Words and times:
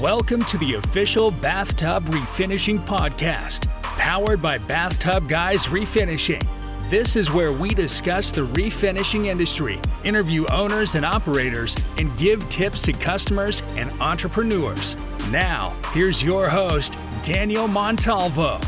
Welcome 0.00 0.44
to 0.46 0.58
the 0.58 0.74
official 0.74 1.30
Bathtub 1.30 2.04
Refinishing 2.06 2.78
Podcast, 2.78 3.70
powered 3.82 4.42
by 4.42 4.58
Bathtub 4.58 5.28
Guys 5.28 5.66
Refinishing. 5.66 6.44
This 6.90 7.14
is 7.14 7.30
where 7.30 7.52
we 7.52 7.68
discuss 7.68 8.32
the 8.32 8.44
refinishing 8.48 9.26
industry, 9.26 9.80
interview 10.02 10.46
owners 10.46 10.96
and 10.96 11.06
operators, 11.06 11.76
and 11.96 12.14
give 12.18 12.46
tips 12.48 12.82
to 12.82 12.92
customers 12.92 13.62
and 13.76 13.88
entrepreneurs. 14.00 14.96
Now, 15.30 15.76
here's 15.92 16.20
your 16.20 16.48
host, 16.48 16.98
Daniel 17.22 17.68
Montalvo. 17.68 18.58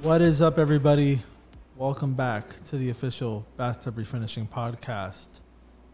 What 0.00 0.22
is 0.22 0.40
up, 0.40 0.58
everybody? 0.58 1.20
Welcome 1.76 2.14
back 2.14 2.64
to 2.64 2.78
the 2.78 2.88
official 2.88 3.46
Bathtub 3.58 3.98
Refinishing 3.98 4.48
Podcast. 4.48 5.28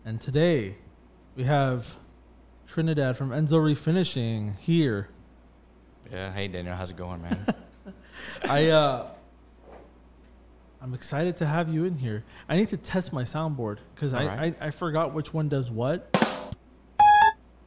And 0.04 0.20
today 0.20 0.76
we 1.38 1.44
have 1.44 1.96
Trinidad 2.66 3.16
from 3.16 3.30
Enso 3.30 3.52
Refinishing 3.52 4.58
here. 4.58 5.08
Yeah, 6.10 6.32
hey 6.32 6.48
Daniel, 6.48 6.74
how's 6.74 6.90
it 6.90 6.96
going, 6.96 7.22
man? 7.22 7.54
I 8.48 8.66
uh, 8.66 9.06
I'm 10.82 10.94
excited 10.94 11.36
to 11.36 11.46
have 11.46 11.72
you 11.72 11.84
in 11.84 11.96
here. 11.96 12.24
I 12.48 12.56
need 12.56 12.70
to 12.70 12.76
test 12.76 13.12
my 13.12 13.22
soundboard 13.22 13.78
because 13.94 14.12
I, 14.14 14.22
Alright. 14.24 14.56
I 14.60 14.66
I 14.66 14.70
forgot 14.72 15.14
which 15.14 15.32
one 15.32 15.48
does 15.48 15.70
what. 15.70 16.10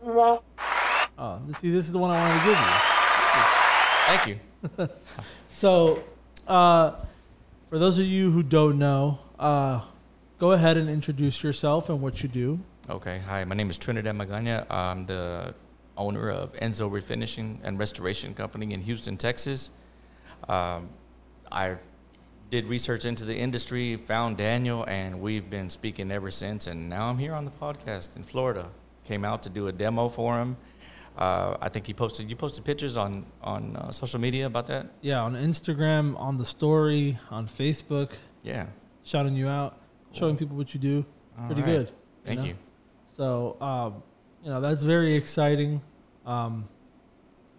Oh, 0.03 1.39
see, 1.59 1.71
this 1.71 1.85
is 1.85 1.93
the 1.93 1.99
one 1.99 2.11
I 2.11 2.19
wanted 2.19 2.39
to 2.39 2.45
give 2.45 2.59
you. 2.59 2.75
Thank 4.07 4.89
you. 4.89 4.89
So, 5.47 6.03
uh, 6.47 6.93
for 7.69 7.77
those 7.77 7.99
of 7.99 8.05
you 8.05 8.31
who 8.31 8.41
don't 8.41 8.79
know, 8.79 9.19
uh, 9.37 9.81
go 10.39 10.53
ahead 10.53 10.77
and 10.77 10.89
introduce 10.89 11.43
yourself 11.43 11.89
and 11.89 12.01
what 12.01 12.23
you 12.23 12.29
do. 12.29 12.59
Okay, 12.91 13.19
hi, 13.25 13.45
my 13.45 13.55
name 13.55 13.69
is 13.69 13.77
Trinidad 13.77 14.15
Magana. 14.17 14.69
I'm 14.69 15.05
the 15.05 15.55
owner 15.95 16.29
of 16.29 16.51
Enso 16.55 16.91
Refinishing 16.91 17.59
and 17.63 17.79
Restoration 17.79 18.33
Company 18.33 18.73
in 18.73 18.81
Houston, 18.81 19.15
Texas. 19.15 19.69
Um, 20.49 20.89
I 21.49 21.75
did 22.49 22.65
research 22.65 23.05
into 23.05 23.23
the 23.23 23.33
industry, 23.33 23.95
found 23.95 24.35
Daniel, 24.35 24.83
and 24.89 25.21
we've 25.21 25.49
been 25.49 25.69
speaking 25.69 26.11
ever 26.11 26.29
since. 26.31 26.67
And 26.67 26.89
now 26.89 27.07
I'm 27.07 27.17
here 27.17 27.33
on 27.33 27.45
the 27.45 27.51
podcast 27.51 28.17
in 28.17 28.23
Florida. 28.23 28.69
Came 29.05 29.23
out 29.23 29.41
to 29.43 29.49
do 29.49 29.67
a 29.67 29.71
demo 29.71 30.09
for 30.09 30.37
him. 30.37 30.57
Uh, 31.17 31.55
I 31.61 31.69
think 31.69 31.87
he 31.87 31.93
posted. 31.93 32.29
You 32.29 32.35
posted 32.35 32.65
pictures 32.65 32.97
on 32.97 33.25
on 33.41 33.77
uh, 33.77 33.91
social 33.93 34.19
media 34.19 34.47
about 34.47 34.67
that. 34.67 34.87
Yeah, 34.99 35.21
on 35.21 35.35
Instagram, 35.35 36.19
on 36.19 36.37
the 36.37 36.45
story, 36.45 37.17
on 37.29 37.47
Facebook, 37.47 38.11
Yeah. 38.43 38.65
shouting 39.05 39.37
you 39.37 39.47
out, 39.47 39.79
showing 40.11 40.35
people 40.35 40.57
what 40.57 40.73
you 40.73 40.79
do. 40.81 41.05
All 41.39 41.45
Pretty 41.45 41.61
right. 41.61 41.71
good. 41.71 41.91
Thank 42.25 42.41
know? 42.41 42.47
you. 42.47 42.55
So, 43.21 43.55
um, 43.61 44.01
you 44.43 44.49
know, 44.49 44.59
that's 44.61 44.81
very 44.81 45.13
exciting. 45.13 45.79
Um, 46.25 46.67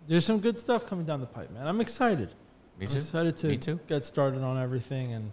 there's 0.09 0.27
some 0.27 0.41
good 0.41 0.59
stuff 0.59 0.89
coming 0.89 1.07
down 1.07 1.21
the 1.21 1.27
pipe, 1.27 1.53
man. 1.53 1.69
I'm 1.69 1.81
excited. 1.81 2.31
Me 2.81 2.87
I'm 2.87 2.93
too. 2.93 2.99
excited 2.99 3.37
to 3.37 3.47
Me 3.47 3.59
too. 3.59 3.79
get 3.87 4.05
started 4.05 4.43
on 4.43 4.61
everything 4.61 5.13
and, 5.13 5.31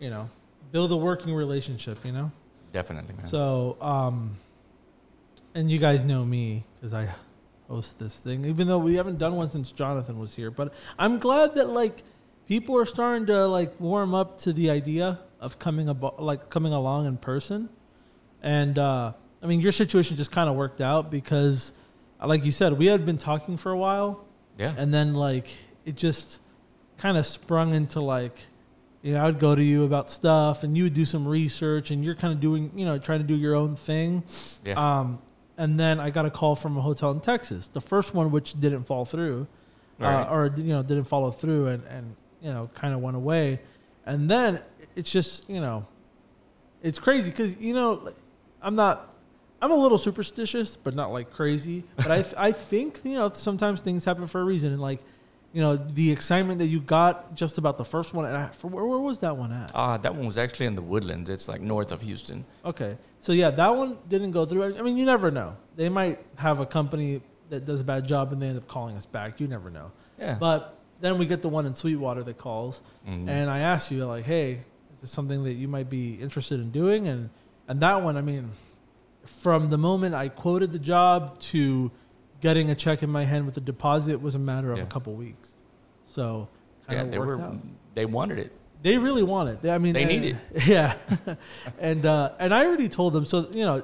you 0.00 0.10
know, 0.10 0.28
build 0.72 0.90
a 0.90 0.96
working 0.96 1.32
relationship, 1.32 2.04
you 2.04 2.10
know? 2.10 2.32
Definitely, 2.72 3.14
man. 3.14 3.26
So, 3.28 3.76
um, 3.80 4.32
and 5.54 5.70
you 5.70 5.78
guys 5.78 6.02
know 6.02 6.24
me 6.24 6.64
because 6.74 6.92
I 6.92 7.08
host 7.68 8.00
this 8.00 8.18
thing, 8.18 8.44
even 8.46 8.66
though 8.66 8.78
we 8.78 8.96
haven't 8.96 9.20
done 9.20 9.36
one 9.36 9.48
since 9.48 9.70
Jonathan 9.70 10.18
was 10.18 10.34
here. 10.34 10.50
But 10.50 10.74
I'm 10.98 11.20
glad 11.20 11.54
that 11.54 11.68
like 11.68 12.02
people 12.48 12.76
are 12.76 12.86
starting 12.86 13.26
to 13.26 13.46
like 13.46 13.78
warm 13.78 14.12
up 14.12 14.38
to 14.38 14.52
the 14.52 14.70
idea 14.70 15.20
of 15.38 15.60
coming 15.60 15.86
abo- 15.86 16.20
like 16.20 16.50
coming 16.50 16.72
along 16.72 17.06
in 17.06 17.16
person. 17.16 17.68
And 18.42 18.76
uh, 18.76 19.12
I 19.42 19.46
mean, 19.46 19.60
your 19.60 19.72
situation 19.72 20.16
just 20.16 20.30
kind 20.30 20.48
of 20.48 20.56
worked 20.56 20.80
out 20.80 21.10
because, 21.10 21.72
uh, 22.20 22.26
like 22.28 22.44
you 22.44 22.52
said, 22.52 22.78
we 22.78 22.86
had 22.86 23.04
been 23.04 23.18
talking 23.18 23.56
for 23.56 23.72
a 23.72 23.76
while, 23.76 24.24
yeah. 24.58 24.74
and 24.78 24.92
then 24.94 25.14
like 25.14 25.48
it 25.84 25.96
just 25.96 26.40
kind 26.98 27.16
of 27.16 27.26
sprung 27.26 27.74
into 27.74 28.00
like 28.00 28.36
you 29.02 29.12
know 29.14 29.24
i'd 29.26 29.40
go 29.40 29.56
to 29.56 29.62
you 29.64 29.84
about 29.84 30.08
stuff 30.08 30.62
and 30.62 30.76
you 30.78 30.84
would 30.84 30.94
do 30.94 31.04
some 31.04 31.26
research 31.26 31.90
and 31.90 32.04
you're 32.04 32.14
kind 32.14 32.32
of 32.32 32.38
doing 32.38 32.70
you 32.76 32.84
know 32.84 32.96
trying 32.98 33.18
to 33.18 33.26
do 33.26 33.34
your 33.34 33.56
own 33.56 33.74
thing 33.74 34.22
yeah. 34.64 34.74
um, 35.00 35.18
and 35.58 35.80
then 35.80 35.98
i 35.98 36.10
got 36.10 36.24
a 36.24 36.30
call 36.30 36.54
from 36.54 36.76
a 36.76 36.80
hotel 36.80 37.10
in 37.10 37.18
texas 37.20 37.66
the 37.72 37.80
first 37.80 38.14
one 38.14 38.30
which 38.30 38.58
didn't 38.60 38.84
fall 38.84 39.04
through 39.04 39.48
uh, 40.00 40.04
Right. 40.04 40.28
or 40.30 40.54
you 40.56 40.64
know 40.68 40.82
didn't 40.84 41.04
follow 41.04 41.32
through 41.32 41.66
and 41.66 41.82
and 41.88 42.14
you 42.40 42.50
know 42.50 42.70
kind 42.74 42.94
of 42.94 43.00
went 43.00 43.16
away 43.16 43.58
and 44.06 44.30
then 44.30 44.60
it's 44.94 45.10
just 45.10 45.48
you 45.50 45.60
know 45.60 45.84
it's 46.82 47.00
crazy 47.00 47.30
because 47.30 47.56
you 47.56 47.74
know 47.74 48.08
i'm 48.62 48.76
not 48.76 49.11
i'm 49.62 49.70
a 49.70 49.76
little 49.76 49.96
superstitious 49.98 50.76
but 50.76 50.94
not 50.94 51.10
like 51.12 51.30
crazy 51.30 51.84
but 51.96 52.10
i 52.10 52.48
i 52.48 52.52
think 52.52 53.00
you 53.04 53.12
know 53.14 53.30
sometimes 53.32 53.80
things 53.80 54.04
happen 54.04 54.26
for 54.26 54.40
a 54.40 54.44
reason 54.44 54.72
and 54.72 54.82
like 54.82 55.00
you 55.54 55.60
know 55.60 55.76
the 55.76 56.10
excitement 56.10 56.58
that 56.58 56.66
you 56.66 56.80
got 56.80 57.34
just 57.34 57.58
about 57.58 57.76
the 57.78 57.84
first 57.84 58.12
one 58.14 58.24
and 58.24 58.36
I, 58.36 58.46
for, 58.48 58.68
where, 58.68 58.84
where 58.84 58.98
was 58.98 59.18
that 59.20 59.36
one 59.36 59.52
at 59.52 59.70
Ah, 59.74 59.96
that 59.98 60.14
one 60.14 60.24
was 60.26 60.38
actually 60.38 60.64
in 60.66 60.74
the 60.74 60.80
woodlands. 60.82 61.28
It's 61.28 61.46
like 61.46 61.60
north 61.60 61.92
of 61.92 62.00
Houston. 62.00 62.46
Okay. 62.64 62.96
So 63.20 63.32
yeah, 63.32 63.50
that 63.50 63.68
one 63.76 63.98
didn't 64.08 64.30
go 64.30 64.46
through. 64.46 64.78
I 64.78 64.80
mean, 64.80 64.96
you 64.96 65.04
never 65.04 65.30
know. 65.30 65.54
They 65.76 65.90
might 65.90 66.20
have 66.38 66.60
a 66.60 66.64
company 66.64 67.20
that 67.50 67.66
does 67.66 67.82
a 67.82 67.84
bad 67.84 68.06
job 68.08 68.32
and 68.32 68.40
they 68.40 68.46
end 68.48 68.56
up 68.56 68.66
calling 68.66 68.96
us 68.96 69.04
back. 69.04 69.40
You 69.40 69.46
never 69.46 69.68
know. 69.68 69.92
Yeah. 70.18 70.36
But 70.40 70.78
then 71.02 71.18
we 71.18 71.26
get 71.26 71.42
the 71.42 71.50
one 71.50 71.66
in 71.66 71.74
Sweetwater 71.74 72.22
that 72.22 72.38
calls, 72.38 72.80
Mhm. 73.06 73.28
and 73.28 73.50
I 73.50 73.58
ask 73.58 73.90
you 73.90 74.06
like, 74.06 74.24
"Hey, 74.24 74.52
is 74.94 75.00
this 75.02 75.10
something 75.10 75.44
that 75.44 75.54
you 75.54 75.68
might 75.68 75.90
be 75.90 76.14
interested 76.14 76.60
in 76.60 76.70
doing?" 76.70 77.08
And 77.08 77.28
and 77.68 77.78
that 77.80 78.02
one, 78.02 78.16
I 78.16 78.22
mean, 78.22 78.48
from 79.24 79.66
the 79.66 79.78
moment 79.78 80.14
I 80.14 80.28
quoted 80.28 80.72
the 80.72 80.78
job 80.78 81.38
to 81.40 81.90
getting 82.40 82.70
a 82.70 82.74
check 82.74 83.02
in 83.02 83.10
my 83.10 83.24
hand 83.24 83.46
with 83.46 83.56
a 83.56 83.60
deposit 83.60 84.20
was 84.20 84.34
a 84.34 84.38
matter 84.38 84.72
of 84.72 84.78
Yeah. 84.78 84.84
a 84.84 84.86
couple 84.86 85.14
weeks. 85.14 85.52
So 86.06 86.48
kind 86.86 86.98
yeah, 86.98 87.04
of 87.04 87.10
they 87.12 87.18
were. 87.18 87.40
out. 87.40 87.56
They 87.94 88.06
wanted 88.06 88.38
it. 88.38 88.52
They 88.82 88.98
really 88.98 89.22
want 89.22 89.48
it. 89.48 89.68
I 89.68 89.78
mean, 89.78 89.94
They 89.94 90.04
need 90.04 90.24
it. 90.24 90.36
Yeah, 90.66 90.96
and 91.78 92.04
uh, 92.04 92.32
and 92.38 92.52
I 92.52 92.64
already 92.66 92.88
told 92.88 93.12
them. 93.12 93.24
So 93.24 93.46
you 93.52 93.64
know, 93.64 93.82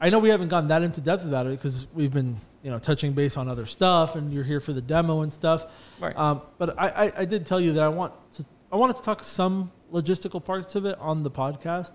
I 0.00 0.10
know 0.10 0.18
we 0.18 0.28
haven't 0.30 0.48
gotten 0.48 0.68
that 0.70 0.82
into 0.82 1.00
depth 1.00 1.24
about 1.24 1.46
it 1.46 1.50
because 1.50 1.86
we've 1.94 2.12
been 2.12 2.36
you 2.64 2.70
know 2.70 2.78
touching 2.80 3.12
base 3.12 3.36
on 3.36 3.48
other 3.48 3.64
stuff, 3.66 4.16
and 4.16 4.32
you're 4.32 4.42
here 4.44 4.58
for 4.60 4.72
the 4.72 4.80
demo 4.80 5.20
and 5.22 5.32
stuff. 5.32 5.66
Right. 6.00 6.16
Um, 6.16 6.42
but 6.58 6.76
I, 6.78 6.88
I, 7.06 7.12
I 7.18 7.24
did 7.24 7.46
tell 7.46 7.60
you 7.60 7.72
that 7.74 7.84
I 7.84 7.88
want 7.88 8.12
to 8.34 8.44
I 8.72 8.76
wanted 8.76 8.96
to 8.96 9.02
talk 9.02 9.22
some 9.22 9.70
logistical 9.92 10.44
parts 10.44 10.74
of 10.74 10.84
it 10.84 10.98
on 10.98 11.22
the 11.22 11.30
podcast. 11.30 11.92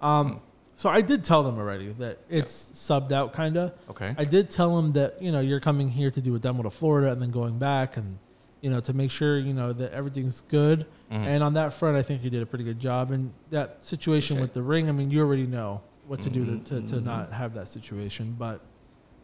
Um, 0.00 0.40
so 0.78 0.88
I 0.88 1.00
did 1.00 1.24
tell 1.24 1.42
them 1.42 1.58
already 1.58 1.88
that 1.94 2.18
it's 2.30 2.70
subbed 2.72 3.10
out, 3.10 3.32
kind 3.32 3.56
of. 3.56 3.72
Okay. 3.90 4.14
I 4.16 4.22
did 4.22 4.48
tell 4.48 4.76
them 4.76 4.92
that 4.92 5.20
you 5.20 5.32
know 5.32 5.40
you're 5.40 5.58
coming 5.58 5.88
here 5.88 6.08
to 6.12 6.20
do 6.20 6.36
a 6.36 6.38
demo 6.38 6.62
to 6.62 6.70
Florida 6.70 7.10
and 7.10 7.20
then 7.20 7.32
going 7.32 7.58
back 7.58 7.96
and 7.96 8.16
you 8.60 8.70
know 8.70 8.78
to 8.78 8.92
make 8.92 9.10
sure 9.10 9.40
you 9.40 9.52
know 9.52 9.72
that 9.72 9.92
everything's 9.92 10.42
good. 10.42 10.86
Mhm. 11.10 11.26
And 11.26 11.42
on 11.42 11.54
that 11.54 11.72
front, 11.72 11.96
I 11.96 12.02
think 12.02 12.22
you 12.22 12.30
did 12.30 12.42
a 12.42 12.46
pretty 12.46 12.62
good 12.62 12.78
job. 12.78 13.10
And 13.10 13.32
that 13.50 13.84
situation 13.84 14.40
with 14.40 14.52
the 14.52 14.62
ring, 14.62 14.88
I 14.88 14.92
mean, 14.92 15.10
you 15.10 15.20
already 15.20 15.46
know 15.48 15.80
what 16.06 16.20
to 16.20 16.30
do 16.30 16.44
to, 16.46 16.58
to, 16.60 16.86
to 16.86 16.94
mhm. 16.94 17.04
not 17.04 17.32
have 17.32 17.54
that 17.54 17.66
situation. 17.66 18.36
But 18.38 18.60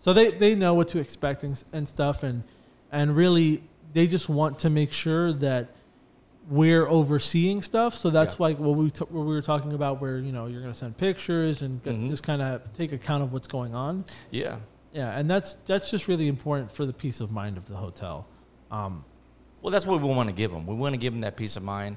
so 0.00 0.12
they, 0.12 0.32
they 0.32 0.56
know 0.56 0.74
what 0.74 0.88
to 0.88 0.98
expect 0.98 1.44
and, 1.44 1.52
s- 1.52 1.64
and 1.72 1.86
stuff. 1.88 2.24
And, 2.24 2.42
and 2.90 3.14
really, 3.14 3.62
they 3.92 4.08
just 4.08 4.28
want 4.28 4.58
to 4.58 4.70
make 4.70 4.92
sure 4.92 5.32
that 5.34 5.68
we're 6.48 6.86
overseeing 6.86 7.62
stuff. 7.62 7.94
So 7.94 8.10
that's 8.10 8.34
Yeah. 8.34 8.42
like 8.42 8.58
what 8.58 8.76
we, 8.76 8.90
t- 8.90 9.04
what 9.08 9.24
we 9.24 9.32
were 9.32 9.40
talking 9.42 9.72
about, 9.72 10.00
where, 10.00 10.18
you 10.18 10.30
know, 10.32 10.46
you're 10.46 10.60
going 10.60 10.72
to 10.72 10.78
send 10.78 10.96
pictures 10.96 11.62
and 11.62 11.82
Mhm. 11.82 12.10
just 12.10 12.22
kind 12.22 12.42
of 12.42 12.70
take 12.74 12.92
account 12.92 13.22
of 13.22 13.32
what's 13.32 13.48
going 13.48 13.74
on. 13.74 14.04
yeah. 14.30 14.56
Yeah. 14.92 15.18
And 15.18 15.28
that's, 15.28 15.54
that's 15.66 15.90
just 15.90 16.06
really 16.06 16.28
important 16.28 16.70
for 16.70 16.86
the 16.86 16.92
peace 16.92 17.20
of 17.20 17.32
mind 17.32 17.56
of 17.56 17.66
the 17.68 17.74
hotel. 17.76 18.26
Um, 18.70 19.04
Well, 19.62 19.72
that's 19.72 19.86
what 19.86 20.00
we 20.02 20.08
want 20.08 20.28
to 20.28 20.34
give 20.34 20.50
them. 20.52 20.66
We 20.66 20.74
want 20.74 20.92
to 20.92 20.98
give 20.98 21.12
them 21.14 21.22
that 21.22 21.36
peace 21.36 21.56
of 21.56 21.62
mind. 21.64 21.96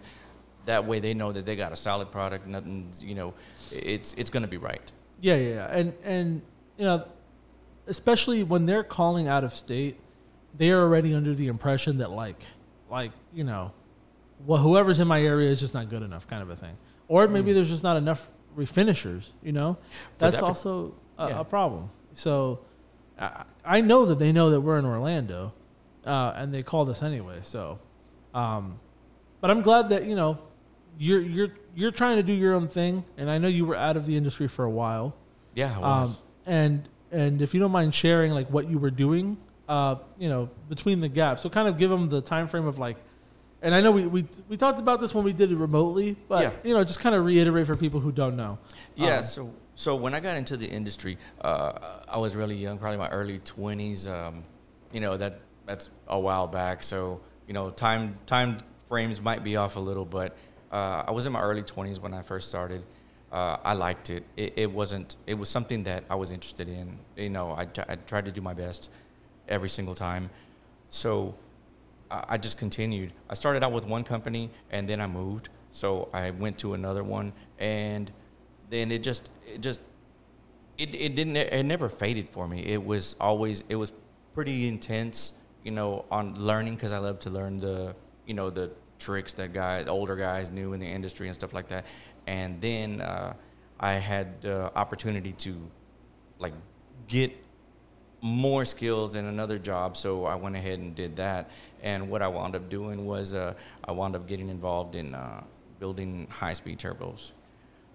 That 0.66 0.86
way, 0.88 1.00
they 1.00 1.14
know 1.14 1.32
that 1.34 1.46
they 1.46 1.56
got 1.56 1.72
a 1.72 1.76
solid 1.76 2.12
product. 2.12 2.48
Nothing's, 2.48 3.04
you 3.04 3.14
know, 3.14 3.34
it's 3.72 4.14
it's 4.18 4.30
going 4.30 4.42
to 4.44 4.48
be 4.50 4.58
right. 4.58 4.90
Yeah, 5.22 5.36
yeah, 5.36 5.50
yeah. 5.56 5.68
And 5.78 5.94
and 6.04 6.42
you 6.78 6.86
know, 6.86 7.06
especially 7.88 8.44
when 8.44 8.66
they're 8.66 8.84
calling 8.84 9.28
out 9.28 9.44
of 9.44 9.54
state, 9.54 10.00
they 10.58 10.72
are 10.72 10.82
already 10.82 11.14
under 11.14 11.34
the 11.36 11.48
impression 11.48 11.98
that 12.00 12.12
like 12.12 12.42
like, 12.90 13.12
you 13.34 13.44
know, 13.44 13.72
well 14.46 14.62
whoever's 14.62 15.00
in 15.00 15.08
my 15.08 15.22
area 15.22 15.50
is 15.50 15.60
just 15.60 15.74
not 15.74 15.90
good 15.90 16.04
enough 16.04 16.28
kind 16.28 16.42
of 16.42 16.50
a 16.50 16.56
thing. 16.56 16.76
Or 17.08 17.28
maybe 17.28 17.54
there's 17.54 17.70
just 17.70 17.84
not 17.84 17.96
enough 17.98 18.30
refinishers, 18.58 19.32
you 19.42 19.54
know? 19.54 19.74
Mm. 19.80 20.14
For 20.14 20.20
That's 20.20 20.36
that 20.36 20.44
also 20.44 20.94
a, 21.18 21.30
Yeah. 21.30 21.40
a 21.40 21.44
problem. 21.44 21.90
So 22.16 22.60
I, 23.18 23.44
I 23.64 23.82
know 23.82 24.06
that 24.06 24.20
they 24.20 24.32
know 24.32 24.50
that 24.50 24.62
we're 24.62 24.78
in 24.78 24.86
Orlando, 24.86 25.54
uh, 26.06 26.34
and 26.36 26.54
they 26.54 26.64
called 26.64 26.90
us 26.90 27.02
anyway. 27.02 27.40
So, 27.44 27.80
um, 28.34 28.80
but 29.42 29.52
I'm 29.52 29.62
glad 29.62 29.90
that 29.90 30.06
you 30.06 30.16
know 30.16 30.38
you're 30.98 31.22
you're 31.22 31.50
you're 31.76 31.92
trying 31.92 32.18
to 32.18 32.24
do 32.24 32.34
your 32.34 32.54
own 32.54 32.68
thing, 32.68 33.04
and 33.18 33.30
I 33.30 33.38
know 33.38 33.48
you 33.48 33.66
were 33.66 33.76
out 33.76 33.98
of 33.98 34.06
the 34.06 34.16
industry 34.18 34.48
for 34.48 34.66
a 34.66 34.70
while. 34.70 35.16
Yeah. 35.56 35.76
Um, 35.76 35.82
was. 35.82 36.22
and 36.46 36.88
and 37.12 37.42
if 37.42 37.54
you 37.54 37.60
don't 37.60 37.72
mind 37.72 37.94
sharing 37.94 38.32
like 38.34 38.50
what 38.50 38.70
you 38.70 38.78
were 38.80 38.92
doing, 38.92 39.38
uh, 39.70 39.96
you 40.20 40.30
know, 40.30 40.50
between 40.70 41.00
the 41.02 41.08
gaps, 41.10 41.42
so 41.42 41.50
kind 41.50 41.68
of 41.68 41.78
give 41.78 41.90
them 41.90 42.10
the 42.10 42.22
time 42.22 42.48
frame 42.48 42.66
of 42.68 42.80
like, 42.80 42.98
And 43.68 43.76
I 43.76 43.82
know 43.82 43.92
we, 43.92 44.08
we 44.08 44.26
we 44.48 44.56
talked 44.56 44.80
about 44.80 45.02
this 45.02 45.14
when 45.14 45.26
we 45.26 45.34
did 45.34 45.52
it 45.52 45.58
remotely, 45.58 46.16
but 46.30 46.42
Yeah. 46.42 46.52
you 46.64 46.74
know, 46.74 46.86
just 46.86 47.02
kind 47.02 47.14
of 47.14 47.26
reiterate 47.26 47.68
for 47.68 47.76
people 47.76 48.00
who 48.00 48.14
don't 48.14 48.38
know. 48.38 48.60
Yeah. 48.96 49.18
Um, 49.18 49.24
so 49.24 49.54
so 49.76 49.94
when 49.98 50.14
I 50.16 50.22
got 50.22 50.38
into 50.38 50.56
the 50.56 50.66
industry, 50.66 51.18
uh, 51.42 51.74
I 52.08 52.18
was 52.18 52.38
really 52.38 52.56
young, 52.56 52.78
probably 52.78 52.98
my 52.98 53.10
early 53.10 53.40
twenties. 53.40 54.08
Um, 54.08 54.46
you 54.94 55.02
know 55.02 55.18
that 55.18 55.42
that's 55.66 55.90
a 56.08 56.18
while 56.18 56.48
back. 56.48 56.82
So 56.82 57.20
you 57.46 57.54
know 57.54 57.70
time 57.72 58.18
time 58.26 58.60
frames 58.88 59.20
might 59.22 59.44
be 59.44 59.58
off 59.58 59.76
a 59.76 59.82
little, 59.82 60.06
but 60.06 60.38
uh, 60.72 61.04
I 61.06 61.12
was 61.12 61.26
in 61.26 61.34
my 61.34 61.42
early 61.42 61.64
twenties 61.64 62.00
when 62.00 62.14
I 62.14 62.22
first 62.22 62.48
started. 62.48 62.86
Uh, 63.34 63.58
I 63.66 63.74
liked 63.74 64.10
it. 64.10 64.24
it. 64.38 64.54
It 64.56 64.72
wasn't. 64.72 65.18
It 65.28 65.34
was 65.34 65.50
something 65.50 65.84
that 65.84 66.06
I 66.10 66.16
was 66.16 66.32
interested 66.32 66.70
in. 66.70 66.98
You 67.18 67.30
know, 67.32 67.54
I, 67.58 67.66
t- 67.66 67.82
I 67.90 67.96
tried 67.98 68.24
to 68.28 68.32
do 68.32 68.40
my 68.40 68.54
best 68.54 68.90
every 69.50 69.68
single 69.68 69.94
time. 69.94 70.30
So 70.90 71.36
I 72.10 72.38
just 72.38 72.58
continued. 72.58 73.14
I 73.30 73.34
started 73.34 73.64
out 73.64 73.72
with 73.72 73.86
one 73.86 74.04
company 74.04 74.50
and 74.72 74.88
then 74.88 75.02
I 75.02 75.08
moved. 75.08 75.50
So 75.70 76.10
I 76.14 76.32
went 76.32 76.58
to 76.60 76.74
another 76.74 77.04
one 77.04 77.34
and 77.60 78.12
then 78.70 78.92
it 78.92 79.04
just 79.04 79.32
it 79.46 79.62
just 79.62 79.82
it, 80.78 80.96
it 80.96 81.16
didn't 81.16 81.36
it 81.36 81.64
never 81.64 81.90
faded 81.90 82.30
for 82.30 82.48
me. 82.48 82.64
It 82.66 82.84
was 82.84 83.16
always 83.20 83.64
it 83.70 83.76
was 83.76 83.92
pretty 84.34 84.68
intense, 84.68 85.34
you 85.64 85.72
know, 85.72 86.06
on 86.12 86.36
learning 86.36 86.76
because 86.76 86.94
I 86.94 87.00
love 87.00 87.20
to 87.22 87.30
learn 87.30 87.60
the 87.60 87.96
you 88.26 88.34
know 88.34 88.50
the 88.50 88.72
tricks 89.00 89.34
that 89.34 89.54
guy 89.54 89.84
older 89.86 90.16
guys 90.16 90.50
knew 90.50 90.74
in 90.74 90.80
the 90.80 90.88
industry 90.88 91.28
and 91.28 91.36
stuff 91.36 91.54
like 91.54 91.68
that. 91.70 91.86
And 92.26 92.60
then 92.62 93.02
uh, 93.02 93.34
I 93.80 93.94
had 93.94 94.42
the 94.42 94.72
opportunity 94.78 95.34
to 95.34 95.56
like 96.40 96.54
get 97.08 97.32
more 98.22 98.66
skills 98.66 99.16
in 99.16 99.26
another 99.26 99.60
job, 99.60 99.96
so 99.96 100.26
I 100.26 100.36
went 100.36 100.56
ahead 100.56 100.80
and 100.80 100.96
did 100.96 101.16
that. 101.18 101.50
And 101.84 102.10
what 102.10 102.22
I 102.22 102.28
wound 102.28 102.56
up 102.56 102.70
doing 102.70 103.06
was 103.06 103.34
uh, 103.34 103.54
I 103.84 103.92
wound 103.92 104.16
up 104.16 104.28
getting 104.28 104.50
involved 104.50 104.96
in 104.96 105.14
uh, 105.14 105.44
building 105.80 106.28
high-speed 106.30 106.80
turbos. 106.80 107.34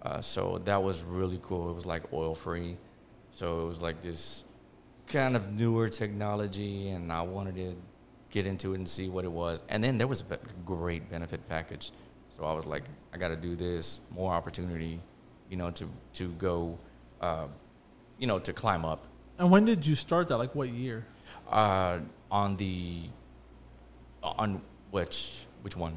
Uh, 0.02 0.20
so 0.20 0.58
that 0.64 0.82
was 0.82 1.02
really 1.02 1.40
cool. 1.42 1.70
It 1.70 1.74
was 1.74 1.86
like 1.86 2.12
oil-free, 2.12 2.76
so 3.30 3.62
it 3.62 3.66
was 3.66 3.80
like 3.80 4.00
this 4.00 4.44
kind 5.08 5.36
of 5.36 5.52
newer 5.52 5.88
technology, 5.88 6.90
and 6.90 7.12
I 7.12 7.22
wanted 7.22 7.56
to 7.56 7.74
get 8.30 8.46
into 8.46 8.72
it 8.72 8.76
and 8.76 8.88
see 8.88 9.08
what 9.08 9.24
it 9.24 9.32
was. 9.32 9.62
And 9.69 9.82
then 9.82 9.98
there 9.98 10.06
was 10.06 10.22
a 10.30 10.38
great 10.64 11.10
benefit 11.10 11.46
package, 11.48 11.92
so 12.30 12.44
I 12.44 12.52
was 12.52 12.66
like, 12.66 12.84
I 13.12 13.19
got 13.19 13.28
to 13.28 13.36
do 13.36 13.56
this, 13.56 14.00
more 14.10 14.32
opportunity, 14.32 15.00
you 15.50 15.56
know, 15.56 15.70
to 15.72 15.88
to 16.14 16.28
go, 16.32 16.78
uh, 17.20 17.46
you 18.19 18.26
know, 18.26 18.38
to 18.38 18.52
climb 18.52 18.84
up 18.84 19.06
And 19.43 19.50
when 19.50 19.65
did 19.65 19.85
you 19.85 19.97
start 19.97 20.29
that? 20.29 20.37
Like 20.39 20.55
what 20.55 20.69
year? 20.69 21.05
uh, 21.50 21.99
on 22.31 22.56
the 22.56 23.00
on 24.23 24.61
which 24.93 25.47
which 25.62 25.77
one 25.77 25.97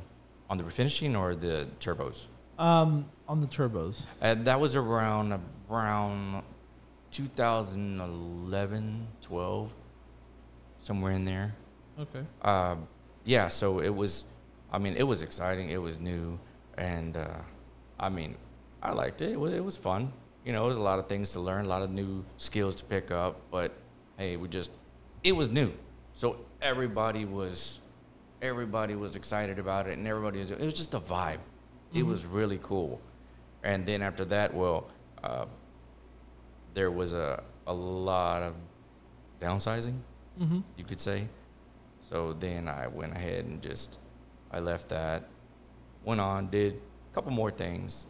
on 0.49 0.57
the 0.57 0.63
refinishing 0.63 1.15
or 1.17 1.35
the 1.35 1.67
turbos 1.79 2.25
Um, 2.57 3.05
on 3.27 3.41
the 3.41 3.47
turbos. 3.47 4.01
uh, 4.21 4.33
that 4.47 4.59
was 4.59 4.75
around 4.75 5.39
around 5.69 6.41
2011 7.11 9.07
12 9.21 9.73
somewhere 10.79 11.11
in 11.11 11.25
there 11.25 11.53
Okay. 11.99 12.23
uh, 12.41 12.75
yeah 13.25 13.47
so 13.47 13.79
it 13.79 13.93
was 13.93 14.23
i 14.71 14.77
mean 14.79 14.95
it 14.97 15.03
was 15.03 15.21
exciting 15.21 15.69
it 15.69 15.77
was 15.81 15.99
new 15.99 16.39
and 16.77 17.15
uh, 17.17 17.27
i 17.99 18.09
mean 18.09 18.35
i 18.81 18.91
liked 18.91 19.21
it 19.21 19.31
it 19.33 19.39
was, 19.39 19.53
it 19.53 19.63
was 19.63 19.77
fun 19.77 20.11
you 20.45 20.53
know 20.53 20.63
it 20.63 20.67
was 20.67 20.77
a 20.77 20.81
lot 20.81 20.99
of 20.99 21.07
things 21.07 21.31
to 21.33 21.39
learn 21.39 21.65
a 21.65 21.67
lot 21.67 21.81
of 21.81 21.89
new 21.89 22.23
skills 22.37 22.75
to 22.75 22.83
pick 22.85 23.09
up 23.11 23.41
but 23.51 23.73
hey 24.17 24.37
we 24.37 24.47
just 24.47 24.71
it 25.23 25.35
was 25.35 25.49
new. 25.49 25.71
So 26.13 26.37
everybody 26.61 27.25
was 27.25 27.81
everybody 28.41 28.95
was 28.95 29.15
excited 29.15 29.57
about 29.59 29.87
it 29.87 29.97
and 29.97 30.07
everybody 30.07 30.39
was 30.39 30.51
it 30.51 30.59
was 30.59 30.73
just 30.73 30.93
a 30.93 30.99
vibe. 30.99 31.39
It 31.93 32.03
was 32.05 32.25
really 32.25 32.59
cool. 32.61 33.01
And 33.63 33.85
then 33.85 34.01
after 34.01 34.23
that 34.25 34.53
well 34.53 34.87
uh, 35.23 35.45
there 36.73 36.91
was 36.91 37.11
a, 37.13 37.41
a 37.67 37.73
lot 37.73 38.41
of 38.43 38.53
downsizing 39.39 39.97
Mm-hmm. 40.39 40.59
you 40.75 40.83
could 40.83 40.99
say. 40.99 41.29
So 42.01 42.33
then 42.33 42.67
I 42.67 42.87
went 42.87 43.13
ahead 43.13 43.45
and 43.45 43.61
just 43.61 43.99
I 44.51 44.59
left 44.59 44.89
that, 44.89 45.23
went 46.03 46.19
on, 46.19 46.49
did 46.49 46.73
a 46.73 47.15
couple 47.15 47.31
more 47.31 47.51
things, 47.51 48.05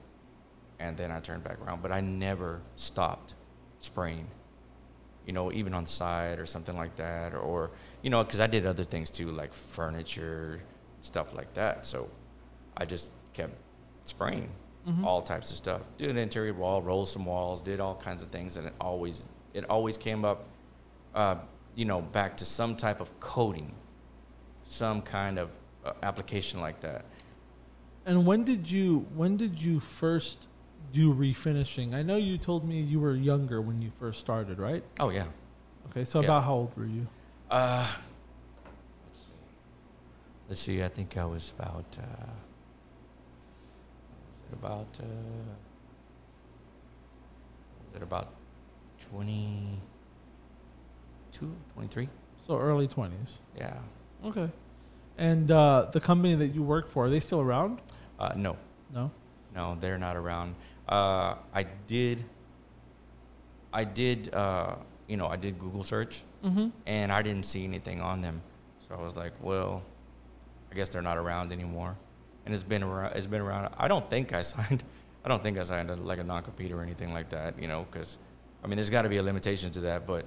and 0.79 0.95
then 0.97 1.11
I 1.11 1.19
turned 1.19 1.43
back 1.43 1.59
around. 1.61 1.81
But 1.81 1.91
I 1.91 2.01
never 2.01 2.61
stopped 2.75 3.33
spraying. 3.79 4.27
You 5.25 5.33
know, 5.33 5.51
even 5.51 5.73
on 5.73 5.85
the 5.85 5.89
side 5.89 6.37
or 6.39 6.45
something 6.45 6.75
like 6.77 6.95
that, 6.97 7.33
or, 7.33 7.39
or 7.39 7.71
you 8.03 8.09
know, 8.11 8.23
because 8.23 8.39
I 8.39 8.47
did 8.47 8.65
other 8.65 8.83
things 8.83 9.09
too, 9.09 9.31
like 9.31 9.53
furniture, 9.53 10.61
stuff 11.01 11.33
like 11.33 11.53
that. 11.55 11.83
So 11.85 12.09
I 12.77 12.85
just 12.85 13.11
kept 13.33 13.53
spraying 14.05 14.51
Mhm. 14.87 15.03
all 15.03 15.23
types 15.23 15.49
of 15.49 15.57
stuff. 15.57 15.81
Did 15.97 16.11
an 16.11 16.17
interior 16.17 16.53
wall, 16.53 16.79
rolled 16.83 17.07
some 17.07 17.25
walls, 17.25 17.59
did 17.59 17.79
all 17.79 17.95
kinds 17.95 18.21
of 18.21 18.29
things, 18.29 18.55
and 18.55 18.67
it 18.67 18.73
always 18.79 19.27
it 19.55 19.67
always 19.67 19.97
came 19.97 20.23
up, 20.25 20.43
uh, 21.15 21.37
you 21.73 21.85
know, 21.85 22.01
back 22.01 22.37
to 22.37 22.45
some 22.45 22.75
type 22.75 22.99
of 23.01 23.19
coating, 23.19 23.73
some 24.63 25.01
kind 25.01 25.39
of 25.39 25.49
uh, 25.83 25.93
application 26.03 26.59
like 26.61 26.81
that. 26.81 27.05
And 28.05 28.27
when 28.27 28.43
did 28.43 28.69
you 28.69 29.07
when 29.15 29.37
did 29.37 29.59
you 29.59 29.79
first 29.79 30.47
do 30.95 31.13
refinishing? 31.13 31.93
I 31.93 32.01
know 32.01 32.15
you 32.15 32.37
told 32.37 32.63
me 32.63 32.79
you 32.81 32.99
were 32.99 33.13
younger 33.15 33.61
when 33.61 33.81
you 33.81 33.91
first 33.99 34.19
started, 34.21 34.57
right? 34.59 34.83
Oh 34.99 35.09
yeah. 35.09 35.25
Okay, 35.91 36.03
so 36.05 36.19
Yeah. 36.21 36.27
about 36.27 36.43
how 36.45 36.53
old 36.55 36.75
were 36.77 36.85
you? 36.85 37.05
Uh, 37.51 37.85
let's 40.47 40.59
see. 40.61 40.81
I 40.83 40.87
think 40.87 41.17
I 41.17 41.25
was 41.25 41.53
about. 41.57 41.97
Uh, 41.99 42.03
was 44.31 44.43
it 44.49 44.53
about? 44.53 44.87
Uh, 44.99 45.03
was 47.85 47.95
it 47.95 48.01
about 48.03 48.29
22, 49.11 51.51
23? 51.73 52.09
So 52.47 52.57
early 52.59 52.87
twenties. 52.87 53.39
Yeah. 53.57 53.77
Okay. 54.23 54.49
And 55.17 55.49
uh, 55.51 55.87
the 55.91 55.99
company 55.99 56.35
that 56.35 56.49
you 56.53 56.61
work 56.63 56.87
for, 56.89 57.05
are 57.05 57.09
they 57.09 57.19
still 57.19 57.41
around? 57.41 57.79
Uh, 58.19 58.33
no, 58.35 58.55
No. 58.93 59.09
no, 59.55 59.75
they're 59.79 59.97
not 59.97 60.15
around. 60.15 60.53
Uh, 60.87 61.35
I 61.53 61.63
did. 61.87 62.23
I 63.73 63.83
did. 63.83 64.33
Uh, 64.33 64.75
you 65.07 65.17
know, 65.17 65.27
I 65.27 65.35
did 65.35 65.59
Google 65.59 65.83
search, 65.83 66.23
Mm-hmm. 66.43 66.67
and 66.85 67.11
I 67.11 67.21
didn't 67.23 67.43
see 67.45 67.63
anything 67.63 68.01
on 68.01 68.21
them. 68.21 68.41
So 68.79 68.95
I 68.95 69.01
was 69.01 69.15
like, 69.15 69.33
well, 69.41 69.83
I 70.71 70.75
guess 70.75 70.89
they're 70.89 71.01
not 71.01 71.17
around 71.17 71.51
anymore. 71.51 71.95
And 72.45 72.53
it's 72.53 72.63
been 72.63 72.83
around. 72.83 73.15
It's 73.15 73.25
been 73.27 73.41
around. 73.41 73.73
I 73.77 73.87
don't 73.87 74.07
think 74.09 74.33
I 74.33 74.41
signed. 74.53 74.83
I 75.23 75.29
don't 75.29 75.41
think 75.41 75.57
I 75.57 75.63
signed 75.63 75.89
a, 75.89 75.95
like 75.95 76.19
a 76.19 76.23
non-compete 76.23 76.71
or 76.71 76.81
anything 76.83 77.13
like 77.13 77.29
that. 77.29 77.59
You 77.59 77.67
know, 77.67 77.87
because 77.91 78.17
I 78.63 78.67
mean, 78.67 78.75
there's 78.77 78.91
got 78.91 79.01
to 79.03 79.09
be 79.09 79.17
a 79.17 79.23
limitation 79.23 79.71
to 79.71 79.79
that. 79.81 80.05
But 80.05 80.25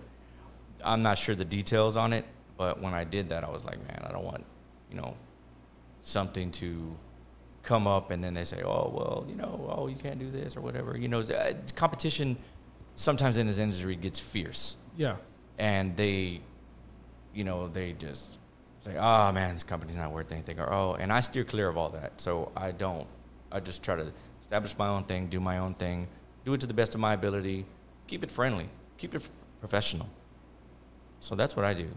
I'm 0.85 1.03
not 1.03 1.19
sure 1.19 1.35
the 1.37 1.45
details 1.45 1.97
on 1.97 2.12
it. 2.12 2.25
But 2.57 2.81
when 2.83 2.95
I 2.95 3.05
did 3.05 3.29
that, 3.29 3.45
I 3.45 3.50
was 3.50 3.65
like, 3.65 3.79
man, 3.87 4.03
I 4.05 4.11
don't 4.11 4.25
want, 4.25 4.45
you 4.91 4.97
know, 4.97 5.17
something 6.03 6.50
to 6.53 6.97
come 7.69 7.87
up 7.87 8.11
and 8.11 8.25
then 8.25 8.33
they 8.35 8.45
say, 8.45 8.61
oh 8.63 8.87
well, 8.99 9.27
you 9.29 9.37
know, 9.43 9.53
oh 9.77 9.87
you 9.93 9.97
can't 10.05 10.19
do 10.19 10.31
this 10.31 10.57
or 10.57 10.61
whatever. 10.67 10.91
You 10.97 11.09
know, 11.13 11.21
uh, 11.21 11.53
competition 11.77 12.37
sometimes 12.95 13.37
in 13.41 13.47
this 13.47 13.59
industry 13.59 13.95
gets 13.97 14.19
fierce 14.21 14.77
Yeah. 14.97 15.17
and 15.59 15.97
they, 15.97 16.41
you 17.35 17.45
know, 17.45 17.69
they 17.69 17.89
just 17.93 18.39
say, 18.81 18.95
"Oh 18.99 19.31
man, 19.33 19.55
this 19.55 19.63
company's 19.73 19.97
not 19.97 20.11
worth 20.17 20.33
anything," 20.33 20.59
or 20.59 20.69
"Oh," 20.73 20.91
and 21.01 21.13
I 21.13 21.21
steer 21.21 21.45
clear 21.45 21.69
of 21.69 21.77
all 21.77 21.91
that. 21.91 22.11
So 22.21 22.51
I 22.57 22.69
don't. 22.85 23.07
I 23.53 23.59
just 23.61 23.83
try 23.83 23.95
to 24.03 24.07
establish 24.41 24.75
my 24.85 24.89
own 24.95 25.05
thing, 25.05 25.29
do 25.29 25.41
my 25.41 25.59
own 25.59 25.75
thing, 25.75 26.09
do 26.45 26.55
it 26.55 26.61
to 26.65 26.67
the 26.67 26.75
best 26.81 26.95
of 26.97 27.01
my 27.01 27.13
ability, 27.21 27.67
keep 28.11 28.25
it 28.25 28.31
friendly, 28.31 28.69
keep 29.01 29.15
it 29.15 29.29
professional. 29.61 30.09
So 31.21 31.35
that's 31.37 31.55
what 31.57 31.65
I 31.65 31.75
do. 31.75 31.89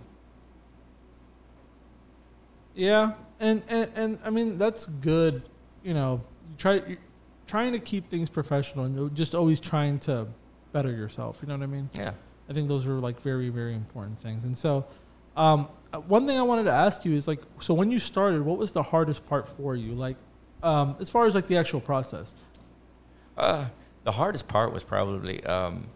Yeah, 2.75 3.13
and, 3.40 3.63
and 3.68 3.92
and 3.96 4.20
I 4.24 4.30
mean 4.30 4.58
that's 4.58 4.86
good. 4.88 5.42
You 5.83 5.93
know, 5.93 6.21
you 6.50 6.55
try 6.57 6.73
you're 6.88 6.97
trying 7.47 7.73
to 7.73 7.79
keep 7.79 8.09
things 8.09 8.29
professional 8.29 8.85
and 8.85 9.15
just 9.15 9.35
always 9.35 9.59
trying 9.59 10.00
to 10.00 10.27
better 10.71 10.91
yourself. 10.91 11.39
You 11.41 11.47
know 11.47 11.57
what 11.57 11.63
I 11.63 11.67
mean? 11.67 11.89
Yeah. 11.93 12.13
I 12.50 12.53
think 12.53 12.67
those 12.67 12.88
are 12.88 13.00
like 13.00 13.19
very 13.21 13.50
very 13.50 13.75
important 13.75 14.19
things. 14.19 14.43
And 14.43 14.57
so, 14.57 14.85
um, 15.35 15.67
uh, 15.93 16.00
one 16.00 16.27
thing 16.27 16.38
I 16.38 16.41
wanted 16.41 16.63
to 16.63 16.71
ask 16.71 17.05
you 17.05 17.13
is 17.13 17.27
like, 17.27 17.41
so 17.59 17.73
when 17.73 17.91
you 17.91 18.00
started, 18.00 18.43
what 18.43 18.57
was 18.57 18.71
the 18.71 18.83
hardest 18.83 19.25
part 19.27 19.47
for 19.47 19.75
you? 19.75 19.93
Like, 19.93 20.17
um, 20.63 20.95
as 21.00 21.09
far 21.09 21.25
as 21.25 21.35
like 21.35 21.47
the 21.47 21.57
actual 21.57 21.81
process. 21.81 22.35
Uh, 23.38 23.65
the 24.03 24.11
hardest 24.11 24.47
part 24.47 24.73
was 24.73 24.83
probably 24.83 25.43
um, 25.45 25.88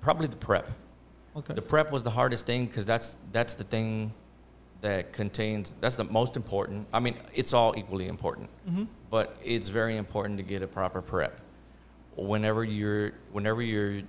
probably 0.00 0.26
the 0.26 0.36
prep. 0.36 0.68
Okay. 1.36 1.54
The 1.54 1.62
prep 1.62 1.92
was 1.92 2.02
the 2.02 2.10
hardest 2.10 2.46
thing 2.46 2.66
because 2.66 2.86
that's 2.86 3.16
that's 3.32 3.54
the 3.54 3.64
thing 3.64 4.12
that 4.80 5.12
contains 5.12 5.74
that's 5.80 5.96
the 5.96 6.04
most 6.04 6.36
important. 6.36 6.86
I 6.92 7.00
mean, 7.00 7.16
it's 7.34 7.52
all 7.52 7.74
equally 7.76 8.08
important, 8.08 8.50
mm-hmm. 8.68 8.84
but 9.10 9.36
it's 9.44 9.68
very 9.68 9.96
important 9.96 10.38
to 10.38 10.44
get 10.44 10.62
a 10.62 10.66
proper 10.68 11.02
prep. 11.02 11.40
Whenever 12.16 12.64
you're 12.64 13.12
whenever 13.32 13.62
you're 13.62 14.02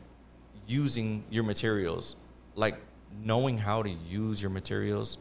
using 0.68 1.24
your 1.30 1.44
materials, 1.44 2.16
like 2.56 2.76
knowing 3.24 3.58
how 3.58 3.82
to 3.84 3.90
use 3.90 4.42
your 4.42 4.52
materials 4.52 5.18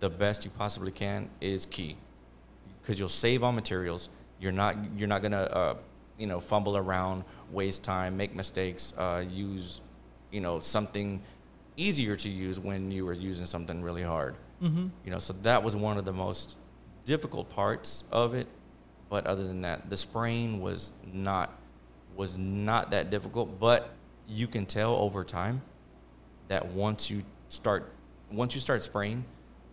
the 0.00 0.10
best 0.10 0.44
you 0.44 0.50
possibly 0.50 0.92
can 0.92 1.30
is 1.40 1.66
key. 1.66 1.96
because 2.80 2.98
you'll 2.98 3.08
save 3.08 3.42
on 3.42 3.54
materials. 3.54 4.10
You're 4.38 4.52
not 4.52 4.76
you're 4.96 5.08
not 5.08 5.22
gonna 5.22 5.42
uh, 5.42 5.76
you 6.18 6.26
know 6.26 6.40
fumble 6.40 6.76
around, 6.76 7.24
waste 7.50 7.82
time, 7.82 8.16
make 8.16 8.34
mistakes, 8.34 8.92
uh, 8.98 9.24
use 9.26 9.80
you 10.30 10.40
know 10.40 10.60
something 10.60 11.22
easier 11.76 12.14
to 12.16 12.28
use 12.28 12.60
when 12.60 12.90
you 12.90 13.06
were 13.06 13.14
using 13.14 13.46
something 13.46 13.82
really 13.82 14.02
hard. 14.02 14.36
Mm-hmm. 14.62 14.88
You 15.04 15.10
know, 15.10 15.18
so 15.18 15.34
that 15.42 15.62
was 15.62 15.76
one 15.76 15.98
of 15.98 16.04
the 16.04 16.12
most 16.12 16.58
difficult 17.04 17.48
parts 17.50 18.04
of 18.10 18.34
it. 18.34 18.46
But 19.08 19.26
other 19.26 19.46
than 19.46 19.60
that, 19.62 19.90
the 19.90 19.96
spraying 19.96 20.60
was 20.60 20.92
not 21.12 21.58
was 22.16 22.38
not 22.38 22.90
that 22.90 23.10
difficult. 23.10 23.60
But 23.60 23.90
you 24.28 24.46
can 24.46 24.66
tell 24.66 24.94
over 24.94 25.24
time 25.24 25.62
that 26.48 26.66
once 26.66 27.10
you 27.10 27.22
start 27.48 27.92
once 28.30 28.54
you 28.54 28.60
start 28.60 28.82
spraying, 28.82 29.24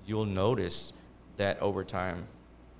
you'll 0.05 0.25
notice 0.25 0.93
that 1.37 1.59
over 1.61 1.83
time 1.83 2.27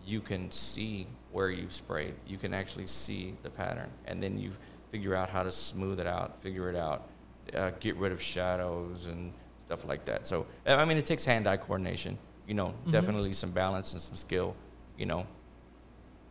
you 0.06 0.20
can 0.20 0.52
see 0.52 1.08
where 1.32 1.50
you've 1.50 1.74
sprayed. 1.74 2.16
You 2.28 2.38
can 2.38 2.54
actually 2.54 2.88
see 2.88 3.36
the 3.44 3.50
pattern, 3.50 3.90
and 4.06 4.22
then 4.22 4.38
you 4.38 4.52
figure 4.92 5.16
out 5.16 5.30
how 5.30 5.44
to 5.44 5.52
smooth 5.52 6.00
it 6.00 6.08
out, 6.08 6.42
figure 6.42 6.70
it 6.70 6.76
out, 6.76 7.08
uh, 7.56 7.72
get 7.80 7.96
rid 7.96 8.12
of 8.12 8.22
shadows 8.22 9.08
and 9.08 9.34
stuff 9.72 9.88
like 9.88 10.04
that. 10.06 10.26
So 10.28 10.46
I 10.66 10.84
mean, 10.86 10.98
it 10.98 11.06
takes 11.06 11.24
hand-eye 11.26 11.58
coordination. 11.58 12.18
You 12.48 12.56
know, 12.56 12.68
Mm-hmm. 12.68 12.92
definitely 12.92 13.34
some 13.34 13.52
balance 13.52 13.94
and 13.94 14.02
some 14.02 14.16
skill. 14.16 14.56
You 14.98 15.06
know, 15.06 15.26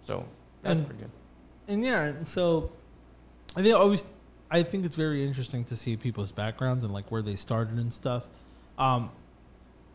so 0.03 0.25
that's 0.63 0.79
And- 0.81 0.87
pretty 0.89 1.03
good. 1.03 1.11
and 1.69 1.83
yeah, 1.85 2.13
so 2.25 2.71
I 3.57 3.63
think 3.63 3.75
always 3.75 4.05
I 4.51 4.63
think 4.63 4.85
it's 4.85 4.97
very 4.97 5.25
interesting 5.25 5.65
to 5.67 5.77
see 5.77 5.97
people's 5.97 6.33
backgrounds 6.33 6.85
and 6.85 6.93
like 6.93 7.11
where 7.11 7.23
they 7.23 7.37
started 7.37 7.77
and 7.79 7.93
stuff. 7.93 8.29
Um, 8.79 9.11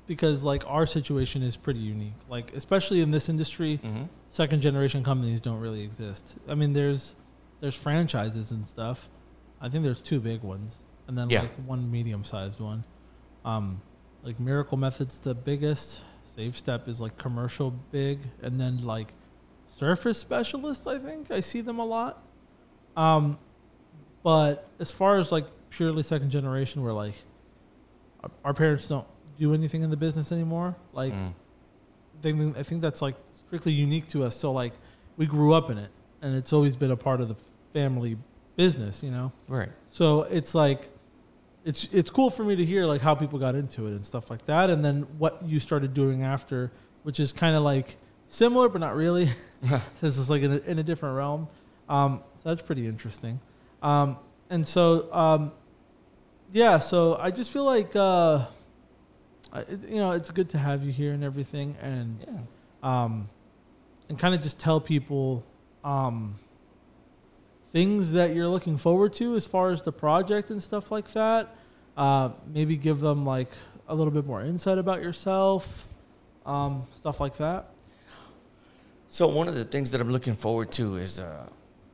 because 0.07 0.43
like 0.43 0.63
our 0.67 0.85
situation 0.85 1.41
is 1.43 1.55
pretty 1.55 1.79
unique. 1.81 2.13
Like 2.29 2.55
especially 2.55 3.01
in 3.01 3.11
this 3.11 3.29
industry, 3.29 3.77
hmm 3.77 4.03
second 4.29 4.61
generation 4.61 5.01
companies 5.03 5.39
don't 5.39 5.59
really 5.61 5.81
exist. 5.83 6.35
I 6.49 6.55
mean, 6.55 6.73
there's 6.73 7.13
there's 7.61 7.75
franchises 7.75 8.51
and 8.51 8.65
stuff. 8.65 9.07
I 9.61 9.69
think 9.69 9.83
there's 9.85 10.01
two 10.01 10.19
big 10.19 10.41
ones, 10.41 10.79
and 11.07 11.17
then 11.17 11.29
Yeah. 11.29 11.41
like 11.41 11.55
one 11.65 11.89
medium 11.89 12.23
sized 12.23 12.59
one. 12.59 12.83
Um, 13.45 13.81
like 14.23 14.39
Miracle 14.39 14.77
Method's 14.77 15.19
the 15.19 15.33
biggest. 15.33 16.01
Safe 16.35 16.57
Step 16.57 16.87
is 16.89 16.99
like 16.99 17.15
commercial 17.17 17.71
big, 17.91 18.19
and 18.41 18.59
then 18.59 18.83
like 18.83 19.13
Surface 19.69 20.17
Specialists. 20.17 20.85
I 20.87 20.97
think 20.99 21.31
I 21.31 21.39
see 21.39 21.61
them 21.61 21.79
a 21.79 21.85
lot. 21.85 22.21
Um, 22.97 23.37
but 24.23 24.67
as 24.79 24.91
far 24.91 25.17
as 25.19 25.31
like 25.31 25.45
purely 25.69 26.03
second 26.03 26.31
generation, 26.31 26.81
where 26.83 26.91
like 26.93 27.13
our, 28.23 28.31
our 28.45 28.53
parents 28.53 28.87
don't 28.87 29.07
do 29.37 29.53
anything 29.53 29.81
in 29.83 29.89
the 29.89 29.97
business 29.97 30.31
anymore, 30.31 30.75
like 30.93 31.13
Mm. 31.13 31.33
thing 32.21 32.55
I 32.57 32.63
think 32.63 32.81
that's 32.81 33.01
like 33.01 33.15
strictly 33.31 33.71
unique 33.73 34.07
to 34.09 34.23
us. 34.23 34.35
So 34.35 34.51
like 34.51 34.73
we 35.17 35.25
grew 35.27 35.53
up 35.53 35.69
in 35.69 35.77
it, 35.77 35.91
and 36.21 36.35
it's 36.35 36.51
always 36.51 36.75
been 36.75 36.91
a 36.91 36.97
part 36.97 37.21
of 37.21 37.27
the 37.29 37.35
family 37.73 38.17
business, 38.55 39.03
you 39.03 39.11
know. 39.11 39.31
Right. 39.47 39.69
So 39.87 40.23
it's 40.23 40.55
like 40.55 40.89
it's 41.65 41.91
it's 41.93 42.10
cool 42.10 42.29
for 42.29 42.43
me 42.45 42.55
to 42.55 42.63
hear 42.63 42.86
like 42.86 43.01
how 43.01 43.15
people 43.15 43.38
got 43.39 43.55
into 43.55 43.88
it 43.88 43.91
and 43.91 44.05
stuff 44.05 44.29
like 44.29 44.45
that, 44.45 44.69
and 44.69 44.86
then 44.86 45.01
what 45.17 45.43
you 45.43 45.60
started 45.60 45.93
doing 45.93 46.24
after, 46.24 46.72
which 47.03 47.19
is 47.19 47.34
kind 47.34 47.55
of 47.55 47.63
like 47.63 47.98
similar 48.29 48.69
but 48.69 48.79
not 48.81 48.95
really. 48.95 49.29
this 50.01 50.17
is 50.17 50.29
like 50.29 50.43
in 50.43 50.53
a, 50.53 50.57
in 50.57 50.79
a 50.79 50.84
different 50.84 51.15
realm. 51.17 51.48
Um, 51.89 52.22
so 52.38 52.50
that's 52.50 52.62
pretty 52.62 52.86
interesting. 52.88 53.39
Um, 53.81 54.17
and 54.50 54.65
so 54.65 55.12
um, 55.12 55.51
yeah, 56.53 56.77
so 56.79 57.15
I 57.19 57.31
just 57.31 57.51
feel 57.51 57.63
like 57.65 57.95
uh, 57.95 58.45
I- 59.51 59.65
you 59.89 59.95
know 59.98 60.12
it's 60.12 60.29
good 60.31 60.50
to 60.50 60.57
have 60.60 60.84
you 60.84 60.91
here 60.91 61.13
and 61.13 61.24
everything, 61.24 61.75
and 61.81 62.19
Yeah. 62.27 63.03
um, 63.03 63.27
and 64.07 64.19
kind 64.19 64.36
of 64.36 64.41
just 64.43 64.60
tell 64.60 64.79
people 64.79 65.43
um, 65.84 66.36
things 67.75 68.13
that 68.13 68.34
you're 68.34 68.48
looking 68.48 68.77
forward 68.77 69.12
to 69.12 69.36
as 69.36 69.46
far 69.46 69.70
as 69.70 69.82
the 69.82 69.91
project 69.91 70.50
and 70.50 70.63
stuff 70.63 70.91
like 70.91 71.12
that. 71.12 71.53
Uh, 71.98 72.29
maybe 72.48 72.77
give 72.77 73.01
them 73.01 73.25
like 73.25 73.50
a 73.89 73.94
little 73.94 74.13
bit 74.13 74.25
more 74.25 74.41
insight 74.41 74.77
about 74.77 75.01
yourself, 75.03 75.86
um, 76.46 76.84
stuff 76.96 77.20
like 77.20 77.36
that. 77.36 77.72
So 79.10 79.27
one 79.27 79.50
of 79.50 79.55
the 79.55 79.65
things 79.65 79.91
that 79.91 80.00
I'm 80.00 80.10
looking 80.10 80.38
forward 80.38 80.72
to 80.72 80.96
is, 80.96 81.20
uh, 81.20 81.50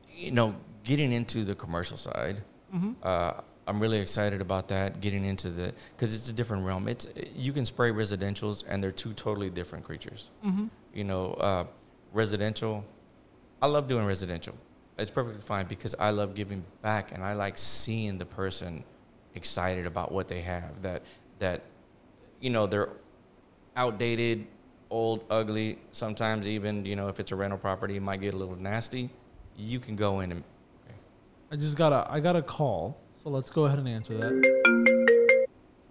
you 0.08 0.30
know, 0.30 0.54
getting 0.84 1.10
into 1.10 1.42
the 1.42 1.56
commercial 1.56 1.96
side. 1.96 2.42
Mm-hmm. 2.72 2.92
Uh, 3.02 3.32
I'm 3.66 3.80
really 3.80 3.98
excited 3.98 4.40
about 4.40 4.68
that. 4.68 5.00
Getting 5.00 5.24
into 5.24 5.50
the 5.50 5.74
because 5.96 6.14
it's 6.14 6.28
a 6.28 6.32
different 6.32 6.64
realm. 6.64 6.86
It's 6.86 7.08
you 7.34 7.52
can 7.52 7.64
spray 7.64 7.90
residentials 7.90 8.62
and 8.68 8.80
they're 8.80 8.92
two 8.92 9.14
totally 9.14 9.50
different 9.50 9.84
creatures. 9.84 10.28
Mm-hmm. 10.46 10.66
You 10.94 11.02
know, 11.02 11.32
uh, 11.32 11.64
residential. 12.12 12.84
I 13.60 13.66
love 13.66 13.88
doing 13.88 14.06
residential. 14.06 14.54
It's 15.02 15.10
perfectly 15.10 15.42
fine 15.42 15.66
because 15.66 15.96
I 15.98 16.10
love 16.10 16.32
giving 16.34 16.64
back 16.80 17.10
and 17.10 17.24
I 17.24 17.34
like 17.34 17.58
seeing 17.58 18.18
the 18.18 18.24
person 18.24 18.84
excited 19.34 19.84
about 19.84 20.12
what 20.12 20.28
they 20.28 20.42
have. 20.42 20.80
That 20.82 21.02
that 21.40 21.62
you 22.40 22.50
know 22.50 22.68
they're 22.68 22.90
outdated, 23.74 24.46
old, 24.90 25.24
ugly. 25.28 25.78
Sometimes 25.90 26.46
even 26.46 26.84
you 26.84 26.94
know 26.94 27.08
if 27.08 27.18
it's 27.18 27.32
a 27.32 27.36
rental 27.36 27.58
property, 27.58 27.96
it 27.96 28.02
might 28.02 28.20
get 28.20 28.32
a 28.32 28.36
little 28.36 28.54
nasty. 28.54 29.10
You 29.56 29.80
can 29.80 29.96
go 29.96 30.20
in 30.20 30.30
and 30.30 30.44
I 31.50 31.56
just 31.56 31.76
got 31.76 31.92
a 31.92 32.06
I 32.08 32.20
got 32.20 32.36
a 32.36 32.42
call, 32.42 32.96
so 33.20 33.28
let's 33.28 33.50
go 33.50 33.64
ahead 33.64 33.80
and 33.80 33.88
answer 33.88 34.16
that. 34.18 35.48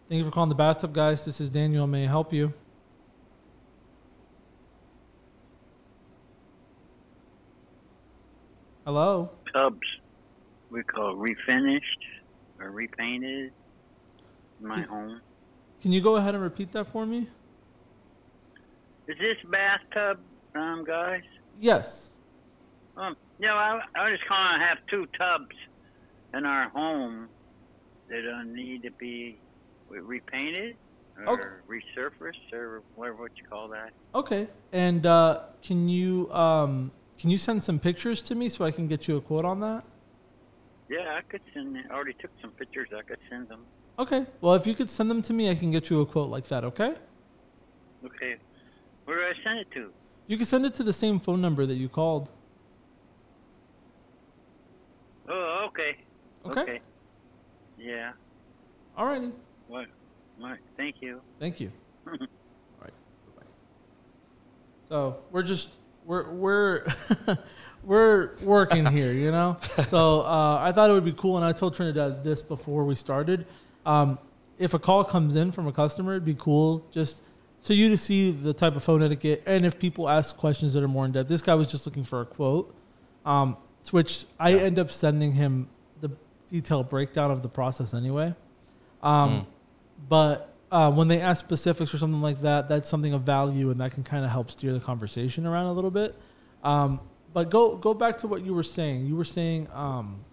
Thank 0.08 0.20
you 0.20 0.24
for 0.24 0.32
calling 0.32 0.48
the 0.48 0.56
bathtub 0.56 0.94
guys. 0.94 1.26
This 1.26 1.42
is 1.42 1.50
Daniel. 1.50 1.86
May 1.86 2.06
I 2.06 2.08
help 2.08 2.32
you? 2.32 2.54
Hello. 8.86 9.30
tubs 9.54 9.80
we 10.70 10.84
call 10.84 11.16
refinished 11.16 11.82
or 12.60 12.72
repainted 12.72 13.52
my 14.60 14.82
Hmm. 14.84 14.90
home. 14.90 15.22
Can 15.82 15.92
you 15.92 16.02
go 16.02 16.16
ahead 16.16 16.36
and 16.36 16.44
repeat 16.44 16.72
that 16.74 16.86
for 16.88 17.06
me? 17.06 17.28
Is 19.08 19.18
this 19.20 19.38
bathtub, 19.52 20.24
um, 20.56 20.84
guys? 20.86 21.22
Yes. 21.60 22.14
Um, 22.96 23.16
yeah, 23.40 23.54
I, 23.54 23.80
I 23.96 24.12
just 24.12 24.24
kind 24.28 24.62
of 24.62 24.68
have 24.68 24.78
two 24.90 25.06
tubs 25.18 25.56
in 26.34 26.46
our 26.46 26.70
home 26.70 27.30
that 28.10 28.20
uh, 28.28 28.44
need 28.44 28.84
to 28.84 28.92
be 29.00 29.42
repainted 29.90 30.78
or 31.18 31.34
Okay. 31.34 31.48
resurfaced 31.70 32.54
or 32.58 32.84
whatever 32.96 33.18
what 33.18 33.32
you 33.42 33.46
call 33.50 33.70
that. 33.70 33.92
Okay. 34.14 34.48
And 34.72 35.06
uh, 35.06 35.42
can 35.62 35.90
you 35.90 36.32
um, 36.32 36.92
can 37.22 37.30
you 37.30 37.38
send 37.38 37.64
some 37.64 37.80
pictures 37.80 38.20
to 38.24 38.34
me 38.34 38.50
so 38.50 38.66
I 38.66 38.72
can 38.72 38.88
get 38.88 39.08
you 39.08 39.18
a 39.18 39.22
quote 39.22 39.46
on 39.46 39.60
that? 39.60 39.84
Yeah, 40.90 41.16
I 41.16 41.22
could 41.22 41.42
send. 41.54 41.78
I 41.78 41.94
already 41.94 42.14
took 42.14 42.32
some 42.42 42.50
pictures. 42.52 42.90
I 42.98 43.04
could 43.04 43.20
send 43.30 43.48
them. 43.48 43.62
Okay. 44.00 44.26
Well, 44.42 44.56
if 44.56 44.66
you 44.66 44.74
could 44.74 44.90
send 44.90 45.12
them 45.12 45.22
to 45.22 45.34
me, 45.34 45.52
I 45.52 45.54
can 45.54 45.70
get 45.70 45.92
you 45.92 46.02
a 46.02 46.06
quote 46.06 46.30
like 46.30 46.46
that. 46.46 46.64
Okay. 46.64 46.96
Okay, 48.04 48.38
where 49.06 49.18
do 49.18 49.24
I 49.24 49.44
send 49.44 49.60
it 49.60 49.70
to? 49.76 49.92
You 50.26 50.36
can 50.36 50.48
send 50.48 50.66
it 50.66 50.74
to 50.76 50.84
the 50.84 50.94
same 50.94 51.20
phone 51.20 51.40
number 51.40 51.68
that 51.68 51.76
you 51.76 51.88
called. 51.88 52.32
Oh, 55.30 55.68
okay. 55.68 55.98
Okay. 56.44 56.82
Yeah. 57.78 58.14
Alrighty. 58.98 59.32
What? 59.68 59.86
What? 60.40 60.58
Thank 60.76 60.96
you. 61.02 61.22
Thank 61.40 61.60
you. 61.60 61.72
All 62.08 62.14
right. 62.14 62.94
Bye-bye. 63.36 63.44
So 64.90 65.18
we're 65.30 65.44
just 65.44 65.78
we're 66.06 66.32
we're 66.32 66.86
we're 67.84 68.36
working 68.42 68.86
here, 68.86 69.12
you 69.12 69.32
know. 69.32 69.58
So 69.90 70.22
uh, 70.22 70.60
I 70.62 70.72
thought 70.72 70.90
it 70.90 70.94
would 70.94 71.06
be 71.06 71.14
cool, 71.14 71.38
and 71.38 71.46
I 71.46 71.52
told 71.52 71.76
Trinidad 71.76 72.24
this 72.24 72.42
before 72.42 72.84
we 72.86 72.96
started. 72.96 73.46
Um, 73.86 74.20
if 74.60 74.74
a 74.74 74.80
call 74.80 75.04
comes 75.04 75.36
in 75.36 75.52
from 75.52 75.68
a 75.68 75.72
customer, 75.72 76.14
it'd 76.14 76.26
be 76.26 76.36
cool 76.36 76.86
just 76.92 77.22
so 77.62 77.74
you 77.74 77.90
to 77.90 77.98
see 77.98 78.32
the 78.32 78.54
type 78.54 78.76
of 78.76 78.84
phone 78.84 79.04
etiquette, 79.04 79.44
and 79.46 79.66
if 79.66 79.78
people 79.78 80.10
ask 80.10 80.36
questions 80.36 80.74
that 80.74 80.84
are 80.84 80.88
more 80.88 81.06
in 81.06 81.12
depth. 81.12 81.30
This 81.30 81.42
guy 81.42 81.54
was 81.54 81.68
just 81.68 81.86
looking 81.86 82.04
for 82.04 82.22
a 82.22 82.26
quote, 82.26 82.74
um, 83.26 83.56
which 83.92 84.26
I 84.40 84.54
end 84.56 84.80
up 84.80 84.90
sending 84.90 85.32
him 85.34 85.70
the 86.02 86.12
detailed 86.50 86.90
breakdown 86.90 87.30
of 87.30 87.44
the 87.44 87.50
process 87.50 87.94
anyway. 87.94 88.34
Um, 89.04 89.30
Mm. 89.30 89.46
But 90.10 90.51
uh, 90.72 90.90
when 90.90 91.08
they 91.08 91.20
ask 91.20 91.44
specifics 91.44 91.94
or 91.94 91.98
something 91.98 92.22
like 92.22 92.42
that, 92.42 92.70
that's 92.70 92.88
something 92.88 93.14
of 93.14 93.24
value, 93.24 93.70
and 93.72 93.82
that 93.82 93.92
can 93.92 94.04
kind 94.04 94.24
of 94.24 94.32
help 94.32 94.50
steer 94.50 94.72
the 94.74 94.80
conversation 94.80 95.46
around 95.46 95.66
a 95.66 95.74
little 95.74 95.92
bit. 95.92 96.16
Um, 96.64 97.02
but 97.34 97.50
go 97.50 97.76
go 97.76 97.94
back 97.94 98.18
to 98.20 98.28
what 98.28 98.44
you 98.44 98.54
were 98.54 98.64
saying. 98.64 99.06
You 99.06 99.16
were 99.16 99.26
saying 99.26 99.68
um, 99.74 100.24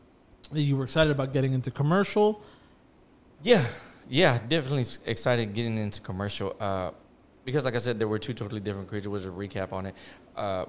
that 0.53 0.63
you 0.63 0.77
were 0.77 0.85
excited 0.85 1.11
about 1.11 1.33
getting 1.33 1.55
into 1.55 1.71
commercial. 1.71 2.41
Yeah, 3.43 3.65
yeah, 4.09 4.39
definitely 4.49 4.87
excited 5.07 5.55
getting 5.55 5.77
into 5.77 6.01
commercial. 6.01 6.57
Uh, 6.61 6.93
because, 7.45 7.65
like 7.65 7.75
I 7.75 7.79
said, 7.79 7.99
there 7.99 8.09
were 8.09 8.19
two 8.19 8.35
totally 8.35 8.61
different 8.61 8.89
creatures. 8.89 9.09
Was 9.09 9.27
a 9.27 9.31
recap 9.31 9.73
on 9.73 9.87
it, 9.87 9.95
uh, 10.37 10.67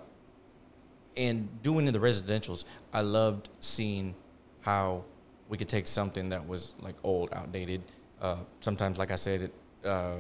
and 1.16 1.62
doing 1.62 1.88
in 1.88 1.94
the 1.94 2.00
residentials, 2.00 2.64
I 2.92 3.02
loved 3.02 3.50
seeing 3.60 4.16
how 4.62 5.04
we 5.48 5.58
could 5.58 5.70
take 5.70 5.88
something 5.88 6.30
that 6.30 6.48
was 6.48 6.74
like 6.80 6.96
old, 7.04 7.34
outdated. 7.34 7.84
Uh, 8.22 8.38
sometimes, 8.62 8.98
like 8.98 9.12
I 9.12 9.16
said, 9.16 9.42
it 9.44 9.54
uh, 9.88 10.16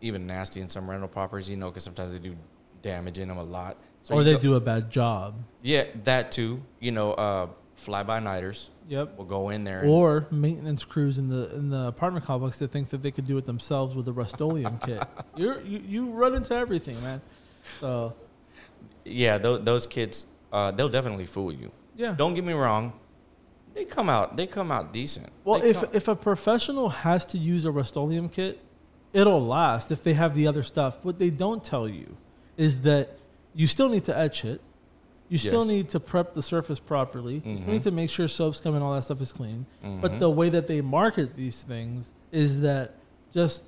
even 0.00 0.26
nasty 0.26 0.60
in 0.60 0.68
some 0.68 0.88
rental 0.88 1.08
properties. 1.08 1.48
You 1.48 1.56
know, 1.56 1.68
because 1.70 1.84
sometimes 1.84 2.12
they 2.12 2.18
do 2.18 2.34
damaging 2.82 3.28
them 3.28 3.38
a 3.38 3.42
lot. 3.44 3.76
So 4.02 4.14
or 4.14 4.24
they 4.24 4.34
go- 4.34 4.40
do 4.40 4.54
a 4.54 4.60
bad 4.60 4.90
job. 4.90 5.34
Yeah, 5.62 5.84
that 6.04 6.32
too. 6.32 6.62
You 6.80 6.92
know, 6.92 7.12
uh, 7.12 7.48
fly 7.76 8.02
by 8.02 8.18
nighters 8.20 8.70
Yep. 8.88 9.18
will 9.18 9.24
go 9.26 9.50
in 9.50 9.62
there. 9.64 9.84
Or 9.84 10.26
maintenance 10.30 10.84
crews 10.84 11.18
in 11.18 11.28
the 11.28 11.54
in 11.54 11.68
the 11.70 11.86
apartment 11.88 12.24
complex 12.24 12.58
that 12.58 12.72
think 12.72 12.88
that 12.90 13.02
they 13.02 13.10
could 13.10 13.26
do 13.26 13.36
it 13.38 13.44
themselves 13.46 13.94
with 13.94 14.08
a 14.08 14.12
Rust-Oleum 14.12 14.78
kit. 14.84 15.02
You're, 15.36 15.60
you 15.62 15.82
you 15.86 16.10
run 16.10 16.34
into 16.34 16.54
everything, 16.54 17.00
man. 17.02 17.20
So 17.80 18.14
yeah, 19.04 19.38
those, 19.38 19.62
those 19.64 19.86
kids, 19.86 20.26
uh, 20.52 20.70
they'll 20.72 20.88
definitely 20.88 21.26
fool 21.26 21.52
you. 21.52 21.70
yeah. 21.96 22.14
Don't 22.16 22.34
get 22.34 22.44
me 22.44 22.52
wrong. 22.52 22.92
They 23.74 23.84
come 23.84 24.08
out. 24.08 24.36
They 24.36 24.46
come 24.46 24.70
out 24.72 24.92
decent. 24.92 25.28
Well, 25.44 25.60
They 25.60 25.70
if 25.70 25.80
come- 25.80 25.90
if 25.92 26.08
a 26.08 26.16
professional 26.16 26.88
has 26.88 27.24
to 27.26 27.38
use 27.38 27.64
a 27.64 27.70
Rust-Oleum 27.70 28.28
kit, 28.28 28.60
it'll 29.12 29.44
last 29.46 29.90
if 29.92 30.02
they 30.02 30.14
have 30.14 30.34
the 30.34 30.46
other 30.46 30.62
stuff. 30.62 30.98
What 31.04 31.18
they 31.18 31.30
don't 31.30 31.62
tell 31.62 31.88
you 31.88 32.16
is 32.56 32.82
that 32.82 33.16
you 33.54 33.66
still 33.66 33.88
need 33.88 34.04
to 34.04 34.16
etch 34.16 34.44
it. 34.44 34.60
You 35.28 35.38
still 35.38 35.60
Yes. 35.60 35.68
need 35.68 35.88
to 35.90 36.00
prep 36.00 36.34
the 36.34 36.42
surface 36.42 36.80
properly. 36.80 37.40
You 37.44 37.56
still 37.56 37.72
need 37.72 37.80
Mhm. 37.82 37.84
to 37.84 37.90
make 37.92 38.10
sure 38.10 38.26
soaps 38.26 38.60
come 38.60 38.74
and 38.74 38.82
all 38.82 38.94
that 38.94 39.02
stuff 39.02 39.20
is 39.20 39.32
clean. 39.32 39.66
But 39.80 40.12
Mhm. 40.12 40.18
the 40.18 40.30
way 40.30 40.48
that 40.48 40.66
they 40.66 40.80
market 40.80 41.36
these 41.36 41.62
things 41.62 42.12
is 42.32 42.60
that 42.62 42.94
just 43.32 43.62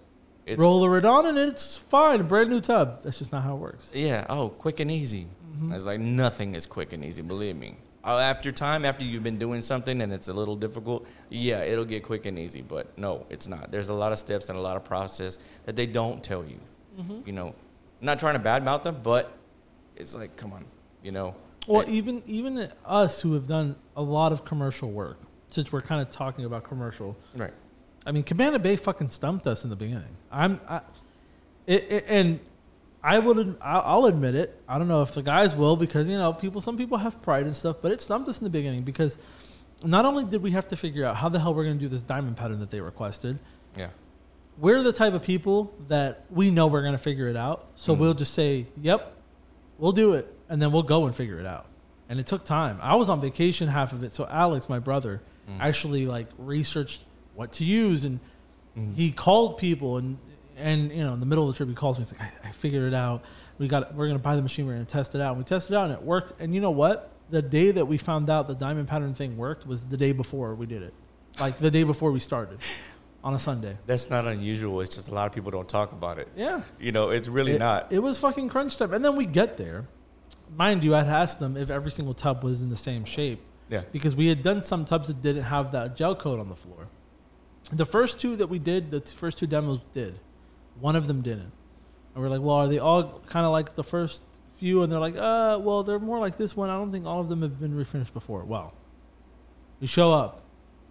It's- 0.44 0.58
roller 0.58 0.98
it 0.98 1.04
on 1.04 1.24
and 1.26 1.38
it's 1.38 1.76
fine, 1.76 2.20
a 2.20 2.24
brand 2.24 2.50
new 2.50 2.60
tub. 2.60 3.02
That's 3.04 3.18
just 3.20 3.30
not 3.30 3.44
how 3.44 3.54
it 3.54 3.58
works. 3.60 3.90
Yeah. 3.94 4.26
Oh, 4.28 4.48
quick 4.48 4.80
and 4.80 4.90
easy. 4.90 5.28
Mm-hmm. 5.56 5.72
It's 5.72 5.84
like 5.84 6.00
nothing 6.00 6.56
is 6.56 6.66
quick 6.66 6.92
and 6.92 7.04
easy. 7.04 7.22
Believe 7.22 7.56
me. 7.56 7.76
Uh, 8.04 8.18
After 8.18 8.50
time, 8.50 8.84
after 8.84 9.04
you've 9.04 9.22
been 9.22 9.38
doing 9.38 9.62
something 9.62 10.00
and 10.00 10.12
it's 10.12 10.28
a 10.28 10.32
little 10.32 10.56
difficult, 10.56 11.06
yeah, 11.28 11.62
it'll 11.62 11.84
get 11.84 12.02
quick 12.02 12.26
and 12.26 12.38
easy. 12.38 12.62
But 12.62 12.96
no, 12.98 13.26
it's 13.30 13.46
not. 13.46 13.70
There's 13.70 13.90
a 13.90 13.94
lot 13.94 14.12
of 14.12 14.18
steps 14.18 14.48
and 14.48 14.58
a 14.58 14.60
lot 14.60 14.76
of 14.76 14.84
process 14.84 15.38
that 15.66 15.76
they 15.76 15.86
don't 15.86 16.22
tell 16.22 16.44
you. 16.44 16.58
Mm-hmm. 16.98 17.20
You 17.26 17.32
know, 17.32 17.48
I'm 17.48 18.06
not 18.06 18.18
trying 18.18 18.34
to 18.34 18.40
badmouth 18.40 18.82
them, 18.82 18.98
but 19.02 19.32
it's 19.96 20.14
like, 20.14 20.36
come 20.36 20.52
on, 20.52 20.64
you 21.02 21.12
know. 21.12 21.34
Well, 21.68 21.88
even 21.88 22.22
even 22.26 22.68
us 22.84 23.20
who 23.20 23.34
have 23.34 23.46
done 23.46 23.76
a 23.96 24.02
lot 24.02 24.32
of 24.32 24.44
commercial 24.44 24.90
work, 24.90 25.18
since 25.48 25.70
we're 25.70 25.80
kind 25.80 26.02
of 26.02 26.10
talking 26.10 26.44
about 26.44 26.64
commercial, 26.64 27.16
right. 27.36 27.52
I 28.04 28.10
mean, 28.10 28.24
Cabana 28.24 28.58
Bay 28.58 28.74
fucking 28.74 29.10
stumped 29.10 29.46
us 29.46 29.62
in 29.62 29.70
the 29.70 29.76
beginning. 29.76 30.16
I'm, 30.32 30.60
I, 30.68 30.80
it, 31.68 31.84
it, 31.88 32.04
and 32.08 32.40
I 33.04 33.18
would, 33.18 33.56
I'll 33.60 34.06
admit 34.06 34.34
it. 34.36 34.60
I 34.68 34.78
don't 34.78 34.86
know 34.88 35.02
if 35.02 35.12
the 35.12 35.22
guys 35.22 35.56
will 35.56 35.76
because 35.76 36.06
you 36.06 36.16
know, 36.16 36.32
people, 36.32 36.60
some 36.60 36.76
people 36.76 36.98
have 36.98 37.20
pride 37.22 37.46
and 37.46 37.54
stuff, 37.56 37.76
but 37.82 37.90
it 37.90 38.00
stumped 38.00 38.28
us 38.28 38.38
in 38.38 38.44
the 38.44 38.50
beginning 38.50 38.82
because 38.82 39.18
not 39.84 40.04
only 40.04 40.24
did 40.24 40.40
we 40.42 40.52
have 40.52 40.68
to 40.68 40.76
figure 40.76 41.04
out 41.04 41.16
how 41.16 41.28
the 41.28 41.40
hell 41.40 41.52
we're 41.52 41.64
going 41.64 41.78
to 41.78 41.80
do 41.84 41.88
this 41.88 42.02
diamond 42.02 42.36
pattern 42.36 42.60
that 42.60 42.70
they 42.70 42.80
requested, 42.80 43.38
Yeah. 43.76 43.88
we're 44.58 44.82
the 44.84 44.92
type 44.92 45.14
of 45.14 45.22
people 45.22 45.72
that 45.88 46.24
we 46.30 46.50
know 46.52 46.68
we're 46.68 46.82
going 46.82 46.92
to 46.92 46.98
figure 46.98 47.26
it 47.26 47.36
out. 47.36 47.66
So 47.74 47.94
Mhm. 47.94 47.98
we'll 47.98 48.14
just 48.14 48.34
say, 48.34 48.66
"Yep, 48.80 49.12
we'll 49.78 49.92
do 49.92 50.14
it," 50.14 50.32
and 50.48 50.62
then 50.62 50.70
we'll 50.70 50.84
go 50.84 51.06
and 51.06 51.14
figure 51.16 51.40
it 51.40 51.46
out. 51.46 51.66
And 52.08 52.20
it 52.20 52.26
took 52.28 52.44
time. 52.44 52.78
I 52.82 52.94
was 52.94 53.08
on 53.08 53.20
vacation 53.20 53.66
half 53.68 53.92
of 53.92 54.04
it, 54.04 54.12
so 54.12 54.28
Alex, 54.30 54.68
my 54.68 54.78
brother, 54.78 55.22
Mm. 55.48 55.58
actually 55.58 56.06
like 56.06 56.28
researched 56.38 57.04
what 57.34 57.50
to 57.54 57.64
use, 57.64 58.04
and 58.04 58.20
Mm. 58.78 58.94
he 58.94 59.10
called 59.10 59.58
people, 59.58 59.96
and 59.96 60.18
and 60.62 60.92
you 60.92 61.04
know, 61.04 61.12
in 61.12 61.20
the 61.20 61.26
middle 61.26 61.48
of 61.48 61.54
the 61.54 61.56
trip, 61.56 61.68
he 61.68 61.74
calls 61.74 61.98
me. 61.98 62.04
He's 62.04 62.12
like, 62.12 62.22
"I, 62.44 62.48
I 62.48 62.52
figured 62.52 62.84
it 62.84 62.94
out. 62.94 63.24
We 63.58 63.68
got. 63.68 63.94
We're 63.94 64.06
going 64.06 64.18
to 64.18 64.22
buy 64.22 64.36
the 64.36 64.42
machine. 64.42 64.66
We're 64.66 64.78
to 64.78 64.84
test 64.84 65.14
it 65.14 65.20
out." 65.20 65.30
And 65.30 65.38
we 65.38 65.44
tested 65.44 65.72
it 65.72 65.76
out, 65.76 65.90
and 65.90 65.94
it 65.94 66.02
worked. 66.02 66.32
And 66.40 66.54
you 66.54 66.60
know 66.60 66.70
what? 66.70 67.10
The 67.30 67.42
day 67.42 67.70
that 67.70 67.86
we 67.86 67.98
found 67.98 68.30
out 68.30 68.48
the 68.48 68.54
diamond 68.54 68.88
pattern 68.88 69.14
thing 69.14 69.36
worked 69.36 69.66
was 69.66 69.84
the 69.86 69.96
day 69.96 70.12
before 70.12 70.54
we 70.54 70.66
did 70.66 70.82
it, 70.82 70.94
like 71.40 71.58
the 71.58 71.70
day 71.70 71.82
before 71.82 72.12
we 72.12 72.20
started, 72.20 72.58
on 73.24 73.34
a 73.34 73.38
Sunday. 73.38 73.76
That's 73.86 74.10
not 74.10 74.26
unusual. 74.26 74.80
It's 74.80 74.94
just 74.94 75.08
a 75.08 75.14
lot 75.14 75.26
of 75.26 75.32
people 75.32 75.50
don't 75.50 75.68
talk 75.68 75.92
about 75.92 76.18
it. 76.18 76.28
Yeah. 76.36 76.62
You 76.80 76.92
know, 76.92 77.10
it's 77.10 77.28
really 77.28 77.52
it, 77.52 77.58
not. 77.58 77.92
It 77.92 78.00
was 78.00 78.18
fucking 78.18 78.48
crunch 78.48 78.76
time. 78.76 78.92
And 78.92 79.04
then 79.04 79.16
we 79.16 79.26
get 79.26 79.56
there. 79.56 79.86
Mind 80.54 80.84
you, 80.84 80.94
I'd 80.94 81.06
asked 81.06 81.38
them 81.38 81.56
if 81.56 81.70
every 81.70 81.90
single 81.90 82.14
tub 82.14 82.44
was 82.44 82.62
in 82.62 82.68
the 82.68 82.76
same 82.76 83.04
shape 83.04 83.40
yeah. 83.70 83.82
because 83.90 84.14
we 84.14 84.26
had 84.26 84.42
done 84.42 84.60
some 84.60 84.84
tubs 84.84 85.08
that 85.08 85.22
didn't 85.22 85.44
have 85.44 85.72
that 85.72 85.96
gel 85.96 86.14
coat 86.14 86.38
on 86.38 86.48
the 86.48 86.56
floor. 86.56 86.88
The 87.70 87.86
first 87.86 88.20
two 88.20 88.36
that 88.36 88.48
we 88.48 88.58
did, 88.58 88.90
the 88.90 89.00
first 89.00 89.38
two 89.38 89.46
demos 89.46 89.80
did. 89.94 90.18
One 90.80 90.96
of 90.96 91.06
them 91.06 91.22
didn't. 91.22 91.52
And 92.14 92.22
we're 92.22 92.28
like, 92.28 92.40
well, 92.40 92.56
are 92.56 92.68
they 92.68 92.78
all 92.78 93.20
kind 93.26 93.46
of 93.46 93.52
like 93.52 93.74
the 93.74 93.84
first 93.84 94.22
few? 94.58 94.82
And 94.82 94.92
they're 94.92 95.00
like, 95.00 95.16
uh, 95.16 95.58
well, 95.60 95.82
they're 95.82 95.98
more 95.98 96.18
like 96.18 96.36
this 96.36 96.56
one. 96.56 96.68
I 96.70 96.76
don't 96.76 96.92
think 96.92 97.06
all 97.06 97.20
of 97.20 97.28
them 97.28 97.42
have 97.42 97.58
been 97.60 97.72
refinished 97.72 98.12
before. 98.12 98.44
Well, 98.44 98.74
we 99.80 99.86
show 99.86 100.12
up. 100.12 100.40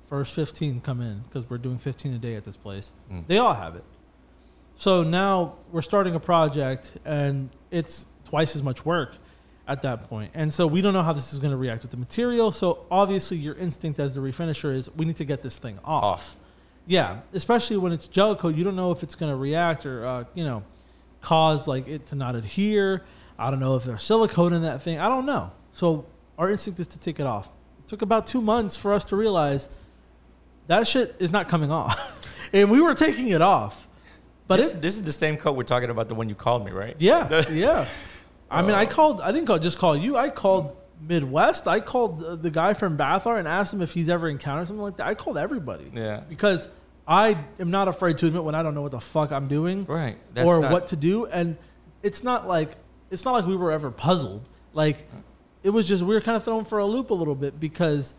First 0.08 0.36
15 0.36 0.82
come 0.82 1.00
in 1.00 1.20
because 1.22 1.50
we're 1.50 1.58
doing 1.58 1.78
15 1.78 2.14
a 2.14 2.18
day 2.18 2.36
at 2.36 2.44
this 2.44 2.58
place. 2.58 2.92
Mm. 3.10 3.28
They 3.28 3.38
all 3.38 3.54
have 3.54 3.76
it. 3.76 3.84
So 4.76 5.04
now 5.04 5.56
we're 5.72 5.82
starting 5.82 6.16
a 6.16 6.20
project 6.20 6.94
and 7.06 7.50
it's 7.70 8.06
twice 8.26 8.56
as 8.56 8.64
much 8.64 8.84
work 8.84 9.16
at 9.68 9.84
that 9.84 10.10
point. 10.10 10.32
And 10.34 10.52
so 10.52 10.68
we 10.68 10.82
don't 10.82 10.94
know 10.94 11.04
how 11.04 11.14
this 11.14 11.32
is 11.32 11.40
going 11.40 11.52
to 11.52 11.58
react 11.58 11.84
with 11.84 11.92
the 11.92 11.98
material. 11.98 12.52
So 12.52 12.86
obviously 12.92 13.38
your 13.38 13.56
instinct 13.56 14.00
as 14.00 14.16
the 14.16 14.20
refinisher 14.20 14.74
is 14.74 14.90
we 14.96 15.06
need 15.06 15.18
to 15.18 15.24
get 15.24 15.44
this 15.44 15.58
thing 15.58 15.80
off. 15.86 16.04
Off. 16.04 16.38
Yeah, 16.88 17.20
especially 17.34 17.78
when 17.78 17.92
it's 17.92 18.08
gel 18.08 18.36
coat, 18.36 18.56
you 18.56 18.64
don't 18.64 18.76
know 18.76 18.92
if 18.92 19.04
it's 19.04 19.16
going 19.16 19.32
to 19.32 19.36
react 19.36 19.86
or 19.86 20.06
uh, 20.06 20.24
you 20.34 20.44
know 20.44 20.64
cause 21.22 21.68
like 21.68 21.88
it 21.88 22.08
to 22.08 22.16
not 22.16 22.36
adhere. 22.36 23.04
I 23.38 23.50
don't 23.52 23.60
know 23.60 23.76
if 23.76 23.84
there's 23.84 24.04
silicone 24.04 24.54
in 24.54 24.64
that 24.64 24.82
thing. 24.82 25.00
I 25.00 25.08
don't 25.08 25.26
know. 25.26 25.52
So 25.74 26.06
our 26.38 26.50
instinct 26.50 26.80
is 26.80 26.88
to 26.88 27.00
take 27.00 27.20
it 27.20 27.26
off. 27.26 27.48
It 27.80 27.88
took 27.88 28.02
about 28.02 28.28
two 28.28 28.42
months 28.42 28.76
for 28.78 28.94
us 28.94 29.06
to 29.06 29.16
realize 29.16 29.70
that 30.68 30.88
shit 30.88 31.16
is 31.20 31.32
not 31.32 31.50
coming 31.50 31.72
off, 31.72 32.36
and 32.54 32.70
we 32.72 32.82
were 32.82 32.96
taking 32.96 33.30
it 33.30 33.42
off. 33.42 33.88
But 34.48 34.58
this, 34.58 34.74
it, 34.74 34.82
this 34.82 34.98
is 34.98 35.04
the 35.04 35.12
same 35.12 35.38
coat 35.38 35.56
we're 35.56 35.64
talking 35.64 35.90
about, 35.90 36.10
the 36.10 36.16
one 36.16 36.28
you 36.30 36.36
called 36.36 36.66
me, 36.66 36.72
right? 36.72 36.96
yeah, 37.00 37.44
yeah. 37.52 37.86
I 38.50 38.62
mean, 38.64 38.72
I 38.76 38.84
Oh. 38.84 38.90
called. 38.90 39.22
I 39.22 39.32
didn't 39.32 39.48
call, 39.48 39.60
just 39.60 39.78
call 39.78 39.96
you. 39.96 40.18
I 40.18 40.30
called 40.30 40.76
Midwest. 41.08 41.68
I 41.68 41.80
called 41.80 42.20
the, 42.20 42.36
the 42.36 42.52
guy 42.52 42.74
from 42.74 42.98
Bathar 42.98 43.38
and 43.40 43.48
asked 43.48 43.74
him 43.74 43.82
if 43.82 43.92
he's 43.92 44.10
ever 44.10 44.30
encountered 44.30 44.68
something 44.68 44.82
like 44.82 44.98
that. 44.98 45.08
I 45.08 45.16
called 45.16 45.38
everybody. 45.38 45.90
Yeah. 45.94 46.22
Because 46.30 46.68
I 47.08 47.38
am 47.60 47.72
not 47.72 47.88
afraid 47.88 48.18
to 48.20 48.28
admit 48.28 48.44
when 48.44 48.56
I 48.56 48.64
don't 48.64 48.76
know 48.76 48.82
what 48.84 48.92
the 48.92 49.02
fuck 49.02 49.32
I'm 49.32 49.48
doing 49.48 49.86
Right. 49.86 50.18
That's 50.34 50.48
or 50.48 50.60
not- 50.62 50.72
what 50.72 50.88
to 50.88 50.96
do, 50.96 51.26
and 51.26 51.58
it's 52.04 52.24
not 52.24 52.48
like 52.48 52.78
it's 53.10 53.26
not 53.26 53.34
like 53.34 53.46
we 53.46 53.56
were 53.56 53.72
ever 53.72 53.92
puzzled. 53.92 54.48
Like 54.74 55.08
it 55.64 55.72
was 55.72 55.88
just 55.88 56.04
we 56.04 56.14
were 56.14 56.22
kind 56.22 56.38
of 56.38 56.44
thrown 56.44 56.66
for 56.66 56.80
a 56.80 56.86
loop 56.86 57.10
a 57.10 57.14
little 57.14 57.36
bit 57.36 57.60
because 57.60 58.14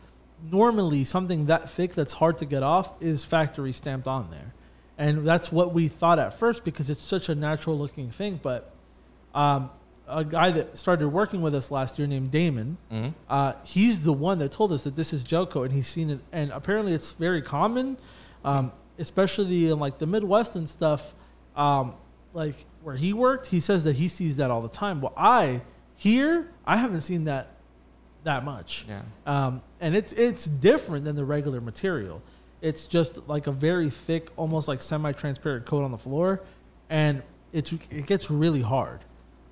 normally 0.50 1.04
something 1.04 1.46
that 1.46 1.70
thick 1.70 1.94
that's 1.94 2.12
hard 2.12 2.38
to 2.38 2.44
get 2.44 2.62
off 2.62 2.90
is 3.00 3.24
factory 3.24 3.72
stamped 3.72 4.08
on 4.08 4.30
there, 4.30 4.52
and 4.98 5.26
that's 5.26 5.50
what 5.52 5.72
we 5.72 5.88
thought 5.88 6.18
at 6.18 6.38
first 6.38 6.64
because 6.64 6.90
it's 6.90 7.00
such 7.02 7.28
a 7.28 7.34
natural 7.34 7.78
looking 7.78 8.10
thing. 8.10 8.40
But 8.42 8.72
um, 9.34 9.70
a 10.14 10.24
guy 10.24 10.50
that 10.50 10.76
started 10.76 11.08
working 11.08 11.42
with 11.42 11.54
us 11.54 11.70
last 11.70 11.98
year 11.98 12.06
named 12.06 12.30
Damon, 12.30 12.76
Mhm. 12.90 13.14
uh, 13.28 13.52
he's 13.64 14.02
the 14.04 14.12
one 14.12 14.38
that 14.40 14.52
told 14.52 14.72
us 14.72 14.84
that 14.84 14.96
this 14.96 15.12
is 15.12 15.22
gel 15.24 15.46
coat, 15.46 15.64
and 15.64 15.72
he's 15.72 15.86
seen 15.88 16.10
it, 16.10 16.20
and 16.32 16.50
apparently 16.52 16.92
it's 16.94 17.12
very 17.12 17.42
common, 17.42 17.96
um, 18.44 18.72
especially 18.98 19.70
in 19.70 19.78
like 19.78 19.98
the 19.98 20.06
Midwest 20.06 20.56
and 20.56 20.68
stuff. 20.68 21.14
Um, 21.56 21.94
like 22.34 22.64
where 22.82 22.96
he 22.96 23.12
worked, 23.12 23.46
he 23.48 23.60
says 23.60 23.84
that 23.84 23.96
he 23.96 24.08
sees 24.08 24.36
that 24.36 24.50
all 24.50 24.62
the 24.62 24.68
time. 24.68 25.00
Well, 25.00 25.12
I 25.16 25.62
here 25.96 26.48
I 26.66 26.76
haven't 26.76 27.02
seen 27.02 27.24
that 27.24 27.48
that 28.24 28.44
much. 28.44 28.86
Yeah. 28.88 29.02
Um, 29.26 29.62
and 29.80 29.94
it's 29.96 30.12
it's 30.12 30.46
different 30.46 31.04
than 31.04 31.16
the 31.16 31.24
regular 31.24 31.60
material. 31.60 32.22
It's 32.60 32.86
just 32.86 33.26
like 33.28 33.46
a 33.48 33.52
very 33.52 33.90
thick, 33.90 34.30
almost 34.36 34.68
like 34.68 34.80
semi-transparent 34.80 35.66
coat 35.66 35.82
on 35.82 35.90
the 35.90 35.98
floor, 35.98 36.40
and 36.88 37.22
it's 37.52 37.72
it 37.90 38.06
gets 38.06 38.30
really 38.30 38.62
hard. 38.62 39.00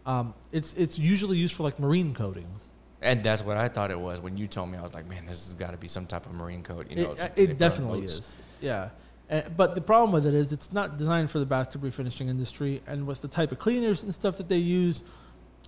Um, 0.06 0.34
it's 0.52 0.74
it's 0.74 0.98
usually 0.98 1.36
used 1.38 1.54
for 1.54 1.62
like 1.62 1.78
marine 1.78 2.14
coatings. 2.14 2.68
And 3.02 3.22
that's 3.22 3.42
what 3.42 3.56
I 3.56 3.68
thought 3.68 3.90
it 3.90 3.98
was 3.98 4.20
when 4.20 4.36
you 4.36 4.46
told 4.46 4.70
me. 4.70 4.76
I 4.78 4.82
was 4.82 4.92
like, 4.94 5.06
man, 5.08 5.24
this 5.24 5.44
has 5.46 5.54
got 5.54 5.70
to 5.70 5.78
be 5.78 5.88
some 5.88 6.06
type 6.06 6.26
of 6.26 6.32
marine 6.32 6.62
coat. 6.62 6.86
You 6.90 6.96
know, 6.96 7.12
it 7.12 7.18
something 7.18 7.50
it 7.50 7.58
definitely 7.58 8.04
is. 8.04 8.36
Yeah. 8.60 8.90
Uh, 9.30 9.42
but 9.56 9.74
the 9.74 9.80
problem 9.80 10.12
with 10.12 10.26
it 10.26 10.34
is 10.34 10.52
it's 10.52 10.72
not 10.72 10.98
designed 10.98 11.30
for 11.30 11.38
the 11.38 11.46
bathtub 11.46 11.82
refinishing 11.82 12.28
industry, 12.28 12.82
and 12.86 13.06
with 13.06 13.22
the 13.22 13.28
type 13.28 13.52
of 13.52 13.58
cleaners 13.58 14.02
and 14.02 14.12
stuff 14.12 14.36
that 14.36 14.48
they 14.48 14.56
use, 14.58 15.02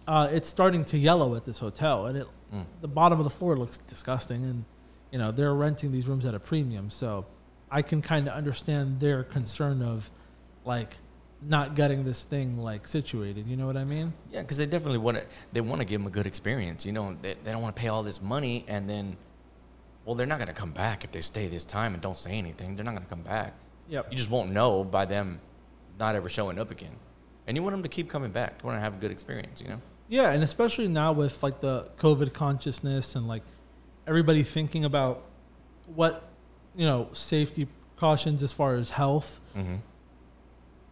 uh, 0.09 0.29
it's 0.31 0.49
starting 0.49 0.85
to 0.87 0.99
yellow 0.99 1.35
at 1.37 1.45
this 1.45 1.59
hotel, 1.59 2.07
and 2.07 2.19
it 2.19 2.27
Mm. 2.53 2.67
the 2.83 2.89
bottom 2.89 3.19
of 3.19 3.25
the 3.25 3.31
floor 3.31 3.57
looks 3.57 3.79
disgusting, 3.79 4.45
and 4.45 4.65
you 5.11 5.19
know 5.19 5.31
they're 5.31 5.55
renting 5.55 5.91
these 5.91 6.07
rooms 6.07 6.27
at 6.27 6.35
a 6.35 6.39
premium, 6.41 6.91
so 6.91 7.25
I 7.71 7.81
can 7.81 8.03
kind 8.03 8.27
of 8.29 8.35
understand 8.35 9.01
their 9.01 9.23
concern 9.25 9.81
of 9.81 10.11
like 10.67 10.97
not 11.47 11.75
getting 11.75 12.05
this 12.05 12.25
thing 12.25 12.57
like 12.59 12.87
situated. 12.87 13.47
You 13.47 13.57
know 13.57 13.67
what 13.67 13.77
I 13.77 13.85
mean? 13.85 14.13
Yeah, 14.31 14.43
because 14.43 14.57
they 14.57 14.67
definitely 14.67 14.99
want 14.99 15.19
to. 15.19 15.27
They 15.53 15.61
want 15.61 15.81
to 15.81 15.85
give 15.85 16.01
them 16.01 16.07
a 16.07 16.11
good 16.11 16.27
experience. 16.27 16.87
You 16.87 16.93
know, 16.93 17.17
they, 17.21 17.35
they 17.43 17.53
don't 17.53 17.63
want 17.63 17.75
to 17.75 17.81
pay 17.81 17.89
all 17.89 18.03
this 18.03 18.21
money 18.23 18.65
and 18.69 18.89
then, 18.89 19.17
well, 20.05 20.15
they're 20.15 20.27
not 20.27 20.39
going 20.39 20.49
to 20.49 20.55
come 20.55 20.73
back 20.73 21.05
if 21.05 21.13
they 21.13 21.21
stay 21.21 21.49
this 21.49 21.65
time 21.65 21.95
and 21.95 22.03
don't 22.03 22.17
say 22.17 22.33
anything. 22.33 22.77
They're 22.77 22.85
not 22.85 22.93
going 22.93 23.05
to 23.05 23.09
come 23.09 23.23
back. 23.23 23.55
Yep. 23.89 24.09
You 24.11 24.17
just 24.17 24.31
won't 24.31 24.51
know 24.53 24.85
by 24.85 25.05
them 25.05 25.41
not 25.99 26.15
ever 26.15 26.29
showing 26.29 26.59
up 26.59 26.71
again. 26.71 26.97
And 27.47 27.57
you 27.57 27.63
want 27.63 27.75
them 27.75 27.83
to 27.83 27.89
keep 27.89 28.09
coming 28.09 28.31
back. 28.31 28.61
You 28.63 28.67
want 28.67 28.77
to 28.77 28.81
have 28.81 28.95
a 28.95 28.99
good 28.99 29.11
experience. 29.11 29.61
You 29.61 29.69
know. 29.69 29.81
Yeah, 30.09 30.31
and 30.31 30.43
especially 30.45 30.89
now 30.89 31.13
with 31.13 31.43
like 31.43 31.61
the 31.61 31.91
COVID 31.99 32.33
consciousness 32.33 33.17
and 33.17 33.27
like 33.27 33.43
everybody 34.07 34.43
thinking 34.43 34.85
about 34.85 35.25
what 35.95 36.29
you 36.77 36.87
know 36.87 37.09
safety 37.13 37.67
precautions 37.97 38.43
as 38.43 38.53
far 38.53 38.75
as 38.77 38.91
health, 38.91 39.41
Mm-hmm. 39.57 39.77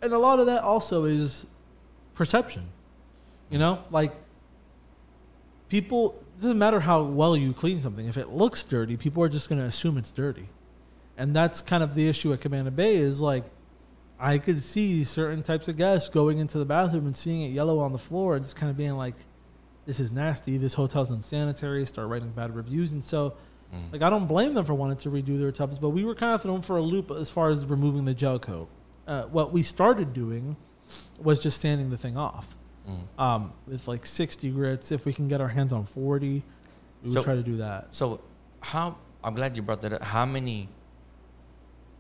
And 0.03 0.13
a 0.13 0.19
lot 0.19 0.39
of 0.41 0.47
that 0.47 0.63
also 0.63 1.05
is 1.05 1.47
perception. 2.15 2.69
You 3.49 3.59
know, 3.59 3.83
like 3.91 4.13
people. 5.69 6.17
It 6.21 6.43
doesn't 6.43 6.59
matter 6.59 6.81
how 6.81 7.03
well 7.03 7.37
you 7.37 7.53
clean 7.53 7.83
something. 7.83 8.07
If 8.07 8.17
it 8.17 8.31
looks 8.31 8.65
dirty, 8.65 8.97
people 8.97 9.23
are 9.23 9.29
just 9.29 9.49
going 9.49 9.61
to 9.61 9.67
assume 9.67 9.99
it's 9.99 10.11
dirty, 10.11 10.49
and 11.19 11.37
that's 11.37 11.61
kind 11.61 11.83
of 11.83 11.95
the 11.95 12.09
issue 12.09 12.33
at 12.33 12.41
Cabana 12.41 12.71
Bay. 12.71 12.97
Is 12.97 13.21
like, 13.21 13.45
I 14.19 14.39
could 14.39 14.63
see 14.63 15.05
certain 15.05 15.43
types 15.43 15.69
of 15.69 15.77
guests 15.77 16.09
going 16.09 16.39
into 16.39 16.59
the 16.59 16.65
bathroom 16.65 17.07
and 17.07 17.15
seeing 17.17 17.43
it 17.43 17.49
yellow 17.49 17.79
on 17.81 17.93
the 17.93 17.99
floor, 17.99 18.37
and 18.37 18.45
just 18.45 18.57
kind 18.57 18.71
of 18.71 18.77
being 18.77 18.97
like, 18.97 19.17
"This 19.85 20.01
is 20.01 20.13
nasty. 20.13 20.57
This 20.57 20.75
hotel's 20.75 21.11
unsanitary." 21.11 21.85
Start 21.87 22.09
writing 22.09 22.31
bad 22.31 22.55
reviews, 22.55 22.93
and 22.93 23.05
so. 23.05 23.35
Mm. 23.75 23.93
Like 23.93 24.03
I 24.03 24.11
don't 24.11 24.27
blame 24.27 24.55
them 24.55 24.65
for 24.65 24.75
wanting 24.75 24.97
to 24.97 25.11
redo 25.11 25.39
their 25.39 25.53
tubs, 25.53 25.79
but 25.79 25.91
we 25.91 26.03
were 26.03 26.17
kind 26.17 26.35
of 26.35 26.43
thrown 26.43 26.61
for 26.61 26.77
a 26.77 26.83
loop 26.83 27.13
as 27.13 27.31
far 27.31 27.51
as 27.51 27.65
removing 27.65 28.05
the 28.05 28.15
gel 28.15 28.41
coat. 28.41 28.69
Uh, 29.11 29.25
what 29.25 29.53
we 29.53 29.62
started 29.62 30.12
doing 30.14 30.57
was 31.18 31.40
just 31.40 31.61
sanding 31.61 31.90
the 31.90 31.99
thing 31.99 32.16
off 32.16 32.57
Mm. 32.88 33.20
um, 33.23 33.53
with 33.66 33.87
like 33.88 34.07
60 34.07 34.51
grits. 34.53 34.90
If 34.92 35.05
we 35.05 35.12
can 35.12 35.29
get 35.29 35.40
our 35.40 35.49
hands 35.49 35.73
on 35.73 35.85
40, 35.85 36.42
we 37.03 37.11
would 37.14 37.23
try 37.23 37.35
to 37.35 37.42
do 37.42 37.57
that. 37.59 37.92
So, 37.94 38.20
how? 38.61 38.96
I'm 39.23 39.35
glad 39.35 39.57
you 39.57 39.62
brought 39.62 39.81
that 39.83 39.92
up. 39.94 40.03
How 40.03 40.25
many? 40.25 40.68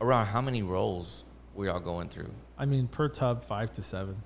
Around 0.00 0.26
how 0.26 0.40
many 0.40 0.62
rolls 0.62 1.24
were 1.54 1.66
y'all 1.66 1.80
going 1.80 2.08
through? 2.08 2.30
I 2.56 2.64
mean, 2.64 2.86
per 2.88 3.08
tub, 3.08 3.44
five 3.44 3.72
to 3.72 3.82
seven. 3.82 4.22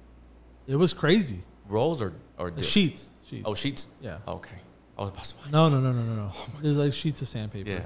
It 0.69 0.77
was 0.77 0.93
crazy. 0.93 1.41
Rolls 1.69 2.01
or 2.03 2.13
or 2.39 2.51
The 2.51 2.63
sheets, 2.63 3.11
sheets. 3.27 3.43
Oh, 3.47 3.55
sheets. 3.55 3.87
yeah. 4.01 4.19
Okay. 4.29 4.59
Oh, 4.97 5.09
possible. 5.11 5.43
No, 5.51 5.69
no, 5.69 5.81
no, 5.81 5.91
no, 5.93 6.03
no, 6.03 6.15
no. 6.15 6.33
It's 6.63 6.79
like 6.79 6.93
sheets 6.93 7.21
of 7.23 7.29
sandpaper. 7.29 7.69
Yeah. 7.71 7.81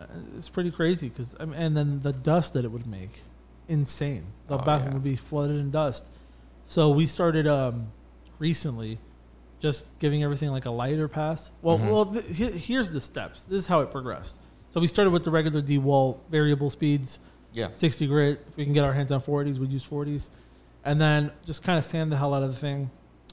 Uh, 0.00 0.04
it's 0.36 0.48
pretty 0.50 0.70
crazy 0.70 1.08
because, 1.08 1.34
I 1.40 1.44
mean, 1.46 1.58
and 1.58 1.74
then 1.76 2.02
the 2.02 2.12
dust 2.12 2.52
that 2.54 2.64
it 2.66 2.70
would 2.70 2.86
make, 2.86 3.22
insane. 3.70 4.24
The 4.48 4.54
Oh, 4.58 4.58
bathroom 4.64 4.88
yeah. 4.88 4.94
would 4.94 5.04
be 5.04 5.16
flooded 5.16 5.56
in 5.56 5.70
dust. 5.70 6.10
So 6.66 6.90
we 6.90 7.06
started 7.06 7.46
um, 7.46 7.86
recently, 8.38 8.98
just 9.60 9.84
giving 9.98 10.22
everything 10.22 10.50
like 10.50 10.64
a 10.66 10.70
lighter 10.70 11.08
pass. 11.08 11.50
Well, 11.62 11.78
Mhm. 11.78 11.90
well, 11.90 12.06
th- 12.06 12.54
here's 12.54 12.90
the 12.90 13.00
steps. 13.00 13.42
This 13.44 13.58
is 13.62 13.66
how 13.68 13.80
it 13.80 13.90
progressed. 13.90 14.38
So 14.70 14.80
we 14.80 14.86
started 14.86 15.10
with 15.10 15.24
the 15.24 15.30
regular 15.30 15.60
DeWalt 15.62 16.18
variable 16.30 16.70
speeds, 16.70 17.18
Yeah. 17.52 17.68
60 17.72 18.06
grit. 18.06 18.44
If 18.48 18.56
we 18.56 18.64
can 18.64 18.72
get 18.72 18.84
our 18.84 18.92
hands 18.92 19.10
on 19.12 19.20
40s, 19.20 19.58
we'd 19.58 19.72
use 19.72 19.84
40s, 19.84 20.30
and 20.84 21.00
then 21.00 21.30
just 21.44 21.62
kind 21.62 21.78
of 21.78 21.84
sand 21.84 22.10
the 22.12 22.16
hell 22.16 22.32
out 22.34 22.42
of 22.42 22.50
the 22.50 22.56
thing. 22.56 22.90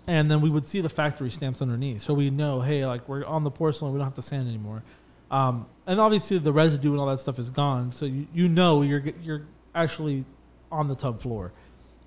And 0.08 0.32
then 0.32 0.41
we 0.41 0.50
would 0.50 0.65
see 0.65 0.80
the 0.82 0.89
factory 0.89 1.30
stamps 1.30 1.62
underneath, 1.62 2.02
so 2.02 2.13
we 2.13 2.30
know, 2.30 2.62
hey, 2.62 2.86
like 2.86 3.08
we're 3.10 3.26
on 3.26 3.43
the 3.43 3.52
porcelain, 3.52 3.91
we 3.93 3.97
don't 4.00 4.06
have 4.08 4.13
to 4.15 4.21
sand 4.21 4.47
anymore. 4.47 4.84
Um, 5.30 5.65
and 5.86 6.00
obviously 6.00 6.38
the 6.38 6.54
residue 6.54 6.91
and 6.91 7.00
all 7.00 7.08
that 7.08 7.19
stuff 7.19 7.38
is 7.39 7.50
gone, 7.50 7.91
so 7.91 8.06
you, 8.06 8.28
you 8.34 8.47
know 8.47 8.82
you're 8.82 9.04
you're 9.21 9.41
actually 9.78 10.26
on 10.72 10.88
the 10.88 10.96
tub 10.96 11.22
floor. 11.22 11.54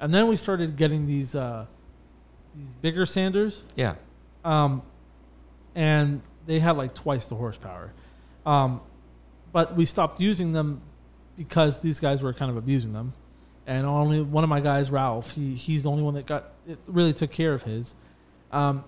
And 0.01 0.13
then 0.13 0.27
we 0.29 0.37
started 0.37 0.77
getting 0.77 1.07
these 1.07 1.35
uh, 1.35 1.67
these 2.55 2.73
bigger 2.83 3.07
sanders, 3.07 3.65
Yeah. 3.77 3.95
um, 4.45 4.83
and 5.75 6.21
they 6.47 6.59
had 6.59 6.77
like 6.77 6.95
twice 6.95 7.27
the 7.27 7.37
horsepower. 7.37 7.93
Um, 8.45 8.81
but 9.53 9.77
we 9.77 9.85
stopped 9.85 10.21
using 10.21 10.53
them 10.53 10.81
because 11.37 11.81
these 11.81 12.01
guys 12.01 12.23
were 12.23 12.33
kind 12.33 12.51
of 12.51 12.57
abusing 12.57 12.93
them. 12.93 13.13
And 13.67 13.87
only 13.87 14.21
one 14.21 14.43
of 14.43 14.51
my 14.51 14.61
guys, 14.61 14.91
Ralph, 14.91 15.31
he, 15.33 15.55
he's 15.55 15.85
the 15.85 15.91
only 15.91 16.03
one 16.03 16.15
that 16.15 16.27
got 16.27 16.51
it 16.67 16.79
really 16.87 17.13
took 17.13 17.31
care 17.31 17.53
of 17.53 17.63
his. 17.63 17.95
Um, 18.51 18.85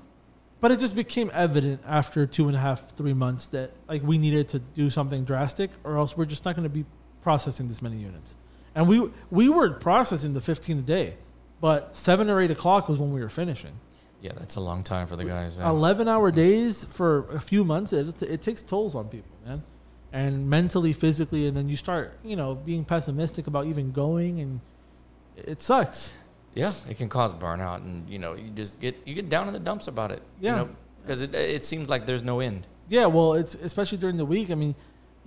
but 0.60 0.72
it 0.72 0.80
just 0.80 0.96
became 0.96 1.30
evident 1.34 1.82
after 1.86 2.26
two 2.26 2.48
and 2.48 2.56
a 2.56 2.60
half, 2.60 2.96
three 2.96 3.12
months 3.14 3.48
that 3.48 3.70
like 3.88 4.02
we 4.02 4.18
needed 4.18 4.48
to 4.50 4.58
do 4.58 4.90
something 4.90 5.24
drastic, 5.24 5.70
or 5.84 5.98
else 5.98 6.16
we're 6.16 6.24
just 6.24 6.44
not 6.44 6.56
going 6.56 6.64
to 6.64 6.74
be 6.74 6.84
processing 7.22 7.68
this 7.68 7.80
many 7.82 7.96
units. 7.96 8.34
And 8.74 8.88
we 8.88 9.10
we 9.30 9.48
were 9.48 9.70
processing 9.70 10.32
the 10.32 10.40
15 10.40 10.78
a 10.78 10.82
day, 10.82 11.16
but 11.60 11.96
seven 11.96 12.30
or 12.30 12.40
eight 12.40 12.50
o'clock 12.50 12.88
was 12.88 12.98
when 12.98 13.12
we 13.12 13.20
were 13.20 13.28
finishing. 13.28 13.72
Yeah. 14.20 14.32
That's 14.36 14.54
a 14.56 14.60
long 14.60 14.82
time 14.84 15.06
for 15.08 15.16
the 15.16 15.24
guys. 15.24 15.58
yeah. 15.58 15.68
11 15.68 16.06
hour 16.08 16.30
days 16.30 16.84
for 16.84 17.28
a 17.32 17.40
few 17.40 17.64
months 17.64 17.92
it, 17.92 18.22
it 18.22 18.40
takes 18.40 18.62
tolls 18.62 18.94
on 18.94 19.08
people 19.08 19.32
man 19.44 19.64
and 20.12 20.48
mentally 20.48 20.92
physically 20.92 21.48
and 21.48 21.56
then 21.56 21.68
you 21.68 21.76
start 21.76 22.12
you 22.22 22.36
know 22.36 22.54
being 22.54 22.84
pessimistic 22.84 23.48
about 23.48 23.66
even 23.66 23.90
going 23.90 24.40
and 24.40 24.60
it 25.36 25.60
sucks 25.60 26.12
Yeah, 26.54 26.72
it 26.88 26.98
can 26.98 27.08
cause 27.08 27.32
burnout, 27.34 27.78
and 27.78 28.08
you 28.08 28.18
know, 28.18 28.34
you 28.34 28.50
just 28.54 28.78
get 28.78 28.94
you 29.06 29.14
get 29.14 29.28
down 29.28 29.46
in 29.48 29.54
the 29.54 29.58
dumps 29.60 29.88
about 29.88 30.10
it. 30.12 30.22
Yeah. 30.38 30.50
You 30.50 30.56
know, 30.58 30.68
because 31.02 31.20
it 31.22 31.34
it 31.34 31.64
seems 31.64 31.88
like 31.88 32.06
there's 32.06 32.22
no 32.22 32.38
end. 32.40 32.66
yeah 32.88 33.06
well 33.06 33.32
it's 33.34 33.54
especially 33.56 33.98
during 33.98 34.16
the 34.18 34.24
week 34.36 34.50
i 34.50 34.54
mean 34.54 34.74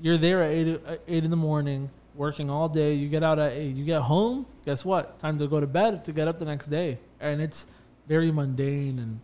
you're 0.04 0.18
there 0.28 0.40
at 0.44 0.52
8, 0.52 0.68
at 0.88 1.00
8 1.08 1.24
in 1.26 1.32
the 1.32 1.36
morning 1.50 1.90
working 2.16 2.50
all 2.50 2.70
day 2.70 2.94
you 2.94 3.08
get 3.10 3.24
out 3.24 3.38
at 3.40 3.52
8 3.54 3.76
you 3.76 3.84
get 3.86 4.02
home 4.02 4.46
guess 4.66 4.86
what 4.86 5.20
time 5.20 5.38
to 5.40 5.48
go 5.48 5.60
to 5.60 5.68
bed 5.68 6.06
to 6.06 6.12
get 6.14 6.28
up 6.28 6.40
the 6.40 6.46
next 6.46 6.68
day 6.68 6.98
and 7.20 7.42
it's 7.42 7.68
very 8.08 8.32
mundane 8.32 9.00
and 9.00 9.20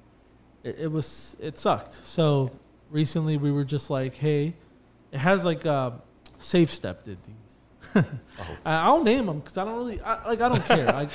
it, 0.64 0.80
it 0.80 0.92
was 0.92 1.36
it 1.40 1.58
sucked 1.58 1.94
so 2.06 2.52
recently 2.90 3.38
we 3.38 3.52
were 3.52 3.64
just 3.64 3.90
like 3.90 4.14
hey 4.16 4.54
it 5.12 5.18
has 5.20 5.46
like 5.46 5.66
uh 5.66 5.92
safe 6.40 6.70
step 6.70 7.04
did 7.04 7.18
these 7.24 7.36
Oh. 7.96 8.06
I- 8.66 8.76
I'll 8.86 9.04
name 9.04 9.26
them 9.26 9.40
because 9.40 9.58
I 9.58 9.66
don't 9.66 9.76
really 9.78 10.00
I, 10.02 10.26
like. 10.28 10.40
I 10.40 10.48
don't 10.50 10.64
care. 10.64 10.86
like, 10.86 11.10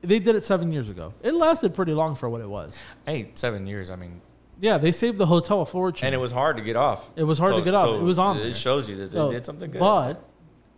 they 0.00 0.18
did 0.18 0.34
it 0.36 0.44
seven 0.44 0.72
years 0.72 0.88
ago. 0.88 1.12
It 1.22 1.34
lasted 1.34 1.74
pretty 1.74 1.92
long 1.92 2.14
for 2.14 2.30
what 2.30 2.40
it 2.40 2.48
was. 2.48 2.78
Hey, 3.04 3.30
seven 3.34 3.66
years. 3.66 3.90
I 3.90 3.96
mean, 3.96 4.22
Yeah, 4.60 4.78
they 4.78 4.92
saved 4.92 5.18
the 5.18 5.26
hotel 5.26 5.60
a 5.60 5.66
fortune. 5.66 6.06
and 6.06 6.14
it 6.14 6.18
was 6.18 6.32
hard 6.32 6.56
to 6.56 6.62
get 6.62 6.74
off. 6.76 7.10
It 7.16 7.24
was 7.24 7.38
hard 7.38 7.54
to 7.54 7.60
get 7.60 7.74
off. 7.74 7.88
It 7.88 8.02
was 8.02 8.18
on 8.18 8.38
It 8.38 8.44
there. 8.44 8.52
shows 8.54 8.88
you 8.88 8.96
that 8.96 9.10
So, 9.10 9.28
they 9.28 9.34
did 9.34 9.44
something 9.44 9.70
good. 9.70 9.80
But 9.80 10.22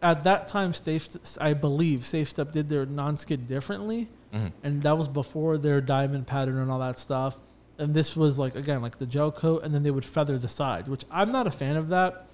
at 0.02 0.24
that 0.24 0.46
time, 0.48 0.72
Safe, 0.72 1.08
I 1.40 1.54
believe 1.54 2.06
Safe 2.06 2.28
Step 2.28 2.52
did 2.52 2.68
their 2.68 2.86
non-skid 2.86 3.46
differently, 3.46 4.08
Mhm. 4.32 4.52
and 4.62 4.82
that 4.82 4.96
was 4.96 5.08
before 5.08 5.58
their 5.58 5.80
diamond 5.80 6.26
pattern 6.26 6.58
and 6.58 6.70
all 6.70 6.78
that 6.78 6.98
stuff. 6.98 7.38
And 7.78 7.94
this 7.94 8.16
was 8.16 8.38
like 8.38 8.54
again 8.56 8.82
like 8.82 8.98
the 8.98 9.06
gel 9.06 9.30
coat, 9.32 9.62
and 9.64 9.74
then 9.74 9.82
they 9.82 9.90
would 9.90 10.04
feather 10.04 10.38
the 10.38 10.48
sides, 10.48 10.88
which 10.90 11.04
I'm 11.10 11.32
not 11.32 11.46
a 11.46 11.50
fan 11.50 11.76
of 11.76 11.88
that. 11.88 12.28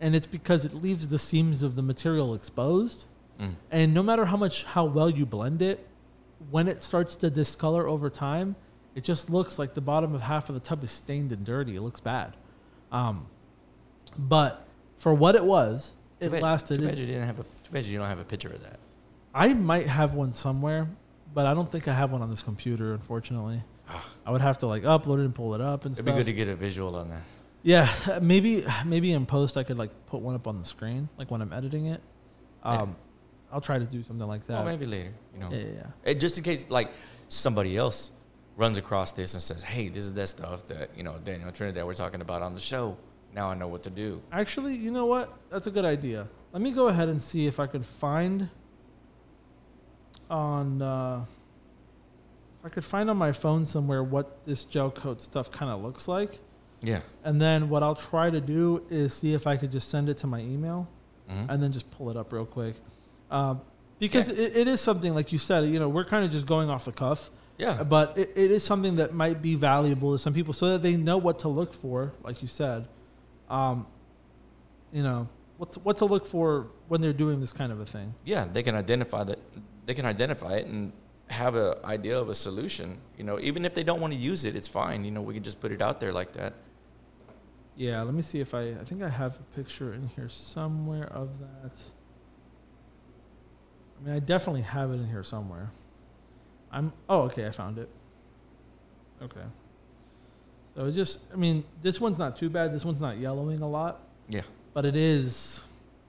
And 0.00 0.14
it's 0.16 0.26
because 0.26 0.64
it 0.64 0.74
leaves 0.74 1.08
the 1.08 1.18
seams 1.18 1.62
of 1.62 1.76
the 1.76 1.82
material 1.82 2.34
exposed. 2.34 3.06
Mm. 3.40 3.54
And 3.70 3.94
no 3.94 4.02
matter 4.02 4.26
how 4.26 4.36
much 4.36 4.64
how 4.64 4.84
well 4.84 5.08
you 5.10 5.24
blend 5.26 5.62
it, 5.62 5.86
when 6.50 6.68
it 6.68 6.82
starts 6.82 7.16
to 7.16 7.30
discolor 7.30 7.86
over 7.88 8.10
time, 8.10 8.56
it 8.94 9.02
just 9.04 9.30
looks 9.30 9.58
like 9.58 9.74
the 9.74 9.80
bottom 9.80 10.14
of 10.14 10.22
half 10.22 10.48
of 10.48 10.54
the 10.54 10.60
tub 10.60 10.82
is 10.84 10.90
stained 10.90 11.32
and 11.32 11.44
dirty. 11.44 11.74
It 11.76 11.80
looks 11.80 12.00
bad. 12.00 12.36
Um, 12.92 13.26
but 14.16 14.66
for 14.98 15.14
what 15.14 15.34
it 15.34 15.44
was, 15.44 15.94
it 16.20 16.30
bad- 16.32 16.42
lasted. 16.42 16.80
Too 16.80 16.86
bad 16.86 16.98
you 16.98 17.06
didn't 17.06 17.24
have 17.24 17.38
a. 17.38 17.42
Too 17.42 17.70
bad 17.72 17.84
you 17.84 17.98
don't 17.98 18.08
have 18.08 18.18
a 18.18 18.24
picture 18.24 18.48
of 18.50 18.62
that. 18.62 18.78
I 19.34 19.52
might 19.54 19.86
have 19.86 20.14
one 20.14 20.32
somewhere, 20.32 20.88
but 21.34 21.46
I 21.46 21.54
don't 21.54 21.70
think 21.70 21.88
I 21.88 21.92
have 21.94 22.12
one 22.12 22.22
on 22.22 22.30
this 22.30 22.42
computer. 22.42 22.92
Unfortunately, 22.92 23.62
Ah. 23.88 24.08
I 24.24 24.30
would 24.30 24.40
have 24.40 24.58
to 24.58 24.66
like 24.66 24.82
upload 24.84 25.18
it 25.18 25.24
and 25.24 25.34
pull 25.34 25.54
it 25.54 25.60
up 25.60 25.84
and 25.84 25.92
It'd 25.94 26.04
stuff. 26.04 26.14
be 26.14 26.18
good 26.18 26.26
to 26.26 26.32
get 26.32 26.48
a 26.48 26.56
visual 26.56 26.94
on 26.96 27.08
that. 27.10 27.22
Yeah, 27.62 27.88
maybe 28.22 28.64
maybe 28.84 29.12
in 29.12 29.26
post 29.26 29.56
I 29.56 29.64
could 29.64 29.78
like 29.78 29.90
put 30.06 30.20
one 30.20 30.34
up 30.34 30.46
on 30.46 30.58
the 30.58 30.64
screen, 30.64 31.08
like 31.18 31.30
when 31.30 31.40
I'm 31.42 31.52
editing 31.52 31.86
it. 31.86 32.00
Um, 32.62 32.96
I'll 33.52 33.60
try 33.60 33.78
to 33.78 33.84
do 33.86 34.02
something 34.02 34.26
like 34.26 34.46
that. 34.46 34.62
Oh, 34.62 34.64
maybe 34.64 34.86
later. 34.86 35.12
You 35.34 35.40
know, 35.40 35.50
Yeah, 35.50 35.58
yeah, 35.58 35.86
yeah. 36.06 36.12
Just 36.14 36.38
in 36.38 36.44
case 36.44 36.70
like 36.70 36.90
somebody 37.28 37.76
else 37.76 38.10
runs 38.56 38.78
across 38.78 39.12
this 39.12 39.34
and 39.34 39.42
says, 39.42 39.62
"Hey, 39.62 39.88
this 39.88 40.04
is 40.04 40.12
that 40.14 40.28
stuff 40.28 40.66
that 40.68 40.90
you 40.96 41.02
know 41.02 41.16
Daniel 41.24 41.50
Trinidad 41.52 41.84
we're 41.86 41.94
talking 41.94 42.20
about 42.20 42.42
on 42.42 42.54
the 42.54 42.60
show." 42.60 42.96
Now 43.34 43.48
I 43.50 43.54
know 43.54 43.68
what 43.68 43.82
to 43.84 43.90
do. 43.90 44.22
Actually, 44.32 44.74
you 44.74 44.90
know 44.90 45.06
what? 45.06 45.32
That's 45.50 45.66
a 45.66 45.70
good 45.70 45.84
idea. 45.84 46.28
Let 46.52 46.62
me 46.62 46.70
go 46.70 46.88
ahead 46.88 47.08
and 47.08 47.20
see 47.20 47.46
if 47.46 47.58
I 47.58 47.66
could 47.66 47.84
find 47.84 48.48
on 50.30 50.80
uh, 50.80 51.24
if 52.60 52.66
I 52.66 52.68
could 52.68 52.84
find 52.84 53.10
on 53.10 53.16
my 53.16 53.32
phone 53.32 53.66
somewhere 53.66 54.02
what 54.02 54.44
this 54.46 54.64
gel 54.64 54.90
coat 54.90 55.20
stuff 55.20 55.50
kind 55.50 55.70
of 55.70 55.82
looks 55.82 56.08
like. 56.08 56.38
Yeah. 56.80 57.00
And 57.24 57.40
then 57.40 57.68
what 57.68 57.82
I'll 57.82 57.94
try 57.96 58.30
to 58.30 58.40
do 58.40 58.82
is 58.90 59.14
see 59.14 59.34
if 59.34 59.46
I 59.46 59.56
could 59.56 59.72
just 59.72 59.88
send 59.90 60.08
it 60.08 60.18
to 60.18 60.26
my 60.26 60.40
email 60.40 60.88
Mhm. 61.30 61.46
and 61.48 61.62
then 61.62 61.72
just 61.72 61.90
pull 61.90 62.10
it 62.10 62.16
up 62.18 62.32
real 62.32 62.44
quick. 62.44 62.74
Um, 63.30 63.62
because 63.98 64.28
Yeah. 64.28 64.44
it, 64.44 64.56
it 64.56 64.68
is 64.68 64.80
something, 64.82 65.14
like 65.14 65.32
you 65.32 65.38
said, 65.38 65.66
you 65.68 65.78
know, 65.78 65.88
we're 65.88 66.04
kind 66.04 66.22
of 66.24 66.30
just 66.30 66.44
going 66.46 66.68
off 66.68 66.84
the 66.84 66.92
cuff, 66.92 67.30
yeah. 67.56 67.82
but 67.82 68.18
it, 68.18 68.30
it 68.36 68.50
is 68.50 68.62
something 68.62 68.96
that 68.96 69.14
might 69.14 69.40
be 69.40 69.54
valuable 69.54 70.12
to 70.12 70.18
some 70.18 70.34
people 70.34 70.52
so 70.52 70.68
that 70.72 70.82
they 70.82 70.96
know 70.96 71.16
what 71.16 71.38
to 71.38 71.48
look 71.48 71.72
for, 71.72 72.12
like 72.22 72.42
you 72.42 72.48
said. 72.48 72.86
Um, 73.54 73.86
you 74.92 75.02
know, 75.02 75.28
what 75.58 75.72
to, 75.72 75.80
what 75.80 75.98
to 75.98 76.06
look 76.06 76.26
for 76.26 76.68
when 76.88 77.00
they're 77.00 77.12
doing 77.12 77.40
this 77.40 77.52
kind 77.52 77.70
of 77.70 77.78
a 77.80 77.86
thing. 77.86 78.14
yeah, 78.24 78.46
they 78.52 78.62
can 78.62 78.74
identify 78.74 79.22
that. 79.24 79.38
They 79.86 79.94
can 79.94 80.06
identify 80.06 80.54
it 80.56 80.66
and 80.66 80.92
have 81.28 81.54
an 81.54 81.74
idea 81.84 82.18
of 82.18 82.28
a 82.28 82.34
solution. 82.34 82.98
You 83.16 83.24
know, 83.24 83.38
even 83.38 83.64
if 83.64 83.74
they 83.74 83.84
don't 83.84 84.00
want 84.00 84.12
to 84.12 84.18
use 84.18 84.44
it, 84.44 84.56
it's 84.56 84.66
fine. 84.66 85.04
You 85.04 85.12
know, 85.12 85.22
we 85.22 85.34
can 85.34 85.42
just 85.42 85.60
put 85.60 85.70
it 85.70 85.80
out 85.80 86.00
there 86.00 86.12
like 86.12 86.32
that. 86.32 86.54
Yeah, 87.76 88.02
let 88.02 88.14
me 88.14 88.22
see 88.22 88.40
if 88.40 88.54
I, 88.54 88.70
I 88.80 88.84
think 88.84 89.02
I 89.02 89.08
have 89.08 89.38
a 89.38 89.56
picture 89.56 89.94
in 89.94 90.08
here 90.08 90.28
somewhere 90.28 91.06
of 91.06 91.28
that. 91.40 91.82
I 93.96 94.06
mean, 94.06 94.14
I 94.16 94.18
definitely 94.18 94.62
have 94.62 94.90
it 94.90 94.94
in 94.94 95.08
here 95.08 95.22
somewhere. 95.22 95.70
I'm, 96.72 96.92
oh, 97.08 97.22
okay, 97.22 97.46
I 97.46 97.50
found 97.50 97.78
it. 97.78 97.88
Okay. 99.22 99.46
So 100.74 100.86
it 100.86 100.92
just, 100.92 101.20
I 101.32 101.36
mean, 101.36 101.64
this 101.82 102.00
one's 102.00 102.18
not 102.18 102.36
too 102.36 102.50
bad. 102.50 102.72
This 102.74 102.84
one's 102.84 103.00
not 103.00 103.18
yellowing 103.18 103.62
a 103.62 103.68
lot, 103.68 104.00
Yeah. 104.28 104.42
but 104.72 104.84
it 104.84 104.96
is 104.96 105.62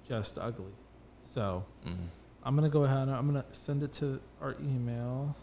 just 0.08 0.38
ugly. 0.39 0.71
So 1.23 1.65
Mhm. 1.86 2.08
I'm 2.43 2.56
going 2.56 2.69
to 2.69 2.73
go 2.73 2.84
ahead 2.84 3.08
and 3.08 3.12
I'm 3.12 3.30
going 3.32 3.43
to 3.43 3.56
send 3.56 3.84
it 3.84 3.93
to 3.93 4.19
our 4.41 4.56
email. 4.60 5.36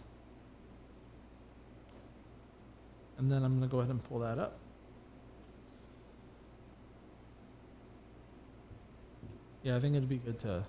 and 3.19 3.31
then 3.31 3.45
I'm 3.45 3.55
gonna 3.55 3.69
go 3.69 3.79
ahead 3.79 3.91
and 3.91 4.03
pull 4.03 4.19
that 4.21 4.39
up. 4.41 4.59
Yeah, 9.63 9.77
I 9.77 9.81
think 9.81 9.95
it'd 9.95 10.09
be 10.09 10.17
good 10.19 10.41
to, 10.41 10.65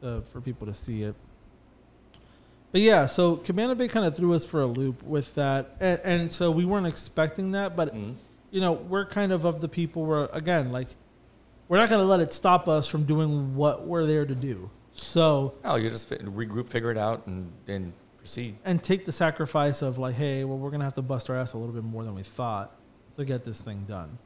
to 0.00 0.22
for 0.22 0.40
people 0.40 0.66
to 0.66 0.74
see 0.74 1.02
it. 1.04 1.14
But 2.72 2.80
yeah, 2.80 3.04
so 3.06 3.36
Cabana 3.36 3.74
Bay 3.74 3.86
kind 3.86 4.06
of 4.06 4.16
threw 4.16 4.32
us 4.34 4.44
for 4.46 4.62
a 4.62 4.66
loop 4.66 5.02
with 5.02 5.34
that, 5.34 5.76
and, 5.78 6.00
and 6.04 6.32
so 6.32 6.50
we 6.50 6.64
weren't 6.64 6.86
expecting 6.86 7.52
that. 7.52 7.76
But 7.76 7.94
Mhm. 7.94 8.14
you 8.50 8.60
know, 8.60 8.72
we're 8.72 9.04
kind 9.06 9.30
of 9.32 9.44
of 9.44 9.60
the 9.60 9.68
people 9.68 10.04
where 10.06 10.28
again, 10.32 10.72
like, 10.72 10.88
we're 11.68 11.76
not 11.78 11.88
gonna 11.90 12.04
let 12.04 12.20
it 12.20 12.32
stop 12.32 12.68
us 12.68 12.86
from 12.88 13.04
doing 13.04 13.54
what 13.56 13.86
we're 13.86 14.06
there 14.06 14.24
to 14.26 14.34
do. 14.34 14.70
So 14.94 15.54
Oh, 15.64 15.76
you 15.76 15.88
just 15.90 16.08
regroup, 16.10 16.68
figure 16.68 16.90
it 16.90 16.98
out, 16.98 17.26
and 17.26 17.52
then 17.66 17.92
proceed. 18.18 18.56
and 18.64 18.82
take 18.82 19.04
the 19.06 19.12
sacrifice 19.12 19.80
of 19.82 19.98
like, 19.98 20.14
hey, 20.14 20.44
well, 20.44 20.58
we're 20.58 20.70
gonna 20.70 20.84
have 20.84 20.94
to 20.94 21.02
bust 21.02 21.28
our 21.30 21.36
ass 21.36 21.52
a 21.54 21.58
little 21.58 21.74
bit 21.74 21.84
more 21.84 22.04
than 22.04 22.14
we 22.14 22.22
thought 22.22 22.72
to 23.16 23.24
get 23.24 23.44
this 23.44 23.60
thing 23.62 23.84
done. 23.88 24.18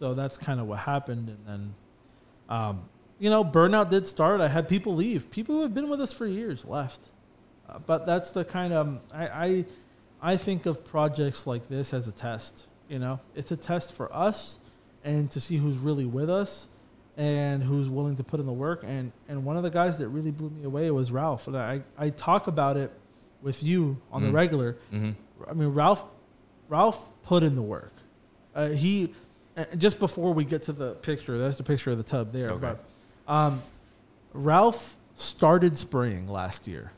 So 0.00 0.14
that's 0.14 0.36
kind 0.36 0.58
of 0.60 0.66
what 0.66 0.80
happened, 0.80 1.28
and 1.28 1.38
then, 1.46 1.74
um, 2.48 2.82
you 3.20 3.30
know, 3.30 3.44
burnout 3.44 3.88
did 3.90 4.06
start. 4.06 4.40
I 4.40 4.48
had 4.48 4.68
people 4.68 4.94
leave. 4.96 5.30
People 5.30 5.54
who 5.56 5.62
have 5.62 5.74
been 5.74 5.88
with 5.88 6.00
us 6.00 6.12
for 6.12 6.26
years 6.26 6.64
left, 6.64 7.10
but 7.86 8.06
that's 8.06 8.30
the 8.32 8.44
kind 8.44 8.72
of 8.72 8.98
I, 9.12 9.26
I 9.26 9.64
I 10.22 10.36
think 10.36 10.66
of 10.66 10.84
projects 10.84 11.46
like 11.46 11.68
this 11.68 11.92
as 11.92 12.08
a 12.08 12.12
test. 12.12 12.66
You 12.88 12.98
know, 12.98 13.20
it's 13.34 13.50
a 13.50 13.56
test 13.56 13.92
for 13.92 14.14
us 14.14 14.58
and 15.04 15.30
to 15.32 15.40
see 15.40 15.56
who's 15.56 15.78
really 15.78 16.04
with 16.06 16.30
us 16.30 16.66
and 17.16 17.62
who's 17.62 17.88
willing 17.88 18.16
to 18.16 18.24
put 18.24 18.40
in 18.40 18.46
the 18.46 18.52
work. 18.52 18.84
And 18.86 19.12
and 19.28 19.44
one 19.44 19.56
of 19.56 19.62
the 19.62 19.70
guys 19.70 19.98
that 19.98 20.08
really 20.08 20.30
blew 20.30 20.50
me 20.50 20.64
away 20.64 20.90
was 20.90 21.10
Ralph. 21.12 21.46
And 21.46 21.56
I 21.56 21.82
I 21.98 22.10
talk 22.10 22.46
about 22.46 22.76
it 22.76 22.90
with 23.42 23.62
you 23.62 24.00
on 24.12 24.22
the 24.22 24.28
Mm. 24.30 24.34
regular. 24.34 24.76
hmm 24.90 25.10
I 25.48 25.52
mean, 25.52 25.68
Ralph, 25.74 26.04
Ralph 26.68 27.12
put 27.24 27.42
in 27.42 27.54
the 27.56 27.62
work. 27.62 27.92
Uh, 28.54 28.68
he 28.68 29.12
uh, 29.56 29.64
just 29.76 29.98
before 29.98 30.32
we 30.32 30.44
get 30.44 30.62
to 30.64 30.72
the 30.72 30.94
picture, 30.94 31.36
that's 31.38 31.56
the 31.56 31.62
picture 31.64 31.90
of 31.90 31.96
the 31.98 32.02
tub 32.04 32.32
there. 32.32 32.50
Okay. 32.50 32.60
But 33.26 33.32
um, 33.32 33.62
Ralph 34.32 34.96
started 35.16 35.76
spraying 35.76 36.28
last 36.28 36.66
year. 36.66 36.92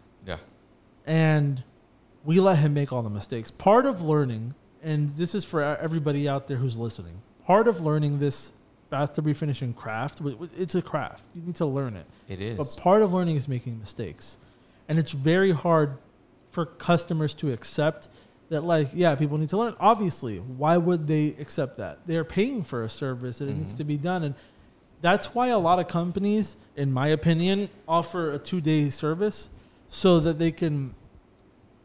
And 1.07 1.63
we 2.25 2.41
let 2.41 2.59
him 2.59 2.75
make 2.75 2.93
all 2.93 3.03
the 3.03 3.11
mistakes. 3.11 3.51
Part 3.51 3.87
of 3.87 4.03
learning, 4.03 4.55
and 4.83 5.17
this 5.17 5.35
is 5.35 5.45
for 5.45 5.63
everybody 5.63 6.29
out 6.29 6.49
there 6.49 6.57
who's 6.57 6.77
listening. 6.77 7.23
Part 7.45 7.69
of 7.69 7.81
learning 7.81 8.19
this 8.19 8.53
bathtub 8.91 9.27
refinishing 9.27 9.75
craft, 9.75 10.21
it's 10.57 10.75
a 10.75 10.83
craft. 10.83 11.25
You 11.35 11.43
need 11.43 11.55
to 11.57 11.67
learn 11.67 11.97
it. 11.97 12.07
It 12.29 12.41
is. 12.41 12.57
But 12.59 12.83
part 12.83 13.03
of 13.03 13.15
learning 13.15 13.37
is 13.37 13.49
making 13.49 13.79
mistakes. 13.79 14.39
And 14.89 14.99
it's 14.99 15.13
very 15.13 15.53
hard 15.53 15.99
for 16.51 16.67
customers 16.67 17.35
to 17.35 17.53
accept 17.53 18.09
that, 18.49 18.63
like, 18.63 18.89
yeah, 18.95 19.15
people 19.17 19.39
need 19.39 19.49
to 19.51 19.57
learn. 19.57 19.75
Obviously, 19.81 20.39
why 20.39 20.77
would 20.77 21.07
they 21.07 21.29
accept 21.39 21.79
that? 21.79 22.01
They're 22.07 22.25
paying 22.25 22.63
for 22.63 22.83
a 22.85 22.91
service 22.91 23.41
and 23.41 23.51
it 23.51 23.57
needs 23.57 23.75
Mhm. 23.75 23.79
to 23.79 23.85
be 23.85 23.97
done. 23.97 24.23
And 24.23 24.35
that's 25.01 25.35
why 25.35 25.49
a 25.49 25.59
lot 25.59 25.81
of 25.81 25.89
companies, 25.89 26.57
in 26.77 26.93
my 26.93 27.09
opinion, 27.09 27.69
offer 27.89 28.31
a 28.31 28.39
two 28.39 28.61
day 28.61 28.89
service 28.91 29.51
so 29.89 30.21
that 30.21 30.39
they 30.39 30.53
can 30.53 30.95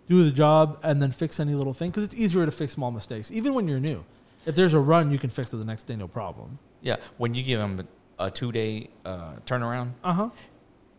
do 0.07 0.23
the 0.23 0.31
job 0.31 0.79
and 0.83 1.01
then 1.01 1.11
fix 1.11 1.39
any 1.39 1.53
little 1.53 1.73
thing 1.73 1.89
because 1.89 2.03
it's 2.03 2.15
easier 2.15 2.45
to 2.45 2.51
fix 2.51 2.73
small 2.73 2.91
mistakes, 2.91 3.31
even 3.31 3.53
when 3.53 3.67
you're 3.67 3.79
new. 3.79 4.03
If 4.45 4.55
there's 4.55 4.73
a 4.73 4.79
run, 4.79 5.11
you 5.11 5.19
can 5.19 5.29
fix 5.29 5.53
it 5.53 5.57
the 5.57 5.65
next 5.65 5.83
day, 5.83 5.95
no 5.95 6.07
problem. 6.07 6.57
yeah. 6.81 6.97
When 7.17 7.33
you 7.33 7.43
give 7.43 7.59
them 7.59 7.87
a, 8.19 8.25
a 8.25 8.31
two 8.31 8.51
day 8.51 8.89
uh, 9.05 9.35
turnaround, 9.45 9.91
Uh 10.03 10.13
huh. 10.13 10.29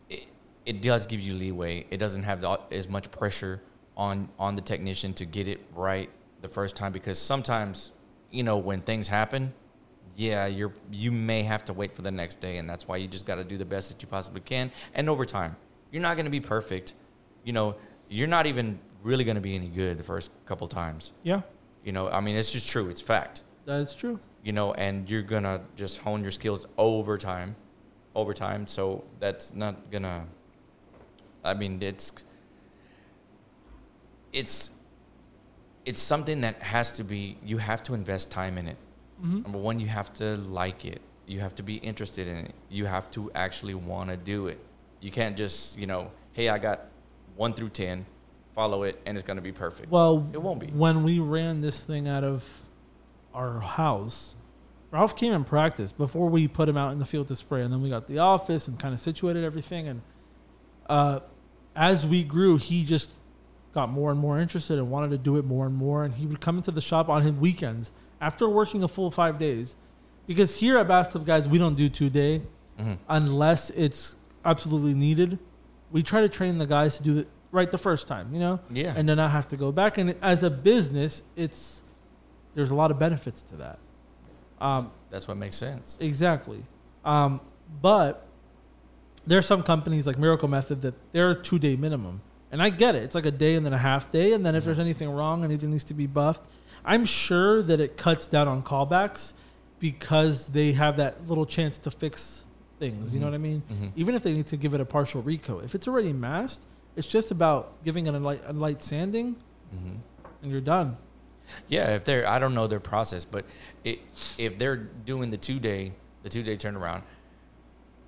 it, 0.08 0.26
it 0.64 0.80
does 0.80 1.06
give 1.06 1.20
you 1.20 1.34
leeway. 1.34 1.86
It 1.90 1.96
doesn't 1.98 2.22
have 2.22 2.40
the, 2.40 2.58
as 2.70 2.88
much 2.88 3.10
pressure 3.10 3.60
on 3.96 4.28
on 4.38 4.56
the 4.56 4.62
technician 4.62 5.12
to 5.14 5.24
get 5.26 5.46
it 5.48 5.60
right 5.74 6.08
the 6.40 6.48
first 6.48 6.76
time 6.76 6.92
because 6.92 7.18
sometimes 7.18 7.92
you 8.30 8.42
know 8.42 8.56
when 8.56 8.80
things 8.80 9.08
happen, 9.08 9.52
yeah, 10.16 10.46
you're 10.46 10.72
you 10.90 11.10
may 11.12 11.42
have 11.42 11.64
to 11.66 11.72
wait 11.72 11.92
for 11.92 12.02
the 12.02 12.10
next 12.12 12.38
day, 12.40 12.56
and 12.58 12.70
that's 12.70 12.86
why 12.88 12.96
you 12.96 13.08
just 13.08 13.26
got 13.26 13.34
to 13.34 13.44
do 13.44 13.58
the 13.58 13.64
best 13.66 13.88
that 13.90 14.00
you 14.02 14.08
possibly 14.08 14.40
can. 14.40 14.70
And 14.94 15.10
over 15.10 15.24
time, 15.26 15.56
you're 15.92 16.02
not 16.02 16.16
going 16.16 16.24
to 16.26 16.31
be 16.31 16.40
perfect. 16.40 16.94
You 17.44 17.52
know, 17.52 17.76
you're 18.09 18.26
not 18.26 18.46
even 18.46 18.78
really 19.05 19.22
going 19.24 19.37
to 19.37 19.40
be 19.40 19.55
any 19.55 19.68
good 19.68 19.98
the 19.98 20.02
first 20.02 20.31
couple 20.46 20.66
times. 20.66 21.12
Yeah, 21.22 21.42
You 21.85 21.92
know, 21.92 22.09
I 22.09 22.20
mean, 22.20 22.35
it's 22.37 22.50
just 22.50 22.68
true. 22.70 22.88
It's 22.88 23.02
fact. 23.02 23.42
that 23.66 23.81
is 23.81 23.94
true. 23.94 24.18
you 24.42 24.52
know, 24.52 24.72
and 24.74 25.09
you're 25.09 25.22
gonna 25.22 25.61
just 25.76 25.98
hone 25.98 26.20
your 26.22 26.33
skills 26.33 26.66
over 26.76 27.16
time, 27.16 27.55
over 28.14 28.35
time. 28.35 28.66
So 28.66 29.05
that's 29.20 29.55
not 29.55 29.74
gonna. 29.92 30.26
I 31.44 31.55
mean, 31.55 31.81
it's 31.83 32.12
it's 34.33 34.70
it's 35.85 36.00
something 36.00 36.40
that 36.42 36.57
has 36.62 36.92
to 36.92 37.05
be. 37.05 37.38
You 37.44 37.59
have 37.59 37.83
to 37.85 37.94
invest 37.94 38.31
time 38.31 38.59
in 38.59 38.66
it. 38.68 38.76
Mhm. 39.22 39.42
Number 39.42 39.59
one, 39.59 39.78
you 39.81 39.88
have 39.88 40.12
to 40.14 40.37
like 40.37 40.85
it. 40.85 41.00
You 41.26 41.40
have 41.40 41.55
to 41.57 41.62
be 41.62 41.76
interested 41.76 42.26
in 42.28 42.37
it. 42.46 42.55
You 42.70 42.87
have 42.87 43.11
to 43.12 43.31
actually 43.35 43.74
want 43.74 44.11
to 44.11 44.16
do 44.16 44.46
it. 44.48 44.59
You 45.02 45.10
can't 45.10 45.36
just, 45.36 45.76
you 45.78 45.86
know, 45.86 46.10
hey, 46.32 46.48
I 46.48 46.56
got 46.58 46.86
one 47.36 47.52
through 47.52 47.70
ten, 47.70 48.06
follow 48.54 48.84
it, 48.84 49.00
and 49.04 49.18
it's 49.18 49.26
gonna 49.26 49.40
be 49.42 49.52
perfect. 49.52 49.90
Well, 49.90 50.26
it 50.32 50.40
won't 50.40 50.60
be. 50.60 50.68
When 50.68 51.02
we 51.02 51.18
ran 51.18 51.60
this 51.60 51.82
thing 51.82 52.08
out 52.08 52.24
of 52.24 52.62
our 53.34 53.60
house, 53.60 54.36
Ralph 54.90 55.16
came 55.16 55.32
and 55.32 55.46
practiced 55.46 55.98
before 55.98 56.28
we 56.28 56.46
put 56.48 56.68
him 56.68 56.76
out 56.76 56.92
in 56.92 56.98
the 56.98 57.04
field 57.04 57.28
to 57.28 57.36
spray, 57.36 57.62
and 57.62 57.72
then 57.72 57.82
we 57.82 57.90
got 57.90 58.06
the 58.06 58.18
office 58.20 58.68
and 58.68 58.78
kind 58.78 58.94
of 58.94 59.00
situated 59.00 59.42
everything. 59.44 59.88
And 59.88 60.02
uh, 60.88 61.20
as 61.74 62.06
we 62.06 62.22
grew, 62.22 62.56
he 62.58 62.84
just 62.84 63.12
got 63.72 63.88
more 63.88 64.10
and 64.10 64.20
more 64.20 64.38
interested 64.38 64.78
and 64.78 64.90
wanted 64.90 65.10
to 65.10 65.18
do 65.18 65.38
it 65.38 65.46
more 65.46 65.64
and 65.66 65.74
more. 65.74 66.04
And 66.04 66.12
he 66.14 66.26
would 66.26 66.40
come 66.42 66.58
into 66.58 66.70
the 66.70 66.82
shop 66.82 67.08
on 67.08 67.22
his 67.22 67.32
weekends 67.32 67.90
after 68.20 68.48
working 68.48 68.82
a 68.84 68.88
full 68.88 69.10
five 69.10 69.38
days, 69.38 69.74
because 70.26 70.54
here 70.56 70.78
at 70.78 70.86
Bathtub 70.86 71.24
Guys 71.26 71.48
we 71.48 71.58
don't 71.58 71.74
do 71.74 71.88
two 71.88 72.10
day 72.10 72.42
Mhm. 72.78 72.98
unless 73.08 73.70
it's 73.70 74.16
absolutely 74.44 74.94
needed. 74.94 75.38
We 75.90 76.02
try 76.02 76.20
to 76.22 76.28
train 76.28 76.59
the 76.59 76.66
guys 76.66 76.96
to 76.98 77.02
do 77.02 77.18
it 77.18 77.28
right 77.50 77.70
the 77.70 77.78
first 77.78 78.09
time, 78.09 78.33
you 78.33 78.40
know 78.40 78.61
Yeah. 78.70 78.94
and 78.96 79.07
then 79.09 79.18
not 79.18 79.31
have 79.31 79.48
to 79.48 79.57
go 79.57 79.72
back. 79.72 79.98
And 79.98 80.14
as 80.22 80.42
a 80.42 80.50
business, 80.50 81.22
it's 81.37 81.83
there's 82.55 82.70
a 82.70 82.74
lot 82.74 82.90
of 82.90 82.98
benefits 82.98 83.42
to 83.42 83.57
that. 83.57 83.78
Um, 84.61 84.90
that's 85.11 85.26
what 85.28 85.37
makes 85.37 85.57
sense. 85.57 85.96
exactly. 86.00 86.62
Um, 87.05 87.40
but 87.81 88.26
there 89.26 89.38
are 89.38 89.42
some 89.42 89.62
companies 89.62 90.07
like 90.07 90.18
Miracle 90.18 90.48
Method 90.48 90.83
that 90.83 90.94
they're 91.12 91.31
a 91.33 91.35
two 91.42 91.59
day 91.59 91.76
minimum, 91.76 92.20
and 92.50 92.62
I 92.62 92.70
get 92.70 92.94
it. 92.94 93.02
It's 93.02 93.14
like 93.14 93.26
a 93.26 93.31
day 93.31 93.55
and 93.55 93.64
then 93.66 93.72
a 93.72 93.78
half 93.78 94.11
day, 94.11 94.33
and 94.33 94.44
then 94.46 94.55
if 94.55 94.64
there's 94.64 94.78
anything 94.78 95.11
wrong, 95.11 95.44
anything 95.44 95.70
needs 95.70 95.85
to 95.85 95.94
be 95.94 96.07
buffed. 96.07 96.48
I'm 96.85 97.05
sure 97.05 97.62
that 97.62 97.81
it 97.81 97.96
cuts 97.96 98.26
down 98.26 98.48
on 98.48 98.62
callbacks 98.62 99.33
because 99.78 100.48
they 100.48 100.72
have 100.72 100.96
that 100.96 101.28
little 101.28 101.46
chance 101.46 101.78
to 101.81 101.90
fix 101.90 102.44
things. 102.82 103.12
You 103.14 103.20
know 103.20 103.26
what 103.26 103.34
I 103.34 103.38
mean? 103.38 103.62
Mhm. 103.70 103.92
Even 103.94 104.14
if 104.16 104.22
they 104.24 104.32
need 104.34 104.48
to 104.48 104.56
give 104.56 104.74
it 104.74 104.80
a 104.80 104.84
partial 104.84 105.22
recoat, 105.22 105.64
if 105.64 105.74
it's 105.76 105.86
already 105.86 106.12
masked, 106.12 106.64
it's 106.96 107.06
just 107.06 107.30
about 107.30 107.82
giving 107.84 108.06
it 108.08 108.14
a 108.14 108.18
light, 108.18 108.42
a 108.46 108.52
light 108.52 108.82
sanding, 108.82 109.36
hmm 109.70 109.94
and 110.42 110.50
you're 110.50 110.60
done. 110.60 110.96
Yeah, 111.68 111.94
if 111.94 112.04
they're 112.04 112.28
I 112.28 112.40
don't 112.40 112.54
know 112.54 112.66
their 112.66 112.80
process, 112.80 113.24
but 113.24 113.44
it, 113.84 114.00
if 114.38 114.58
they're 114.58 114.76
doing 114.76 115.30
the 115.30 115.36
two 115.36 115.60
day 115.60 115.92
the 116.24 116.28
two 116.28 116.42
day 116.42 116.56
turnaround, 116.56 117.02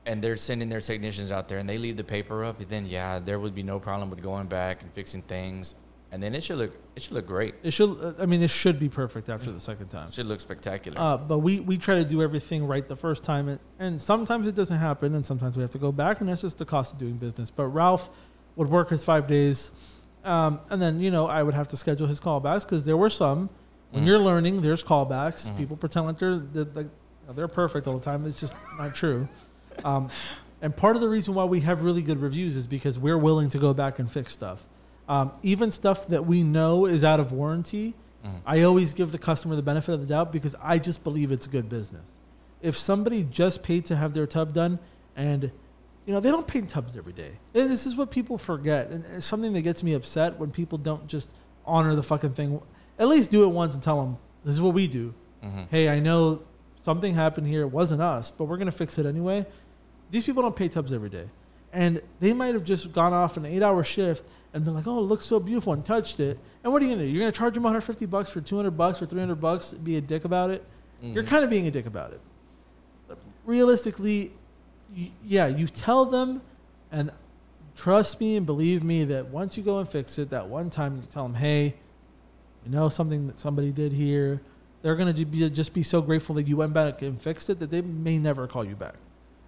and 0.06 0.20
they're 0.22 0.36
sending 0.36 0.68
their 0.68 0.80
technicians 0.80 1.30
out 1.30 1.46
there 1.48 1.58
and 1.58 1.68
they 1.68 1.78
leave 1.78 1.96
the 1.96 2.04
paper 2.04 2.44
up, 2.44 2.56
then 2.68 2.84
yeah, 2.86 3.20
there 3.20 3.38
would 3.38 3.54
be 3.54 3.62
no 3.62 3.78
problem 3.78 4.10
with 4.10 4.20
going 4.22 4.48
back 4.48 4.82
and 4.82 4.92
fixing 4.92 5.22
things, 5.22 5.74
and 6.14 6.22
then 6.22 6.32
it 6.32 6.44
should 6.44 6.58
look 6.58 6.72
it 6.94 7.02
should 7.02 7.12
look 7.12 7.26
great. 7.26 7.56
It 7.64 7.72
should. 7.72 7.90
uh, 8.00 8.22
I 8.22 8.26
mean, 8.26 8.40
it 8.40 8.50
should 8.50 8.78
be 8.78 8.88
perfect 8.88 9.28
after 9.28 9.50
the 9.50 9.58
second 9.60 9.88
time. 9.88 10.06
It 10.08 10.14
should 10.14 10.26
look 10.26 10.38
spectacular. 10.40 10.96
Uh, 11.00 11.16
but 11.16 11.38
we, 11.40 11.58
we 11.58 11.76
try 11.76 11.96
to 11.96 12.04
do 12.04 12.22
everything 12.22 12.66
right 12.68 12.86
the 12.88 12.94
first 12.94 13.24
time, 13.24 13.48
and, 13.48 13.58
and 13.80 14.00
sometimes 14.00 14.46
it 14.46 14.54
doesn't 14.54 14.78
happen, 14.78 15.16
and 15.16 15.26
sometimes 15.26 15.56
we 15.56 15.62
have 15.62 15.72
to 15.72 15.78
go 15.78 15.90
back, 15.90 16.20
and 16.20 16.28
that's 16.28 16.42
just 16.42 16.58
the 16.58 16.64
cost 16.64 16.92
of 16.92 16.98
doing 17.00 17.16
business. 17.16 17.50
But 17.50 17.66
Ralph 17.66 18.10
would 18.54 18.70
work 18.70 18.90
his 18.90 19.02
five 19.02 19.26
days, 19.26 19.72
um, 20.24 20.60
and 20.70 20.80
then 20.80 21.00
you 21.00 21.10
know 21.10 21.26
I 21.26 21.42
would 21.42 21.54
have 21.54 21.66
to 21.68 21.76
schedule 21.76 22.06
his 22.06 22.20
callbacks 22.20 22.62
because 22.62 22.84
there 22.86 22.96
were 22.96 23.10
some. 23.10 23.50
When 23.90 24.04
Mhm. 24.04 24.06
you're 24.06 24.18
learning, 24.20 24.62
there's 24.62 24.82
callbacks. 24.84 25.50
Mhm. 25.50 25.56
People 25.56 25.76
pretend 25.76 26.06
like 26.06 26.18
they're 26.18 26.38
they're, 26.38 26.64
like, 26.74 26.88
they're 27.34 27.48
perfect 27.48 27.86
all 27.88 27.94
the 27.98 28.04
time. 28.04 28.24
It's 28.24 28.38
just 28.40 28.54
not 28.78 28.94
true. 28.94 29.26
Um, 29.84 30.08
and 30.62 30.74
part 30.76 30.94
of 30.96 31.02
the 31.02 31.08
reason 31.08 31.34
why 31.34 31.44
we 31.44 31.60
have 31.60 31.82
really 31.82 32.02
good 32.02 32.20
reviews 32.20 32.56
is 32.56 32.66
because 32.66 32.98
we're 32.98 33.18
willing 33.18 33.50
to 33.50 33.58
go 33.58 33.74
back 33.74 33.98
and 33.98 34.08
fix 34.10 34.32
stuff. 34.32 34.66
Um, 35.08 35.32
even 35.42 35.70
stuff 35.70 36.08
that 36.08 36.24
we 36.26 36.42
know 36.42 36.86
is 36.86 37.04
out 37.04 37.20
of 37.20 37.30
warranty, 37.32 37.94
Mhm. 38.24 38.40
I 38.46 38.62
always 38.62 38.94
give 38.94 39.12
the 39.12 39.18
customer 39.18 39.54
the 39.56 39.62
benefit 39.62 39.92
of 39.92 40.00
the 40.00 40.06
doubt 40.06 40.32
because 40.32 40.56
I 40.62 40.78
just 40.78 41.04
believe 41.04 41.30
it's 41.30 41.46
good 41.46 41.68
business. 41.68 42.10
If 42.62 42.76
somebody 42.76 43.22
just 43.24 43.62
paid 43.62 43.84
to 43.86 43.96
have 43.96 44.14
their 44.14 44.26
tub 44.26 44.52
done 44.54 44.78
and 45.16 45.50
you 46.06 46.12
know, 46.12 46.20
they 46.20 46.30
don't 46.30 46.46
paint 46.46 46.68
tubs 46.68 46.98
every 46.98 47.14
day. 47.14 47.30
And 47.54 47.70
this 47.70 47.86
is 47.86 47.96
what 47.96 48.10
people 48.10 48.36
forget. 48.36 48.90
And 48.90 49.06
it's 49.16 49.24
something 49.24 49.54
that 49.54 49.62
gets 49.62 49.82
me 49.82 49.94
upset 49.94 50.38
when 50.38 50.50
people 50.50 50.76
don't 50.76 51.06
just 51.06 51.30
honor 51.64 51.94
the 51.94 52.02
fucking 52.02 52.32
thing. 52.34 52.60
At 52.98 53.08
least 53.08 53.30
do 53.30 53.42
it 53.44 53.46
once 53.46 53.72
and 53.72 53.82
tell 53.82 54.02
them, 54.02 54.18
this 54.44 54.54
is 54.54 54.60
what 54.60 54.74
we 54.74 54.86
do. 54.86 55.14
Mhm. 55.42 55.66
Hey, 55.70 55.88
I 55.88 56.00
know 56.00 56.40
something 56.82 57.14
happened 57.14 57.46
here. 57.46 57.62
It 57.62 57.72
wasn't 57.72 58.02
us, 58.02 58.30
but 58.30 58.44
we're 58.44 58.58
going 58.58 58.66
to 58.66 58.72
fix 58.72 58.98
it 58.98 59.06
anyway. 59.06 59.46
These 60.10 60.26
people 60.26 60.42
don't 60.42 60.54
pay 60.54 60.68
tubs 60.68 60.92
every 60.92 61.08
day. 61.08 61.24
And 61.74 62.00
they 62.20 62.32
might 62.32 62.54
have 62.54 62.64
just 62.64 62.92
gone 62.92 63.12
off 63.12 63.36
an 63.36 63.44
eight-hour 63.44 63.84
shift 63.84 64.24
and 64.54 64.64
been 64.64 64.72
like, 64.74 64.86
"Oh, 64.86 64.98
it 65.00 65.02
looks 65.02 65.26
so 65.26 65.38
beautiful," 65.40 65.72
and 65.74 65.84
touched 65.84 66.20
it. 66.20 66.38
And 66.62 66.72
what 66.72 66.80
are 66.80 66.86
you 66.86 66.92
gonna 66.92 67.02
do? 67.04 67.10
You're 67.10 67.20
gonna 67.20 67.32
charge 67.32 67.54
them 67.54 67.64
150 67.64 68.06
bucks 68.06 68.30
for 68.30 68.40
200 68.40 68.70
bucks 68.76 69.02
or 69.02 69.06
300 69.06 69.34
bucks? 69.40 69.74
Be 69.74 69.96
a 69.96 70.00
dick 70.00 70.24
about 70.24 70.50
it? 70.50 70.64
You're 71.02 71.24
Mhm. 71.24 71.26
kind 71.26 71.44
of 71.44 71.50
being 71.50 71.66
a 71.66 71.70
dick 71.70 71.84
about 71.86 72.12
it. 72.12 72.20
Realistically, 73.44 74.32
y- 74.96 75.10
yeah, 75.26 75.46
you 75.48 75.66
tell 75.66 76.06
them, 76.06 76.40
and 76.90 77.10
trust 77.76 78.20
me 78.20 78.36
and 78.36 78.46
believe 78.46 78.82
me 78.82 79.04
that 79.04 79.28
once 79.28 79.56
you 79.56 79.62
go 79.62 79.78
and 79.80 79.88
fix 79.88 80.18
it, 80.18 80.30
that 80.30 80.48
one 80.48 80.70
time 80.70 80.96
you 80.96 81.02
tell 81.10 81.24
them, 81.24 81.34
"Hey, 81.34 81.74
you 82.64 82.70
know 82.70 82.88
something 82.88 83.26
that 83.26 83.38
somebody 83.38 83.70
did 83.70 83.92
here." 83.92 84.40
They're 84.82 84.96
gonna 84.96 85.12
be, 85.12 85.48
just 85.50 85.72
be 85.74 85.82
so 85.82 86.00
grateful 86.00 86.34
that 86.36 86.46
you 86.46 86.56
went 86.56 86.72
back 86.72 87.02
and 87.02 87.20
fixed 87.20 87.50
it 87.50 87.58
that 87.58 87.70
they 87.70 87.82
may 87.82 88.16
never 88.18 88.46
call 88.46 88.64
you 88.64 88.76
back. 88.76 88.94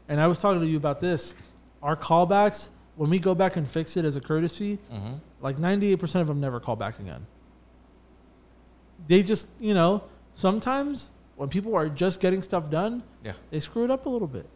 And 0.08 0.20
I 0.20 0.26
was 0.26 0.38
talking 0.38 0.60
to 0.60 0.66
you 0.66 0.76
about 0.76 1.00
this. 1.00 1.34
Our 1.86 1.94
callbacks, 1.96 2.68
when 2.96 3.10
we 3.10 3.20
go 3.20 3.32
back 3.32 3.54
and 3.56 3.66
fix 3.68 3.96
it 3.96 4.04
as 4.04 4.16
a 4.16 4.20
courtesy, 4.20 4.80
Mhm. 4.92 5.20
like 5.40 5.56
98% 5.56 6.20
of 6.20 6.26
them 6.26 6.40
never 6.40 6.58
call 6.58 6.74
back 6.74 6.98
again. 6.98 7.24
They 9.06 9.22
just, 9.22 9.46
you 9.60 9.72
know, 9.72 10.02
sometimes 10.34 11.12
when 11.36 11.48
people 11.48 11.76
are 11.76 11.88
just 11.88 12.18
getting 12.18 12.42
stuff 12.42 12.70
done, 12.70 13.04
Yeah. 13.22 13.34
they 13.50 13.60
screw 13.60 13.84
it 13.84 13.90
up 13.92 14.06
a 14.06 14.08
little 14.08 14.26
bit. 14.26 14.48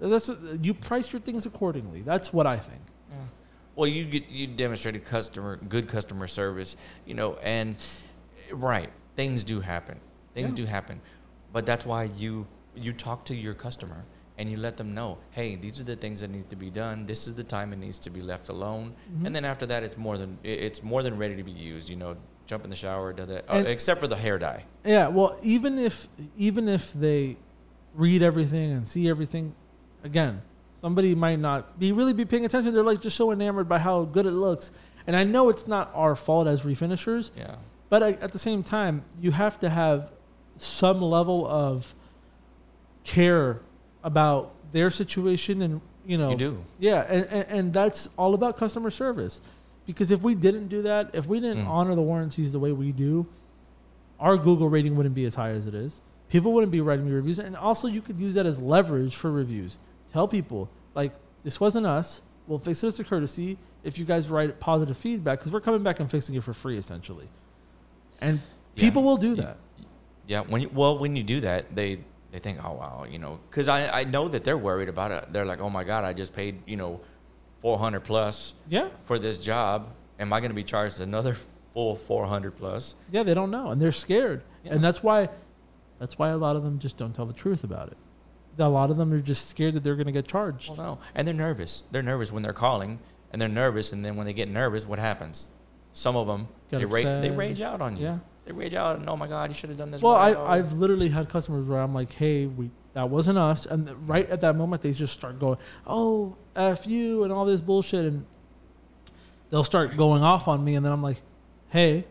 That's 0.00 0.30
you 0.62 0.72
price 0.72 1.12
your 1.12 1.20
things 1.20 1.44
accordingly. 1.44 2.00
That's 2.00 2.32
what 2.32 2.46
I 2.46 2.56
think. 2.58 2.80
Yeah. 3.10 3.16
Well, 3.76 3.86
you 3.86 4.06
get 4.06 4.30
you 4.30 4.46
demonstrated 4.46 5.04
customer 5.04 5.56
good 5.56 5.88
customer 5.88 6.26
service, 6.26 6.74
you 7.04 7.12
know, 7.12 7.34
and 7.42 7.76
right 8.50 8.88
things 9.14 9.44
do 9.44 9.60
happen. 9.60 10.00
Things 10.32 10.52
Yeah. 10.52 10.56
do 10.56 10.64
happen, 10.64 11.02
but 11.52 11.66
that's 11.66 11.84
why 11.84 12.04
you 12.04 12.46
you 12.74 12.94
talk 12.94 13.26
to 13.26 13.34
your 13.36 13.52
customer 13.52 14.04
and 14.42 14.50
you 14.50 14.56
let 14.56 14.76
them 14.76 14.92
know, 14.92 15.18
hey, 15.30 15.54
these 15.54 15.80
are 15.80 15.84
the 15.84 15.94
things 15.94 16.18
that 16.20 16.28
need 16.30 16.50
to 16.50 16.56
be 16.56 16.68
done. 16.68 17.06
This 17.06 17.28
is 17.28 17.34
the 17.36 17.44
time 17.44 17.72
it 17.72 17.78
needs 17.78 17.98
to 18.00 18.10
be 18.10 18.20
left 18.20 18.48
alone, 18.48 18.92
Mhm. 19.14 19.26
and 19.26 19.36
then 19.36 19.44
after 19.44 19.66
that, 19.66 19.84
it's 19.84 19.96
more 19.96 20.18
than 20.18 20.36
it's 20.42 20.82
more 20.82 21.02
than 21.04 21.16
ready 21.16 21.36
to 21.36 21.44
be 21.44 21.52
used. 21.52 21.88
You 21.88 21.96
know, 21.96 22.16
jump 22.46 22.64
in 22.64 22.70
the 22.70 22.76
shower, 22.76 23.12
do 23.12 23.24
that, 23.24 23.44
uh, 23.48 23.58
except 23.66 24.00
for 24.00 24.08
the 24.08 24.16
hair 24.16 24.38
dye. 24.38 24.64
Yeah, 24.84 25.06
well, 25.08 25.38
even 25.42 25.78
if 25.78 26.08
even 26.36 26.68
if 26.68 26.92
they 26.92 27.36
read 27.94 28.20
everything 28.22 28.72
and 28.72 28.86
see 28.86 29.08
everything, 29.08 29.54
again, 30.02 30.42
somebody 30.80 31.14
might 31.14 31.38
not 31.38 31.78
be 31.78 31.92
really 31.92 32.12
be 32.12 32.24
paying 32.24 32.44
attention. 32.44 32.74
They're 32.74 32.82
like 32.82 33.00
just 33.00 33.16
so 33.16 33.30
enamored 33.30 33.68
by 33.68 33.78
how 33.78 34.02
good 34.04 34.26
it 34.26 34.32
looks. 34.32 34.72
And 35.06 35.14
I 35.14 35.22
know 35.24 35.48
it's 35.50 35.66
not 35.68 35.90
our 35.94 36.14
fault 36.16 36.46
as 36.48 36.62
refinishers, 36.62 37.30
Yeah. 37.36 37.56
But 37.88 38.02
at 38.02 38.32
the 38.32 38.38
same 38.38 38.62
time, 38.62 39.04
you 39.20 39.32
have 39.32 39.60
to 39.60 39.68
have 39.68 40.10
some 40.56 41.00
level 41.02 41.46
of 41.46 41.94
care 43.04 43.60
about 44.04 44.54
their 44.72 44.90
situation, 44.90 45.62
and 45.62 45.80
you 46.06 46.18
know, 46.18 46.30
You 46.30 46.36
do. 46.36 46.64
yeah, 46.80 47.06
and, 47.08 47.24
and, 47.26 47.48
and 47.48 47.72
that's 47.72 48.08
all 48.16 48.34
about 48.34 48.56
customer 48.56 48.90
service. 48.90 49.40
Because 49.86 50.10
if 50.10 50.22
we 50.22 50.34
didn't 50.34 50.68
do 50.68 50.82
that, 50.82 51.10
if 51.12 51.26
we 51.26 51.40
didn't 51.40 51.64
Mm. 51.64 51.68
honor 51.68 51.94
the 51.94 52.02
warranties 52.02 52.52
the 52.52 52.58
way 52.58 52.72
we 52.72 52.92
do, 52.92 53.26
our 54.20 54.36
Google 54.36 54.68
rating 54.68 54.96
wouldn't 54.96 55.14
be 55.14 55.24
as 55.24 55.34
high 55.34 55.50
as 55.50 55.66
it 55.66 55.74
is. 55.74 56.00
People 56.28 56.52
wouldn't 56.52 56.72
be 56.72 56.80
writing 56.80 57.04
me 57.06 57.12
reviews, 57.12 57.38
and 57.38 57.56
also 57.56 57.88
you 57.88 58.00
could 58.00 58.18
use 58.18 58.34
that 58.34 58.46
as 58.46 58.58
leverage 58.60 59.14
for 59.14 59.30
reviews. 59.30 59.78
Tell 60.12 60.26
people 60.28 60.68
like 60.94 61.12
this 61.44 61.60
wasn't 61.60 61.86
us. 61.86 62.22
We'll 62.46 62.58
fix 62.58 62.82
it 62.82 62.88
as 62.88 63.00
a 63.00 63.04
courtesy 63.04 63.58
if 63.84 63.98
you 63.98 64.04
guys 64.04 64.28
write 64.30 64.58
positive 64.60 64.96
feedback 64.96 65.38
because 65.38 65.52
we're 65.52 65.60
coming 65.60 65.82
back 65.82 66.00
and 66.00 66.10
fixing 66.10 66.34
it 66.34 66.42
for 66.42 66.52
free 66.52 66.78
essentially. 66.78 67.28
And 68.20 68.40
Yeah. 68.74 68.84
people 68.84 69.02
will 69.02 69.16
do 69.16 69.34
that. 69.36 69.56
Yeah, 70.26 70.40
when 70.42 70.62
you, 70.62 70.70
well, 70.72 70.98
when 70.98 71.16
you 71.16 71.22
do 71.22 71.40
that, 71.40 71.74
they 71.74 71.98
they 72.32 72.38
think, 72.38 72.58
oh 72.64 72.72
wow, 72.72 73.06
you 73.08 73.18
know, 73.18 73.38
because 73.50 73.68
I 73.68 74.00
I 74.00 74.04
know 74.04 74.26
that 74.28 74.42
they're 74.42 74.58
worried 74.58 74.88
about 74.88 75.10
it. 75.12 75.32
They're 75.32 75.44
like, 75.44 75.60
oh 75.60 75.70
my 75.70 75.84
god, 75.84 76.02
I 76.04 76.12
just 76.14 76.32
paid 76.34 76.60
you 76.66 76.76
know, 76.76 77.00
four 77.60 77.78
hundred 77.78 78.00
plus 78.00 78.54
Yeah, 78.68 78.88
for 79.04 79.18
this 79.18 79.38
job. 79.38 79.88
Am 80.18 80.32
I 80.32 80.40
going 80.40 80.50
to 80.50 80.54
be 80.54 80.64
charged 80.64 81.00
another 81.00 81.36
full 81.74 81.94
four 81.96 82.26
hundred 82.26 82.52
plus? 82.56 82.94
yeah, 83.10 83.22
they 83.22 83.34
don't 83.34 83.50
know 83.50 83.70
and 83.70 83.80
they're 83.80 83.92
scared, 83.92 84.42
Yeah. 84.64 84.72
and 84.74 84.82
that's 84.84 85.02
why 85.02 85.28
that's 85.98 86.18
why 86.18 86.30
a 86.30 86.36
lot 86.36 86.56
of 86.56 86.64
them 86.64 86.78
just 86.78 86.96
don't 86.96 87.14
tell 87.14 87.26
the 87.26 87.32
truth 87.34 87.62
about 87.64 87.88
it. 87.88 87.96
A 88.58 88.68
lot 88.68 88.90
of 88.90 88.96
them 88.96 89.12
are 89.12 89.20
just 89.20 89.48
scared 89.48 89.74
that 89.74 89.82
they're 89.84 89.94
going 89.96 90.06
to 90.06 90.12
get 90.12 90.26
charged. 90.26 90.68
Well, 90.68 90.76
no, 90.76 90.98
and 91.14 91.26
they're 91.26 91.34
nervous. 91.34 91.84
They're 91.90 92.02
nervous 92.02 92.30
when 92.32 92.42
they're 92.42 92.52
calling, 92.52 92.98
and 93.32 93.40
they're 93.40 93.48
nervous, 93.48 93.92
and 93.92 94.04
then 94.04 94.16
when 94.16 94.26
they 94.26 94.32
get 94.34 94.48
nervous, 94.48 94.84
what 94.86 94.98
happens? 94.98 95.48
Some 95.92 96.16
of 96.16 96.26
them 96.26 96.48
Get 96.70 96.78
they, 96.80 96.84
ra- 96.84 97.20
they 97.20 97.30
rage 97.30 97.60
out 97.62 97.80
on 97.80 97.96
you. 97.96 98.04
Yeah. 98.04 98.18
They 98.44 98.52
rage 98.52 98.74
out, 98.74 98.96
and 98.98 99.08
oh 99.08 99.16
my 99.16 99.28
god, 99.28 99.50
you 99.50 99.54
should 99.54 99.70
have 99.70 99.78
done 99.78 99.90
this. 99.90 100.02
Well, 100.02 100.14
I, 100.14 100.32
right. 100.32 100.58
I've 100.58 100.72
literally 100.72 101.08
had 101.08 101.28
customers 101.28 101.68
where 101.68 101.80
I'm 101.80 101.94
like, 101.94 102.12
hey, 102.12 102.46
we 102.46 102.70
that 102.94 103.08
wasn't 103.08 103.38
us, 103.38 103.66
and 103.66 104.08
right 104.08 104.28
at 104.28 104.40
that 104.42 104.56
moment 104.56 104.82
they 104.82 104.92
just 104.92 105.14
start 105.14 105.38
going, 105.38 105.58
oh, 105.86 106.36
f 106.56 106.86
you, 106.86 107.24
and 107.24 107.32
all 107.32 107.44
this 107.44 107.60
bullshit, 107.60 108.04
and 108.04 108.26
they'll 109.50 109.64
start 109.64 109.96
going 109.96 110.22
off 110.22 110.48
on 110.48 110.62
me, 110.62 110.74
and 110.74 110.84
then 110.84 110.92
I'm 110.92 111.02
like, 111.02 111.22
hey, 111.68 112.04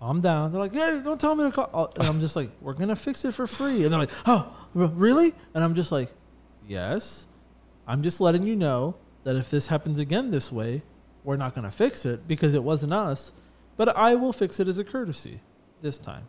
calm 0.00 0.20
down. 0.20 0.52
They're 0.52 0.60
like, 0.60 0.74
yeah, 0.74 1.00
don't 1.04 1.20
tell 1.20 1.34
me 1.34 1.44
to 1.44 1.52
call, 1.52 1.92
and 1.96 2.08
I'm 2.08 2.20
just 2.20 2.34
like, 2.34 2.50
we're 2.60 2.72
gonna 2.72 2.96
fix 2.96 3.24
it 3.24 3.32
for 3.32 3.46
free, 3.46 3.84
and 3.84 3.92
they're 3.92 4.00
like, 4.00 4.10
oh, 4.26 4.52
really? 4.74 5.34
And 5.54 5.62
I'm 5.62 5.74
just 5.74 5.92
like, 5.92 6.10
yes, 6.66 7.26
I'm 7.86 8.02
just 8.02 8.20
letting 8.20 8.44
you 8.44 8.56
know 8.56 8.96
that 9.24 9.36
if 9.36 9.50
this 9.50 9.68
happens 9.68 9.98
again 9.98 10.30
this 10.30 10.50
way, 10.50 10.82
we're 11.24 11.36
not 11.36 11.54
gonna 11.54 11.70
fix 11.70 12.04
it 12.04 12.26
because 12.26 12.54
it 12.54 12.64
wasn't 12.64 12.92
us, 12.92 13.32
but 13.84 13.96
I 13.96 14.14
will 14.14 14.32
fix 14.32 14.60
it 14.60 14.68
as 14.68 14.78
a 14.78 14.84
courtesy 14.84 15.40
this 15.80 15.98
time. 15.98 16.24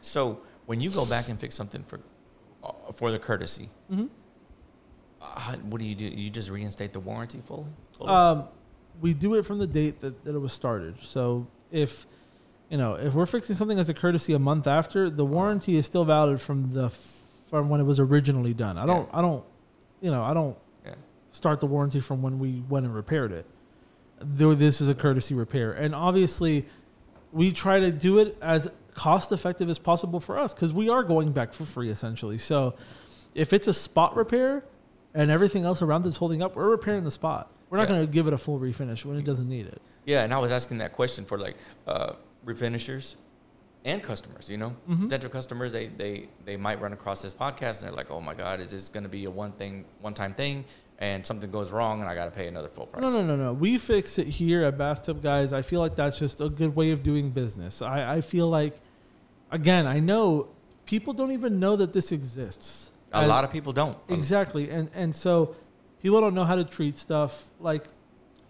So 0.00 0.40
when 0.66 0.80
you 0.80 0.88
go 0.90 1.04
back 1.04 1.28
and 1.28 1.38
fix 1.38 1.54
something 1.54 1.82
for 1.84 2.00
uh, 2.64 2.92
for 2.94 3.10
the 3.10 3.18
courtesy, 3.18 3.68
Mm-hmm. 3.90 4.06
uh, 5.20 5.56
what 5.70 5.78
do 5.80 5.84
you 5.86 5.94
do? 5.94 6.04
You 6.06 6.30
just 6.30 6.48
reinstate 6.50 6.92
the 6.92 7.00
warranty 7.00 7.40
fully? 7.44 7.66
fully? 7.96 8.10
Um, 8.10 8.44
we 9.00 9.12
do 9.14 9.34
it 9.34 9.44
from 9.44 9.58
the 9.58 9.66
date 9.66 10.00
that, 10.00 10.24
that 10.24 10.34
it 10.34 10.38
was 10.38 10.52
started. 10.52 10.94
So 11.02 11.46
if 11.70 12.06
you 12.70 12.78
know 12.78 12.94
if 12.94 13.14
we're 13.14 13.26
fixing 13.26 13.56
something 13.56 13.78
as 13.78 13.88
a 13.88 13.94
courtesy 13.94 14.32
a 14.32 14.38
month 14.38 14.66
after, 14.66 15.10
the 15.10 15.24
warranty 15.24 15.76
is 15.76 15.84
still 15.86 16.04
valid 16.04 16.40
from 16.40 16.72
the 16.72 16.90
from 17.50 17.68
when 17.68 17.80
it 17.80 17.84
was 17.84 18.00
originally 18.00 18.54
done. 18.54 18.78
I 18.78 18.86
don't 18.86 19.08
I 19.12 19.20
don't 19.20 19.44
you 20.00 20.10
know 20.10 20.22
I 20.22 20.32
don't 20.34 20.56
yeah. 20.86 20.94
start 21.30 21.60
the 21.60 21.66
warranty 21.66 22.00
from 22.00 22.22
when 22.22 22.38
we 22.38 22.62
went 22.68 22.86
and 22.86 22.94
repaired 22.94 23.32
it. 23.32 23.46
This 24.24 24.80
is 24.80 24.88
a 24.88 24.94
courtesy 24.94 25.34
repair, 25.34 25.72
and 25.72 25.94
obviously 25.94 26.66
we 27.32 27.50
try 27.52 27.80
to 27.80 27.90
do 27.90 28.18
it 28.18 28.36
as 28.42 28.70
cost 28.94 29.32
effective 29.32 29.70
as 29.70 29.78
possible 29.78 30.20
for 30.20 30.38
us 30.38 30.52
because 30.52 30.72
we 30.72 30.88
are 30.90 31.02
going 31.02 31.32
back 31.32 31.52
for 31.52 31.64
free 31.64 31.88
essentially. 31.90 32.36
So 32.38 32.74
if 33.34 33.52
it's 33.54 33.66
a 33.68 33.72
spot 33.74 34.14
repair 34.16 34.64
and 35.14 35.30
everything 35.30 35.64
else 35.64 35.80
around 35.82 36.06
it's 36.06 36.16
holding 36.18 36.42
up, 36.42 36.54
we're 36.56 36.68
repairing 36.68 37.04
the 37.04 37.10
spot. 37.10 37.50
We're 37.70 37.78
not 37.78 37.84
Yeah. 37.88 37.94
going 37.96 38.06
to 38.06 38.12
give 38.12 38.26
it 38.26 38.34
a 38.34 38.38
full 38.38 38.60
refinish 38.60 39.04
when 39.06 39.16
it 39.16 39.24
doesn't 39.24 39.48
need 39.48 39.66
it. 39.66 39.80
Yeah, 40.04 40.24
and 40.24 40.34
I 40.34 40.38
was 40.38 40.50
asking 40.50 40.78
that 40.78 40.92
question 40.92 41.24
for 41.24 41.38
like 41.38 41.56
uh, 41.86 42.12
refinishers 42.44 43.16
and 43.86 44.02
customers. 44.02 44.50
You 44.50 44.58
know, 44.58 44.76
Mhm. 44.88 45.04
potential 45.04 45.30
customers 45.30 45.72
they 45.72 45.86
they 45.88 46.28
they 46.44 46.56
might 46.58 46.80
run 46.80 46.92
across 46.92 47.22
this 47.22 47.32
podcast 47.32 47.80
and 47.80 47.88
they're 47.88 47.96
like, 47.96 48.10
oh 48.10 48.20
my 48.20 48.34
god, 48.34 48.60
is 48.60 48.70
this 48.70 48.90
going 48.90 49.04
to 49.04 49.08
be 49.08 49.24
a 49.24 49.30
one 49.30 49.52
thing 49.52 49.86
one 50.02 50.12
time 50.12 50.34
thing? 50.34 50.66
And 51.02 51.26
something 51.26 51.50
goes 51.50 51.72
wrong 51.72 52.00
and 52.00 52.08
I 52.08 52.14
got 52.14 52.26
to 52.26 52.30
pay 52.30 52.46
another 52.46 52.68
full 52.68 52.86
price. 52.86 53.02
No, 53.02 53.10
no, 53.10 53.26
no, 53.26 53.34
no. 53.34 53.52
We 53.52 53.76
fix 53.76 54.20
it 54.20 54.28
here 54.28 54.62
at 54.62 54.78
Bathtub 54.78 55.20
Guys. 55.20 55.52
I 55.52 55.60
feel 55.60 55.80
like 55.80 55.96
that's 55.96 56.16
just 56.16 56.40
a 56.40 56.48
good 56.48 56.76
way 56.76 56.92
of 56.92 57.02
doing 57.02 57.30
business. 57.30 57.82
I, 57.82 58.14
I 58.14 58.20
feel 58.20 58.48
like, 58.48 58.76
again, 59.50 59.88
I 59.88 59.98
know 59.98 60.48
people 60.86 61.12
don't 61.12 61.32
even 61.32 61.58
know 61.58 61.74
that 61.74 61.92
this 61.92 62.12
exists. 62.12 62.92
A 63.12 63.26
lot 63.26 63.42
of 63.42 63.50
people 63.50 63.72
don't. 63.72 63.98
Exactly, 64.08 64.70
and 64.70 64.88
and 64.94 65.14
so 65.14 65.56
people 66.00 66.20
don't 66.20 66.34
know 66.34 66.44
how 66.44 66.54
to 66.54 66.64
treat 66.64 66.96
stuff 66.96 67.50
like, 67.60 67.84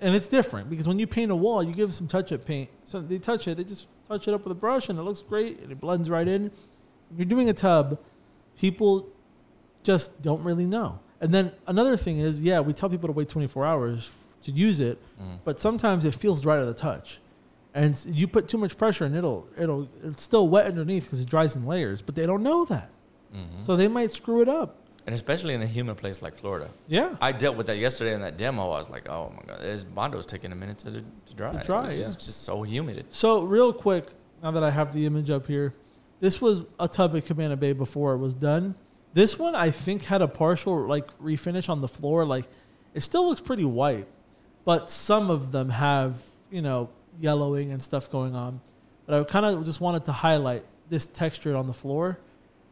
and 0.00 0.14
it's 0.14 0.28
different 0.28 0.70
because 0.70 0.86
when 0.86 0.98
you 0.98 1.06
paint 1.06 1.32
a 1.32 1.34
wall, 1.34 1.62
you 1.62 1.72
give 1.72 1.92
some 1.94 2.06
touch-up 2.06 2.44
paint. 2.44 2.70
So 2.84 3.00
they 3.00 3.18
touch 3.18 3.48
it, 3.48 3.56
they 3.56 3.64
just 3.64 3.88
touch 4.06 4.28
it 4.28 4.34
up 4.34 4.44
with 4.44 4.52
a 4.52 4.60
brush, 4.60 4.88
and 4.88 4.98
it 4.98 5.02
looks 5.02 5.22
great, 5.22 5.58
and 5.60 5.72
it 5.72 5.80
blends 5.80 6.08
right 6.08 6.28
in. 6.28 6.46
If 6.46 7.16
you're 7.16 7.24
doing 7.24 7.48
a 7.48 7.54
tub, 7.54 7.98
people 8.56 9.08
just 9.82 10.22
don't 10.22 10.44
really 10.44 10.66
know. 10.66 11.00
And 11.22 11.32
then 11.32 11.52
another 11.66 11.96
thing 11.96 12.18
is, 12.18 12.40
yeah, 12.40 12.60
we 12.60 12.72
tell 12.74 12.90
people 12.90 13.06
to 13.08 13.12
wait 13.12 13.28
24 13.30 13.64
hours 13.64 14.12
to 14.42 14.50
use 14.50 14.80
it, 14.80 14.98
Mhm. 15.20 15.38
but 15.44 15.60
sometimes 15.60 16.04
it 16.04 16.14
feels 16.14 16.42
dry 16.42 16.58
to 16.58 16.64
the 16.66 16.74
touch, 16.74 17.20
and 17.74 17.96
you 18.06 18.26
put 18.26 18.48
too 18.48 18.58
much 18.58 18.76
pressure, 18.76 19.04
and 19.04 19.14
it'll 19.16 19.46
it'll 19.56 19.88
it's 20.02 20.22
still 20.24 20.48
wet 20.48 20.66
underneath 20.66 21.04
because 21.04 21.20
it 21.20 21.28
dries 21.28 21.54
in 21.54 21.64
layers. 21.64 22.02
But 22.02 22.16
they 22.16 22.26
don't 22.26 22.42
know 22.42 22.64
that, 22.64 22.90
Mhm. 23.32 23.64
so 23.64 23.76
they 23.76 23.86
might 23.88 24.12
screw 24.12 24.42
it 24.42 24.48
up. 24.48 24.76
and 25.04 25.16
especially 25.16 25.52
in 25.52 25.60
a 25.60 25.66
humid 25.66 25.96
place 25.96 26.22
like 26.22 26.36
Florida. 26.36 26.68
Yeah. 26.86 27.16
I 27.20 27.32
dealt 27.32 27.56
with 27.56 27.66
that 27.66 27.76
yesterday 27.78 28.14
in 28.14 28.20
that 28.20 28.36
demo. 28.36 28.62
I 28.62 28.78
was 28.78 28.88
like, 28.88 29.08
oh 29.10 29.32
my 29.36 29.42
god, 29.48 29.60
this 29.60 29.82
bondo's 29.82 30.24
taking 30.26 30.52
a 30.52 30.54
minute 30.54 30.78
to, 30.78 30.92
to 30.92 31.34
dry. 31.34 31.52
To 31.58 31.64
dry, 31.66 31.86
It's 31.90 31.98
yeah. 31.98 32.04
just, 32.06 32.20
just 32.24 32.42
so 32.44 32.62
humid. 32.62 33.06
So 33.10 33.42
real 33.42 33.72
quick, 33.72 34.12
now 34.44 34.52
that 34.52 34.62
I 34.62 34.70
have 34.70 34.92
the 34.94 35.04
image 35.04 35.28
up 35.28 35.48
here, 35.48 35.74
this 36.20 36.40
was 36.40 36.62
a 36.78 36.86
tub 36.86 37.16
at 37.16 37.26
Cabana 37.26 37.56
Bay 37.56 37.72
before 37.72 38.12
it 38.14 38.18
was 38.18 38.32
done. 38.34 38.76
This 39.14 39.38
one 39.38 39.54
I 39.54 39.70
think 39.70 40.04
had 40.04 40.22
a 40.22 40.28
partial 40.28 40.86
like 40.86 41.06
refinish 41.18 41.68
on 41.68 41.80
the 41.80 41.88
floor. 41.88 42.24
Like 42.24 42.46
it 42.94 43.00
still 43.00 43.28
looks 43.28 43.40
pretty 43.40 43.64
white, 43.64 44.06
but 44.64 44.90
some 44.90 45.30
of 45.30 45.52
them 45.52 45.68
have 45.68 46.20
you 46.50 46.62
know 46.62 46.88
yellowing 47.20 47.72
and 47.72 47.82
stuff 47.82 48.10
going 48.10 48.34
on. 48.34 48.60
But 49.06 49.20
I 49.20 49.24
kind 49.24 49.46
of 49.46 49.64
just 49.64 49.80
wanted 49.80 50.04
to 50.06 50.12
highlight 50.12 50.64
this 50.88 51.06
texture 51.06 51.56
on 51.56 51.66
the 51.66 51.72
floor, 51.72 52.18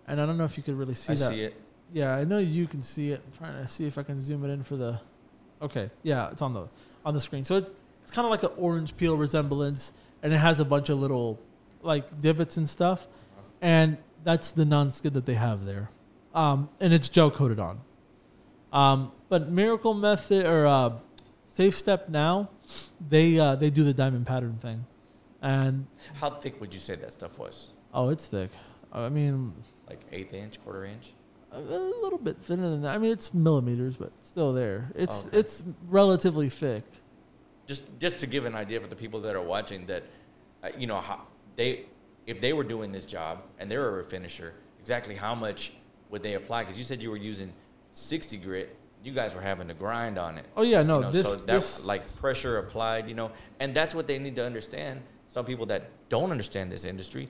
and 0.06 0.20
I 0.20 0.26
don't 0.26 0.38
know 0.38 0.44
if 0.44 0.56
you 0.56 0.62
could 0.62 0.78
really 0.78 0.94
see 0.94 1.12
I 1.12 1.16
that. 1.16 1.28
see 1.28 1.42
it. 1.42 1.60
Yeah, 1.92 2.14
I 2.14 2.24
know 2.24 2.38
you 2.38 2.66
can 2.66 2.82
see 2.82 3.10
it. 3.10 3.20
I'm 3.26 3.38
trying 3.38 3.62
to 3.62 3.68
see 3.68 3.86
if 3.86 3.98
I 3.98 4.02
can 4.02 4.20
zoom 4.20 4.44
it 4.44 4.48
in 4.48 4.62
for 4.62 4.76
the 4.76 5.00
Okay, 5.62 5.90
yeah, 6.02 6.30
it's 6.30 6.42
on 6.42 6.54
the 6.54 6.66
on 7.04 7.14
the 7.14 7.20
screen. 7.20 7.44
So 7.44 7.56
it, 7.56 7.74
it's 8.02 8.10
kind 8.10 8.24
of 8.24 8.30
like 8.30 8.42
an 8.42 8.50
orange 8.56 8.96
peel 8.96 9.16
resemblance, 9.16 9.92
and 10.22 10.32
it 10.32 10.38
has 10.38 10.60
a 10.60 10.64
bunch 10.64 10.88
of 10.88 10.98
little 10.98 11.38
like 11.82 12.20
divots 12.20 12.56
and 12.56 12.68
stuff, 12.68 13.06
uh-huh. 13.06 13.42
and 13.60 13.96
that's 14.24 14.52
the 14.52 14.64
non-skid 14.64 15.14
that 15.14 15.26
they 15.26 15.34
have 15.34 15.64
there, 15.64 15.88
um, 16.34 16.68
and 16.80 16.92
it's 16.92 17.08
gel 17.08 17.30
coated 17.30 17.58
on. 17.58 17.80
Um, 18.72 19.12
but 19.28 19.50
Miracle 19.50 19.94
Method 19.94 20.46
or 20.46 20.66
uh, 20.66 20.98
Safe 21.46 21.74
Step 21.74 22.08
now, 22.08 22.50
they 23.08 23.38
uh, 23.38 23.56
they 23.56 23.70
do 23.70 23.82
the 23.84 23.94
diamond 23.94 24.26
pattern 24.26 24.56
thing, 24.60 24.84
and 25.42 25.86
How 26.14 26.30
thick 26.30 26.60
would 26.60 26.72
you 26.72 26.80
say 26.80 26.94
that 26.96 27.12
stuff 27.12 27.38
was? 27.38 27.70
oh, 27.92 28.10
it's 28.10 28.26
thick. 28.26 28.50
I 28.92 29.08
mean, 29.08 29.52
Like 29.88 30.00
eighth 30.12 30.34
inch, 30.34 30.62
quarter 30.64 30.84
inch? 30.84 31.12
a 31.52 31.58
little 31.60 32.18
bit 32.18 32.36
thinner 32.36 32.70
than 32.70 32.82
that. 32.82 32.94
I 32.94 32.98
mean, 32.98 33.10
it's 33.10 33.34
millimeters, 33.34 33.96
but 33.96 34.12
still 34.22 34.52
there. 34.52 34.88
It's 34.94 35.26
Okay. 35.26 35.38
it's 35.38 35.64
relatively 35.88 36.48
thick. 36.48 36.84
Just 37.66 37.82
just 37.98 38.20
to 38.20 38.26
give 38.28 38.44
an 38.44 38.54
idea 38.54 38.80
for 38.80 38.86
the 38.86 38.94
people 38.94 39.20
that 39.22 39.34
are 39.34 39.42
watching 39.42 39.86
that, 39.86 40.04
uh, 40.62 40.68
you 40.78 40.86
know, 40.86 41.00
how 41.00 41.22
they 41.56 41.86
if 42.26 42.40
they 42.40 42.52
were 42.52 42.62
doing 42.62 42.92
this 42.92 43.04
job 43.04 43.42
and 43.58 43.68
they 43.68 43.76
were 43.76 43.98
a 43.98 44.04
finisher, 44.04 44.54
exactly 44.78 45.16
how 45.16 45.34
much 45.34 45.72
would 46.10 46.22
they 46.22 46.34
apply? 46.34 46.64
Because 46.64 46.78
you 46.78 46.84
said 46.84 47.02
you 47.02 47.10
were 47.10 47.16
using 47.16 47.52
60 47.90 48.36
grit. 48.38 48.76
You 49.02 49.12
guys 49.12 49.34
were 49.34 49.40
having 49.40 49.68
to 49.68 49.74
grind 49.74 50.18
on 50.18 50.36
it. 50.36 50.44
Oh 50.56 50.62
yeah, 50.62 50.82
no, 50.82 50.96
you 50.96 51.04
know, 51.04 51.10
this, 51.10 51.26
so 51.26 51.36
that 51.36 51.46
this 51.46 51.84
like 51.84 52.02
pressure 52.16 52.58
applied, 52.58 53.08
you 53.08 53.14
know, 53.14 53.30
and 53.58 53.74
that's 53.74 53.94
what 53.94 54.06
they 54.06 54.18
need 54.18 54.36
to 54.36 54.44
understand. 54.44 55.00
Some 55.26 55.46
people 55.46 55.64
that 55.66 55.90
don't 56.08 56.30
understand 56.30 56.70
this 56.70 56.84
industry, 56.84 57.28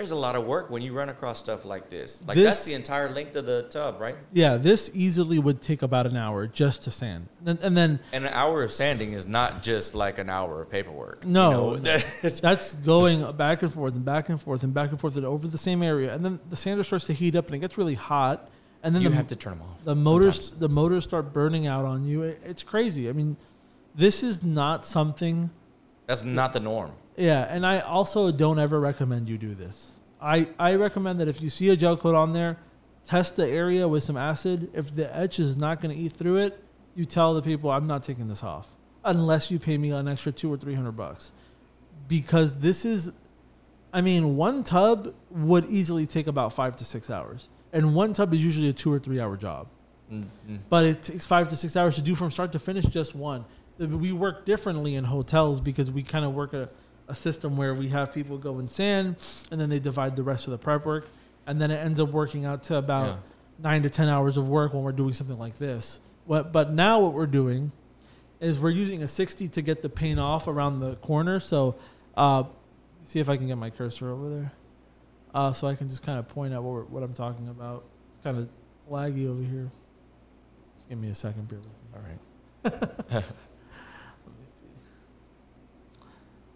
there's 0.00 0.12
a 0.12 0.16
lot 0.16 0.34
of 0.34 0.46
work 0.46 0.70
when 0.70 0.80
you 0.80 0.94
run 0.94 1.10
across 1.10 1.38
stuff 1.38 1.66
like 1.66 1.90
this. 1.90 2.22
Like 2.26 2.38
that's 2.38 2.64
the 2.64 2.72
entire 2.72 3.10
length 3.10 3.36
of 3.36 3.44
the 3.44 3.64
tub, 3.64 4.00
right? 4.00 4.16
yeah, 4.32 4.56
this 4.56 4.90
easily 4.94 5.38
would 5.38 5.60
take 5.60 5.82
about 5.82 6.06
an 6.06 6.16
hour 6.16 6.46
just 6.46 6.82
to 6.84 6.90
sand, 6.90 7.28
and 7.38 7.46
then, 7.46 7.58
and 7.62 7.76
then 7.76 8.00
And 8.14 8.24
an 8.24 8.32
hour 8.32 8.62
of 8.62 8.72
sanding 8.72 9.12
is 9.12 9.26
not 9.26 9.62
just 9.62 9.94
like 9.94 10.18
an 10.18 10.30
hour 10.30 10.62
of 10.62 10.70
paperwork. 10.70 11.22
you 11.22 11.30
No, 11.30 11.50
know? 11.52 11.70
no. 11.74 11.78
That's- 11.80 12.40
that's 12.46 12.72
going 12.72 13.30
back 13.36 13.60
and 13.62 13.70
forth 13.70 13.94
and 13.94 14.02
back 14.02 14.30
and 14.30 14.40
forth 14.40 14.62
and 14.62 14.72
back 14.72 14.88
and 14.88 14.98
forth 14.98 15.16
and 15.16 15.26
over 15.26 15.46
the 15.46 15.58
same 15.58 15.82
area, 15.82 16.14
and 16.14 16.24
then 16.24 16.40
the 16.48 16.56
sander 16.56 16.82
starts 16.82 17.04
to 17.08 17.12
heat 17.12 17.36
up 17.36 17.44
and 17.46 17.56
it 17.56 17.58
gets 17.58 17.76
really 17.76 17.92
hot, 17.94 18.48
and 18.82 18.94
then 18.94 19.02
you 19.02 19.10
the, 19.10 19.16
have 19.16 19.28
to 19.28 19.36
turn 19.36 19.58
them 19.58 19.68
off. 19.68 19.84
the 19.84 19.94
motors 19.94 20.36
sometimes. 20.46 20.60
the 20.60 20.68
motors 20.70 21.04
start 21.04 21.34
burning 21.34 21.66
out 21.66 21.84
on 21.84 22.04
you. 22.06 22.22
It, 22.22 22.40
it's 22.46 22.62
crazy. 22.62 23.10
I 23.10 23.12
mean, 23.12 23.36
this 23.94 24.22
is 24.22 24.42
not 24.42 24.86
something. 24.86 25.50
That's 26.06 26.24
not 26.24 26.54
the 26.54 26.60
norm. 26.60 26.92
Yeah, 27.20 27.46
and 27.54 27.66
I 27.66 27.80
also 27.80 28.32
don't 28.32 28.58
ever 28.58 28.80
recommend 28.80 29.28
you 29.28 29.36
do 29.36 29.54
this. 29.54 29.92
I, 30.22 30.48
I 30.58 30.74
recommend 30.76 31.20
that 31.20 31.28
if 31.28 31.42
you 31.42 31.50
see 31.50 31.68
a 31.68 31.76
gel 31.76 31.96
coat 31.96 32.14
on 32.14 32.32
there, 32.32 32.56
test 33.04 33.36
the 33.36 33.46
area 33.46 33.86
with 33.86 34.02
some 34.02 34.16
acid. 34.16 34.70
If 34.72 34.94
the 34.96 35.14
etch 35.14 35.38
is 35.38 35.56
not 35.56 35.80
going 35.82 35.94
to 35.94 36.00
eat 36.02 36.14
through 36.14 36.38
it, 36.38 36.62
you 36.94 37.04
tell 37.04 37.34
the 37.34 37.42
people 37.42 37.70
I'm 37.70 37.86
not 37.86 38.02
taking 38.02 38.26
this 38.28 38.42
off 38.42 38.70
unless 39.04 39.50
you 39.50 39.58
pay 39.58 39.78
me 39.78 39.90
an 39.92 40.08
extra 40.08 40.32
two 40.32 40.52
or 40.52 40.56
three 40.56 40.74
hundred 40.74 40.92
bucks, 40.92 41.32
because 42.08 42.58
this 42.58 42.84
is, 42.84 43.12
I 43.94 44.00
mean, 44.02 44.36
one 44.36 44.62
tub 44.64 45.14
would 45.30 45.66
easily 45.66 46.06
take 46.06 46.26
about 46.26 46.52
five 46.52 46.76
to 46.76 46.84
six 46.84 47.08
hours, 47.10 47.48
and 47.72 47.94
one 47.94 48.12
tub 48.14 48.34
is 48.34 48.44
usually 48.44 48.68
a 48.68 48.72
two 48.72 48.92
or 48.92 48.98
three 48.98 49.20
hour 49.20 49.36
job 49.36 49.66
Mhm. 50.12 50.58
but 50.68 50.84
it 50.84 51.02
takes 51.04 51.24
five 51.24 51.48
to 51.50 51.56
six 51.56 51.76
hours 51.76 51.94
to 51.94 52.02
do 52.02 52.16
from 52.16 52.32
start 52.32 52.50
to 52.52 52.58
finish 52.58 52.84
just 52.86 53.14
one. 53.14 53.44
We 53.78 54.12
work 54.12 54.44
differently 54.44 54.96
in 54.96 55.04
hotels 55.04 55.60
because 55.60 55.88
we 55.90 56.02
kind 56.02 56.24
of 56.24 56.34
work 56.34 56.52
a, 56.52 56.68
a 57.10 57.14
system 57.14 57.56
where 57.56 57.74
we 57.74 57.88
have 57.88 58.12
people 58.12 58.38
go 58.38 58.58
and 58.58 58.70
sand, 58.70 59.16
and 59.50 59.60
then 59.60 59.68
they 59.68 59.78
divide 59.80 60.16
the 60.16 60.22
rest 60.22 60.46
of 60.46 60.52
the 60.52 60.58
prep 60.58 60.86
work, 60.86 61.08
and 61.46 61.60
then 61.60 61.70
it 61.70 61.76
ends 61.76 61.98
up 62.00 62.10
working 62.10 62.44
out 62.44 62.62
to 62.64 62.76
about 62.76 63.06
Yeah. 63.08 63.16
nine 63.58 63.82
to 63.82 63.90
ten 63.90 64.08
hours 64.08 64.36
of 64.36 64.48
work 64.48 64.72
when 64.72 64.82
we're 64.82 64.92
doing 64.92 65.12
something 65.12 65.38
like 65.38 65.58
this. 65.58 66.00
What, 66.26 66.52
but 66.52 66.72
now 66.72 67.00
what 67.00 67.12
we're 67.12 67.26
doing 67.26 67.72
is 68.40 68.58
we're 68.58 68.70
using 68.70 69.02
a 69.02 69.08
60 69.08 69.48
to 69.48 69.60
get 69.62 69.82
the 69.82 69.88
paint 69.88 70.18
off 70.20 70.46
around 70.48 70.80
the 70.80 70.94
corner. 70.96 71.40
So, 71.40 71.74
uh, 72.16 72.44
see 73.04 73.18
if 73.20 73.28
I 73.28 73.36
can 73.36 73.46
get 73.48 73.58
my 73.58 73.70
cursor 73.70 74.10
over 74.10 74.30
there, 74.30 74.52
uh, 75.34 75.52
so 75.52 75.66
I 75.66 75.74
can 75.74 75.88
just 75.88 76.02
kind 76.02 76.18
of 76.18 76.28
point 76.28 76.54
out 76.54 76.62
what, 76.62 76.72
we're, 76.72 76.84
what 76.84 77.02
I'm 77.02 77.12
talking 77.14 77.48
about. 77.48 77.84
It's 78.14 78.22
kind 78.22 78.38
of 78.38 78.48
laggy 78.90 79.28
over 79.28 79.42
here. 79.42 79.68
Just 80.76 80.88
give 80.88 80.98
me 80.98 81.08
a 81.10 81.14
second, 81.14 81.50
me. 81.50 81.58
All 81.94 82.00
right. 82.00 82.18
Let 83.12 83.22
me 84.38 84.46
see. 84.46 84.66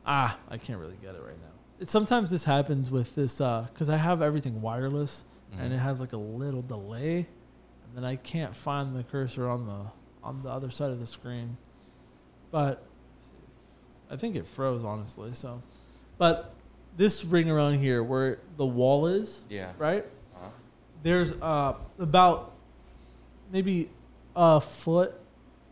Ah, 0.07 0.39
I 0.51 0.59
can't 0.59 0.79
really 0.79 0.97
get 1.03 1.15
it 1.15 1.23
right 1.23 1.39
now. 1.41 1.53
It, 1.81 1.89
sometimes 1.91 2.31
this 2.31 2.45
happens 2.45 2.91
with 2.91 3.15
this 3.15 3.39
because 3.39 3.89
I 3.91 3.97
have 3.97 4.23
everything 4.23 4.61
wireless 4.63 5.25
and 5.59 5.71
Mhm. 5.73 5.75
it 5.77 5.79
has 5.79 6.01
like 6.01 6.13
a 6.13 6.17
little 6.19 6.63
delay, 6.63 7.19
and 7.19 7.95
then 7.97 8.05
I 8.05 8.17
can't 8.17 8.55
find 8.55 8.95
the 8.95 9.05
cursor 9.05 9.49
on 9.49 9.67
the 9.67 9.87
on 10.23 10.43
the 10.43 10.49
other 10.49 10.71
side 10.71 10.91
of 10.91 10.99
the 11.01 11.07
screen. 11.07 11.57
But 12.51 12.83
I 14.11 14.17
think 14.17 14.37
it 14.37 14.47
froze 14.47 14.85
honestly. 14.85 15.33
So, 15.35 15.63
but 16.19 16.55
this 16.97 17.25
ring 17.25 17.51
around 17.51 17.79
here 17.81 18.03
where 18.03 18.39
the 18.57 18.65
wall 18.67 19.07
is, 19.07 19.43
Yeah. 19.51 19.73
right? 19.79 20.05
Uh-huh. 20.35 20.49
there's 21.03 21.33
uh, 21.43 21.75
about 21.99 22.53
maybe 23.53 23.91
a 24.35 24.61
foot 24.61 25.15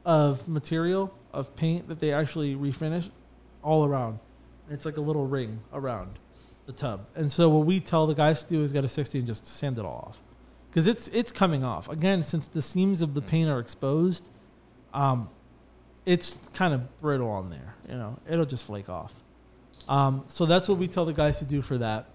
of 0.04 0.46
material 0.48 1.12
of 1.32 1.54
paint 1.56 1.88
that 1.88 1.98
they 2.00 2.12
actually 2.12 2.54
refinish 2.54 3.08
all 3.62 3.84
around. 3.84 4.18
And 4.66 4.74
it's 4.74 4.84
like 4.84 4.96
a 4.96 5.00
little 5.00 5.26
ring 5.26 5.60
around 5.72 6.18
the 6.66 6.72
tub. 6.72 7.06
And 7.14 7.30
so 7.30 7.48
what 7.48 7.66
we 7.66 7.80
tell 7.80 8.06
the 8.06 8.14
guys 8.14 8.44
to 8.44 8.48
do 8.48 8.62
is 8.62 8.72
get 8.72 8.84
a 8.84 8.88
60 8.88 9.18
and 9.18 9.26
just 9.26 9.46
sand 9.46 9.78
it 9.78 9.84
all 9.84 10.06
off. 10.08 10.18
Because 10.70 10.86
it's 10.86 11.08
it's 11.08 11.30
coming 11.32 11.64
off. 11.64 11.88
Again, 11.88 12.22
since 12.22 12.46
the 12.46 12.62
seams 12.62 13.02
of 13.02 13.14
the 13.14 13.20
Mm. 13.20 13.26
paint 13.26 13.50
are 13.50 13.58
exposed, 13.58 14.30
um, 14.94 15.28
it's 16.06 16.38
kind 16.54 16.72
of 16.74 17.00
brittle 17.00 17.28
on 17.30 17.50
there. 17.50 17.74
You 17.88 17.96
know, 17.96 18.16
it'll 18.28 18.46
just 18.46 18.64
flake 18.64 18.88
off. 18.88 19.22
Um, 19.88 20.24
so 20.28 20.46
that's 20.46 20.68
what 20.68 20.78
we 20.78 20.88
tell 20.88 21.04
the 21.04 21.12
guys 21.12 21.38
to 21.40 21.44
do 21.44 21.60
for 21.60 21.76
that. 21.78 22.06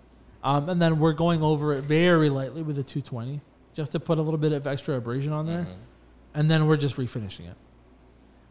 Um, 0.43 0.69
and 0.69 0.81
then 0.81 0.99
we're 0.99 1.13
going 1.13 1.43
over 1.43 1.73
it 1.73 1.81
very 1.81 2.29
lightly 2.29 2.63
with 2.63 2.77
a 2.79 2.83
220 2.83 3.41
just 3.73 3.91
to 3.91 3.99
put 3.99 4.17
a 4.17 4.21
little 4.21 4.37
bit 4.39 4.53
of 4.53 4.65
extra 4.65 4.95
abrasion 4.95 5.33
on 5.33 5.45
there. 5.45 5.63
Mhm. 5.65 5.75
And 6.33 6.49
then 6.51 6.65
we're 6.67 6.77
just 6.77 6.95
refinishing 6.95 7.47
it. 7.49 7.55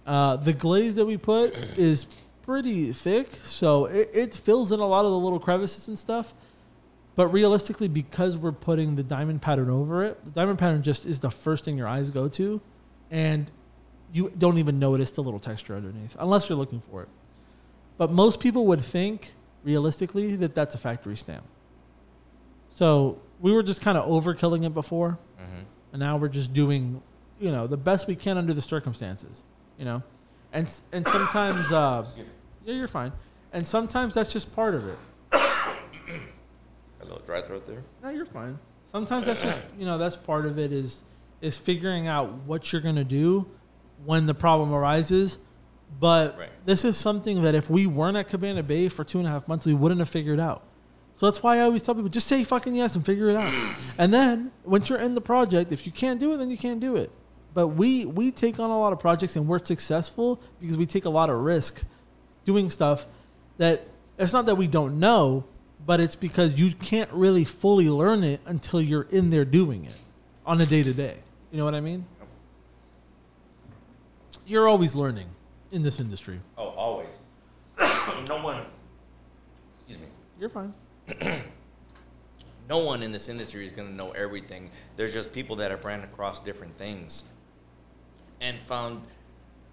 Uh, 0.06 0.36
the 0.36 0.52
glaze 0.52 0.94
that 0.96 1.06
we 1.06 1.16
put 1.16 1.54
is 1.78 2.06
pretty 2.46 2.92
thick, 2.92 3.28
so 3.44 3.86
it, 3.86 4.10
it 4.14 4.34
fills 4.34 4.72
in 4.72 4.80
a 4.80 4.86
lot 4.86 5.04
of 5.04 5.10
the 5.10 5.18
little 5.18 5.40
crevices 5.40 5.88
and 5.88 5.98
stuff. 5.98 6.32
But 7.16 7.28
realistically, 7.28 7.88
because 7.88 8.36
we're 8.36 8.52
putting 8.52 8.94
the 8.96 9.02
diamond 9.02 9.42
pattern 9.42 9.70
over 9.70 10.04
it, 10.04 10.22
the 10.22 10.30
diamond 10.30 10.58
pattern 10.58 10.82
just 10.82 11.04
is 11.06 11.20
the 11.20 11.30
first 11.30 11.64
thing 11.64 11.76
your 11.76 11.88
eyes 11.88 12.10
go 12.10 12.28
to, 12.28 12.60
and 13.10 13.50
you 14.12 14.30
don't 14.38 14.58
even 14.58 14.78
notice 14.78 15.10
the 15.10 15.22
little 15.22 15.40
texture 15.40 15.74
underneath 15.74 16.16
unless 16.20 16.48
you're 16.48 16.56
looking 16.58 16.80
for 16.80 17.02
it. 17.02 17.08
But 17.98 18.12
most 18.12 18.38
people 18.40 18.66
would 18.66 18.82
think, 18.82 19.32
realistically, 19.64 20.36
that 20.36 20.54
that's 20.54 20.74
a 20.74 20.78
factory 20.78 21.16
stamp. 21.16 21.44
So 22.70 23.18
we 23.40 23.52
were 23.52 23.62
just 23.62 23.80
kind 23.80 23.96
of 23.98 24.08
overkilling 24.08 24.64
it 24.66 24.74
before, 24.74 25.18
Mhm. 25.40 25.64
and 25.92 26.00
now 26.00 26.16
we're 26.18 26.28
just 26.28 26.52
doing, 26.52 27.02
you 27.40 27.50
know, 27.50 27.66
the 27.66 27.76
best 27.76 28.06
we 28.06 28.14
can 28.14 28.36
under 28.38 28.52
the 28.54 28.62
circumstances, 28.62 29.42
you 29.78 29.84
know, 29.86 30.02
and 30.52 30.68
and 30.92 31.06
sometimes, 31.06 31.72
uh, 31.72 32.06
yeah, 32.66 32.74
you're 32.74 32.88
fine, 32.88 33.12
and 33.52 33.66
sometimes 33.66 34.14
that's 34.14 34.32
just 34.32 34.54
part 34.54 34.74
of 34.74 34.86
it. 34.88 34.98
A 35.32 37.04
little 37.04 37.22
dry 37.24 37.40
throat 37.40 37.66
there. 37.66 37.82
No, 38.02 38.10
you're 38.10 38.26
fine. 38.26 38.58
Sometimes 38.90 39.26
that's 39.26 39.40
just 39.42 39.60
you 39.78 39.84
know 39.86 39.96
that's 39.98 40.16
part 40.16 40.46
of 40.46 40.58
it 40.58 40.72
is 40.72 41.02
is 41.40 41.56
figuring 41.56 42.08
out 42.08 42.32
what 42.46 42.72
you're 42.72 42.82
gonna 42.82 43.04
do 43.04 43.46
when 44.04 44.26
the 44.26 44.34
problem 44.34 44.72
arises. 44.72 45.38
But 46.00 46.36
Right. 46.38 46.48
this 46.64 46.84
is 46.84 46.96
something 46.96 47.42
that 47.42 47.54
if 47.54 47.70
we 47.70 47.86
weren't 47.86 48.16
at 48.16 48.28
Cabana 48.28 48.62
Bay 48.62 48.88
for 48.88 49.04
two 49.04 49.18
and 49.18 49.28
a 49.28 49.30
half 49.30 49.46
months, 49.46 49.64
we 49.66 49.74
wouldn't 49.74 50.00
have 50.00 50.08
figured 50.08 50.40
out. 50.40 50.62
So 51.16 51.26
that's 51.26 51.42
why 51.42 51.58
I 51.58 51.60
always 51.60 51.82
tell 51.82 51.94
people 51.94 52.10
just 52.10 52.26
say 52.26 52.42
fucking 52.44 52.74
yes 52.74 52.94
and 52.96 53.06
figure 53.06 53.28
it 53.28 53.36
out. 53.36 53.52
and 53.98 54.12
then 54.12 54.50
once 54.64 54.88
you're 54.90 54.98
in 54.98 55.14
the 55.14 55.20
project, 55.20 55.70
if 55.72 55.86
you 55.86 55.92
can't 55.92 56.18
do 56.18 56.32
it, 56.32 56.38
then 56.38 56.50
you 56.50 56.58
can't 56.58 56.80
do 56.80 56.96
it. 56.96 57.10
But 57.54 57.68
we 57.68 58.04
we 58.04 58.30
take 58.32 58.58
on 58.58 58.70
a 58.70 58.78
lot 58.78 58.92
of 58.92 58.98
projects 58.98 59.36
and 59.36 59.46
we're 59.46 59.64
successful 59.64 60.40
because 60.60 60.76
we 60.76 60.84
take 60.86 61.04
a 61.04 61.10
lot 61.10 61.30
of 61.30 61.38
risk 61.40 61.82
doing 62.46 62.70
stuff 62.70 63.04
that 63.58 63.86
it's 64.18 64.32
not 64.32 64.46
that 64.46 64.54
we 64.54 64.66
don't 64.66 64.98
know, 64.98 65.44
but 65.84 66.00
it's 66.00 66.16
because 66.16 66.58
you 66.58 66.72
can't 66.72 67.10
really 67.12 67.44
fully 67.44 67.90
learn 67.90 68.24
it 68.24 68.40
until 68.46 68.80
you're 68.80 69.06
in 69.10 69.28
there 69.28 69.44
doing 69.44 69.84
it 69.84 69.94
on 70.46 70.60
a 70.60 70.66
day 70.66 70.82
to 70.82 70.94
day. 70.94 71.18
You 71.52 71.58
know 71.58 71.66
what 71.66 71.74
I 71.74 71.80
mean? 71.80 72.06
You're 74.46 74.68
always 74.68 74.94
learning 74.94 75.26
in 75.72 75.82
this 75.82 76.00
industry. 76.00 76.40
Oh, 76.56 76.68
always. 76.68 77.12
no 78.28 78.42
one. 78.42 78.62
Excuse 79.80 79.98
me. 80.00 80.06
You're 80.40 80.48
fine. 80.48 80.72
No 82.68 82.78
one 82.78 83.02
in 83.02 83.12
this 83.12 83.28
industry 83.28 83.64
is 83.64 83.72
going 83.72 83.88
to 83.88 83.94
know 83.94 84.10
everything. 84.10 84.70
There's 84.96 85.14
just 85.14 85.32
people 85.32 85.56
that 85.56 85.70
have 85.70 85.84
ran 85.84 86.02
across 86.02 86.40
different 86.40 86.76
things 86.76 87.22
and 88.40 88.58
found 88.58 89.02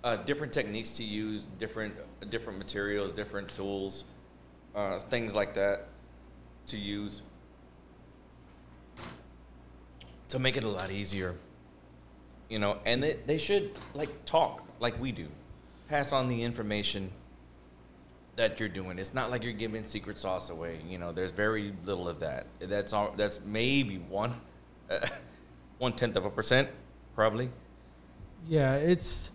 uh, 0.04 0.18
different 0.18 0.52
techniques 0.52 0.92
to 0.98 1.04
use, 1.04 1.48
different 1.58 1.96
different 2.30 2.60
materials, 2.60 3.14
different 3.14 3.48
tools, 3.48 4.06
uh, 4.76 5.00
things 5.00 5.34
like 5.34 5.54
that 5.54 5.88
to 6.68 6.78
use 6.78 7.22
to 10.30 10.40
make 10.40 10.58
it 10.58 10.64
a 10.64 10.68
lot 10.68 10.92
easier. 10.92 11.36
You 12.50 12.60
know, 12.60 12.80
and 12.86 13.02
they, 13.02 13.18
they 13.26 13.38
should 13.38 13.72
like 13.94 14.26
talk 14.26 14.64
like 14.80 15.00
we 15.00 15.12
do, 15.12 15.28
pass 15.88 16.12
on 16.12 16.28
the 16.28 16.42
information 16.44 17.12
that 18.36 18.60
you're 18.60 18.70
doing. 18.70 18.98
It's 18.98 19.14
not 19.14 19.30
like 19.30 19.44
you're 19.44 19.54
giving 19.54 19.84
secret 19.86 20.18
sauce 20.18 20.50
away. 20.50 20.80
You 20.90 20.98
know, 20.98 21.12
there's 21.12 21.32
very 21.32 21.72
little 21.86 22.10
of 22.10 22.20
that. 22.22 22.48
That's 22.60 22.94
all. 22.94 23.14
That's 23.16 23.40
maybe 23.46 23.98
one, 23.98 24.34
uh, 24.90 25.06
one 25.78 25.94
tenth 25.94 26.16
of 26.16 26.26
a 26.26 26.30
percent, 26.30 26.68
probably. 27.16 27.50
Yeah, 28.48 28.76
it's 28.76 29.32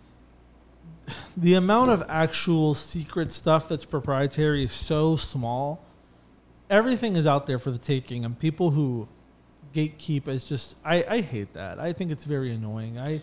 the 1.37 1.53
amount 1.53 1.91
of 1.91 2.03
actual 2.09 2.73
secret 2.73 3.31
stuff 3.31 3.67
that's 3.67 3.85
proprietary 3.85 4.63
is 4.63 4.71
so 4.71 5.15
small. 5.15 5.83
Everything 6.69 7.15
is 7.15 7.25
out 7.25 7.47
there 7.47 7.57
for 7.57 7.71
the 7.71 7.77
taking, 7.77 8.25
and 8.25 8.37
people 8.37 8.71
who 8.71 9.07
gatekeep 9.73 10.27
is 10.27 10.45
just 10.45 10.75
I, 10.83 11.03
I 11.07 11.21
hate 11.21 11.53
that. 11.53 11.79
I 11.79 11.93
think 11.93 12.11
it's 12.11 12.25
very 12.25 12.53
annoying. 12.53 12.99
I 12.99 13.21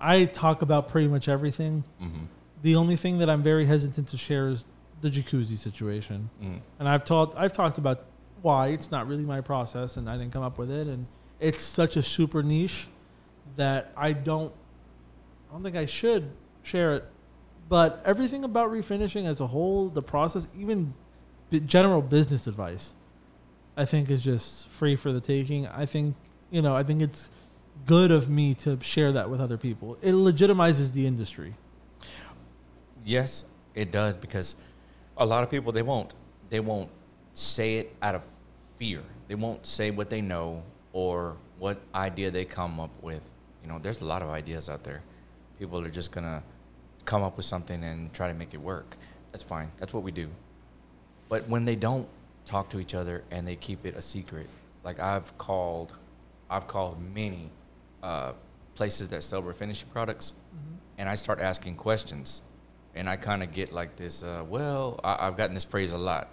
I 0.00 0.24
talk 0.26 0.62
about 0.62 0.88
pretty 0.88 1.08
much 1.08 1.28
everything. 1.28 1.84
Mm-hmm. 2.02 2.24
The 2.62 2.76
only 2.76 2.96
thing 2.96 3.18
that 3.18 3.30
I'm 3.30 3.42
very 3.42 3.66
hesitant 3.66 4.08
to 4.08 4.16
share 4.16 4.48
is 4.48 4.64
the 5.00 5.10
jacuzzi 5.10 5.58
situation. 5.58 6.30
Mm. 6.42 6.60
And 6.78 6.88
I've 6.88 7.04
talked 7.04 7.36
I've 7.36 7.52
talked 7.52 7.78
about 7.78 8.04
why 8.42 8.68
it's 8.68 8.90
not 8.90 9.06
really 9.06 9.24
my 9.24 9.40
process 9.40 9.96
and 9.96 10.08
I 10.08 10.16
didn't 10.16 10.32
come 10.32 10.42
up 10.42 10.58
with 10.58 10.70
it 10.70 10.86
and 10.86 11.06
it's 11.40 11.62
such 11.62 11.96
a 11.96 12.02
super 12.02 12.42
niche 12.42 12.88
that 13.56 13.92
I 13.96 14.12
don't 14.12 14.52
I 15.48 15.52
don't 15.52 15.62
think 15.62 15.76
I 15.76 15.86
should 15.86 16.30
share 16.66 16.94
it. 16.94 17.04
But 17.68 18.02
everything 18.04 18.44
about 18.44 18.70
refinishing 18.70 19.26
as 19.26 19.40
a 19.40 19.46
whole, 19.46 19.88
the 19.88 20.02
process, 20.02 20.46
even 20.56 20.94
b- 21.50 21.60
general 21.60 22.02
business 22.02 22.46
advice, 22.46 22.94
I 23.76 23.84
think 23.84 24.10
is 24.10 24.22
just 24.22 24.68
free 24.68 24.96
for 24.96 25.12
the 25.12 25.20
taking. 25.20 25.66
I 25.66 25.86
think, 25.86 26.14
you 26.50 26.62
know, 26.62 26.76
I 26.76 26.82
think 26.82 27.02
it's 27.02 27.30
good 27.86 28.10
of 28.10 28.28
me 28.28 28.54
to 28.54 28.78
share 28.80 29.12
that 29.12 29.28
with 29.30 29.40
other 29.40 29.56
people. 29.56 29.98
It 30.00 30.12
legitimizes 30.12 30.92
the 30.92 31.06
industry. 31.06 31.54
Yes, 33.04 33.44
it 33.74 33.90
does 33.90 34.16
because 34.16 34.56
a 35.16 35.24
lot 35.26 35.42
of 35.42 35.50
people 35.50 35.72
they 35.72 35.82
won't 35.82 36.12
they 36.48 36.60
won't 36.60 36.90
say 37.34 37.76
it 37.76 37.94
out 38.02 38.14
of 38.14 38.24
fear. 38.76 39.02
They 39.28 39.34
won't 39.34 39.66
say 39.66 39.90
what 39.90 40.10
they 40.10 40.20
know 40.20 40.62
or 40.92 41.36
what 41.58 41.80
idea 41.94 42.30
they 42.30 42.44
come 42.44 42.80
up 42.80 42.90
with. 43.02 43.22
You 43.62 43.68
know, 43.68 43.78
there's 43.78 44.00
a 44.00 44.04
lot 44.04 44.22
of 44.22 44.30
ideas 44.30 44.68
out 44.68 44.84
there. 44.84 45.02
People 45.58 45.80
are 45.84 45.90
just 45.90 46.12
gonna 46.12 46.42
come 47.06 47.22
up 47.22 47.36
with 47.36 47.46
something 47.46 47.82
and 47.82 48.12
try 48.12 48.28
to 48.28 48.34
make 48.34 48.52
it 48.52 48.60
work. 48.60 48.96
That's 49.32 49.44
fine. 49.44 49.70
That's 49.78 49.94
what 49.94 50.02
we 50.02 50.10
do. 50.10 50.28
But 51.28 51.48
when 51.48 51.64
they 51.64 51.76
don't 51.76 52.06
talk 52.44 52.68
to 52.70 52.80
each 52.80 52.94
other 52.94 53.24
and 53.30 53.46
they 53.46 53.56
keep 53.56 53.86
it 53.86 53.96
a 53.96 54.02
secret, 54.02 54.48
like 54.84 55.00
I've 55.00 55.36
called, 55.38 55.96
I've 56.50 56.68
called 56.68 57.00
many 57.14 57.50
uh, 58.02 58.32
places 58.74 59.08
that 59.08 59.22
sell 59.22 59.42
refinishing 59.42 59.90
products, 59.92 60.32
and 60.98 61.08
I 61.08 61.14
start 61.14 61.40
asking 61.40 61.76
questions, 61.76 62.42
and 62.94 63.08
I 63.08 63.16
kind 63.16 63.42
of 63.42 63.52
get 63.52 63.72
like 63.72 63.96
this. 63.96 64.22
Uh, 64.22 64.44
well, 64.48 65.00
I, 65.02 65.26
I've 65.26 65.36
gotten 65.36 65.54
this 65.54 65.64
phrase 65.64 65.92
a 65.92 65.98
lot. 65.98 66.30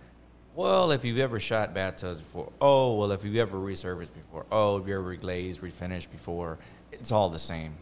Well, 0.55 0.91
if 0.91 1.03
you've 1.03 1.17
ever 1.17 1.39
shot 1.39 1.73
bathtubs 1.73 2.21
before, 2.21 2.51
oh, 2.61 2.95
well, 2.97 3.11
if 3.11 3.25
you've 3.25 3.37
ever 3.37 3.57
resurfaced 3.57 4.13
before, 4.13 4.45
oh, 4.51 4.77
if 4.77 4.87
you 4.87 4.93
ever 4.93 5.17
reglazed, 5.17 5.61
refinished 5.61 6.11
before, 6.11 6.59
it's 6.91 7.11
all 7.11 7.29
the 7.29 7.39
same. 7.39 7.73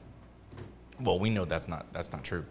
Well, 1.02 1.20
we 1.20 1.30
know 1.30 1.44
that's 1.44 1.68
not 1.68 1.92
that's 1.92 2.12
not 2.12 2.24
true. 2.24 2.46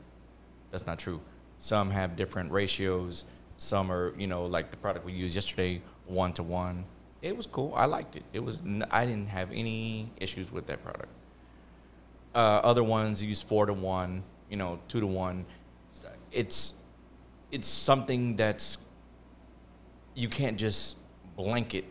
That's 0.71 0.87
not 0.87 0.99
true. 0.99 1.21
Some 1.59 1.91
have 1.91 2.16
different 2.16 2.51
ratios. 2.53 3.25
Some 3.59 3.91
are, 3.93 4.14
you 4.18 4.27
know, 4.27 4.47
like 4.47 4.71
the 4.71 4.77
product 4.77 5.05
we 5.05 5.12
used 5.12 5.35
yesterday, 5.35 5.83
one 6.07 6.33
to 6.35 6.43
one. 6.43 6.87
It 7.23 7.37
was 7.37 7.47
cool. 7.47 7.73
I 7.77 7.85
liked 7.85 8.16
it. 8.16 8.23
It 8.33 8.41
was. 8.41 8.61
n- 8.61 8.87
I 8.91 9.05
didn't 9.05 9.29
have 9.29 9.51
any 9.53 10.11
issues 10.18 10.51
with 10.51 10.66
that 10.66 10.83
product. 10.83 11.09
Uh, 12.35 12.61
other 12.62 12.83
ones 12.85 13.23
use 13.23 13.43
four 13.43 13.66
to 13.66 13.75
one, 13.75 14.23
you 14.49 14.57
know, 14.57 14.79
two 14.89 15.01
to 15.01 15.07
one. 15.07 15.45
It's 16.33 16.75
it's 17.51 17.66
something 17.68 18.37
that's 18.37 18.79
you 20.14 20.29
can't 20.29 20.57
just 20.57 20.97
blanket 21.37 21.85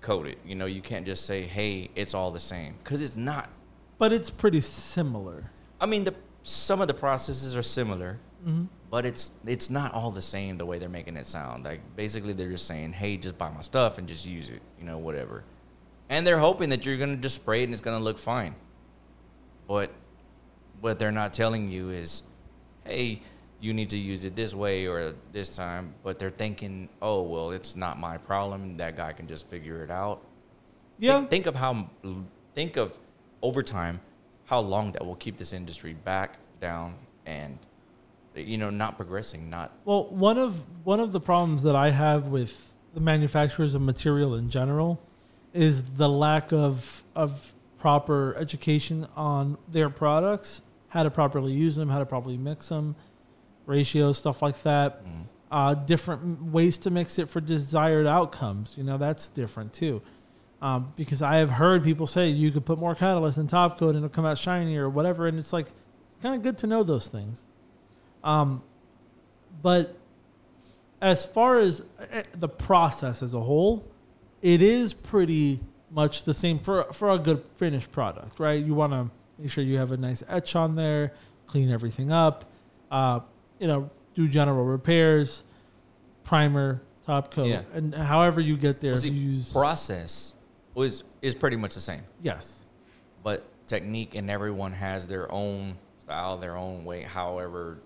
code 0.00 0.26
it. 0.26 0.38
You 0.44 0.54
know, 0.54 0.66
you 0.66 0.82
can't 0.82 1.06
just 1.06 1.24
say, 1.24 1.42
"Hey, 1.42 1.88
it's 1.94 2.12
all 2.12 2.30
the 2.30 2.40
same," 2.40 2.74
because 2.82 3.00
it's 3.00 3.16
not. 3.16 3.48
But 3.98 4.12
it's 4.12 4.28
pretty 4.28 4.60
similar. 4.60 5.50
I 5.80 5.86
mean, 5.86 6.04
the 6.04 6.14
some 6.44 6.80
of 6.80 6.86
the 6.88 6.94
processes 6.94 7.56
are 7.56 7.62
similar, 7.62 8.18
Mm-hmm. 8.46 8.64
but 8.90 9.06
it's 9.06 9.32
it's 9.46 9.70
not 9.70 9.94
all 9.94 10.10
the 10.10 10.20
same 10.20 10.58
the 10.58 10.66
way 10.66 10.78
they're 10.78 10.90
making 10.90 11.16
it 11.16 11.24
sound. 11.24 11.64
Like 11.64 11.80
basically, 11.96 12.34
they're 12.34 12.50
just 12.50 12.66
saying, 12.66 12.92
"Hey, 12.92 13.16
just 13.16 13.38
buy 13.38 13.48
my 13.50 13.62
stuff 13.62 13.96
and 13.96 14.06
just 14.06 14.26
use 14.26 14.50
it," 14.50 14.60
you 14.78 14.84
know, 14.84 14.98
whatever. 14.98 15.44
And 16.10 16.26
they're 16.26 16.38
hoping 16.38 16.68
that 16.68 16.84
you're 16.84 16.98
gonna 16.98 17.16
just 17.16 17.36
spray 17.36 17.62
it 17.62 17.64
and 17.64 17.72
it's 17.72 17.80
gonna 17.80 18.04
look 18.04 18.18
fine. 18.18 18.54
But 19.66 19.90
what 20.82 20.98
they're 20.98 21.10
not 21.10 21.32
telling 21.32 21.70
you 21.70 21.88
is, 21.88 22.22
"Hey, 22.84 23.22
you 23.60 23.72
need 23.72 23.88
to 23.90 23.96
use 23.96 24.24
it 24.24 24.36
this 24.36 24.54
way 24.54 24.86
or 24.86 25.14
this 25.32 25.56
time." 25.56 25.94
But 26.02 26.18
they're 26.18 26.30
thinking, 26.30 26.90
"Oh, 27.00 27.22
well, 27.22 27.50
it's 27.50 27.74
not 27.76 27.98
my 27.98 28.18
problem. 28.18 28.76
That 28.76 28.94
guy 28.94 29.14
can 29.14 29.26
just 29.26 29.46
figure 29.48 29.82
it 29.82 29.90
out." 29.90 30.20
Yeah. 30.98 31.20
Think, 31.20 31.30
think 31.30 31.46
of 31.46 31.54
how 31.54 31.88
think 32.54 32.76
of 32.76 32.98
over 33.40 33.62
time 33.62 34.00
how 34.46 34.60
long 34.60 34.92
that 34.92 35.04
will 35.04 35.16
keep 35.16 35.36
this 35.36 35.52
industry 35.52 35.94
back 35.94 36.36
down 36.60 36.94
and 37.26 37.58
you 38.34 38.58
know 38.58 38.70
not 38.70 38.96
progressing 38.96 39.48
not 39.48 39.72
Well, 39.84 40.06
one 40.06 40.38
of 40.38 40.62
one 40.84 41.00
of 41.00 41.12
the 41.12 41.20
problems 41.20 41.62
that 41.62 41.76
I 41.76 41.90
have 41.90 42.28
with 42.28 42.72
the 42.92 43.00
manufacturers 43.00 43.74
of 43.74 43.82
material 43.82 44.34
in 44.34 44.50
general 44.50 45.00
is 45.52 45.82
the 45.82 46.08
lack 46.08 46.52
of 46.52 47.04
of 47.14 47.52
proper 47.78 48.34
education 48.36 49.06
on 49.14 49.58
their 49.68 49.90
products, 49.90 50.62
how 50.88 51.02
to 51.02 51.10
properly 51.10 51.52
use 51.52 51.76
them, 51.76 51.90
how 51.90 51.98
to 51.98 52.06
properly 52.06 52.38
mix 52.38 52.68
them, 52.70 52.96
ratios, 53.66 54.18
stuff 54.18 54.40
like 54.42 54.62
that. 54.62 55.02
Uh, 55.50 55.74
different 55.74 56.42
ways 56.50 56.78
to 56.78 56.90
mix 56.90 57.18
it 57.18 57.28
for 57.28 57.40
desired 57.40 58.06
outcomes. 58.06 58.74
You 58.76 58.82
know, 58.84 58.96
that's 58.98 59.28
different 59.28 59.72
too. 59.72 60.02
Um, 60.64 60.94
because 60.96 61.20
I 61.20 61.36
have 61.36 61.50
heard 61.50 61.84
people 61.84 62.06
say 62.06 62.30
you 62.30 62.50
could 62.50 62.64
put 62.64 62.78
more 62.78 62.94
catalyst 62.94 63.36
in 63.36 63.46
top 63.46 63.78
coat 63.78 63.90
and 63.90 63.98
it'll 63.98 64.08
come 64.08 64.24
out 64.24 64.38
shiny 64.38 64.78
or 64.78 64.88
whatever, 64.88 65.26
and 65.26 65.38
it's 65.38 65.52
like 65.52 65.66
it's 65.66 66.22
kind 66.22 66.34
of 66.34 66.42
good 66.42 66.56
to 66.58 66.66
know 66.66 66.82
those 66.82 67.06
things. 67.06 67.44
Um, 68.24 68.62
but 69.60 69.94
as 71.02 71.26
far 71.26 71.58
as 71.58 71.82
eh, 72.10 72.22
the 72.32 72.48
process 72.48 73.22
as 73.22 73.34
a 73.34 73.40
whole, 73.40 73.84
it 74.40 74.62
is 74.62 74.94
pretty 74.94 75.60
much 75.90 76.24
the 76.24 76.32
same 76.32 76.58
for 76.58 76.84
for 76.94 77.10
a 77.10 77.18
good 77.18 77.44
finished 77.56 77.92
product, 77.92 78.40
right? 78.40 78.64
You 78.64 78.72
want 78.74 78.94
to 78.94 79.10
make 79.38 79.50
sure 79.50 79.62
you 79.62 79.76
have 79.76 79.92
a 79.92 79.98
nice 79.98 80.22
etch 80.30 80.56
on 80.56 80.76
there, 80.76 81.12
clean 81.46 81.70
everything 81.70 82.10
up, 82.10 82.46
uh, 82.90 83.20
you 83.58 83.66
know, 83.66 83.90
do 84.14 84.26
general 84.28 84.64
repairs, 84.64 85.42
primer, 86.22 86.80
top 87.04 87.30
coat, 87.34 87.48
Yeah. 87.48 87.62
and 87.74 87.94
however 87.94 88.40
you 88.40 88.56
get 88.56 88.80
there, 88.80 88.92
Well, 88.92 89.02
see, 89.02 89.10
use 89.10 89.52
process 89.52 90.32
was 90.74 91.04
is 91.22 91.34
pretty 91.34 91.56
much 91.56 91.74
the 91.74 91.80
same. 91.80 92.02
Yes, 92.22 92.64
but 93.22 93.44
technique 93.66 94.14
and 94.14 94.30
everyone 94.30 94.72
has 94.72 95.06
their 95.06 95.30
own 95.32 95.76
style 96.00 96.36
their 96.36 96.54
own 96.54 96.84
way 96.84 97.00
however 97.00 97.78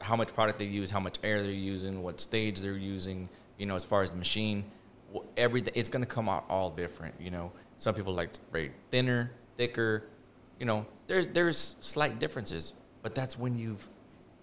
how 0.00 0.16
much 0.16 0.32
product 0.32 0.58
they 0.58 0.64
use 0.64 0.90
how 0.90 0.98
much 0.98 1.18
air 1.22 1.42
they're 1.42 1.50
using 1.50 2.02
what 2.02 2.18
stage 2.18 2.60
they're 2.60 2.78
using 2.78 3.28
you 3.58 3.66
know 3.66 3.76
as 3.76 3.84
far 3.84 4.00
as 4.00 4.10
the 4.10 4.16
machine 4.16 4.64
everything 5.36 5.70
it's 5.76 5.90
going 5.90 6.00
to 6.00 6.08
come 6.08 6.30
out 6.30 6.44
all 6.48 6.70
different 6.70 7.14
you 7.20 7.30
know. 7.30 7.52
Some 7.76 7.94
people 7.94 8.12
like 8.12 8.32
to 8.32 8.40
spray 8.40 8.70
thinner 8.90 9.30
thicker 9.58 10.04
you 10.58 10.64
know 10.64 10.86
there's 11.06 11.26
there's 11.28 11.76
slight 11.80 12.18
differences 12.18 12.72
but 13.02 13.14
that's 13.14 13.38
when 13.38 13.56
you've 13.58 13.88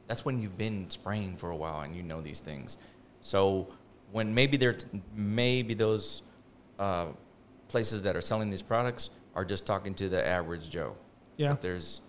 that's 0.07 0.25
when 0.25 0.41
you've 0.41 0.57
been 0.57 0.89
spraying 0.89 1.37
for 1.37 1.49
a 1.49 1.55
while 1.55 1.81
and 1.81 1.95
you 1.95 2.03
know 2.03 2.21
these 2.21 2.41
things. 2.41 2.77
So 3.21 3.67
when 4.11 4.33
maybe 4.33 4.57
they're 4.57 4.77
maybe 5.13 5.73
those 5.73 6.21
uh, 6.79 7.07
places 7.67 8.01
that 8.03 8.15
are 8.15 8.21
selling 8.21 8.49
these 8.49 8.61
products 8.61 9.09
are 9.35 9.45
just 9.45 9.65
talking 9.65 9.93
to 9.95 10.07
the 10.09 10.25
average 10.25 10.69
Joe. 10.69 10.95
yeah. 11.37 11.49
But 11.51 11.61
there's 11.61 12.01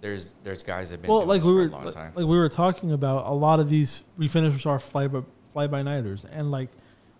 there's 0.00 0.34
there's 0.44 0.62
guys 0.62 0.90
that've 0.90 1.02
been 1.02 1.10
Well, 1.10 1.20
doing 1.20 1.28
like 1.28 1.40
this 1.40 1.46
we 1.46 1.52
for 1.52 1.56
were 1.56 1.64
a 1.64 1.68
long 1.70 1.84
like, 1.86 1.94
time. 1.94 2.12
like 2.14 2.26
we 2.26 2.36
were 2.38 2.48
talking 2.48 2.92
about, 2.92 3.26
a 3.26 3.34
lot 3.34 3.58
of 3.60 3.68
these 3.68 4.04
refinishers 4.18 4.64
are 4.66 4.78
fly 4.78 5.08
by 5.08 5.22
fly 5.52 5.66
by 5.66 5.82
nighters 5.82 6.24
and 6.24 6.50
like 6.50 6.70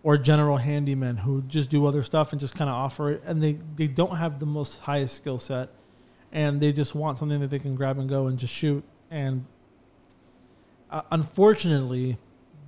or 0.05 0.17
general 0.17 0.57
handymen 0.59 1.19
who 1.19 1.43
just 1.43 1.71
do 1.71 1.85
other 1.87 2.05
stuff 2.05 2.31
and 2.33 2.41
just 2.41 2.55
kind 2.55 2.71
of 2.71 2.77
offer 2.77 3.11
it, 3.11 3.23
and 3.27 3.43
they 3.43 3.59
they 3.75 3.89
don't 3.89 4.17
have 4.17 4.39
the 4.39 4.47
most 4.47 4.79
highest 4.81 5.17
skill 5.17 5.39
set, 5.39 5.71
and 6.31 6.61
they 6.61 6.73
just 6.73 6.95
want 6.95 7.19
something 7.19 7.41
that 7.41 7.51
they 7.51 7.59
can 7.59 7.75
grab 7.75 7.99
and 7.99 8.09
go 8.09 8.29
and 8.29 8.39
just 8.39 8.55
shoot. 8.55 8.85
And 9.11 9.45
uh, 10.91 11.03
unfortunately, 11.11 12.17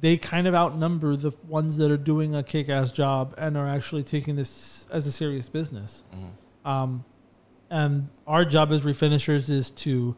they 0.00 0.16
kind 0.16 0.46
of 0.46 0.54
outnumber 0.54 1.14
the 1.16 1.32
ones 1.46 1.76
that 1.76 1.90
are 1.90 1.96
doing 1.96 2.34
a 2.34 2.42
kick-ass 2.42 2.90
job 2.92 3.34
and 3.36 3.56
are 3.56 3.68
actually 3.68 4.02
taking 4.02 4.36
this 4.36 4.86
as 4.90 5.06
a 5.06 5.12
serious 5.12 5.48
business. 5.48 6.04
Mhm. 6.14 6.68
Um, 6.68 7.04
and 7.70 8.08
our 8.26 8.44
job 8.44 8.72
as 8.72 8.80
refinishers 8.82 9.50
is 9.50 9.70
to 9.72 10.16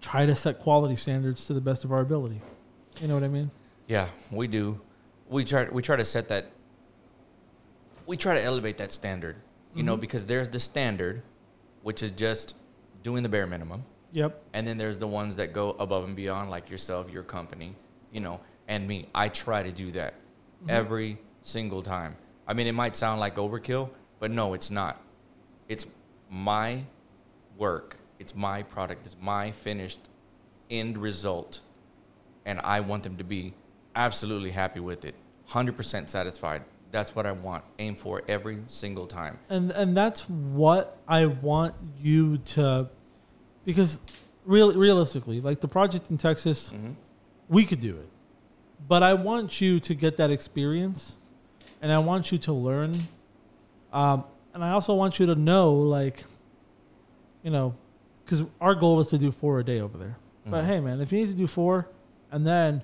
try 0.00 0.26
to 0.26 0.34
set 0.34 0.60
quality 0.60 0.96
standards 0.96 1.44
to 1.46 1.54
the 1.54 1.60
best 1.60 1.84
of 1.84 1.92
our 1.92 2.00
ability. 2.00 2.40
You 3.00 3.08
know 3.08 3.14
what 3.14 3.24
I 3.24 3.28
mean? 3.28 3.50
Yeah, 3.86 4.08
we 4.32 4.46
do. 4.48 4.80
We 5.28 5.44
try 5.44 5.68
we 5.70 5.82
try 5.82 5.96
to 5.96 6.04
set 6.04 6.28
that. 6.28 6.46
We 8.06 8.16
try 8.16 8.34
to 8.34 8.42
elevate 8.42 8.76
that 8.78 8.92
standard, 8.92 9.36
you 9.74 9.82
know, 9.82 9.96
Mhm. 9.96 10.00
because 10.00 10.24
there's 10.26 10.48
the 10.50 10.58
standard, 10.58 11.22
which 11.82 12.02
is 12.02 12.10
just 12.10 12.54
doing 13.02 13.22
the 13.22 13.28
bare 13.28 13.46
minimum. 13.46 13.84
Yep. 14.12 14.42
And 14.52 14.66
then 14.66 14.78
there's 14.78 14.98
the 14.98 15.06
ones 15.08 15.36
that 15.36 15.52
go 15.52 15.70
above 15.78 16.04
and 16.04 16.14
beyond, 16.14 16.50
like 16.50 16.70
yourself, 16.70 17.10
your 17.10 17.22
company, 17.22 17.74
you 18.12 18.20
know, 18.20 18.40
and 18.68 18.86
me. 18.86 19.08
I 19.14 19.28
try 19.28 19.62
to 19.62 19.72
do 19.72 19.90
that 19.92 20.14
mm-hmm. 20.14 20.70
every 20.70 21.18
single 21.42 21.82
time. 21.82 22.16
I 22.46 22.54
mean, 22.54 22.66
it 22.66 22.72
might 22.72 22.96
sound 22.96 23.20
like 23.20 23.36
overkill, 23.36 23.90
but 24.18 24.30
no, 24.30 24.54
it's 24.54 24.70
not. 24.70 25.00
It's 25.68 25.86
my 26.30 26.84
work, 27.56 27.96
it's 28.18 28.34
my 28.34 28.62
product, 28.62 29.06
it's 29.06 29.16
my 29.20 29.50
finished 29.50 30.00
end 30.70 30.98
result. 30.98 31.60
And 32.44 32.60
I 32.62 32.80
want 32.80 33.02
them 33.02 33.16
to 33.16 33.24
be 33.24 33.54
absolutely 33.94 34.50
happy 34.50 34.80
with 34.80 35.04
it, 35.04 35.14
100% 35.50 36.08
satisfied. 36.08 36.62
That's 36.90 37.14
what 37.16 37.26
I 37.26 37.32
want. 37.32 37.64
Aim 37.78 37.96
for 37.96 38.22
every 38.28 38.62
single 38.66 39.06
time. 39.06 39.38
and 39.48 39.72
and 39.72 39.96
that's 39.96 40.28
what 40.28 40.98
I 41.08 41.26
want 41.26 41.74
you 41.98 42.38
to, 42.38 42.88
because 43.64 43.98
real 44.44 44.72
realistically, 44.72 45.40
like 45.40 45.60
the 45.60 45.66
project 45.66 46.10
in 46.10 46.18
Texas, 46.18 46.70
mm-hmm. 46.70 46.92
we 47.48 47.64
could 47.64 47.80
do 47.80 47.96
it, 47.96 48.08
but 48.88 49.02
I 49.02 49.14
want 49.14 49.60
you 49.60 49.80
to 49.80 49.94
get 49.94 50.16
that 50.18 50.30
experience, 50.30 51.18
and 51.80 51.92
I 51.92 51.98
want 51.98 52.32
you 52.32 52.38
to 52.38 52.52
learn, 52.52 52.94
um, 53.92 54.24
and 54.52 54.64
I 54.64 54.70
also 54.70 54.94
want 54.94 55.18
you 55.18 55.26
to 55.26 55.34
know, 55.34 55.72
like, 55.74 56.24
you 57.42 57.50
know, 57.50 57.74
because 58.24 58.44
our 58.60 58.74
goal 58.74 58.96
was 58.96 59.08
to 59.08 59.18
do 59.18 59.30
four 59.30 59.58
a 59.58 59.64
day 59.64 59.80
over 59.80 59.98
there. 59.98 60.16
But 60.46 60.64
Mhm. 60.64 60.66
hey, 60.66 60.80
man, 60.80 61.00
if 61.00 61.12
you 61.12 61.20
need 61.20 61.28
to 61.28 61.34
do 61.34 61.46
four, 61.46 61.88
and 62.30 62.46
then, 62.46 62.82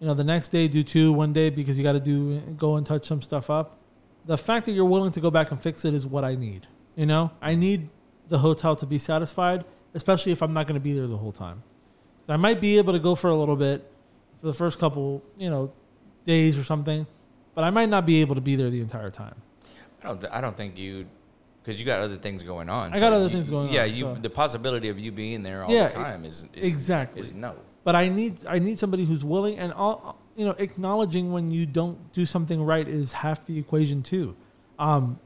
you 0.00 0.06
know, 0.06 0.14
the 0.14 0.24
next 0.24 0.48
day 0.50 0.68
do 0.68 0.82
two, 0.82 1.12
one 1.12 1.32
day 1.32 1.50
because 1.50 1.76
you 1.76 1.82
got 1.84 1.92
to 1.92 2.00
do 2.00 2.40
go 2.58 2.76
and 2.76 2.86
touch 2.86 3.04
some 3.06 3.22
stuff 3.22 3.48
up 3.50 3.78
the 4.26 4.36
fact 4.36 4.66
that 4.66 4.72
you're 4.72 4.84
willing 4.84 5.12
to 5.12 5.20
go 5.20 5.30
back 5.30 5.50
and 5.50 5.60
fix 5.60 5.84
it 5.84 5.94
is 5.94 6.04
what 6.06 6.24
I 6.24 6.34
need. 6.34 6.66
You 6.96 7.06
know, 7.06 7.30
I 7.40 7.54
need 7.54 7.88
the 8.28 8.38
hotel 8.38 8.74
to 8.76 8.86
be 8.86 8.98
satisfied, 8.98 9.64
especially 9.94 10.32
if 10.32 10.42
I'm 10.42 10.52
not 10.52 10.66
going 10.66 10.74
to 10.74 10.80
be 10.80 10.92
there 10.92 11.06
the 11.06 11.16
whole 11.16 11.32
time. 11.32 11.62
I 12.28 12.36
might 12.36 12.60
be 12.60 12.76
able 12.76 12.92
to 12.92 12.98
go 12.98 13.14
for 13.14 13.30
a 13.30 13.36
little 13.36 13.54
bit 13.54 13.88
for 14.40 14.46
the 14.46 14.54
first 14.54 14.78
couple, 14.78 15.22
you 15.38 15.50
know, 15.50 15.72
days 16.24 16.58
or 16.58 16.64
something, 16.64 17.06
but 17.54 17.64
I 17.64 17.70
might 17.70 17.88
not 17.88 18.04
be 18.06 18.20
able 18.20 18.34
to 18.34 18.40
be 18.40 18.56
there 18.56 18.70
the 18.70 18.80
entire 18.80 19.10
time. 19.10 19.34
I 20.02 20.08
don't. 20.08 20.20
Th- 20.20 20.32
I 20.32 20.40
don't 20.40 20.56
think 20.56 20.76
you, 20.76 21.06
because 21.62 21.80
you 21.80 21.86
got 21.86 22.00
other 22.00 22.16
things 22.16 22.42
going 22.42 22.68
on. 22.68 22.92
I 22.94 23.00
got 23.00 23.12
other 23.12 23.24
you- 23.24 23.30
things 23.30 23.50
going 23.50 23.70
Yeah, 23.72 23.82
on, 23.84 23.90
you. 23.90 23.96
so- 24.00 24.14
The 24.14 24.30
possibility 24.30 24.88
of 24.88 24.98
you 24.98 25.10
being 25.12 25.42
there 25.42 25.64
all 25.64 25.70
Yeah, 25.72 25.88
the 25.88 25.94
time 25.94 26.24
is, 26.24 26.46
is 26.54 26.64
exactly. 26.66 27.20
is 27.20 27.32
no. 27.32 27.54
But 27.84 27.94
I 27.94 28.08
need 28.08 28.44
I 28.46 28.58
need 28.58 28.78
somebody 28.78 29.04
who's 29.04 29.24
willing 29.24 29.58
and 29.58 29.72
all 29.72 30.18
you 30.36 30.44
know 30.44 30.54
acknowledging 30.58 31.32
when 31.32 31.50
you 31.52 31.66
don't 31.66 32.12
do 32.12 32.26
something 32.26 32.60
right 32.62 32.86
is 32.86 33.12
half 33.12 33.46
the 33.46 33.56
equation 33.58 34.02
too. 34.02 34.34
Um, 34.78 35.20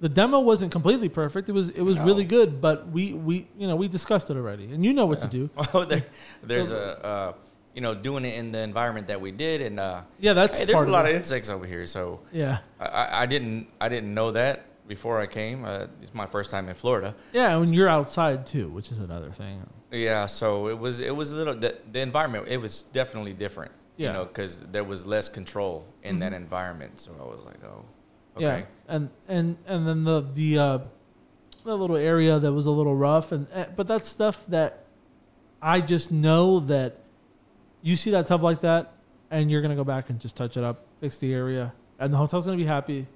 the 0.00 0.08
demo 0.10 0.38
wasn't 0.40 0.70
completely 0.70 1.08
perfect. 1.08 1.48
It 1.48 1.52
was 1.52 1.70
it 1.70 1.80
was 1.80 1.96
No. 1.96 2.04
really 2.04 2.24
good, 2.26 2.60
but 2.60 2.88
we 2.90 3.14
we 3.14 3.48
you 3.58 3.66
know 3.66 3.74
we 3.74 3.88
discussed 3.88 4.28
it 4.30 4.36
already, 4.36 4.64
and 4.66 4.84
you 4.84 4.92
know 4.92 5.06
what 5.06 5.18
to 5.20 5.26
do. 5.26 5.48
Well, 5.72 5.86
there, 5.92 6.04
there's 6.42 6.72
a, 6.72 7.04
uh, 7.04 7.32
you 7.74 7.80
know, 7.80 7.94
doing 7.94 8.24
it 8.24 8.36
in 8.38 8.52
the 8.52 8.60
environment 8.60 9.08
that 9.08 9.20
we 9.20 9.32
did, 9.32 9.60
and 9.60 9.80
uh, 9.80 10.02
Yeah, 10.20 10.32
that's 10.32 10.58
hey, 10.60 10.64
there's 10.64 10.84
a 10.84 10.88
lot 10.88 11.06
it. 11.06 11.10
of 11.10 11.16
insects 11.16 11.50
over 11.50 11.66
here. 11.66 11.86
So 11.86 12.20
yeah. 12.32 12.58
I- 12.80 13.22
I, 13.22 13.26
didn't, 13.26 13.68
I 13.80 13.88
didn't 13.88 14.14
know 14.14 14.30
that 14.32 14.64
before 14.86 15.20
I 15.20 15.26
came. 15.26 15.64
Uh, 15.64 15.86
it's 16.02 16.14
my 16.14 16.26
first 16.26 16.50
time 16.50 16.68
in 16.68 16.74
Florida. 16.74 17.14
Yeah, 17.32 17.56
and 17.56 17.74
you're 17.74 17.88
outside 17.88 18.46
too, 18.46 18.68
which 18.68 18.92
is 18.92 18.98
another 19.00 19.30
thing. 19.30 19.66
Yeah, 19.90 20.26
so 20.26 20.68
it 20.68 20.78
was, 20.78 21.00
it 21.00 21.14
was 21.14 21.32
a 21.32 21.36
little 21.36 21.54
the, 21.54 21.76
the 21.90 22.00
environment. 22.00 22.46
It 22.48 22.58
was 22.60 22.82
definitely 22.92 23.32
different. 23.32 23.72
Yeah. 23.96 24.08
You 24.08 24.12
know, 24.14 24.24
because 24.24 24.58
there 24.58 24.82
was 24.82 25.06
less 25.06 25.28
control 25.28 25.86
in 26.02 26.18
that 26.18 26.32
environment. 26.32 26.98
So 27.00 27.12
I 27.20 27.24
was 27.24 27.44
like, 27.44 27.62
oh, 27.64 27.84
okay. 28.36 28.44
Yeah, 28.60 28.62
and 28.88 29.08
and 29.28 29.56
and 29.68 29.86
then 29.86 30.02
the 30.02 30.20
the 30.34 30.58
uh, 30.58 30.78
the 31.64 31.76
little 31.78 31.96
area 31.96 32.40
that 32.40 32.52
was 32.52 32.66
a 32.66 32.72
little 32.72 32.96
rough, 32.96 33.30
and 33.30 33.46
eh, 33.52 33.66
but 33.76 33.86
that's 33.86 34.08
stuff 34.08 34.44
that 34.48 34.84
I 35.62 35.80
just 35.80 36.10
know 36.10 36.58
that 36.58 36.98
you 37.84 37.94
see 37.96 38.10
that 38.10 38.26
tub 38.26 38.42
like 38.42 38.60
that, 38.62 38.92
and 39.30 39.50
you're 39.50 39.62
gonna 39.62 39.76
go 39.76 39.84
back 39.84 40.10
and 40.10 40.18
just 40.18 40.34
touch 40.36 40.56
it 40.56 40.64
up, 40.64 40.84
fix 41.00 41.18
the 41.18 41.32
area, 41.32 41.72
and 42.00 42.12
the 42.12 42.16
hotel's 42.16 42.44
gonna 42.46 42.56
be 42.56 42.64
happy. 42.64 43.06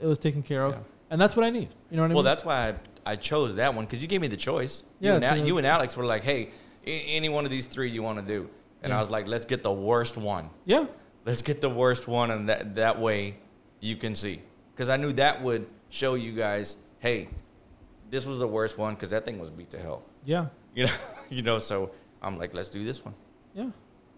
It 0.00 0.06
was 0.06 0.18
taken 0.18 0.42
care 0.42 0.64
of, 0.64 0.72
Yeah. 0.74 0.80
and 1.10 1.18
that's 1.20 1.34
what 1.36 1.44
I 1.46 1.50
need. 1.50 1.68
You 1.90 1.96
know 1.96 2.02
what 2.02 2.06
I 2.06 2.08
Well, 2.08 2.08
mean? 2.08 2.14
Well, 2.16 2.22
that's 2.24 2.44
why 2.44 2.68
I, 3.06 3.12
I 3.12 3.16
chose 3.16 3.54
that 3.54 3.74
one 3.74 3.86
because 3.86 4.02
you 4.02 4.08
gave 4.08 4.20
me 4.20 4.28
the 4.28 4.36
choice. 4.36 4.82
Yeah, 5.00 5.12
you 5.12 5.16
and, 5.16 5.24
Al- 5.24 5.38
you 5.38 5.58
and 5.58 5.66
Alex 5.66 5.96
were 5.96 6.04
like, 6.04 6.22
"Hey, 6.24 6.50
any 6.84 7.28
one 7.30 7.44
of 7.46 7.50
these 7.50 7.66
three 7.66 7.88
you 7.90 8.02
want 8.02 8.18
to 8.18 8.24
do?" 8.26 8.50
And 8.82 8.92
I 8.92 9.00
was 9.00 9.10
like, 9.10 9.26
"Let's 9.26 9.46
get 9.46 9.62
the 9.62 9.72
worst 9.72 10.16
one. 10.18 10.50
yeah, 10.66 10.86
Let's 11.24 11.42
get 11.42 11.60
the 11.60 11.70
worst 11.70 12.06
one, 12.06 12.30
and 12.30 12.48
that 12.48 12.74
that 12.76 13.00
way 13.00 13.36
you 13.80 13.96
can 13.96 14.14
see." 14.14 14.42
Because 14.74 14.88
I 14.88 14.96
knew 14.96 15.12
that 15.14 15.42
would 15.42 15.66
show 15.88 16.14
you 16.14 16.32
guys, 16.32 16.76
"Hey, 17.00 17.28
this 18.10 18.26
was 18.26 18.38
the 18.38 18.46
worst 18.48 18.76
one 18.78 18.94
because 18.94 19.10
that 19.10 19.24
thing 19.24 19.38
was 19.38 19.50
beat 19.50 19.70
to 19.70 19.78
hell." 19.78 20.02
yeah, 20.24 20.46
You 20.74 20.86
know, 20.86 20.92
you 21.30 21.42
know. 21.42 21.58
So 21.58 21.90
I'm 22.22 22.36
like, 22.38 22.52
"Let's 22.54 22.68
do 22.70 22.84
this 22.84 23.04
one." 23.04 23.14
yeah. 23.54 23.70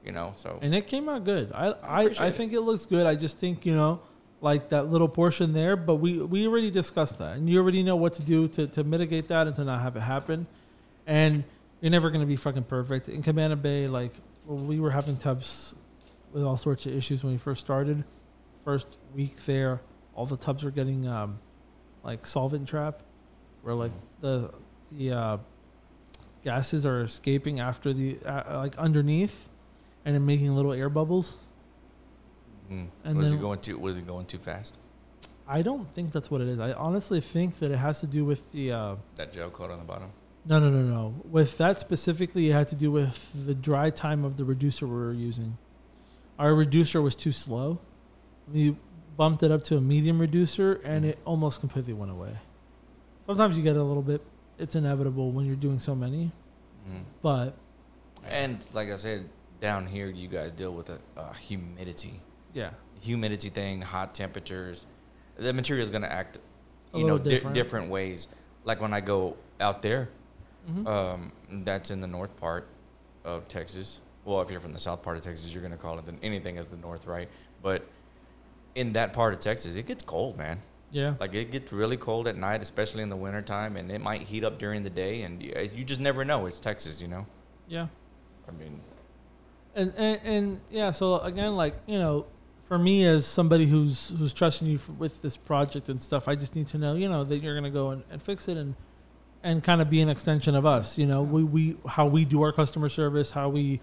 You 0.05 0.13
know, 0.13 0.33
so 0.37 0.59
and 0.63 0.75
it 0.75 0.87
came 0.87 1.09
out 1.09 1.25
good. 1.25 1.53
I 1.53 1.67
I, 1.67 2.03
appreciate 2.03 2.27
I 2.27 2.31
think 2.31 2.53
it 2.53 2.61
looks 2.61 2.87
good. 2.87 3.07
I 3.07 3.15
just 3.15 3.39
think 3.39 3.67
you 3.67 3.75
know, 3.75 4.01
like 4.41 4.71
that 4.71 4.89
little 4.91 5.09
portion 5.09 5.53
there. 5.53 5.77
But 5.77 5.97
we 5.97 6.19
we 6.19 6.47
already 6.47 6.71
discussed 6.71 7.19
that, 7.19 7.37
and 7.37 7.49
you 7.49 7.59
already 7.59 7.83
know 7.83 7.97
what 7.97 8.15
to 8.15 8.23
do 8.23 8.49
to 8.49 8.67
to 8.69 8.85
mitigate 8.85 9.29
that 9.29 9.47
and 9.47 9.57
to 9.57 9.65
not 9.65 9.83
have 9.83 9.97
it 9.97 10.01
happen. 10.01 10.47
And 11.07 11.45
you're 11.81 11.91
never 11.91 12.11
going 12.11 12.21
to 12.21 12.27
be 12.27 12.37
fucking 12.37 12.65
perfect. 12.65 13.09
In 13.09 13.23
Cabana 13.23 13.57
Bay, 13.57 13.89
like 13.89 14.13
we 14.47 14.81
were 14.81 14.91
having 14.91 15.17
tubs 15.17 15.75
with 16.33 16.43
all 16.43 16.57
sorts 16.57 16.87
of 16.87 16.95
issues 16.95 17.23
when 17.23 17.33
we 17.33 17.39
first 17.39 17.61
started. 17.61 18.05
First 18.65 18.99
week 19.15 19.45
there, 19.47 19.81
all 20.15 20.27
the 20.27 20.37
tubs 20.37 20.65
were 20.65 20.71
getting 20.71 21.07
um, 21.07 21.39
like 22.03 22.27
solvent 22.27 22.69
trap, 22.69 23.03
where 23.63 23.75
like 23.75 23.93
the 24.21 24.51
the 24.93 25.13
uh, 25.13 25.39
gases 26.45 26.85
are 26.85 27.03
escaping 27.03 27.61
after 27.61 27.93
the 27.93 28.19
uh, 28.25 28.59
like 28.59 28.77
underneath, 28.77 29.48
and 30.09 30.15
then 30.15 30.25
making 30.25 30.57
little 30.57 30.73
air 30.73 30.89
bubbles. 30.89 31.37
mm. 32.71 32.87
and 33.05 33.17
was 33.19 33.29
then- 33.31 33.39
it 33.39 33.43
going 33.43 33.59
too? 33.61 33.79
Was 33.79 33.95
it 33.95 34.07
going 34.07 34.25
too 34.25 34.39
fast? 34.39 34.79
I 35.47 35.61
don't 35.63 35.87
think 35.95 36.13
that's 36.13 36.31
what 36.31 36.41
it 36.41 36.49
is. 36.49 36.59
I 36.59 36.73
honestly 36.73 37.21
think 37.21 37.59
that 37.59 37.71
it 37.71 37.77
has 37.77 38.01
to 38.01 38.07
do 38.07 38.25
with 38.25 38.51
the. 38.53 38.73
Uh, 38.73 38.97
That 39.17 39.33
gel 39.33 39.51
coat 39.51 39.71
on 39.71 39.79
the 39.79 39.85
bottom. 39.85 40.11
no, 40.47 40.59
no, 40.59 40.71
no, 40.71 40.83
no. 40.83 41.15
With 41.31 41.59
that 41.59 41.79
specifically, 41.81 42.49
it 42.49 42.53
had 42.55 42.69
to 42.69 42.75
do 42.77 42.91
with 42.91 43.31
the 43.47 43.55
dry 43.55 43.91
time 43.91 44.25
of 44.25 44.37
the 44.39 44.45
reducer 44.45 44.87
we 44.87 44.95
were 44.95 45.13
using. 45.13 45.59
Our 46.39 46.55
reducer 46.55 47.03
was 47.03 47.15
too 47.15 47.33
slow. 47.33 47.79
We 48.53 48.77
bumped 49.17 49.43
it 49.43 49.51
up 49.51 49.65
to 49.65 49.77
a 49.77 49.81
medium 49.81 50.19
reducer, 50.21 50.81
and 50.85 51.05
it 51.05 51.19
almost 51.27 51.61
completely 51.61 51.93
went 51.93 52.13
away. 52.13 52.35
Sometimes 53.27 53.57
you 53.59 53.63
get 53.63 53.77
a 53.77 53.83
little 53.83 54.03
bit. 54.03 54.23
It's 54.59 54.75
inevitable 54.75 55.33
when 55.33 55.45
you're 55.47 55.57
doing 55.69 55.79
so 55.79 55.95
many, 55.95 56.33
Mm. 56.89 57.05
but 57.23 57.55
And 58.25 58.65
like 58.75 58.89
I 58.91 58.97
said, 58.97 59.29
down 59.61 59.87
here 59.87 60.09
you 60.09 60.29
guys 60.29 60.53
deal 60.53 60.73
with 60.75 60.89
a, 60.91 60.99
uh 61.17 61.33
humidity. 61.33 62.21
yeah, 62.53 62.71
humidity 63.01 63.49
thing, 63.51 63.83
hot 63.83 64.15
temperatures, 64.15 64.87
the 65.37 65.53
material 65.53 65.83
is 65.85 65.91
going 65.91 66.03
to 66.03 66.13
act, 66.13 66.39
A 66.95 66.99
you 66.99 67.05
know, 67.05 67.15
little 67.15 67.19
di- 67.25 67.31
different. 67.31 67.55
different 67.55 67.91
ways. 67.91 68.29
Like 68.65 68.81
when 68.81 68.93
I 68.93 69.01
go 69.01 69.37
out 69.61 69.83
there, 69.83 70.09
Mhm. 70.71 70.87
um, 70.87 71.33
that's 71.65 71.91
in 71.91 72.01
the 72.01 72.07
north 72.07 72.37
part 72.37 72.67
of 73.25 73.49
Texas. 73.49 74.01
Well, 74.25 74.41
if 74.43 74.51
you're 74.51 74.61
from 74.61 74.73
the 74.73 74.79
south 74.79 75.03
part 75.03 75.17
of 75.17 75.23
Texas, 75.25 75.53
you're 75.53 75.63
going 75.63 75.73
to 75.73 75.79
call 75.79 75.99
it 75.99 76.05
the, 76.07 76.15
anything 76.23 76.59
as 76.59 76.67
the 76.69 76.77
north, 76.77 77.07
right? 77.07 77.29
But 77.63 77.87
in 78.75 78.93
that 78.93 79.13
part 79.13 79.33
of 79.33 79.41
Texas, 79.41 79.77
it 79.77 79.87
gets 79.87 80.03
cold, 80.03 80.37
man. 80.37 80.61
yeah. 80.91 81.15
Like 81.21 81.35
it 81.35 81.51
gets 81.53 81.73
really 81.73 81.97
cold 81.97 82.27
at 82.29 82.37
night, 82.37 82.61
especially 82.63 83.03
in 83.03 83.09
the 83.11 83.17
wintertime, 83.17 83.77
and 83.77 83.91
it 83.91 84.01
might 84.01 84.23
heat 84.23 84.43
up 84.45 84.59
during 84.59 84.83
the 84.83 84.91
day, 84.91 85.23
and 85.23 85.43
you 85.43 85.85
just 85.85 86.01
never 86.01 86.25
know. 86.25 86.47
It's 86.47 86.59
Texas, 86.61 87.01
you 87.01 87.09
know. 87.09 87.27
Yeah. 87.69 87.87
I 88.49 88.53
mean, 88.53 88.81
and, 89.75 89.93
and 89.97 90.21
and 90.25 90.61
yeah 90.71 90.91
so 90.91 91.19
again 91.21 91.57
like 91.57 91.75
you 91.87 91.99
know 91.99 92.27
for 92.67 92.79
me 92.79 93.05
as 93.05 93.27
somebody 93.27 93.67
who's 93.67 94.13
who's 94.19 94.33
trusting 94.33 94.69
you 94.69 94.79
for, 94.79 94.93
with 94.93 95.23
this 95.23 95.37
project 95.37 95.89
and 95.89 96.01
stuff 96.01 96.29
i 96.29 96.35
just 96.35 96.55
need 96.55 96.67
to 96.67 96.79
know 96.79 96.95
you 96.95 97.09
know 97.09 97.25
that 97.25 97.39
you're 97.39 97.55
going 97.55 97.65
to 97.65 97.71
go 97.71 97.91
and, 97.91 98.03
and 98.11 98.23
fix 98.23 98.49
it 98.49 98.57
and 98.57 98.75
and 99.43 99.63
kind 99.63 99.81
of 99.81 99.89
be 99.89 100.01
an 100.01 100.09
extension 100.09 100.55
of 100.55 100.67
us 100.67 100.99
you 100.99 101.07
know? 101.07 101.23
We, 101.23 101.45
we 101.45 101.77
how 101.87 102.07
we 102.07 102.25
do 102.25 102.43
our 102.43 102.53
customer 102.53 102.89
service 102.89 103.31
how 103.31 103.49
we 103.49 103.81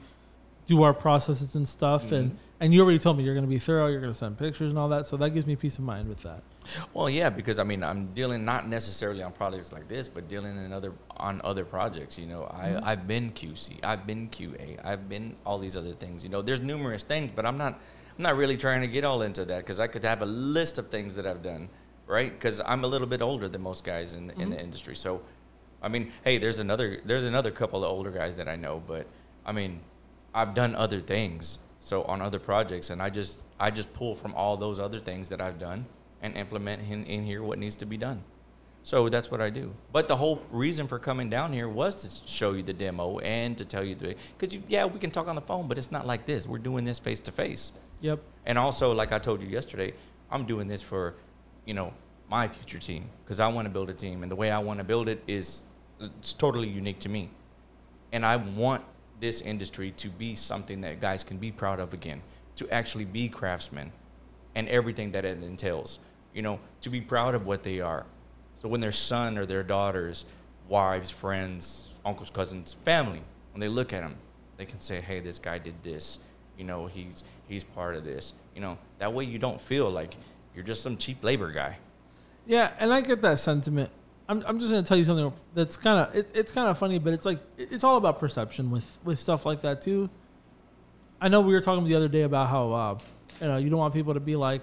do 0.67 0.83
our 0.83 0.93
processes 0.93 1.55
and 1.55 1.67
stuff 1.67 2.11
and 2.11 2.31
Mhm. 2.31 2.35
and 2.59 2.73
you 2.73 2.81
already 2.81 2.97
told 2.99 3.17
me 3.17 3.23
you're 3.23 3.33
going 3.35 3.45
to 3.45 3.49
be 3.49 3.59
thorough 3.59 3.87
you're 3.87 3.99
going 4.01 4.11
to 4.13 4.17
send 4.17 4.37
pictures 4.37 4.69
and 4.69 4.79
all 4.79 4.89
that 4.89 5.05
so 5.05 5.15
that 5.17 5.29
gives 5.31 5.45
me 5.45 5.55
peace 5.55 5.77
of 5.77 5.83
mind 5.83 6.07
with 6.09 6.23
that 6.23 6.41
Well, 6.95 7.07
yeah, 7.09 7.29
because 7.29 7.59
I 7.59 7.63
mean, 7.63 7.83
I'm 7.83 8.07
dealing 8.15 8.43
not 8.43 8.67
necessarily 8.67 9.21
on 9.21 9.31
projects 9.33 9.71
like 9.71 9.87
this, 9.87 10.09
but 10.09 10.27
dealing 10.27 10.57
in 10.57 10.73
other 10.73 10.93
on 11.17 11.39
other 11.43 11.63
projects. 11.63 12.17
You 12.17 12.25
know, 12.25 12.41
Mm-hmm. 12.51 12.83
I 12.83 12.91
I've 12.93 13.05
been 13.07 13.31
QC, 13.31 13.79
I've 13.83 14.07
been 14.07 14.29
QA, 14.29 14.79
I've 14.83 15.07
been 15.07 15.35
all 15.45 15.59
these 15.59 15.75
other 15.77 15.93
things. 15.93 16.23
You 16.23 16.29
know, 16.29 16.41
there's 16.41 16.61
numerous 16.61 17.03
things, 17.03 17.29
but 17.35 17.45
I'm 17.45 17.57
not 17.59 17.73
I'm 18.17 18.23
not 18.23 18.35
really 18.35 18.57
trying 18.57 18.81
to 18.81 18.87
get 18.87 19.03
all 19.03 19.21
into 19.21 19.45
that 19.45 19.59
because 19.59 19.79
I 19.79 19.85
could 19.85 20.03
have 20.03 20.23
a 20.23 20.25
list 20.25 20.79
of 20.79 20.89
things 20.89 21.13
that 21.15 21.27
I've 21.27 21.43
done, 21.43 21.69
right? 22.07 22.31
Because 22.31 22.59
I'm 22.65 22.83
a 22.83 22.87
little 22.87 23.05
bit 23.07 23.21
older 23.21 23.47
than 23.47 23.61
most 23.61 23.83
guys 23.83 24.13
in 24.13 24.25
the, 24.27 24.33
in 24.33 24.39
Mm-hmm. 24.39 24.51
the 24.51 24.59
industry. 24.63 24.95
So, 24.95 25.21
I 25.83 25.87
mean, 25.89 26.11
hey, 26.23 26.39
there's 26.39 26.57
another 26.57 26.99
there's 27.05 27.25
another 27.25 27.51
couple 27.51 27.83
of 27.85 27.91
older 27.91 28.09
guys 28.09 28.35
that 28.37 28.47
I 28.47 28.55
know, 28.55 28.81
but 28.87 29.05
I 29.45 29.51
mean, 29.51 29.81
I've 30.35 30.53
done 30.53 30.75
other 30.75 30.99
things. 30.99 31.59
So 31.79 32.03
on 32.03 32.21
other 32.21 32.39
projects, 32.39 32.89
and 32.89 33.01
I 33.01 33.09
just 33.09 33.41
I 33.59 33.71
just 33.71 33.93
pull 33.93 34.15
from 34.15 34.33
all 34.33 34.57
those 34.57 34.79
other 34.79 34.99
things 34.99 35.29
that 35.29 35.39
I've 35.39 35.59
done 35.59 35.85
and 36.21 36.35
implement 36.35 36.81
in, 36.89 37.05
in 37.05 37.23
here 37.23 37.41
what 37.41 37.57
needs 37.57 37.75
to 37.75 37.85
be 37.85 37.97
done. 37.97 38.23
So 38.83 39.07
that's 39.09 39.31
what 39.31 39.39
I 39.39 39.49
do. 39.49 39.73
But 39.91 40.07
the 40.07 40.15
whole 40.15 40.43
reason 40.51 40.87
for 40.87 40.99
coming 40.99 41.29
down 41.29 41.53
here 41.53 41.69
was 41.69 41.95
to 42.03 42.31
show 42.31 42.53
you 42.53 42.63
the 42.63 42.73
demo 42.73 43.19
and 43.19 43.57
to 43.57 43.65
tell 43.65 43.83
you 43.83 43.95
the 43.95 44.15
because 44.37 44.53
you 44.53 44.61
yeah 44.67 44.85
we 44.85 44.99
can 44.99 45.11
talk 45.11 45.27
on 45.27 45.35
the 45.35 45.41
phone, 45.41 45.67
but 45.67 45.77
it's 45.77 45.91
not 45.91 46.05
like 46.05 46.25
this. 46.25 46.47
We're 46.47 46.57
doing 46.57 46.85
this 46.85 46.99
face 46.99 47.19
to 47.21 47.31
face. 47.31 47.71
Yep. 48.01 48.19
And 48.45 48.57
also, 48.57 48.93
like 48.93 49.11
I 49.11 49.19
told 49.19 49.41
you 49.41 49.47
yesterday, 49.47 49.93
I'm 50.29 50.45
doing 50.45 50.67
this 50.67 50.81
for, 50.81 51.15
you 51.65 51.73
know, 51.73 51.93
my 52.29 52.47
future 52.47 52.79
team 52.79 53.09
because 53.23 53.39
I 53.39 53.47
want 53.47 53.65
to 53.67 53.69
build 53.71 53.89
a 53.89 53.93
team, 53.93 54.23
and 54.23 54.31
the 54.31 54.35
way 54.35 54.51
I 54.51 54.59
want 54.59 54.79
to 54.79 54.83
build 54.83 55.07
it 55.07 55.23
is 55.27 55.63
it's 55.99 56.33
totally 56.33 56.67
unique 56.67 56.99
to 56.99 57.09
me, 57.09 57.29
and 58.11 58.25
I 58.25 58.35
want 58.35 58.83
this 59.19 59.41
industry 59.41 59.91
to 59.91 60.09
be 60.09 60.35
something 60.35 60.81
that 60.81 60.99
guys 60.99 61.23
can 61.23 61.37
be 61.37 61.51
proud 61.51 61.79
of 61.79 61.93
again, 61.93 62.21
to 62.55 62.69
actually 62.69 63.05
be 63.05 63.29
craftsmen, 63.29 63.91
and 64.55 64.67
everything 64.69 65.11
that 65.11 65.25
it 65.25 65.41
entails. 65.43 65.99
You 66.33 66.41
know, 66.41 66.59
to 66.81 66.89
be 66.89 67.01
proud 67.01 67.33
of 67.35 67.47
what 67.47 67.63
they 67.63 67.79
are. 67.79 68.05
So 68.53 68.67
when 68.67 68.81
their 68.81 68.91
son 68.91 69.37
or 69.37 69.45
their 69.45 69.63
daughters, 69.63 70.25
wives, 70.67 71.11
friends, 71.11 71.93
uncles, 72.03 72.29
cousins, 72.29 72.75
family, 72.83 73.21
when 73.53 73.61
they 73.61 73.67
look 73.67 73.93
at 73.93 74.01
them, 74.01 74.17
they 74.57 74.65
can 74.65 74.79
say, 74.79 75.01
"Hey, 75.01 75.19
this 75.19 75.39
guy 75.39 75.59
did 75.59 75.81
this." 75.83 76.19
You 76.57 76.65
know, 76.65 76.87
he's 76.87 77.23
he's 77.47 77.63
part 77.63 77.95
of 77.95 78.03
this. 78.03 78.33
You 78.53 78.61
know, 78.61 78.77
that 78.99 79.13
way 79.13 79.23
you 79.25 79.39
don't 79.39 79.59
feel 79.59 79.89
like 79.89 80.15
you're 80.53 80.63
just 80.63 80.81
some 80.81 80.97
cheap 80.97 81.23
labor 81.23 81.51
guy. 81.51 81.79
Yeah, 82.45 82.71
and 82.79 82.93
I 82.93 83.01
get 83.01 83.21
that 83.21 83.39
sentiment. 83.39 83.89
I'm, 84.27 84.43
I'm 84.47 84.59
just 84.59 84.71
going 84.71 84.83
to 84.83 84.87
tell 84.87 84.97
you 84.97 85.03
something 85.05 85.31
that's 85.53 85.77
kind 85.77 85.99
of 86.07 86.15
it, 86.15 86.29
it's 86.33 86.51
kind 86.51 86.67
of 86.67 86.77
funny, 86.77 86.97
but 86.99 87.13
it's 87.13 87.25
like 87.25 87.39
it's 87.57 87.83
all 87.83 87.97
about 87.97 88.19
perception 88.19 88.71
with 88.71 88.97
with 89.03 89.19
stuff 89.19 89.45
like 89.45 89.61
that 89.61 89.81
too. 89.81 90.09
I 91.21 91.29
know 91.29 91.41
we 91.41 91.53
were 91.53 91.61
talking 91.61 91.85
the 91.85 91.95
other 91.95 92.07
day 92.07 92.21
about 92.23 92.49
how 92.49 92.71
uh, 92.71 92.97
you 93.41 93.47
know 93.47 93.57
you 93.57 93.69
don't 93.69 93.79
want 93.79 93.93
people 93.93 94.13
to 94.15 94.19
be 94.19 94.33
like 94.35 94.61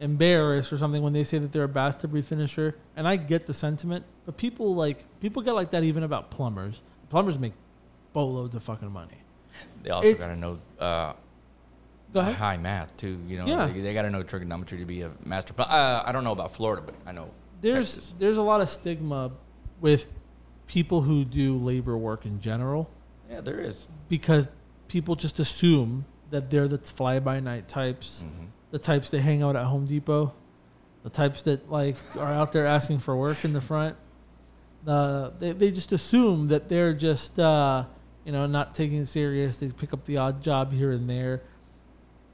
embarrassed 0.00 0.72
or 0.72 0.78
something 0.78 1.02
when 1.02 1.12
they 1.12 1.24
say 1.24 1.38
that 1.38 1.52
they're 1.52 1.64
a 1.64 1.68
bathtub 1.68 2.12
refinisher, 2.12 2.74
and 2.96 3.06
I 3.06 3.16
get 3.16 3.46
the 3.46 3.54
sentiment, 3.54 4.04
but 4.26 4.36
people 4.36 4.74
like 4.74 5.04
people 5.20 5.42
get 5.42 5.54
like 5.54 5.70
that 5.72 5.84
even 5.84 6.02
about 6.02 6.30
plumbers. 6.30 6.80
Plumbers 7.10 7.38
make 7.38 7.52
boatloads 8.14 8.54
of 8.56 8.62
fucking 8.62 8.90
money. 8.90 9.18
They 9.82 9.90
also 9.90 10.08
It's- 10.08 10.20
got 10.26 10.32
to 10.32 10.38
know 10.40 10.58
uh, 10.80 11.12
Go 12.14 12.20
ahead. 12.20 12.34
high 12.34 12.56
math 12.56 12.96
too. 12.96 13.18
You 13.28 13.38
know, 13.38 13.46
Yeah. 13.46 13.66
they, 13.66 13.80
they 13.80 13.94
got 13.94 14.02
to 14.02 14.10
know 14.10 14.22
trigonometry 14.22 14.78
to 14.78 14.84
be 14.86 15.02
a 15.02 15.10
master. 15.24 15.52
But 15.52 15.68
uh, 15.70 16.02
I 16.06 16.12
don't 16.12 16.24
know 16.24 16.32
about 16.32 16.52
Florida, 16.52 16.82
but 16.84 16.94
I 17.06 17.12
know 17.12 17.30
There's 17.62 17.94
Texas. 17.94 18.14
there's 18.18 18.36
a 18.36 18.42
lot 18.42 18.60
of 18.60 18.68
stigma 18.68 19.30
with 19.80 20.06
people 20.66 21.00
who 21.00 21.24
do 21.24 21.56
labor 21.56 21.96
work 21.96 22.26
in 22.26 22.40
general. 22.40 22.90
Yeah, 23.30 23.40
there 23.40 23.58
is. 23.58 23.88
because 24.10 24.48
people 24.88 25.14
just 25.16 25.40
assume 25.40 26.04
that 26.30 26.50
they're 26.50 26.68
the 26.68 26.76
fly 26.78 27.18
by 27.18 27.40
night 27.40 27.66
types, 27.68 28.24
Mhm. 28.26 28.48
the 28.70 28.78
types 28.78 29.10
that 29.10 29.20
hang 29.22 29.42
out 29.42 29.56
at 29.56 29.64
Home 29.64 29.86
Depot, 29.86 30.32
the 31.02 31.08
types 31.10 31.42
that 31.44 31.70
like 31.70 31.96
are 32.18 32.32
out 32.32 32.52
there 32.52 32.66
asking 32.66 32.98
for 32.98 33.16
work 33.16 33.42
in 33.44 33.52
the 33.54 33.60
front. 33.62 33.96
Uh, 34.86 35.30
they 35.38 35.52
they 35.52 35.70
just 35.70 35.92
assume 35.92 36.48
that 36.48 36.68
they're 36.68 36.92
just 36.92 37.38
uh, 37.40 37.84
you 38.24 38.32
know 38.32 38.46
not 38.46 38.74
taking 38.74 38.98
it 38.98 39.06
serious. 39.06 39.56
They 39.56 39.68
pick 39.68 39.92
up 39.94 40.04
the 40.04 40.16
odd 40.18 40.42
job 40.42 40.72
here 40.72 40.90
and 40.92 41.08
there, 41.08 41.42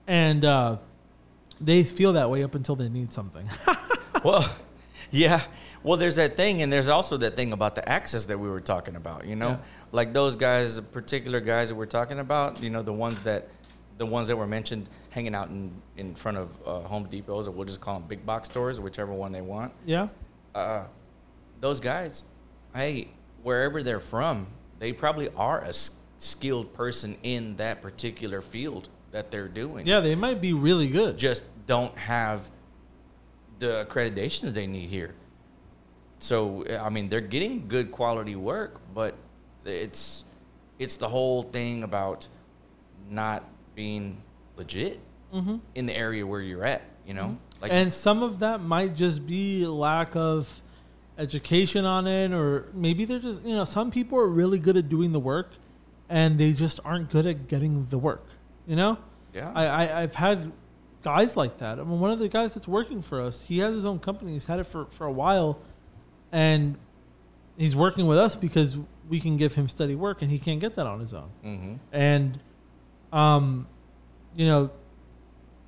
and 0.06 0.44
uh, 0.44 0.78
they 1.60 1.82
feel 1.82 2.12
that 2.14 2.30
way 2.30 2.42
up 2.42 2.54
until 2.54 2.74
they 2.76 2.88
need 2.88 3.12
something. 3.12 3.48
well, 4.24 4.44
yeah. 5.10 5.42
Well, 5.82 5.96
there's 5.96 6.16
that 6.16 6.36
thing, 6.36 6.60
and 6.62 6.72
there's 6.72 6.88
also 6.88 7.16
that 7.18 7.36
thing 7.36 7.52
about 7.52 7.74
the 7.74 7.88
access 7.88 8.26
that 8.26 8.38
we 8.38 8.48
were 8.50 8.60
talking 8.60 8.96
about. 8.96 9.26
You 9.26 9.36
know, 9.36 9.50
Yeah. 9.50 9.56
like 9.92 10.12
those 10.12 10.36
guys, 10.36 10.76
the 10.76 10.82
particular 10.82 11.40
guys 11.40 11.68
that 11.68 11.74
we're 11.76 11.86
talking 11.86 12.18
about. 12.18 12.62
You 12.62 12.70
know, 12.70 12.82
the 12.82 12.92
ones 12.92 13.20
that, 13.22 13.48
the 13.98 14.06
ones 14.06 14.28
that 14.28 14.36
were 14.36 14.46
mentioned, 14.46 14.88
hanging 15.10 15.34
out 15.34 15.48
in 15.48 15.72
in 15.96 16.14
front 16.14 16.36
of 16.36 16.50
uh, 16.66 16.80
Home 16.80 17.06
Depots, 17.08 17.46
or 17.48 17.52
we'll 17.52 17.64
just 17.66 17.80
call 17.80 17.98
them 17.98 18.08
big 18.08 18.24
box 18.26 18.48
stores, 18.48 18.80
whichever 18.80 19.12
one 19.12 19.32
they 19.32 19.40
want. 19.42 19.72
yeah, 19.86 20.08
uh, 20.54 20.86
those 21.60 21.80
guys, 21.80 22.22
hey, 22.74 23.08
wherever 23.42 23.82
they're 23.82 24.00
from, 24.00 24.46
they 24.78 24.92
probably 24.92 25.28
are 25.36 25.60
a 25.60 25.72
skilled 26.18 26.72
person 26.74 27.16
in 27.22 27.56
that 27.56 27.80
particular 27.82 28.40
field 28.40 28.88
that 29.12 29.30
they're 29.30 29.48
doing. 29.48 29.86
yeah, 29.86 30.00
they 30.00 30.14
might 30.14 30.40
be 30.40 30.52
really 30.52 30.88
good. 30.88 31.16
Just 31.16 31.42
don't 31.66 31.96
have 31.96 32.48
the 33.58 33.86
accreditations 33.88 34.52
they 34.54 34.66
need 34.66 34.88
here. 34.88 35.14
So 36.18 36.64
I 36.80 36.88
mean, 36.88 37.08
they're 37.08 37.20
getting 37.20 37.68
good 37.68 37.90
quality 37.92 38.36
work, 38.36 38.80
but 38.94 39.14
it's 39.64 40.24
it's 40.78 40.96
the 40.96 41.08
whole 41.08 41.42
thing 41.42 41.82
about 41.82 42.28
not 43.08 43.44
being 43.74 44.22
legit 44.56 45.00
mm-hmm. 45.32 45.56
in 45.74 45.86
the 45.86 45.96
area 45.96 46.26
where 46.26 46.40
you're 46.40 46.64
at. 46.64 46.82
You 47.06 47.14
know, 47.14 47.24
mm-hmm. 47.24 47.62
like 47.62 47.72
and 47.72 47.92
some 47.92 48.22
of 48.22 48.40
that 48.40 48.60
might 48.60 48.94
just 48.94 49.26
be 49.26 49.66
lack 49.66 50.14
of 50.14 50.62
education 51.18 51.84
on 51.84 52.06
it 52.06 52.32
or 52.32 52.66
maybe 52.72 53.04
they're 53.04 53.18
just 53.18 53.44
you 53.44 53.54
know 53.54 53.64
some 53.64 53.90
people 53.90 54.16
are 54.18 54.28
really 54.28 54.60
good 54.60 54.76
at 54.76 54.88
doing 54.88 55.10
the 55.10 55.18
work 55.18 55.50
and 56.08 56.38
they 56.38 56.52
just 56.52 56.78
aren't 56.84 57.10
good 57.10 57.26
at 57.26 57.48
getting 57.48 57.86
the 57.86 57.98
work 57.98 58.24
you 58.68 58.76
know 58.76 58.96
Yeah. 59.34 59.52
I, 59.52 59.64
I 59.66 60.02
i've 60.02 60.14
had 60.14 60.52
guys 61.08 61.36
like 61.36 61.58
that. 61.58 61.78
I 61.80 61.84
mean 61.84 62.00
one 62.00 62.10
of 62.10 62.18
the 62.18 62.28
guys 62.28 62.54
that's 62.54 62.68
working 62.68 63.00
for 63.02 63.20
us 63.20 63.34
he 63.46 63.58
has 63.64 63.74
his 63.74 63.84
own 63.84 63.98
company. 63.98 64.32
He's 64.32 64.46
had 64.46 64.58
it 64.60 64.64
for 64.64 64.84
for 64.96 65.06
a 65.06 65.12
while 65.12 65.58
and 66.32 66.76
he's 67.56 67.74
working 67.74 68.06
with 68.06 68.18
us 68.18 68.36
because 68.36 68.76
we 69.08 69.18
can 69.20 69.36
give 69.36 69.54
him 69.54 69.68
steady 69.68 69.94
work 69.94 70.20
and 70.22 70.30
he 70.30 70.38
can't 70.38 70.60
get 70.60 70.74
that 70.74 70.86
on 70.86 71.00
his 71.00 71.14
own. 71.14 71.30
Hmm 71.42 71.74
and 71.92 72.38
um 73.12 73.66
you 74.36 74.46
know 74.46 74.70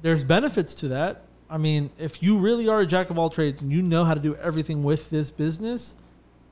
there's 0.02 0.24
benefits 0.24 0.74
to 0.76 0.88
that. 0.88 1.24
I 1.48 1.58
mean 1.58 1.90
if 1.98 2.22
you 2.22 2.38
really 2.38 2.68
are 2.68 2.80
a 2.80 2.86
jack 2.86 3.10
of 3.10 3.18
all 3.18 3.30
trades 3.30 3.62
and 3.62 3.72
you 3.72 3.82
know 3.82 4.04
how 4.04 4.14
to 4.14 4.20
do 4.20 4.34
everything 4.36 4.84
with 4.84 5.10
this 5.10 5.30
business 5.30 5.94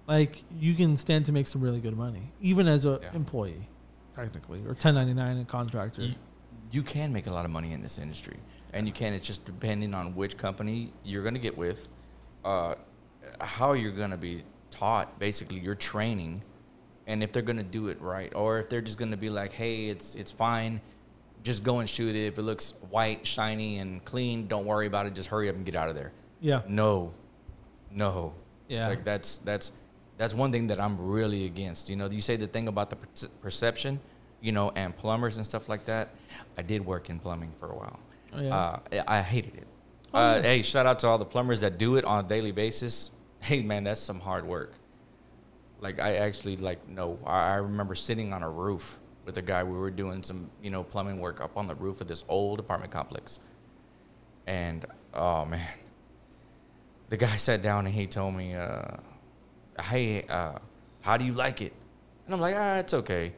like 0.07 0.43
you 0.59 0.72
can 0.74 0.97
stand 0.97 1.26
to 1.26 1.32
make 1.32 1.47
some 1.47 1.61
really 1.61 1.80
good 1.80 1.97
money 1.97 2.24
even 2.41 2.66
as 2.66 2.84
a 2.86 2.99
Yeah. 3.03 3.11
employee 3.14 3.68
technically 4.16 4.61
or 4.61 4.72
1099 4.74 5.36
and 5.36 5.47
contractor. 5.47 6.03
You, 6.03 6.14
you 6.70 6.82
can 6.82 7.12
make 7.12 7.26
a 7.26 7.30
lot 7.39 7.45
of 7.45 7.51
money 7.51 7.70
in 7.72 7.80
this 7.82 7.99
industry 7.99 8.39
and 8.73 8.87
you 8.87 8.93
can 8.93 9.12
it's 9.12 9.27
just 9.27 9.45
depending 9.45 9.95
on 9.95 10.14
which 10.14 10.37
company 10.37 10.93
you're 11.05 11.23
going 11.23 11.35
to 11.35 11.41
get 11.41 11.57
with 11.57 11.89
uh, 12.45 12.75
how 13.41 13.73
you're 13.73 13.93
going 13.93 14.11
to 14.11 14.16
be 14.16 14.43
taught 14.71 15.19
basically 15.19 15.59
your 15.59 15.75
training 15.75 16.43
and 17.07 17.23
if 17.23 17.33
they're 17.33 17.43
going 17.43 17.57
to 17.57 17.62
do 17.62 17.89
it 17.89 18.01
right 18.01 18.33
or 18.35 18.59
if 18.59 18.69
they're 18.69 18.81
just 18.81 18.99
going 18.99 19.11
to 19.11 19.16
be 19.16 19.31
like 19.31 19.53
hey 19.53 19.89
it's 19.89 20.14
it's 20.14 20.31
fine 20.33 20.81
just 21.43 21.62
go 21.62 21.79
and 21.79 21.89
shoot 21.89 22.14
it. 22.14 22.27
If 22.27 22.39
it 22.39 22.43
looks 22.43 22.75
white 22.91 23.27
shiny 23.27 23.79
and 23.79 24.05
clean 24.05 24.47
don't 24.47 24.66
worry 24.66 24.87
about 24.87 25.07
it. 25.07 25.14
Just 25.14 25.29
hurry 25.29 25.49
up 25.49 25.57
and 25.57 25.64
get 25.64 25.75
out 25.75 25.89
of 25.89 25.95
there. 25.95 26.12
Yeah. 26.41 26.62
No. 26.69 27.12
No. 27.91 28.35
Yeah. 28.69 28.89
like 28.89 29.05
that's 29.05 29.39
that's 29.39 29.73
that's 30.19 30.35
one 30.35 30.53
thing 30.53 30.66
that 30.66 30.79
i'm 30.79 31.01
really 31.01 31.47
against. 31.47 31.89
You 31.89 31.97
know 31.97 32.09
you 32.11 32.21
say 32.21 32.37
the 32.37 32.47
thing 32.47 32.69
about 32.69 32.91
the 32.91 32.97
perception 33.41 33.99
you 34.41 34.53
know 34.53 34.71
and 34.77 34.97
plumbers 34.97 35.37
and 35.37 35.47
stuff 35.47 35.69
like 35.69 35.85
that. 35.87 36.11
I 36.57 36.62
did 36.62 36.85
work 36.85 37.09
in 37.09 37.19
plumbing 37.19 37.53
for 37.59 37.71
a 37.71 37.77
while 37.77 37.99
Oh, 38.33 38.41
yeah. 38.41 38.55
uh, 38.57 38.81
i 38.93 39.18
I 39.18 39.22
hated 39.22 39.55
it 39.57 39.66
Oh, 40.14 40.18
uh, 40.18 40.37
yeah. 40.37 40.43
hey 40.43 40.62
shout 40.62 40.87
out 40.87 40.99
to 41.01 41.07
all 41.09 41.18
the 41.18 41.24
plumbers 41.24 41.61
that 41.61 41.79
do 41.79 41.97
it 41.97 42.05
on 42.05 42.24
a 42.24 42.29
daily 42.29 42.53
basis 42.53 43.11
hey 43.43 43.62
man 43.62 43.85
that's 43.85 44.01
some 44.01 44.20
hard 44.20 44.47
work 44.47 44.72
like 45.81 45.99
i 46.01 46.16
actually 46.16 46.57
like 46.57 46.89
no 46.89 47.18
i, 47.26 47.53
I 47.53 47.55
remember 47.57 47.95
sitting 47.95 48.33
on 48.33 48.43
a 48.43 48.51
roof 48.51 48.99
with 49.24 49.37
a 49.39 49.43
guy 49.43 49.62
we 49.64 49.76
were 49.76 49.91
doing 49.91 50.22
some 50.22 50.51
you 50.62 50.70
know 50.70 50.83
plumbing 50.83 51.20
work 51.20 51.41
up 51.41 51.57
on 51.57 51.66
the 51.66 51.74
roof 51.74 52.01
of 52.01 52.07
this 52.09 52.24
old 52.29 52.59
apartment 52.61 52.91
complex 52.93 53.39
and 54.47 54.87
oh 55.14 55.45
man 55.45 55.68
the 57.11 57.16
guy 57.16 57.37
sat 57.49 57.62
down 57.62 57.87
and 57.87 57.95
he 57.95 58.07
told 58.07 58.35
me, 58.35 58.55
uh, 58.55 58.97
"Hey, 59.81 60.24
uh, 60.29 60.59
how 61.01 61.16
do 61.16 61.24
you 61.24 61.33
like 61.33 61.62
it?" 61.62 61.72
And 62.26 62.35
I'm 62.35 62.41
like, 62.41 62.55
"Ah, 62.55 62.76
it's 62.81 62.93
okay." 62.93 63.33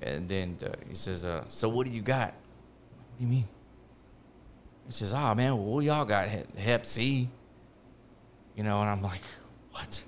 And 0.00 0.26
then 0.26 0.56
uh, 0.64 0.70
he 0.88 0.94
says, 0.94 1.22
uh, 1.22 1.44
"So 1.46 1.68
what 1.68 1.86
do 1.86 1.92
you 1.92 2.00
got?" 2.00 2.32
What 2.32 3.18
do 3.18 3.24
you 3.24 3.30
mean? 3.30 3.44
He 4.90 4.94
says, 4.94 5.14
"Ah, 5.14 5.34
man, 5.34 5.56
well, 5.56 5.76
we 5.76 5.88
all 5.88 6.04
got 6.04 6.28
Hep, 6.28 6.84
C." 6.84 7.28
You 8.56 8.64
know, 8.64 8.80
and 8.80 8.90
I'm 8.90 9.00
like, 9.02 9.20
"What? 9.70 10.02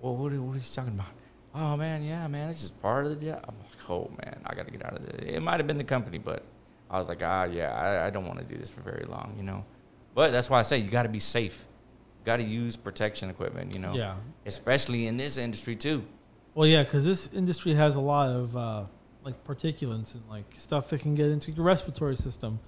Well, 0.00 0.16
what 0.16 0.32
are, 0.32 0.40
what 0.40 0.54
are 0.54 0.58
you 0.58 0.64
talking 0.64 0.94
about?" 0.94 1.12
Oh 1.54 1.76
man, 1.76 2.02
yeah, 2.02 2.26
man, 2.28 2.48
it's 2.48 2.62
just 2.62 2.80
part 2.80 3.04
of 3.04 3.10
the 3.10 3.26
job. 3.26 3.44
I'm 3.46 3.54
like, 3.58 3.90
"Oh 3.90 4.10
man, 4.24 4.40
I 4.46 4.54
got 4.54 4.64
to 4.64 4.72
get 4.72 4.86
out 4.86 4.96
of 4.96 5.04
there." 5.04 5.28
It 5.28 5.42
might 5.42 5.60
have 5.60 5.66
been 5.66 5.76
the 5.76 5.84
company, 5.84 6.16
but 6.16 6.44
I 6.90 6.96
was 6.96 7.08
like, 7.08 7.20
"Ah, 7.22 7.44
yeah, 7.44 7.74
I, 7.74 8.06
I 8.06 8.10
don't 8.10 8.26
want 8.26 8.38
to 8.38 8.44
do 8.46 8.56
this 8.56 8.70
for 8.70 8.80
very 8.80 9.04
long," 9.04 9.34
you 9.36 9.42
know. 9.42 9.66
But 10.14 10.30
that's 10.32 10.48
why 10.48 10.58
I 10.60 10.62
say 10.62 10.78
you 10.78 10.90
got 10.90 11.02
to 11.02 11.10
be 11.10 11.20
safe. 11.20 11.66
Got 12.24 12.38
to 12.38 12.42
use 12.44 12.74
protection 12.74 13.28
equipment, 13.28 13.74
you 13.74 13.80
know. 13.80 13.94
Yeah. 13.94 14.14
Especially 14.46 15.06
in 15.08 15.18
this 15.18 15.36
industry 15.36 15.76
too. 15.76 16.04
well 16.54 16.66
yeah 16.66 16.82
because 16.82 17.04
this 17.04 17.30
industry 17.34 17.74
has 17.74 17.96
a 17.96 18.00
lot 18.00 18.30
of 18.30 18.56
uh, 18.56 18.84
like 19.24 19.44
particulates 19.44 20.14
and 20.14 20.22
like 20.30 20.44
stuff 20.56 20.88
that 20.88 21.00
can 21.00 21.14
get 21.14 21.30
into 21.30 21.50
your 21.52 21.64
respiratory 21.64 22.16
system 22.16 22.58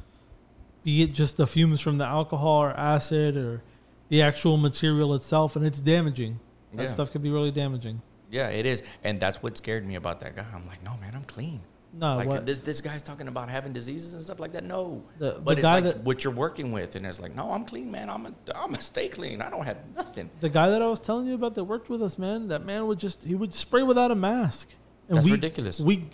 be 0.85 1.03
it 1.03 1.12
just 1.12 1.37
the 1.37 1.47
fumes 1.47 1.80
from 1.80 1.99
the 1.99 2.05
alcohol 2.05 2.62
or 2.62 2.70
acid 2.70 3.37
or 3.37 3.62
the 4.11 4.22
actual 4.22 4.57
material 4.57 5.14
itself 5.14 5.57
and 5.57 5.64
it's 5.66 5.80
damaging 5.80 6.39
that 6.74 6.85
Yeah. 6.85 6.89
stuff 6.89 7.11
can 7.11 7.22
be 7.22 7.30
really 7.30 7.51
damaging 7.51 8.03
Yeah, 8.30 8.49
it 8.49 8.66
is, 8.66 8.82
and 9.05 9.20
that's 9.20 9.43
what 9.43 9.57
scared 9.57 9.87
me 9.87 9.95
about 9.95 10.20
that 10.20 10.35
guy. 10.35 10.45
I'm 10.53 10.66
like, 10.66 10.82
no, 10.82 10.97
man, 11.01 11.14
I'm 11.14 11.22
clean. 11.24 11.61
No, 11.97 12.16
like 12.16 12.26
what- 12.28 12.45
this 12.47 12.59
this 12.59 12.80
guy's 12.80 13.01
talking 13.03 13.28
about 13.28 13.49
having 13.49 13.72
diseases 13.72 14.14
and 14.14 14.22
stuff 14.22 14.41
like 14.41 14.53
that. 14.55 14.64
No, 14.64 15.05
The- 15.20 15.41
but 15.45 15.45
the 15.45 15.53
it's 15.53 15.62
like 15.62 15.85
that- 15.85 16.03
what 16.03 16.24
you're 16.24 16.32
working 16.32 16.72
with, 16.72 16.97
and 16.97 17.07
it's 17.07 17.20
like, 17.20 17.35
no, 17.37 17.53
I'm 17.53 17.64
clean, 17.64 17.89
man. 17.93 18.11
I'm 18.11 18.26
a 18.26 18.32
I'm 18.57 18.74
a 18.74 18.80
stay 18.80 19.09
clean. 19.09 19.41
I 19.41 19.51
don't 19.51 19.64
have 19.64 19.76
nothing. 19.95 20.30
The 20.41 20.49
guy 20.49 20.68
that 20.70 20.82
I 20.82 20.87
was 20.89 20.99
telling 20.99 21.26
you 21.28 21.35
about 21.35 21.55
that 21.55 21.62
worked 21.64 21.89
with 21.89 22.03
us, 22.03 22.18
man, 22.18 22.49
that 22.49 22.64
man 22.66 22.89
would 22.89 22.99
just 22.99 23.22
he 23.22 23.37
would 23.37 23.55
spray 23.55 23.85
without 23.85 24.11
a 24.11 24.16
mask. 24.16 24.66
And 25.09 25.18
That's 25.18 25.26
we, 25.26 25.32
ridiculous. 25.32 25.80
We 25.80 26.11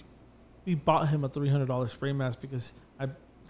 we 0.66 0.74
bought 0.74 1.08
him 1.08 1.24
a 1.24 1.28
three 1.30 1.48
hundred 1.48 1.68
dollar 1.68 1.88
spray 1.88 2.12
mask 2.12 2.42
because 2.42 2.74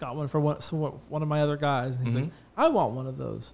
got 0.01 0.15
one 0.17 0.27
for 0.27 0.39
one 0.41 0.59
so 0.59 0.99
one 1.07 1.21
of 1.21 1.27
my 1.29 1.41
other 1.41 1.55
guys, 1.55 1.95
and 1.95 2.05
he's 2.05 2.15
like, 2.15 2.25
Mhm. 2.25 2.31
I 2.57 2.67
want 2.67 2.93
one 2.93 3.07
of 3.07 3.17
those, 3.17 3.53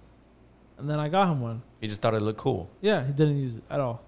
and 0.78 0.90
then 0.90 0.98
I 0.98 1.08
got 1.08 1.28
him 1.28 1.40
one. 1.40 1.62
He 1.80 1.86
just 1.86 2.02
thought 2.02 2.14
it 2.14 2.20
looked 2.22 2.40
cool. 2.40 2.68
Yeah, 2.80 3.04
he 3.06 3.12
didn't 3.12 3.36
use 3.38 3.54
it 3.54 3.62
at 3.70 3.78
all, 3.78 4.02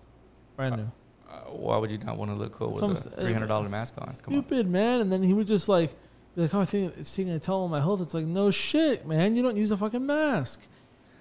brand 0.56 0.76
new. 0.78 0.90
Uh, 1.30 1.50
why 1.50 1.76
would 1.76 1.92
you 1.92 1.98
not 1.98 2.16
want 2.16 2.30
to 2.32 2.34
look 2.36 2.52
cool 2.54 2.70
That's 2.76 3.04
with 3.04 3.18
a 3.18 3.20
three 3.20 3.32
hundred 3.32 3.46
dollar 3.48 3.68
mask 3.68 3.94
on? 3.98 4.06
Come 4.06 4.34
on. 4.34 4.42
Stupid 4.42 4.68
man, 4.68 5.00
and 5.00 5.12
then 5.12 5.22
he 5.22 5.32
would 5.32 5.46
just 5.46 5.68
like 5.68 5.94
be 6.34 6.42
like, 6.42 6.54
oh, 6.54 6.60
I 6.60 6.64
think 6.64 6.96
it's 6.96 7.14
taking 7.14 7.32
a 7.32 7.38
toll 7.38 7.64
on 7.64 7.70
my 7.70 7.80
health. 7.80 8.00
It's 8.00 8.14
like, 8.14 8.24
no 8.26 8.50
shit, 8.50 9.06
man, 9.06 9.36
you 9.36 9.42
don't 9.42 9.56
use 9.56 9.70
a 9.70 9.76
fucking 9.76 10.04
mask, 10.04 10.60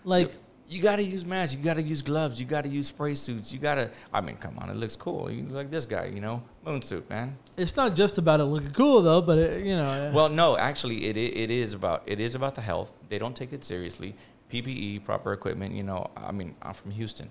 like. 0.03 0.35
You 0.69 0.81
got 0.81 0.97
to 0.97 1.03
use 1.03 1.25
masks. 1.25 1.55
You 1.55 1.63
got 1.63 1.77
to 1.77 1.81
use 1.81 2.01
gloves. 2.03 2.39
You 2.39 2.45
got 2.45 2.63
to 2.63 2.69
use 2.69 2.87
spray 2.87 3.15
suits. 3.15 3.51
You 3.51 3.57
got 3.57 3.75
to. 3.75 3.89
I 4.13 4.21
mean, 4.21 4.35
come 4.37 4.57
on, 4.59 4.69
it 4.69 4.75
looks 4.75 4.95
cool. 4.95 5.29
You 5.31 5.43
look 5.43 5.53
like 5.53 5.71
this 5.71 5.87
guy, 5.87 6.05
you 6.05 6.21
know, 6.21 6.43
moon 6.63 6.81
suit, 6.83 7.09
man. 7.09 7.35
It's 7.57 7.75
not 7.75 7.95
just 7.95 8.19
about 8.19 8.39
it 8.39 8.43
looking 8.45 8.71
cool 8.71 9.01
though, 9.01 9.21
but 9.21 9.39
it, 9.39 9.65
you 9.65 9.75
know. 9.75 10.11
Well, 10.13 10.29
no, 10.29 10.57
actually, 10.57 11.05
it 11.05 11.17
i- 11.17 11.39
it 11.43 11.49
is 11.49 11.73
about 11.73 12.03
it 12.05 12.19
is 12.19 12.35
about 12.35 12.53
the 12.53 12.61
health. 12.61 12.91
They 13.09 13.17
don't 13.17 13.35
take 13.35 13.51
it 13.51 13.63
seriously. 13.63 14.13
PPE, 14.51 15.03
proper 15.05 15.33
equipment. 15.33 15.73
You 15.73 15.83
know, 15.83 16.07
I 16.15 16.31
mean, 16.31 16.55
I'm 16.61 16.73
from 16.75 16.91
Houston, 16.91 17.29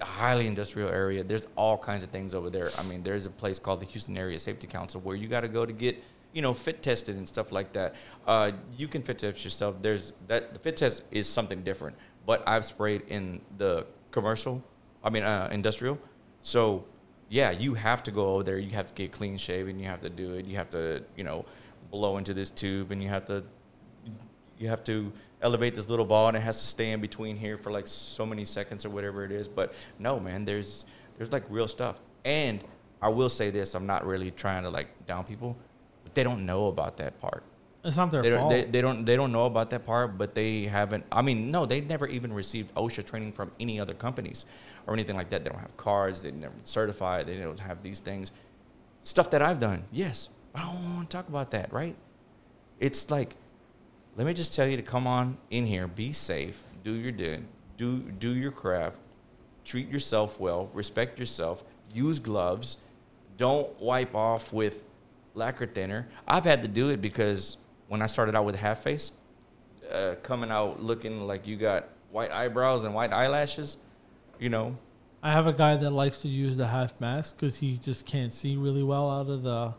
a 0.00 0.04
highly 0.04 0.46
industrial 0.46 0.88
area. 0.90 1.24
There's 1.24 1.46
all 1.56 1.76
kinds 1.78 2.04
of 2.04 2.10
things 2.10 2.34
over 2.34 2.50
there. 2.50 2.70
I 2.78 2.82
mean, 2.84 3.02
there's 3.02 3.24
a 3.26 3.30
place 3.30 3.58
called 3.58 3.80
the 3.80 3.86
Houston 3.86 4.16
Area 4.18 4.38
Safety 4.38 4.66
Council 4.66 5.00
where 5.00 5.16
you 5.16 5.26
got 5.28 5.40
to 5.40 5.48
go 5.48 5.64
to 5.64 5.72
get 5.72 5.96
you 6.34 6.42
know 6.42 6.52
fit 6.52 6.82
tested 6.82 7.16
and 7.16 7.26
stuff 7.26 7.50
like 7.50 7.72
that. 7.72 7.94
Uh, 8.26 8.52
you 8.76 8.88
can 8.88 9.02
fit 9.02 9.18
test 9.18 9.42
yourself. 9.44 9.76
There's 9.80 10.12
that 10.26 10.52
the 10.52 10.58
fit 10.58 10.76
test 10.76 11.02
is 11.10 11.26
something 11.26 11.62
different. 11.62 11.96
But 12.28 12.46
I've 12.46 12.66
sprayed 12.66 13.04
in 13.08 13.40
the 13.56 13.86
commercial, 14.10 14.62
I 15.02 15.08
mean 15.08 15.22
uh, 15.22 15.48
industrial. 15.50 15.98
So 16.42 16.84
yeah, 17.30 17.52
you 17.52 17.72
have 17.72 18.02
to 18.02 18.10
go 18.10 18.26
over 18.34 18.42
there. 18.42 18.58
You 18.58 18.72
have 18.72 18.88
to 18.88 18.92
get 18.92 19.12
clean 19.12 19.38
shaven. 19.38 19.78
You 19.78 19.86
have 19.86 20.02
to 20.02 20.10
do 20.10 20.34
it. 20.34 20.44
You 20.44 20.56
have 20.56 20.68
to, 20.70 21.02
you 21.16 21.24
know, 21.24 21.46
blow 21.90 22.18
into 22.18 22.34
this 22.34 22.50
tube, 22.50 22.90
and 22.90 23.02
you 23.02 23.08
have 23.08 23.24
to, 23.24 23.42
you 24.58 24.68
have 24.68 24.84
to 24.84 25.10
elevate 25.40 25.74
this 25.74 25.88
little 25.88 26.04
ball, 26.04 26.28
and 26.28 26.36
it 26.36 26.40
has 26.40 26.60
to 26.60 26.66
stay 26.66 26.90
in 26.90 27.00
between 27.00 27.34
here 27.34 27.56
for 27.56 27.72
like 27.72 27.86
so 27.86 28.26
many 28.26 28.44
seconds 28.44 28.84
or 28.84 28.90
whatever 28.90 29.24
it 29.24 29.32
is. 29.32 29.48
But 29.48 29.72
no, 29.98 30.20
man, 30.20 30.44
there's 30.44 30.84
there's 31.16 31.32
like 31.32 31.44
real 31.48 31.66
stuff. 31.66 31.98
And 32.26 32.62
I 33.00 33.08
will 33.08 33.30
say 33.30 33.48
this: 33.48 33.74
I'm 33.74 33.86
not 33.86 34.06
really 34.06 34.32
trying 34.32 34.64
to 34.64 34.68
like 34.68 35.06
down 35.06 35.24
people, 35.24 35.56
but 36.04 36.14
they 36.14 36.24
don't 36.24 36.44
know 36.44 36.66
about 36.66 36.98
that 36.98 37.18
part. 37.22 37.42
It's 37.88 37.96
not 37.96 38.10
their 38.10 38.22
They 38.22 38.30
don't, 38.30 38.40
fault. 38.40 38.50
they, 38.52 38.64
they 38.64 38.80
don't 38.80 39.04
they 39.04 39.16
don't 39.16 39.32
know 39.32 39.46
about 39.46 39.70
that 39.70 39.84
part, 39.86 40.16
but 40.16 40.34
they 40.34 40.66
haven't. 40.66 41.04
I 41.10 41.22
mean, 41.22 41.50
no, 41.50 41.66
they 41.66 41.80
never 41.80 42.06
even 42.06 42.32
received 42.32 42.74
OSHA 42.74 43.06
training 43.06 43.32
from 43.32 43.50
any 43.58 43.80
other 43.80 43.94
companies 43.94 44.46
or 44.86 44.94
anything 44.94 45.16
like 45.16 45.30
that. 45.30 45.42
They 45.42 45.50
don't 45.50 45.58
have 45.58 45.76
cards. 45.76 46.22
They 46.22 46.30
never 46.30 46.54
certified. 46.64 47.26
They 47.26 47.38
don't 47.38 47.58
have 47.60 47.82
these 47.82 48.00
things. 48.00 48.30
Stuff 49.02 49.30
that 49.30 49.42
I've 49.42 49.58
done, 49.58 49.84
yes. 49.90 50.28
I 50.54 50.62
don't 50.62 50.94
want 50.96 51.10
to 51.10 51.16
talk 51.16 51.28
about 51.28 51.50
that, 51.52 51.72
right? 51.72 51.96
It's 52.80 53.10
like, 53.10 53.36
let 54.16 54.26
me 54.26 54.34
just 54.34 54.54
tell 54.54 54.66
you 54.66 54.76
to 54.76 54.82
come 54.82 55.06
on 55.06 55.38
in 55.50 55.66
here, 55.66 55.86
be 55.86 56.12
safe, 56.12 56.62
do 56.84 56.92
your 56.92 57.12
do 57.12 57.44
do 57.76 57.98
do 58.00 58.34
your 58.34 58.50
craft, 58.50 58.98
treat 59.64 59.88
yourself 59.88 60.40
well, 60.40 60.68
respect 60.74 61.18
yourself, 61.18 61.62
use 61.92 62.18
gloves, 62.18 62.78
don't 63.36 63.80
wipe 63.80 64.14
off 64.14 64.52
with 64.52 64.82
lacquer 65.34 65.66
thinner. 65.66 66.08
I've 66.26 66.44
had 66.44 66.62
to 66.62 66.68
do 66.68 66.88
it 66.88 67.00
because 67.00 67.57
when 67.88 68.02
I 68.02 68.06
started 68.06 68.34
out 68.34 68.44
with 68.44 68.56
half 68.56 68.82
face, 68.82 69.12
uh, 69.90 70.14
coming 70.22 70.50
out 70.50 70.82
looking 70.82 71.26
like 71.26 71.46
you 71.46 71.56
got 71.56 71.88
white 72.10 72.30
eyebrows 72.30 72.84
and 72.84 72.94
white 72.94 73.12
eyelashes, 73.12 73.78
you 74.38 74.48
know, 74.48 74.76
I 75.22 75.32
have 75.32 75.46
a 75.46 75.52
guy 75.52 75.76
that 75.76 75.90
likes 75.90 76.18
to 76.18 76.28
use 76.28 76.56
the 76.56 76.68
half 76.68 76.98
mask 77.00 77.36
because 77.36 77.56
he 77.58 77.76
just 77.76 78.06
can't 78.06 78.32
see 78.32 78.56
really 78.56 78.82
well 78.84 79.10
out 79.10 79.28
of 79.28 79.42
the 79.42 79.74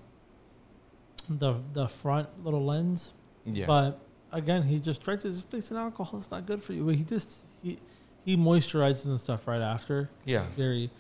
the 1.30 1.56
the 1.74 1.88
front 1.88 2.28
little 2.44 2.66
lens. 2.66 3.14
yeah. 3.46 3.66
But 3.66 4.00
again, 4.32 4.64
he 4.64 4.80
just 4.80 5.02
drenches 5.04 5.36
his 5.36 5.44
face 5.44 5.72
in 5.72 5.78
alcohol. 5.78 6.20
It's 6.20 6.32
not 6.32 6.46
good 6.46 6.62
for 6.62 6.74
you. 6.74 6.84
But 6.84 6.96
he 6.96 7.04
just 7.04 7.46
he 7.62 7.80
he 8.26 8.36
moisturizes 8.36 9.06
and 9.06 9.20
stuff 9.20 9.48
right 9.48 9.62
after. 9.62 10.10
yeah. 10.26 10.46
Very, 10.58 10.92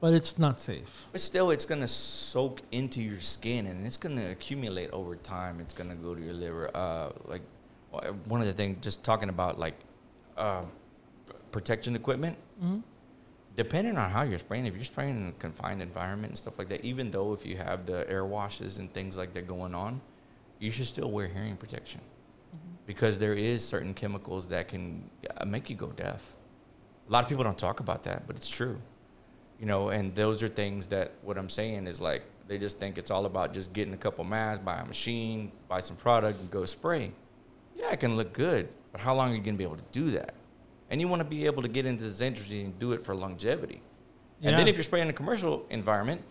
but 0.00 0.14
it's 0.14 0.38
not 0.38 0.60
safe. 0.60 1.06
But 1.12 1.20
still, 1.20 1.50
it's 1.50 1.66
gonna 1.66 1.88
soak 1.88 2.62
into 2.70 3.02
your 3.02 3.20
skin, 3.20 3.66
and 3.66 3.86
it's 3.86 3.96
gonna 3.96 4.30
accumulate 4.30 4.90
over 4.90 5.16
time. 5.16 5.60
It's 5.60 5.74
gonna 5.74 5.96
go 5.96 6.14
to 6.14 6.20
your 6.20 6.34
liver. 6.34 6.70
Uh, 6.74 7.10
like 7.24 7.42
one 8.26 8.40
of 8.40 8.46
the 8.46 8.52
things, 8.52 8.78
just 8.80 9.02
talking 9.02 9.28
about 9.28 9.58
like 9.58 9.74
uh, 10.36 10.64
protection 11.50 11.96
equipment. 11.96 12.36
Mm-hmm. 12.62 12.78
Depending 13.56 13.96
on 13.96 14.08
how 14.08 14.22
you're 14.22 14.38
spraying, 14.38 14.66
if 14.66 14.76
you're 14.76 14.84
spraying 14.84 15.16
in 15.16 15.28
a 15.28 15.32
confined 15.32 15.82
environment 15.82 16.30
and 16.30 16.38
stuff 16.38 16.58
like 16.60 16.68
that, 16.68 16.84
even 16.84 17.10
though 17.10 17.32
if 17.32 17.44
you 17.44 17.56
have 17.56 17.86
the 17.86 18.08
air 18.08 18.24
washes 18.24 18.78
and 18.78 18.92
things 18.92 19.18
like 19.18 19.34
that 19.34 19.48
going 19.48 19.74
on, 19.74 20.00
you 20.60 20.70
should 20.70 20.86
still 20.86 21.10
wear 21.10 21.26
hearing 21.26 21.56
protection 21.56 22.00
because 22.86 23.18
there 23.18 23.34
is 23.34 23.64
certain 23.66 23.94
chemicals 23.94 24.46
that 24.48 24.68
can 24.68 25.10
uh, 25.36 25.44
make 25.44 25.68
you 25.68 25.74
go 25.74 25.88
deaf. 25.88 26.36
A 27.08 27.12
lot 27.12 27.24
of 27.24 27.28
people 27.28 27.42
don't 27.42 27.58
talk 27.58 27.80
about 27.80 28.04
that, 28.04 28.28
but 28.28 28.36
it's 28.36 28.48
true 28.48 28.80
you 29.58 29.66
know 29.66 29.88
and 29.90 30.14
those 30.14 30.42
are 30.42 30.48
things 30.48 30.86
that 30.86 31.12
what 31.22 31.36
i'm 31.36 31.48
saying 31.48 31.86
is 31.86 32.00
like 32.00 32.22
they 32.46 32.58
just 32.58 32.78
think 32.78 32.96
it's 32.96 33.10
all 33.10 33.26
about 33.26 33.52
just 33.52 33.72
getting 33.72 33.92
a 33.94 33.96
couple 33.96 34.24
masks 34.24 34.62
buy 34.64 34.78
a 34.78 34.84
machine 34.84 35.52
buy 35.68 35.80
some 35.80 35.96
product 35.96 36.40
and 36.40 36.50
go 36.50 36.64
spray. 36.64 37.12
Yeah 37.76 37.92
it 37.92 38.00
can 38.00 38.16
look 38.16 38.32
good 38.32 38.74
but 38.92 39.00
how 39.00 39.14
long 39.14 39.30
are 39.32 39.34
you 39.34 39.42
going 39.42 39.54
to 39.54 39.58
be 39.58 39.64
able 39.64 39.76
to 39.76 39.84
do 39.92 40.10
that? 40.12 40.34
And 40.90 41.00
you 41.00 41.08
want 41.08 41.20
to 41.20 41.28
be 41.28 41.44
able 41.44 41.60
to 41.62 41.68
get 41.68 41.84
into 41.84 42.04
this 42.04 42.22
industry 42.22 42.62
and 42.62 42.78
do 42.78 42.92
it 42.92 43.04
for 43.04 43.14
longevity. 43.14 43.82
And 44.42 44.56
then 44.56 44.66
if 44.66 44.76
you're 44.76 44.84
spraying 44.84 45.04
in 45.08 45.10
a 45.10 45.12
commercial 45.12 45.66
environment 45.68 46.22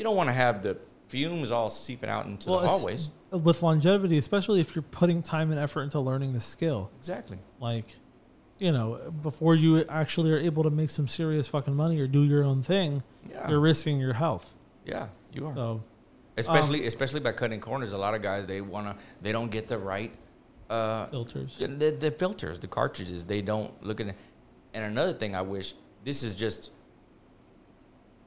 you 0.00 0.04
don't 0.04 0.16
want 0.16 0.30
to 0.30 0.32
have 0.32 0.62
the 0.62 0.78
fumes 1.08 1.50
all 1.50 1.68
seeping 1.68 2.08
out 2.08 2.24
into 2.24 2.46
the 2.46 2.54
it's- 2.54 2.70
hallways. 2.70 3.10
with 3.30 3.62
longevity, 3.62 4.16
especially 4.16 4.60
if 4.60 4.74
you're 4.74 4.82
putting 4.82 5.22
time 5.22 5.50
and 5.50 5.60
effort 5.60 5.82
into 5.82 6.00
learning 6.00 6.32
the 6.32 6.40
skill. 6.40 6.90
exactly. 6.98 7.38
Like, 7.58 7.96
you 8.60 8.70
know, 8.72 9.12
before 9.22 9.54
you 9.56 9.84
actually 9.88 10.30
are 10.30 10.38
able 10.38 10.62
to 10.62 10.70
make 10.70 10.90
some 10.90 11.08
serious 11.08 11.48
fucking 11.48 11.74
money 11.74 11.98
or 11.98 12.06
do 12.06 12.22
your 12.22 12.44
own 12.44 12.62
thing, 12.62 13.02
yeah 13.28 13.48
you're 13.50 13.60
risking 13.60 13.98
your 13.98 14.12
health. 14.12 14.54
yeah 14.84 15.08
you 15.32 15.46
are 15.46 15.54
So 15.54 15.82
especially 16.36 16.86
especially 16.86 17.20
by 17.20 17.32
cutting 17.32 17.60
corners 17.60 17.92
a 17.92 17.98
lot 17.98 18.14
of 18.14 18.22
guys 18.22 18.46
they 18.46 18.60
want 18.60 18.86
to 18.86 19.04
they 19.20 19.32
don't 19.32 19.50
get 19.50 19.66
the 19.66 19.76
right 19.78 20.12
uh, 20.70 21.06
filters. 21.08 21.58
The, 21.58 21.90
the 21.98 22.10
filters, 22.12 22.60
the 22.60 22.68
cartridges, 22.68 23.26
they 23.26 23.42
don't 23.42 23.72
look 23.82 24.00
at 24.00 24.06
it. 24.06 24.16
And 24.72 24.84
another 24.84 25.12
thing 25.12 25.34
I 25.34 25.42
wish, 25.42 25.74
this 26.04 26.22
is 26.22 26.34
just 26.34 26.70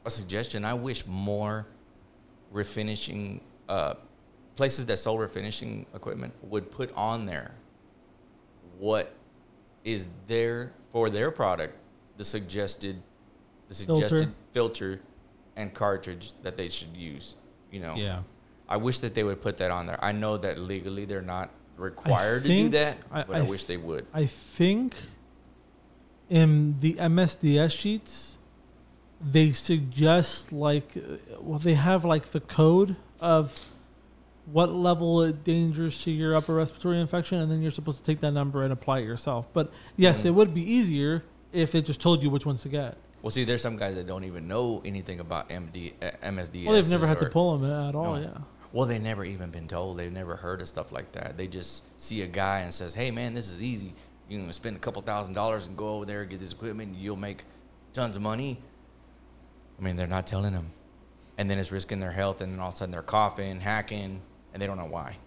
a 0.05 0.11
suggestion, 0.11 0.65
I 0.65 0.73
wish 0.73 1.05
more 1.07 1.65
refinishing, 2.53 3.39
uh, 3.69 3.93
places 4.57 4.85
that 4.87 4.97
sell 4.97 5.15
refinishing 5.15 5.85
equipment 5.95 6.33
would 6.43 6.69
put 6.69 6.93
on 6.95 7.25
there 7.25 7.51
what 8.77 9.13
is 9.83 10.07
there 10.27 10.73
for 10.91 11.09
their 11.09 11.31
product, 11.31 11.75
the 12.17 12.23
suggested, 12.23 13.01
the 13.67 13.73
Filter. 13.75 14.07
suggested 14.07 14.33
filter 14.51 15.01
and 15.55 15.73
cartridge 15.73 16.31
that 16.43 16.57
they 16.57 16.69
should 16.69 16.95
use, 16.95 17.35
you 17.71 17.79
know? 17.79 17.95
Yeah. 17.95 18.23
I 18.69 18.77
wish 18.77 18.99
that 18.99 19.13
they 19.13 19.23
would 19.23 19.41
put 19.41 19.57
that 19.57 19.71
on 19.71 19.85
there. 19.87 20.03
I 20.03 20.11
know 20.13 20.37
that 20.37 20.57
legally 20.59 21.05
they're 21.05 21.21
not 21.21 21.49
required 21.77 22.43
to 22.43 22.47
do 22.47 22.69
that, 22.69 22.97
I- 23.11 23.23
but 23.23 23.35
I, 23.35 23.39
I 23.39 23.41
wish 23.41 23.63
th- 23.63 23.67
they 23.67 23.77
would. 23.77 24.05
I 24.13 24.25
think 24.25 24.95
in 26.29 26.79
the 26.79 26.93
MSDS 26.95 27.71
sheets, 27.71 28.37
they 29.21 29.51
suggest 29.51 30.51
like, 30.51 30.95
uh, 30.97 31.17
well, 31.39 31.59
they 31.59 31.73
have 31.75 32.03
like 32.05 32.27
the 32.31 32.39
code 32.39 32.95
of 33.19 33.59
what 34.45 34.71
level 34.73 35.21
it 35.23 35.43
dangers 35.43 36.03
to 36.03 36.11
your 36.11 36.35
upper 36.35 36.53
respiratory 36.53 36.99
infection, 36.99 37.39
and 37.39 37.51
then 37.51 37.61
you're 37.61 37.71
supposed 37.71 37.97
to 37.97 38.03
take 38.03 38.19
that 38.21 38.31
number 38.31 38.63
and 38.63 38.73
apply 38.73 38.99
it 38.99 39.05
yourself. 39.05 39.51
But 39.53 39.71
yes, 39.95 40.23
Mhm. 40.23 40.25
it 40.25 40.31
would 40.31 40.53
be 40.53 40.61
easier 40.61 41.23
if 41.53 41.71
they 41.71 41.81
just 41.81 42.01
told 42.01 42.21
you 42.21 42.29
which 42.29 42.45
ones 42.45 42.61
to 42.63 42.69
get. 42.69 42.97
Well, 43.21 43.31
see, 43.31 43.45
there's 43.45 43.61
some 43.61 43.77
guys 43.77 43.95
that 43.95 44.05
don't 44.05 44.25
even 44.25 44.47
know 44.49 44.81
anything 44.83 45.21
about 45.21 45.49
MD, 45.49 45.93
MSDS. 46.21 46.65
Well, 46.65 46.73
they've 46.75 46.89
never 46.91 47.07
had 47.07 47.19
to 47.19 47.29
pull 47.29 47.57
them 47.57 47.71
at 47.71 47.95
all. 47.95 48.15
No. 48.17 48.21
Yeah. 48.21 48.37
Well, 48.73 48.85
they 48.85 48.99
never 48.99 49.23
even 49.23 49.49
been 49.49 49.67
told. 49.67 49.97
They've 49.97 50.11
never 50.11 50.35
heard 50.35 50.59
of 50.59 50.67
stuff 50.67 50.91
like 50.91 51.13
that. 51.13 51.37
They 51.37 51.47
just 51.47 51.83
see 52.01 52.21
a 52.23 52.27
guy 52.27 52.59
and 52.61 52.73
says, 52.73 52.95
"Hey, 52.95 53.11
man, 53.11 53.33
this 53.33 53.49
is 53.49 53.61
easy. 53.63 53.93
You 54.27 54.39
can 54.39 54.51
spend 54.51 54.75
a 54.75 54.79
couple 54.79 55.01
thousand 55.03 55.35
dollars 55.35 55.67
and 55.67 55.77
go 55.77 55.95
over 55.95 56.05
there 56.05 56.21
and 56.21 56.29
get 56.29 56.39
this 56.41 56.51
equipment. 56.51 56.97
You'll 56.97 57.15
make 57.15 57.45
tons 57.93 58.15
of 58.17 58.21
money." 58.23 58.59
I 59.79 59.83
mean, 59.83 59.95
they're 59.95 60.07
not 60.07 60.27
telling 60.27 60.53
them, 60.53 60.71
and 61.37 61.49
then 61.49 61.59
it's 61.59 61.71
risking 61.71 61.99
their 61.99 62.11
health, 62.11 62.41
and 62.41 62.51
then 62.51 62.59
all 62.59 62.69
of 62.69 62.73
a 62.73 62.77
sudden 62.77 62.91
they're 62.91 63.01
coughing, 63.03 63.61
hacking, 63.61 64.21
and 64.53 64.61
they 64.61 64.67
don't 64.67 64.77
know 64.77 64.85
why. 64.85 65.17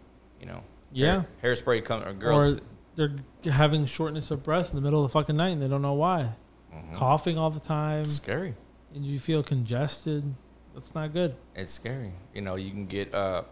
You 0.41 0.47
know. 0.47 0.63
Yeah. 0.93 1.25
Hair, 1.43 1.53
hairspray 1.55 1.85
come 1.85 2.03
or 2.03 2.13
girls. 2.13 2.59
Or 2.59 2.61
they're 2.95 3.53
having 3.53 3.85
shortness 3.85 4.31
of 4.31 4.43
breath 4.43 4.71
in 4.71 4.77
the 4.77 4.83
middle 4.83 5.05
of 5.05 5.11
the 5.11 5.13
fucking 5.13 5.37
night 5.37 5.51
and 5.51 5.61
they 5.61 5.69
don't 5.69 5.83
know 5.83 5.93
why. 5.95 6.33
Mhm. 6.73 6.95
Coughing 6.95 7.37
all 7.39 7.51
the 7.51 7.61
time, 7.61 8.05
Scary. 8.05 8.55
and 8.95 9.05
you 9.05 9.19
feel 9.19 9.43
congested. 9.43 10.35
That's 10.75 10.95
not 10.95 11.13
good. 11.13 11.35
It's 11.55 11.73
scary. 11.73 12.13
You 12.35 12.43
know, 12.43 12.55
you 12.57 12.71
can 12.71 12.87
get, 12.87 13.15
uh, 13.15 13.43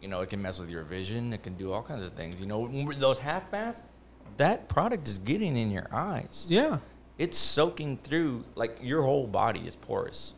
you 0.00 0.08
know, 0.08 0.20
it 0.20 0.30
can 0.30 0.42
mess 0.42 0.58
with 0.60 0.70
your 0.70 0.82
vision. 0.84 1.32
It 1.32 1.42
can 1.42 1.54
do 1.54 1.72
all 1.72 1.82
kinds 1.82 2.04
of 2.04 2.12
things. 2.14 2.40
You 2.40 2.46
know, 2.46 2.68
those 2.98 3.18
half 3.20 3.50
masks, 3.52 3.86
that 4.36 4.68
product 4.68 5.06
is 5.08 5.18
getting 5.18 5.56
in 5.56 5.70
your 5.70 5.86
eyes. 5.92 6.46
Yeah. 6.50 6.78
It's 7.16 7.38
soaking 7.38 7.98
through, 7.98 8.44
like 8.54 8.78
your 8.80 9.02
whole 9.02 9.26
body 9.26 9.60
is 9.66 9.74
porous, 9.76 10.34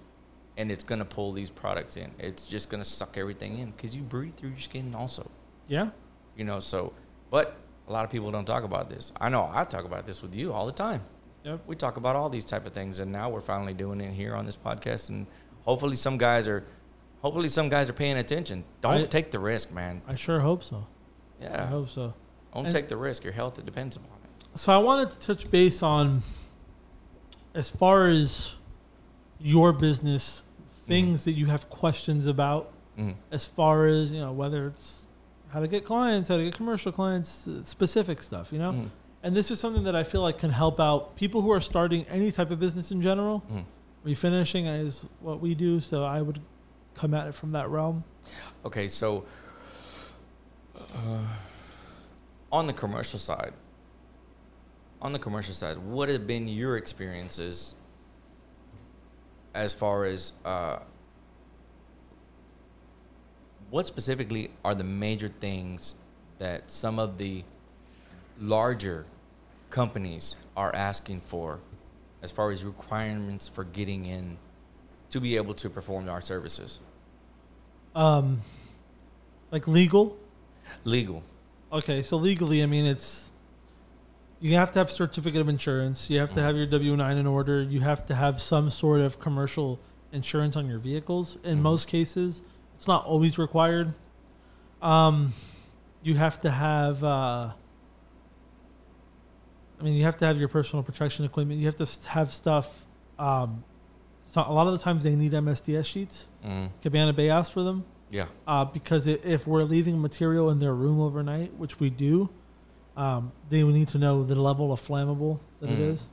and 0.61 0.71
it's 0.71 0.85
gonna 0.85 1.05
pull 1.05 1.33
these 1.33 1.51
products 1.51 1.97
in. 1.97 2.13
It's 2.19 2.47
just 2.47 2.69
gonna 2.71 2.85
suck 2.85 3.17
everything 3.17 3.59
in 3.59 3.71
because 3.71 3.97
you 3.97 4.03
breathe 4.03 4.35
through 4.37 4.51
your 4.51 4.59
skin 4.59 4.95
also. 4.95 5.31
Yeah. 5.69 5.89
You 6.37 6.45
know, 6.45 6.61
so 6.61 6.93
but 7.31 7.57
a 7.89 7.93
lot 7.93 8.05
of 8.05 8.11
people 8.11 8.31
don't 8.31 8.45
talk 8.45 8.63
about 8.65 8.89
this. 8.89 9.11
I 9.21 9.29
know 9.29 9.49
I 9.53 9.65
talk 9.65 9.85
about 9.85 10.07
this 10.07 10.23
with 10.23 10.35
you 10.35 10.53
all 10.53 10.67
the 10.67 10.73
time. 10.73 11.03
Yep. 11.45 11.63
We 11.67 11.75
talk 11.77 11.97
about 11.97 12.17
all 12.17 12.29
these 12.29 12.45
type 12.45 12.67
of 12.67 12.73
things, 12.75 12.99
and 12.99 13.11
now 13.11 13.31
we're 13.31 13.41
finally 13.41 13.73
doing 13.73 14.01
it 14.01 14.13
here 14.13 14.35
on 14.35 14.45
this 14.45 14.57
podcast, 14.59 15.09
and 15.09 15.27
hopefully 15.65 15.97
some 15.97 16.19
guys 16.19 16.47
are, 16.47 16.65
hopefully 17.23 17.49
some 17.49 17.71
guys 17.71 17.89
are 17.89 17.95
paying 17.95 18.19
attention. 18.19 18.63
Don't 18.83 18.95
I- 18.95 19.07
take 19.07 19.31
the 19.31 19.39
risk, 19.39 19.73
man. 19.73 20.03
I 20.07 20.15
sure 20.17 20.41
hope 20.41 20.63
so. 20.63 20.87
Yeah, 21.41 21.63
I 21.63 21.67
hope 21.67 21.89
so. 21.89 22.13
don't 22.55 22.67
and- 22.67 22.75
take 22.75 22.89
the 22.89 22.97
risk. 22.99 23.25
Your 23.25 23.33
health 23.33 23.59
it 23.59 23.65
depends 23.65 23.97
upon 23.97 24.19
it. 24.25 24.59
So 24.59 24.71
I 24.73 24.79
wanted 24.79 25.11
to 25.13 25.19
touch 25.19 25.51
base 25.51 25.83
on 25.83 26.23
as 27.55 27.71
far 27.71 28.09
as 28.09 28.55
your 29.41 29.73
business, 29.73 30.43
things 30.91 31.25
that 31.25 31.33
you 31.33 31.47
have 31.47 31.71
questions 31.71 32.27
about, 32.27 32.73
Mhm. 32.99 33.15
as 33.31 33.47
far 33.47 33.87
as, 33.87 34.13
you 34.13 34.21
know, 34.21 34.33
whether 34.33 34.67
it's 34.67 35.07
how 35.51 35.61
to 35.61 35.69
get 35.69 35.85
clients, 35.85 36.29
how 36.29 36.37
to 36.37 36.45
get 36.45 36.57
commercial 36.57 36.93
clients, 36.93 37.47
uh, 37.49 37.63
specific 37.65 38.21
stuff, 38.21 38.53
you 38.53 38.59
know? 38.59 38.73
Mhm. 38.73 38.91
And 39.23 39.37
this 39.37 39.51
is 39.51 39.61
something 39.61 39.85
that 39.85 39.95
I 39.95 40.03
feel 40.03 40.23
like 40.23 40.39
can 40.39 40.51
help 40.51 40.81
out 40.81 41.15
people 41.17 41.43
who 41.43 41.51
are 41.53 41.61
starting 41.61 42.05
any 42.07 42.33
type 42.33 42.51
of 42.51 42.59
business 42.59 42.91
in 42.91 43.03
general. 43.03 43.43
Mhm. 43.51 43.65
Refinishing 44.05 44.67
is 44.85 45.07
what 45.21 45.41
we 45.41 45.55
do, 45.55 45.81
so 45.81 46.05
I 46.05 46.23
would 46.23 46.41
come 46.95 47.15
at 47.15 47.27
it 47.29 47.35
from 47.35 47.53
that 47.53 47.69
realm. 47.69 48.05
Okay, 48.65 48.89
so 48.89 49.25
uh, 50.95 51.37
on 52.51 52.67
the 52.67 52.73
commercial 52.73 53.19
side, 53.19 53.53
on 55.03 55.13
the 55.13 55.19
commercial 55.19 55.55
side, 55.55 55.79
what 55.79 56.09
have 56.09 56.27
been 56.27 56.49
your 56.49 56.77
experiences 56.77 57.75
as 59.55 59.73
far 59.73 60.05
as 60.05 60.33
uh, 60.45 60.79
what 63.71 63.87
specifically 63.87 64.51
are 64.65 64.75
the 64.75 64.85
major 64.85 65.29
things 65.29 65.95
that 66.39 66.71
some 66.71 66.99
of 66.99 67.19
the 67.19 67.45
larger 68.39 69.05
companies 69.71 70.37
are 70.57 70.75
asking 70.75 71.21
for 71.21 71.61
as 72.23 72.31
far 72.31 72.51
as 72.51 72.65
requirements 72.65 73.49
for 73.49 73.65
getting 73.65 74.07
in 74.07 74.37
to 75.11 75.21
be 75.21 75.37
able 75.37 75.55
to 75.55 75.71
perform 75.71 76.09
our 76.09 76.21
services? 76.21 76.81
Um, 77.95 78.41
like 79.51 79.67
legal. 79.67 80.17
Legal. 80.85 81.23
Okay, 81.73 82.03
so 82.03 82.17
legally, 82.17 82.63
I 82.63 82.67
mean, 82.67 82.87
it's 82.87 83.30
you 84.41 84.55
have 84.57 84.73
to 84.73 84.79
have 84.79 84.91
certificate 84.91 85.41
of 85.41 85.49
insurance. 85.49 86.09
You 86.11 86.19
have 86.21 86.33
to 86.35 86.41
have 86.43 86.57
your 86.57 86.67
W 86.67 86.97
nine 86.97 87.19
in 87.19 87.27
order. 87.27 87.63
You 87.63 87.81
have 87.81 88.07
to 88.07 88.15
have 88.15 88.41
some 88.41 88.71
sort 88.71 89.01
of 89.01 89.21
commercial 89.21 89.79
insurance 90.13 90.57
on 90.57 90.67
your 90.67 90.79
vehicles. 90.79 91.37
In 91.45 91.59
Mhm. 91.59 91.63
most 91.63 91.89
cases, 91.89 92.43
it's 92.75 92.89
not 92.89 93.05
always 93.05 93.39
required. 93.39 93.93
Um, 94.83 95.35
you 96.03 96.15
have 96.17 96.41
to 96.41 96.51
have. 96.51 97.05
Uh, 97.05 97.51
I 99.79 99.83
mean, 99.83 99.95
you 99.95 100.05
have 100.05 100.17
to 100.19 100.27
have 100.27 100.39
your 100.39 100.49
personal 100.49 100.83
protection 100.83 101.25
equipment. 101.25 101.59
You 101.61 101.67
have 101.67 101.77
to 101.77 102.09
have 102.09 102.33
stuff. 102.33 102.87
Um, 103.19 103.65
so 104.31 104.43
a 104.47 104.53
lot 104.53 104.67
of 104.67 104.73
the 104.75 104.79
times 104.79 105.05
they 105.05 105.15
need 105.17 105.33
MSDS 105.33 105.85
sheets. 105.87 106.29
Mm, 106.45 106.71
Cabana 106.83 107.13
Bay 107.13 107.31
asks 107.31 107.53
for 107.53 107.63
them 107.63 107.85
yeah. 108.11 108.27
uh, 108.47 108.65
because 108.65 109.07
if 109.07 109.47
we're 109.47 109.65
leaving 109.65 110.01
material 110.01 110.51
in 110.51 110.59
their 110.59 110.75
room 110.75 111.01
overnight, 111.01 111.55
which 111.57 111.81
we 111.81 111.89
do, 111.91 112.29
um, 112.97 113.33
they 113.49 113.63
need 113.63 113.89
to 113.89 113.99
know 113.99 114.25
the 114.25 114.35
level 114.35 114.73
of 114.73 114.81
flammable 114.81 115.39
that 115.61 115.71
it 115.71 115.79
Mm. 115.79 115.91
is, 115.93 116.09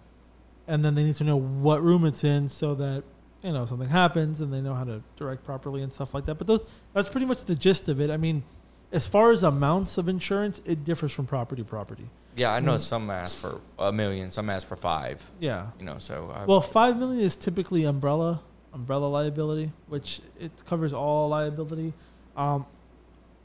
and 0.67 0.83
then 0.85 0.95
they 0.95 1.03
need 1.03 1.15
to 1.15 1.23
know 1.23 1.35
what 1.37 1.81
room 1.83 2.05
it's 2.05 2.23
in 2.23 2.49
so 2.49 2.75
that 2.75 3.03
you 3.43 3.51
know 3.53 3.65
something 3.65 3.89
happens 3.89 4.41
and 4.41 4.51
they 4.53 4.61
know 4.61 4.73
how 4.73 4.83
to 4.83 5.01
direct 5.15 5.43
properly 5.43 5.81
and 5.81 5.91
stuff 5.93 6.13
like 6.13 6.25
that. 6.25 6.35
But 6.35 6.47
those 6.47 6.65
that's 6.93 7.09
pretty 7.09 7.25
much 7.25 7.45
the 7.45 7.55
gist 7.55 7.89
of 7.89 7.99
it. 8.01 8.09
I 8.09 8.17
mean, 8.17 8.43
as 8.91 9.07
far 9.07 9.31
as 9.31 9.43
amounts 9.43 9.97
of 9.97 10.07
insurance, 10.09 10.61
it 10.65 10.83
differs 10.83 11.11
from 11.11 11.25
property 11.27 11.61
to 11.61 11.67
property. 11.67 12.09
Yeah, 12.35 12.53
I 12.53 12.59
know 12.59 12.75
Mm. 12.75 12.79
some 12.79 13.09
ask 13.09 13.35
for 13.35 13.59
a 13.79 13.91
million, 13.91 14.29
some 14.31 14.49
ask 14.49 14.67
for 14.67 14.75
five. 14.75 15.29
Yeah. 15.39 15.67
You 15.79 15.85
know, 15.85 15.97
so 15.97 16.31
I, 16.33 16.45
Well, 16.45 16.61
five 16.61 16.97
million 16.97 17.19
is 17.25 17.35
typically 17.35 17.83
umbrella 17.85 18.41
umbrella 18.73 19.07
liability, 19.07 19.71
which 19.87 20.21
it 20.39 20.51
covers 20.67 20.93
all 20.93 21.29
liability, 21.29 21.93
um, 22.35 22.63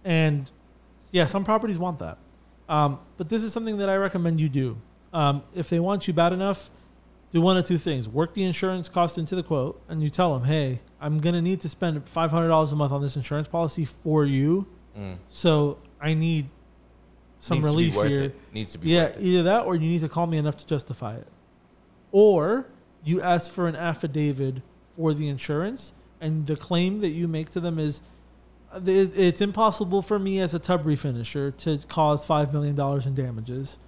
and 0.04 0.50
yeah, 1.10 1.26
some 1.26 1.44
properties 1.44 1.78
want 1.78 1.98
that. 2.00 2.18
Um, 2.68 2.98
but 3.16 3.28
this 3.28 3.42
is 3.42 3.52
something 3.52 3.78
that 3.78 3.88
I 3.88 3.96
recommend 3.96 4.40
you 4.40 4.48
do. 4.48 4.76
Um, 5.12 5.42
if 5.54 5.68
they 5.68 5.80
want 5.80 6.06
you 6.06 6.14
bad 6.14 6.32
enough, 6.32 6.70
do 7.32 7.40
one 7.40 7.56
of 7.56 7.66
two 7.66 7.78
things: 7.78 8.08
work 8.08 8.32
the 8.34 8.44
insurance 8.44 8.88
cost 8.88 9.18
into 9.18 9.34
the 9.34 9.42
quote, 9.42 9.80
and 9.88 10.02
you 10.02 10.08
tell 10.08 10.32
them, 10.34 10.44
"Hey, 10.46 10.80
I'm 11.00 11.18
gonna 11.18 11.42
need 11.42 11.60
to 11.60 11.68
spend 11.68 12.08
five 12.08 12.30
hundred 12.30 12.48
dollars 12.48 12.72
a 12.72 12.76
month 12.76 12.92
on 12.92 13.02
this 13.02 13.16
insurance 13.16 13.48
policy 13.48 13.84
for 13.84 14.24
you, 14.24 14.66
mm, 14.98 15.18
so 15.28 15.78
I 16.00 16.14
need 16.14 16.48
some 17.38 17.58
needs 17.58 17.66
relief 17.66 17.86
to 17.88 17.92
be 17.92 17.98
worth 17.98 18.08
here." 18.10 18.22
It. 18.22 18.54
Needs 18.54 18.72
to 18.72 18.78
be 18.78 18.90
Yeah, 18.90 19.12
either 19.18 19.42
that 19.44 19.66
or 19.66 19.74
you 19.74 19.88
need 19.88 20.00
to 20.02 20.08
call 20.08 20.26
me 20.26 20.38
enough 20.38 20.56
to 20.58 20.66
justify 20.66 21.16
it. 21.16 21.26
Or 22.10 22.66
you 23.04 23.20
ask 23.20 23.50
for 23.50 23.66
an 23.66 23.76
affidavit 23.76 24.62
for 24.96 25.12
the 25.14 25.28
insurance, 25.28 25.92
and 26.20 26.46
the 26.46 26.56
claim 26.56 27.00
that 27.00 27.10
you 27.10 27.26
make 27.26 27.50
to 27.50 27.60
them 27.60 27.78
is 27.78 28.02
it's 28.86 29.40
impossible 29.40 30.02
for 30.02 30.18
me 30.18 30.40
as 30.40 30.54
a 30.54 30.58
tub 30.58 30.84
refinisher 30.84 31.56
to 31.58 31.78
cause 31.88 32.26
$5 32.26 32.52
million 32.52 32.78
in 33.06 33.14
damages. 33.14 33.78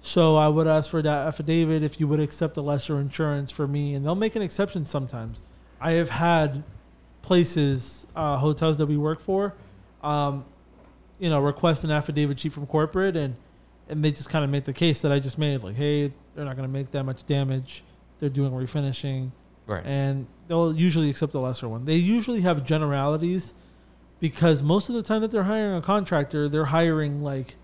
So 0.00 0.36
I 0.36 0.48
would 0.48 0.66
ask 0.66 0.90
for 0.90 1.00
that 1.02 1.26
affidavit 1.28 1.82
if 1.82 2.00
you 2.00 2.08
would 2.08 2.20
accept 2.20 2.56
a 2.56 2.62
lesser 2.62 2.98
insurance 3.00 3.50
for 3.50 3.66
me, 3.68 3.94
and 3.94 4.04
they'll 4.04 4.14
make 4.16 4.34
an 4.36 4.42
exception 4.42 4.84
sometimes. 4.84 5.42
I 5.80 5.92
have 5.92 6.10
had 6.10 6.64
places, 7.22 8.06
uh, 8.16 8.36
hotels 8.38 8.78
that 8.78 8.86
we 8.86 8.96
work 8.96 9.20
for, 9.20 9.54
um, 10.02 10.44
you 11.20 11.30
know, 11.30 11.40
request 11.40 11.84
an 11.84 11.90
affidavit 11.92 12.40
sheet 12.40 12.52
from 12.52 12.66
corporate, 12.66 13.16
and 13.16 13.36
and 13.88 14.02
they 14.04 14.10
just 14.10 14.28
kind 14.30 14.44
of 14.44 14.50
make 14.50 14.64
the 14.64 14.72
case 14.72 15.02
that 15.02 15.12
I 15.12 15.18
just 15.18 15.38
made, 15.38 15.62
like, 15.62 15.74
hey, 15.74 16.12
they're 16.34 16.44
not 16.44 16.56
going 16.56 16.66
to 16.68 16.72
make 16.72 16.92
that 16.92 17.02
much 17.04 17.26
damage. 17.26 17.82
They're 18.20 18.28
doing 18.30 18.52
refinishing, 18.52 19.32
Right. 19.66 19.84
and 19.84 20.26
they'll 20.48 20.72
usually 20.74 21.10
accept 21.10 21.32
the 21.32 21.40
lesser 21.40 21.68
one. 21.68 21.84
They 21.84 21.96
usually 21.96 22.40
have 22.42 22.64
generalities 22.64 23.54
because 24.22 24.62
most 24.62 24.88
of 24.88 24.94
the 24.94 25.02
time 25.02 25.20
that 25.20 25.32
they're 25.32 25.42
hiring 25.42 25.74
a 25.76 25.82
contractor, 25.82 26.48
they're 26.48 26.66
hiring 26.66 27.24
like 27.24 27.56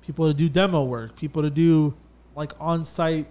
people 0.00 0.26
to 0.26 0.32
do 0.32 0.48
demo 0.48 0.82
work, 0.82 1.14
people 1.16 1.42
to 1.42 1.50
do 1.50 1.92
like 2.34 2.52
on-site 2.58 3.26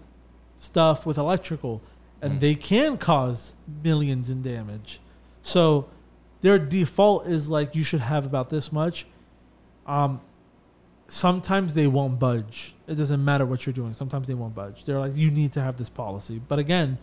stuff 0.60 1.04
with 1.04 1.18
electrical, 1.18 1.82
and 2.22 2.34
Mm. 2.34 2.40
they 2.40 2.54
can 2.54 2.98
cause 2.98 3.56
millions 3.84 4.30
in 4.30 4.44
damage. 4.44 5.02
So 5.42 5.88
their 6.42 6.60
default 6.60 7.26
is 7.26 7.50
like 7.50 7.74
you 7.76 7.82
should 7.84 8.02
have 8.02 8.28
about 8.28 8.52
this 8.52 8.72
much. 8.72 9.08
Um, 9.88 10.22
sometimes 11.08 11.74
they 11.74 11.88
won't 11.88 12.20
budge. 12.20 12.76
It 12.88 12.94
doesn't 12.94 13.26
matter 13.26 13.44
what 13.48 13.66
you're 13.66 13.74
doing. 13.74 13.96
Sometimes 13.96 14.28
they 14.28 14.36
won't 14.36 14.54
budge. 14.54 14.86
They're 14.86 15.00
like, 15.00 15.16
you 15.16 15.32
need 15.32 15.52
to 15.54 15.62
have 15.64 15.78
this 15.78 15.90
policy. 15.90 16.40
But 16.48 16.60
again, 16.60 17.00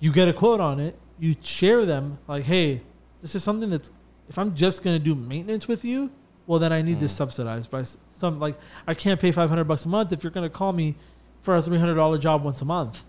you 0.00 0.12
get 0.12 0.26
a 0.26 0.32
quote 0.32 0.58
on 0.58 0.80
it. 0.80 0.98
You 1.20 1.36
share 1.40 1.86
them 1.86 2.18
like, 2.26 2.44
hey, 2.44 2.82
this 3.20 3.36
is 3.36 3.44
something 3.44 3.70
that's 3.70 3.92
if 4.28 4.38
I'm 4.38 4.54
just 4.54 4.82
gonna 4.82 4.98
do 4.98 5.14
maintenance 5.14 5.66
with 5.68 5.84
you, 5.84 6.10
well 6.46 6.58
then 6.58 6.72
I 6.72 6.82
need 6.82 7.00
this 7.00 7.12
Mm. 7.14 7.16
subsidized 7.16 7.70
by 7.70 7.84
some 8.10 8.38
like 8.40 8.58
I 8.86 8.94
can't 8.94 9.20
pay 9.20 9.32
500 9.32 9.64
bucks 9.64 9.84
a 9.84 9.88
month 9.88 10.12
if 10.12 10.22
you're 10.22 10.30
gonna 10.30 10.50
call 10.50 10.72
me 10.72 10.94
for 11.40 11.56
a 11.56 11.62
300 11.62 11.94
dollar 11.94 12.18
job 12.18 12.42
once 12.44 12.60
a 12.62 12.64
month. 12.64 13.04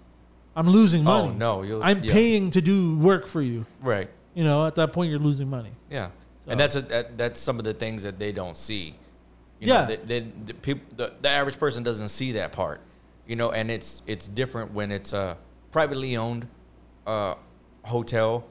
I'm 0.56 0.70
losing 0.70 1.04
money. 1.04 1.30
Oh 1.30 1.32
no, 1.34 1.82
I'm 1.82 2.04
yeah. 2.04 2.12
paying 2.14 2.52
to 2.52 2.62
do 2.62 2.98
work 2.98 3.28
for 3.28 3.42
you. 3.42 3.66
Right. 3.82 4.10
You 4.34 4.44
know, 4.44 4.66
at 4.68 4.76
that 4.76 4.94
point 4.94 5.10
you're 5.10 5.20
losing 5.20 5.50
money. 5.50 5.72
Yeah. 5.90 6.10
So- 6.46 6.52
And 6.52 6.60
that's 6.60 6.76
a, 6.76 6.82
that, 6.84 7.18
that's 7.18 7.40
some 7.40 7.60
of 7.60 7.66
the 7.66 7.74
things 7.74 8.04
that 8.04 8.20
they 8.20 8.32
don't 8.32 8.58
see. 8.58 8.96
You 9.60 9.68
Yeah. 9.68 9.82
Know, 9.82 9.88
they, 9.88 9.96
they, 9.98 10.20
the, 10.46 10.54
peop, 10.54 10.96
the, 10.98 11.14
the 11.22 11.30
average 11.30 11.60
person 11.60 11.84
doesn't 11.84 12.08
see 12.10 12.32
that 12.34 12.52
part. 12.52 12.82
You 13.28 13.36
know, 13.36 13.52
and 13.52 13.70
it's 13.70 14.02
it's 14.08 14.28
different 14.28 14.74
when 14.74 14.92
it's 14.92 15.14
a 15.14 15.38
privately 15.72 16.18
owned 16.18 16.48
uh, 17.06 17.36
hotel 17.86 18.44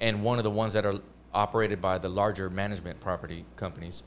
and 0.00 0.22
one 0.22 0.38
of 0.38 0.44
the 0.44 0.50
ones 0.50 0.74
that 0.74 0.84
are 0.84 0.96
operated 1.36 1.80
by 1.82 1.98
the 1.98 2.08
larger 2.08 2.48
management 2.48 2.98
property 2.98 3.44
companies. 3.56 4.02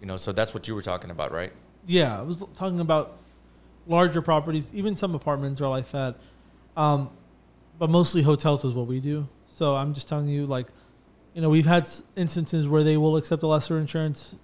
You 0.00 0.06
know, 0.06 0.16
so 0.16 0.32
that's 0.32 0.54
what 0.54 0.68
you 0.68 0.74
were 0.74 0.82
talking 0.82 1.10
about, 1.10 1.32
right? 1.32 1.52
Yeah, 1.86 2.18
I 2.18 2.22
was 2.22 2.44
talking 2.54 2.80
about 2.80 3.18
larger 3.86 4.22
properties. 4.22 4.70
Even 4.72 4.94
some 4.94 5.14
apartments 5.14 5.60
are 5.60 5.68
like 5.68 5.90
that, 5.90 6.16
um, 6.76 7.10
but 7.78 7.90
mostly 7.90 8.22
hotels 8.22 8.64
is 8.64 8.74
what 8.74 8.86
we 8.86 9.00
do. 9.00 9.28
So 9.48 9.74
I'm 9.74 9.92
just 9.92 10.08
telling 10.08 10.28
you, 10.28 10.46
like, 10.46 10.68
you 11.34 11.42
know, 11.42 11.50
we've 11.50 11.66
had 11.66 11.88
instances 12.14 12.68
where 12.68 12.84
they 12.84 12.96
will 12.96 13.16
accept 13.16 13.42
a 13.42 13.46
lesser 13.46 13.78
insurance, 13.78 14.36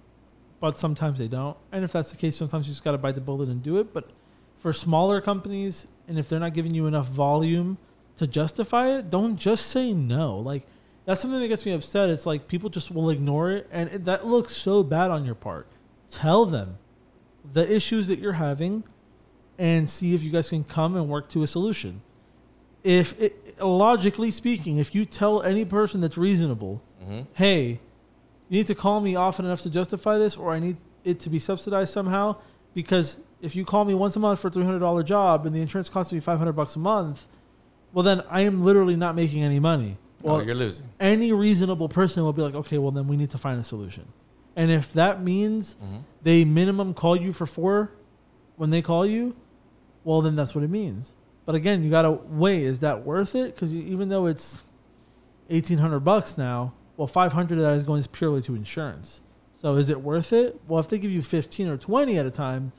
but 0.59 0.77
sometimes 0.77 1.19
they 1.19 1.27
don't. 1.27 1.57
And 1.71 1.83
if 1.83 1.93
that's 1.93 2.11
the 2.11 2.17
case, 2.17 2.35
sometimes 2.35 2.67
you 2.67 2.73
just 2.73 2.83
got 2.83 2.91
to 2.91 2.97
bite 2.97 3.15
the 3.15 3.21
bullet 3.21 3.47
and 3.47 3.63
do 3.63 3.77
it. 3.79 3.93
But 3.93 4.09
for 4.57 4.73
smaller 4.73 5.21
companies, 5.21 5.87
and 6.07 6.19
if 6.19 6.27
they're 6.27 6.39
not 6.39 6.53
giving 6.53 6.73
you 6.73 6.85
enough 6.87 7.07
volume 7.07 7.77
to 8.17 8.27
justify 8.27 8.97
it, 8.97 9.09
don't 9.09 9.37
just 9.37 9.67
say 9.67 9.93
no. 9.93 10.39
Like, 10.39 10.65
That's 11.09 11.21
something 11.21 11.39
that 11.39 11.47
gets 11.47 11.65
me 11.65 11.71
upset. 11.71 12.11
It's 12.11 12.27
like 12.27 12.47
people 12.47 12.69
just 12.69 12.91
will 12.91 13.09
ignore 13.09 13.49
it, 13.49 13.67
and 13.71 13.89
it, 13.89 14.05
that 14.05 14.27
looks 14.27 14.55
so 14.55 14.83
bad 14.83 15.09
on 15.09 15.25
your 15.25 15.33
part. 15.33 15.65
Tell 16.11 16.45
them 16.45 16.77
the 17.51 17.67
issues 17.67 18.07
that 18.09 18.19
you're 18.19 18.33
having, 18.33 18.83
and 19.57 19.89
see 19.89 20.13
if 20.13 20.21
you 20.21 20.29
guys 20.29 20.49
can 20.49 20.63
come 20.63 20.95
and 20.95 21.09
work 21.09 21.27
to 21.29 21.41
a 21.41 21.47
solution. 21.47 22.01
If 22.83 23.19
it, 23.19 23.59
logically 23.59 24.29
speaking, 24.29 24.77
if 24.77 24.93
you 24.93 25.03
tell 25.03 25.41
any 25.41 25.65
person 25.65 25.99
that's 25.99 26.15
reasonable, 26.15 26.79
Mhm. 27.03 27.25
hey, 27.33 27.67
you 28.49 28.57
need 28.59 28.67
to 28.67 28.75
call 28.75 29.01
me 29.01 29.15
often 29.15 29.45
enough 29.45 29.63
to 29.63 29.71
justify 29.71 30.19
this, 30.19 30.37
or 30.37 30.51
I 30.51 30.59
need 30.59 30.77
it 31.03 31.19
to 31.21 31.31
be 31.31 31.39
subsidized 31.39 31.91
somehow. 31.91 32.35
Because 32.75 33.17
if 33.41 33.55
you 33.55 33.65
call 33.65 33.83
me 33.83 33.95
once 33.95 34.15
a 34.15 34.19
month 34.19 34.41
for 34.41 34.49
a 34.49 34.51
three 34.51 34.63
hundred 34.63 34.79
dollar 34.79 35.01
job 35.01 35.47
and 35.47 35.55
the 35.55 35.61
insurance 35.61 35.89
costs 35.89 36.13
me 36.13 36.19
five 36.19 36.37
hundred 36.37 36.53
bucks 36.53 36.75
a 36.75 36.79
month, 36.79 37.25
well 37.93 38.03
then 38.03 38.21
I 38.29 38.41
am 38.41 38.63
literally 38.63 38.95
not 38.95 39.15
making 39.15 39.41
any 39.41 39.59
money. 39.59 39.97
Well, 40.21 40.37
Well, 40.37 40.45
you're 40.45 40.55
losing. 40.55 40.85
any 40.99 41.31
reasonable 41.31 41.87
person 41.89 42.23
will 42.23 42.33
be 42.33 42.41
like, 42.41 42.55
okay, 42.55 42.77
well 42.77 42.91
then 42.91 43.07
we 43.07 43.15
need 43.17 43.29
to 43.31 43.37
find 43.37 43.59
a 43.59 43.63
solution. 43.63 44.05
And 44.55 44.69
if 44.71 44.91
that 44.93 45.23
means 45.23 45.75
Mhm. 45.81 46.01
they 46.23 46.43
minimum 46.43 46.93
call 46.93 47.15
you 47.15 47.31
for 47.31 47.45
four 47.45 47.91
when 48.57 48.69
they 48.69 48.81
call 48.81 49.05
you, 49.05 49.35
well 50.03 50.21
then 50.21 50.35
that's 50.35 50.53
what 50.53 50.63
it 50.63 50.69
means. 50.69 51.15
But 51.45 51.55
again, 51.55 51.83
you 51.83 51.89
gotta 51.89 52.11
weigh: 52.11 52.63
is 52.63 52.79
that 52.79 53.05
worth 53.05 53.33
it? 53.35 53.55
Because 53.55 53.73
even 53.73 54.09
though 54.09 54.25
it's 54.25 54.63
eighteen 55.49 55.77
hundred 55.79 56.01
bucks 56.01 56.37
now, 56.37 56.73
well, 56.97 57.07
five 57.07 57.33
hundred 57.33 57.57
of 57.59 57.63
that 57.63 57.75
is 57.77 57.83
going 57.83 58.03
purely 58.11 58.41
to 58.41 58.55
insurance. 58.55 59.21
So 59.53 59.75
is 59.75 59.89
it 59.89 60.01
worth 60.01 60.31
it? 60.33 60.59
Well, 60.67 60.79
if 60.79 60.89
they 60.89 60.99
give 60.99 61.11
you 61.11 61.21
fifteen 61.21 61.67
or 61.69 61.77
twenty 61.77 62.17
at 62.19 62.25
a 62.25 62.31
time, 62.31 62.71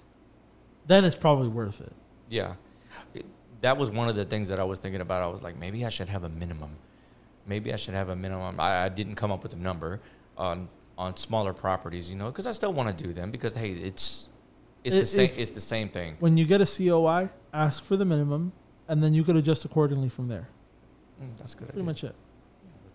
then 0.87 1.05
it's 1.05 1.17
probably 1.17 1.49
worth 1.49 1.81
it. 1.81 1.93
Yeah. 2.29 2.55
That 3.63 3.77
was 3.77 3.91
one 3.91 4.09
of 4.09 4.17
the 4.17 4.25
things 4.25 4.49
that 4.49 4.59
I 4.61 4.65
was 4.65 4.79
thinking 4.79 5.01
about. 5.01 5.23
I 5.23 5.27
was 5.29 5.43
like, 5.43 5.59
maybe 5.59 5.85
I 5.85 5.91
should 5.91 6.09
have 6.09 6.25
a 6.25 6.29
minimum. 6.29 6.71
Maybe 7.51 7.73
I 7.75 7.77
should 7.77 7.95
have 7.95 8.09
a 8.09 8.17
minimum. 8.17 8.61
I, 8.61 8.85
I 8.85 8.89
didn't 8.89 9.17
come 9.17 9.31
up 9.31 9.43
with 9.43 9.53
a 9.53 9.59
number 9.59 10.01
on 10.39 10.69
on 10.97 11.17
smaller 11.17 11.53
properties, 11.53 12.09
you 12.09 12.17
know, 12.17 12.27
because 12.27 12.47
I 12.47 12.53
still 12.53 12.73
want 12.73 12.97
to 12.97 13.05
do 13.05 13.13
them 13.13 13.31
because 13.31 13.55
hey, 13.55 13.73
it's 13.73 14.29
it's 14.85 14.95
the 14.95 15.05
same. 15.05 15.31
It's 15.37 15.51
the 15.51 15.61
same 15.61 15.89
thing. 15.89 16.17
When 16.21 16.37
you 16.37 16.47
get 16.47 16.61
a 16.61 16.67
COI, 16.67 17.31
ask 17.53 17.83
for 17.83 17.97
the 17.97 18.05
minimum, 18.05 18.53
and 18.89 19.03
then 19.03 19.13
you 19.13 19.25
could 19.25 19.37
adjust 19.37 19.65
accordingly 19.65 20.09
from 20.09 20.29
there. 20.29 20.49
Mm, 21.21 21.37
that's 21.39 21.55
good. 21.55 21.69
Pretty 21.69 21.81
idea. 21.81 21.85
much 21.85 22.05
it. 22.05 22.15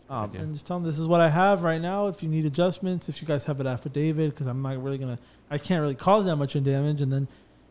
Um, 0.08 0.32
and 0.36 0.54
just 0.54 0.68
tell 0.68 0.78
them 0.78 0.88
this 0.88 1.00
is 1.00 1.08
what 1.08 1.20
I 1.20 1.30
have 1.30 1.64
right 1.64 1.82
now. 1.82 2.08
If 2.08 2.22
you 2.22 2.30
need 2.30 2.46
adjustments, 2.46 3.10
if 3.10 3.22
you 3.22 3.28
guys 3.28 3.44
have 3.46 3.60
an 3.60 3.68
affidavit, 3.68 4.32
because 4.32 4.46
I'm 4.46 4.62
not 4.62 4.82
really 4.82 5.00
gonna, 5.00 5.18
I 5.50 5.58
can't 5.58 5.82
really 5.82 5.96
cause 5.96 6.26
that 6.26 6.36
much 6.36 6.56
in 6.56 6.64
damage. 6.64 7.02
And 7.02 7.12
then 7.12 7.28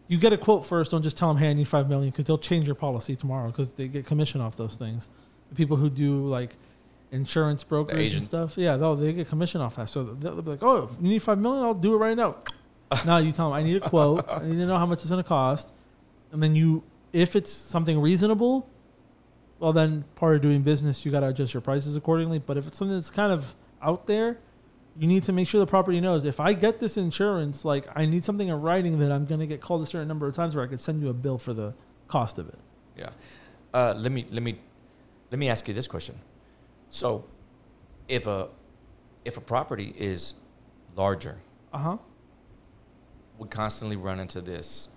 you 0.08 0.18
get 0.18 0.32
a 0.32 0.36
quote 0.36 0.66
first. 0.66 0.90
Don't 0.90 1.02
just 1.02 1.16
tell 1.16 1.28
them, 1.28 1.36
hey, 1.36 1.50
I 1.50 1.52
need 1.52 1.68
five 1.68 1.88
million, 1.88 2.10
because 2.10 2.24
they'll 2.24 2.38
change 2.38 2.66
your 2.66 2.74
policy 2.74 3.14
tomorrow 3.14 3.46
because 3.48 3.74
they 3.74 3.86
get 3.86 4.04
commission 4.04 4.40
off 4.40 4.56
those 4.56 4.74
things. 4.74 5.08
The 5.48 5.54
people 5.54 5.76
who 5.76 5.88
do 5.88 6.26
like 6.26 6.56
insurance 7.14 7.64
brokers 7.64 8.14
and 8.14 8.24
stuff, 8.24 8.58
yeah, 8.58 8.76
they'll 8.76 8.96
they 8.96 9.12
get 9.12 9.28
commission 9.28 9.60
off 9.60 9.76
that. 9.76 9.88
So 9.88 10.04
they'll, 10.04 10.42
be 10.42 10.50
like, 10.50 10.62
oh, 10.62 10.84
if 10.84 10.90
you 11.00 11.08
need 11.08 11.22
five 11.22 11.38
million, 11.38 11.64
I'll 11.64 11.74
do 11.74 11.94
it 11.94 11.98
right 11.98 12.16
now. 12.16 12.36
now 13.06 13.18
you 13.18 13.32
tell 13.32 13.50
them 13.50 13.54
I 13.54 13.62
need 13.62 13.76
a 13.76 13.88
quote. 13.88 14.24
I 14.28 14.44
need 14.44 14.56
to 14.56 14.66
know 14.66 14.78
how 14.78 14.86
much 14.86 15.00
it's 15.00 15.10
gonna 15.10 15.22
cost, 15.22 15.72
and 16.32 16.42
then 16.42 16.54
you, 16.54 16.82
if 17.12 17.36
it's 17.36 17.52
something 17.52 17.98
reasonable, 17.98 18.68
well 19.58 19.72
then 19.72 20.04
part 20.16 20.36
of 20.36 20.42
doing 20.42 20.62
business 20.62 21.04
you 21.04 21.12
got 21.12 21.20
to 21.20 21.28
adjust 21.28 21.54
your 21.54 21.60
prices 21.60 21.96
accordingly 21.96 22.40
but 22.40 22.58
if 22.58 22.66
it's 22.66 22.76
something 22.76 22.96
that's 22.96 23.08
kind 23.08 23.32
of 23.32 23.54
out 23.80 24.06
there 24.06 24.36
you 24.98 25.06
need 25.06 25.22
to 25.22 25.32
make 25.32 25.46
sure 25.46 25.60
the 25.60 25.66
property 25.66 26.00
knows 26.00 26.24
if 26.24 26.40
i 26.40 26.52
get 26.52 26.80
this 26.80 26.96
insurance 26.96 27.64
like 27.64 27.86
i 27.94 28.04
need 28.04 28.24
something 28.24 28.48
in 28.48 28.60
writing 28.60 28.98
that 28.98 29.12
i'm 29.12 29.24
going 29.24 29.38
to 29.40 29.46
get 29.46 29.60
called 29.60 29.80
a 29.80 29.86
certain 29.86 30.08
number 30.08 30.26
of 30.26 30.34
times 30.34 30.56
where 30.56 30.64
i 30.64 30.68
could 30.68 30.80
send 30.80 31.00
you 31.00 31.08
a 31.08 31.14
bill 31.14 31.38
for 31.38 31.54
the 31.54 31.72
cost 32.08 32.38
of 32.38 32.48
it 32.48 32.58
Yeah. 32.96 33.10
Uh, 33.72 33.94
let 33.96 34.12
me 34.12 34.26
let 34.30 34.42
me 34.42 34.58
let 35.30 35.38
me 35.38 35.48
ask 35.48 35.66
you 35.66 35.74
this 35.74 35.88
question. 35.88 36.14
So, 36.94 37.24
if 38.06 38.28
a 38.28 38.50
if 39.24 39.36
a 39.36 39.40
property 39.40 39.92
is 39.98 40.34
larger, 40.94 41.38
uh-huh 41.72 41.96
we 43.36 43.48
constantly 43.48 43.96
run 43.96 44.20
into 44.20 44.40
this. 44.40 44.90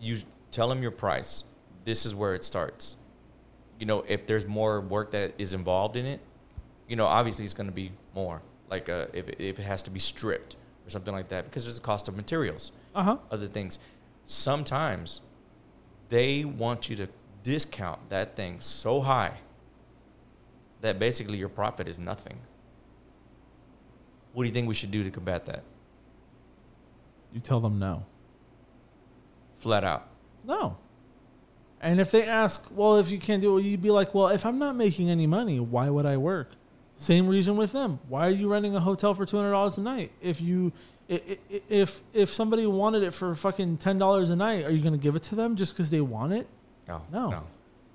You 0.00 0.18
tell 0.52 0.68
them 0.68 0.82
your 0.82 0.92
price. 0.92 1.42
This 1.84 2.06
is 2.06 2.14
where 2.14 2.32
it 2.36 2.44
starts. 2.44 2.96
You 3.80 3.86
know, 3.86 4.04
if 4.06 4.24
there's 4.28 4.46
more 4.46 4.80
work 4.80 5.10
that 5.10 5.34
is 5.36 5.52
involved 5.52 5.96
in 5.96 6.06
it, 6.06 6.20
you 6.88 6.94
know, 6.94 7.06
obviously 7.06 7.44
it's 7.44 7.54
going 7.54 7.66
to 7.66 7.72
be 7.74 7.90
more. 8.14 8.40
Like 8.70 8.88
uh, 8.88 9.06
if 9.12 9.28
it- 9.28 9.40
if 9.40 9.58
it 9.58 9.64
has 9.64 9.82
to 9.82 9.90
be 9.90 9.98
stripped 9.98 10.54
or 10.86 10.90
something 10.90 11.12
like 11.12 11.28
that, 11.30 11.44
because 11.44 11.64
there's 11.64 11.78
a 11.78 11.80
cost 11.92 12.06
of 12.06 12.14
materials, 12.16 12.70
uh-huh 12.94 13.16
other 13.32 13.48
things. 13.48 13.80
Sometimes 14.24 15.22
they 16.08 16.44
want 16.44 16.88
you 16.88 16.94
to 16.94 17.08
discount 17.42 17.98
that 18.10 18.36
thing 18.36 18.60
so 18.60 19.00
high 19.00 19.38
that 20.84 20.98
basically 20.98 21.38
your 21.38 21.48
profit 21.48 21.88
is 21.88 21.98
nothing. 21.98 22.38
What 24.32 24.42
do 24.44 24.48
you 24.48 24.54
think 24.54 24.68
we 24.68 24.74
should 24.74 24.90
do 24.90 25.02
to 25.02 25.10
combat 25.10 25.44
that? 25.46 25.62
you 27.32 27.40
tell 27.40 27.58
them 27.58 27.80
no 27.80 28.04
Flat 29.58 29.82
out. 29.82 30.06
no 30.44 30.76
and 31.80 32.00
if 32.00 32.12
they 32.12 32.22
ask 32.24 32.64
well 32.70 32.96
if 32.98 33.10
you 33.10 33.18
can't 33.18 33.42
do 33.42 33.58
it 33.58 33.62
you'd 33.64 33.82
be 33.82 33.90
like 33.90 34.14
well 34.14 34.28
if 34.28 34.46
i'm 34.46 34.56
not 34.60 34.76
making 34.76 35.10
any 35.10 35.26
money 35.26 35.58
why 35.58 35.90
would 35.90 36.06
i 36.06 36.16
work 36.16 36.50
same 36.94 37.26
reason 37.26 37.56
with 37.56 37.72
them 37.72 37.98
why 38.08 38.28
are 38.28 38.30
you 38.30 38.46
renting 38.48 38.76
a 38.76 38.80
hotel 38.80 39.12
for 39.14 39.26
$200 39.26 39.78
a 39.78 39.80
night 39.80 40.12
if 40.22 40.40
you 40.40 40.70
if 41.08 42.02
if 42.12 42.30
somebody 42.30 42.66
wanted 42.68 43.02
it 43.02 43.10
for 43.10 43.34
fucking 43.34 43.78
$10 43.78 44.30
a 44.30 44.36
night 44.36 44.64
are 44.64 44.70
you 44.70 44.80
going 44.80 44.92
to 44.94 45.02
give 45.02 45.16
it 45.16 45.24
to 45.24 45.34
them 45.34 45.56
just 45.56 45.72
because 45.72 45.90
they 45.90 46.00
want 46.00 46.32
it 46.32 46.46
No. 46.86 47.02
No. 47.10 47.30
No. 47.30 47.42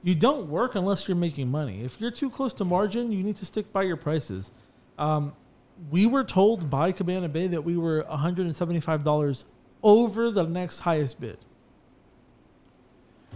You 0.04 0.16
don't 0.16 0.48
work 0.48 0.76
unless 0.76 1.08
you're 1.08 1.18
making 1.18 1.50
money. 1.50 1.82
If 1.84 2.00
you're 2.00 2.12
too 2.12 2.30
close 2.30 2.54
to 2.56 2.66
margin, 2.66 3.12
you 3.12 3.24
need 3.24 3.38
to 3.38 3.46
stick 3.46 3.72
by 3.74 3.84
your 3.84 3.98
prices. 3.98 4.52
Um, 4.98 5.34
we 5.90 6.06
were 6.06 6.24
told 6.24 6.70
by 6.70 6.92
Cabana 6.92 7.30
Bay 7.30 7.48
that 7.48 7.64
we 7.64 7.78
were 7.78 8.04
$175 8.04 9.44
over 9.84 10.32
the 10.32 10.44
next 10.44 10.80
highest 10.82 11.20
bid. 11.20 11.38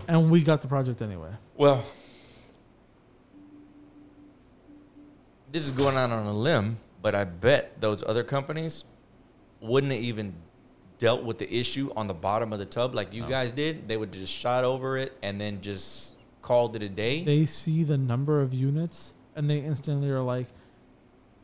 And 0.07 0.29
we 0.29 0.41
got 0.41 0.61
the 0.61 0.67
project 0.67 1.01
anyway. 1.01 1.31
Well, 1.55 1.83
this 5.51 5.65
is 5.65 5.71
going 5.71 5.95
out 5.95 6.11
on 6.11 6.25
a 6.25 6.33
limb, 6.33 6.77
but 7.01 7.15
I 7.15 7.23
bet 7.25 7.79
those 7.79 8.03
other 8.03 8.23
companies 8.23 8.83
wouldn't 9.61 9.93
have 9.93 10.01
even 10.01 10.33
dealt 10.97 11.23
with 11.23 11.37
the 11.37 11.53
issue 11.53 11.91
on 11.95 12.07
the 12.07 12.13
bottom 12.13 12.53
of 12.53 12.59
the 12.59 12.65
tub 12.65 12.95
like 12.95 13.13
you 13.13 13.25
guys 13.27 13.51
did. 13.51 13.87
They 13.87 13.97
would 13.97 14.11
just 14.11 14.33
shot 14.33 14.63
over 14.63 14.97
it 14.97 15.17
and 15.21 15.39
then 15.39 15.61
just 15.61 16.12
called 16.43 16.75
it 16.75 16.83
a 16.83 16.89
day. 16.89 17.23
They 17.23 17.45
see 17.45 17.83
the 17.83 17.97
number 17.97 18.41
of 18.41 18.53
units 18.53 19.15
and 19.35 19.49
they 19.49 19.57
instantly 19.57 20.09
are 20.11 20.21
like, 20.21 20.45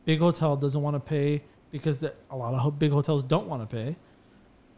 big 0.04 0.20
hotel 0.20 0.56
doesn't 0.56 0.80
want 0.80 0.94
to 0.94 1.00
pay 1.00 1.42
because 1.72 1.98
the, 1.98 2.14
a 2.30 2.36
lot 2.36 2.54
of 2.54 2.60
ho- 2.60 2.70
big 2.70 2.92
hotels 2.92 3.24
don't 3.24 3.48
want 3.48 3.68
to 3.68 3.76
pay. 3.76 3.96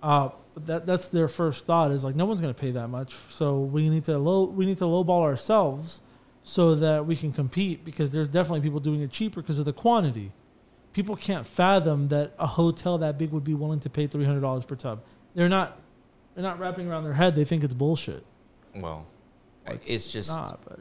Uh, 0.02 0.30
but 0.54 0.66
that 0.66 0.86
that's 0.86 1.08
their 1.08 1.28
first 1.28 1.66
thought 1.66 1.90
is 1.92 2.02
like 2.04 2.16
no 2.16 2.24
one's 2.24 2.40
going 2.40 2.52
to 2.52 2.60
pay 2.60 2.70
that 2.72 2.88
much, 2.88 3.14
so 3.28 3.60
we 3.60 3.88
need 3.88 4.04
to 4.04 4.18
low 4.18 4.44
we 4.44 4.66
need 4.66 4.76
to 4.78 4.84
lowball 4.84 5.22
ourselves 5.22 6.02
so 6.42 6.74
that 6.74 7.06
we 7.06 7.14
can 7.14 7.32
compete 7.32 7.84
because 7.84 8.10
there's 8.10 8.28
definitely 8.28 8.60
people 8.60 8.80
doing 8.80 9.00
it 9.00 9.10
cheaper 9.10 9.40
because 9.40 9.58
of 9.58 9.64
the 9.64 9.72
quantity. 9.72 10.32
People 10.92 11.16
can't 11.16 11.46
fathom 11.46 12.08
that 12.08 12.34
a 12.38 12.46
hotel 12.46 12.98
that 12.98 13.16
big 13.16 13.30
would 13.30 13.44
be 13.44 13.54
willing 13.54 13.80
to 13.80 13.88
pay 13.88 14.06
three 14.06 14.24
hundred 14.24 14.40
dollars 14.40 14.64
per 14.64 14.74
tub. 14.74 15.03
They're 15.34 15.49
not 15.49 15.78
they're 16.34 16.42
not 16.42 16.58
wrapping 16.58 16.88
around 16.88 17.04
their 17.04 17.14
head. 17.14 17.34
They 17.36 17.44
think 17.44 17.62
it's 17.64 17.72
bullshit. 17.74 18.26
well, 18.74 19.07
it's 19.87 20.09
just 20.09 20.30
Nah, 20.30 20.57
but 20.68 20.80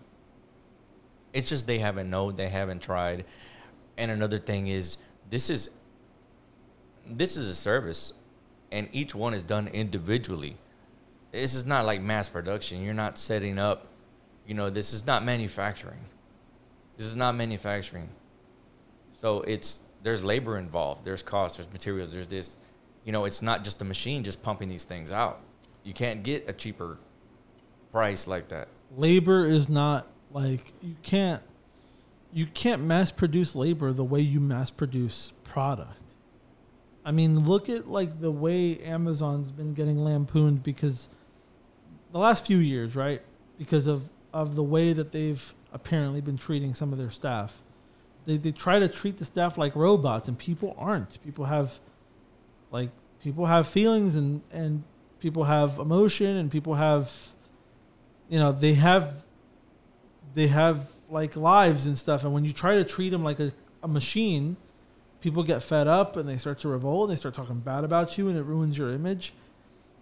it's 1.33 1.49
just 1.49 1.67
they 1.67 1.79
haven't 1.79 2.09
known, 2.09 2.35
they 2.35 2.49
haven't 2.49 2.81
tried. 2.81 3.25
And 3.97 4.11
another 4.11 4.39
thing 4.39 4.67
is 4.67 4.97
this 5.29 5.49
is 5.49 5.69
this 7.07 7.37
is 7.37 7.49
a 7.49 7.55
service 7.55 8.13
and 8.71 8.87
each 8.91 9.13
one 9.13 9.33
is 9.33 9.43
done 9.43 9.67
individually. 9.67 10.57
This 11.31 11.53
is 11.53 11.65
not 11.65 11.85
like 11.85 12.01
mass 12.01 12.29
production. 12.29 12.81
You're 12.81 12.93
not 12.93 13.17
setting 13.17 13.59
up, 13.59 13.87
you 14.45 14.53
know, 14.53 14.69
this 14.69 14.93
is 14.93 15.05
not 15.05 15.23
manufacturing. 15.23 15.99
This 16.97 17.05
is 17.05 17.15
not 17.15 17.35
manufacturing. 17.35 18.09
So 19.11 19.41
it's 19.41 19.81
there's 20.03 20.23
labor 20.23 20.57
involved, 20.57 21.05
there's 21.05 21.21
cost, 21.21 21.57
there's 21.57 21.71
materials, 21.71 22.11
there's 22.11 22.27
this. 22.27 22.57
You 23.03 23.11
know, 23.11 23.25
it's 23.25 23.41
not 23.41 23.63
just 23.63 23.81
a 23.81 23.85
machine 23.85 24.23
just 24.23 24.43
pumping 24.43 24.69
these 24.69 24.83
things 24.83 25.11
out. 25.11 25.41
You 25.83 25.93
can't 25.93 26.23
get 26.23 26.47
a 26.47 26.53
cheaper 26.53 26.97
price 27.91 28.27
like 28.27 28.47
that. 28.49 28.67
labor 28.95 29.45
is 29.45 29.69
not 29.69 30.07
like 30.31 30.73
you 30.81 30.95
can't 31.03 31.41
you 32.33 32.45
can't 32.45 32.81
mass 32.81 33.11
produce 33.11 33.55
labor 33.55 33.91
the 33.91 34.03
way 34.03 34.21
you 34.21 34.39
mass 34.39 34.71
produce 34.71 35.33
product. 35.43 35.97
I 37.03 37.11
mean, 37.11 37.45
look 37.45 37.67
at 37.69 37.89
like 37.89 38.21
the 38.21 38.31
way 38.31 38.77
Amazon's 38.79 39.51
been 39.51 39.73
getting 39.73 40.03
lampooned 40.03 40.63
because 40.63 41.09
the 42.11 42.19
last 42.19 42.45
few 42.45 42.57
years, 42.57 42.95
right? 42.95 43.21
Because 43.57 43.87
of 43.87 44.07
of 44.33 44.55
the 44.55 44.63
way 44.63 44.93
that 44.93 45.11
they've 45.11 45.53
apparently 45.73 46.21
been 46.21 46.37
treating 46.37 46.73
some 46.73 46.93
of 46.93 46.97
their 46.97 47.09
staff. 47.09 47.61
They 48.25 48.37
they 48.37 48.51
try 48.51 48.79
to 48.79 48.87
treat 48.87 49.17
the 49.17 49.25
staff 49.25 49.57
like 49.57 49.75
robots 49.75 50.27
and 50.27 50.37
people 50.37 50.75
aren't. 50.77 51.21
People 51.23 51.45
have 51.45 51.79
like 52.71 52.91
people 53.21 53.47
have 53.47 53.67
feelings 53.67 54.15
and 54.15 54.41
and 54.51 54.83
people 55.19 55.45
have 55.45 55.79
emotion 55.79 56.37
and 56.37 56.51
people 56.51 56.75
have 56.75 57.11
you 58.31 58.39
know 58.39 58.51
they 58.53 58.73
have 58.73 59.23
they 60.33 60.47
have 60.47 60.87
like 61.09 61.35
lives 61.35 61.85
and 61.85 61.97
stuff. 61.97 62.23
And 62.23 62.33
when 62.33 62.45
you 62.45 62.53
try 62.53 62.77
to 62.77 62.85
treat 62.85 63.09
them 63.09 63.23
like 63.23 63.39
a, 63.41 63.51
a 63.83 63.87
machine, 63.87 64.55
people 65.19 65.43
get 65.43 65.61
fed 65.61 65.85
up 65.85 66.15
and 66.15 66.27
they 66.27 66.37
start 66.37 66.59
to 66.59 66.69
revolt 66.69 67.09
and 67.09 67.15
they 67.15 67.19
start 67.19 67.35
talking 67.35 67.59
bad 67.59 67.83
about 67.83 68.17
you 68.17 68.29
and 68.29 68.37
it 68.37 68.43
ruins 68.43 68.77
your 68.77 68.91
image. 68.91 69.33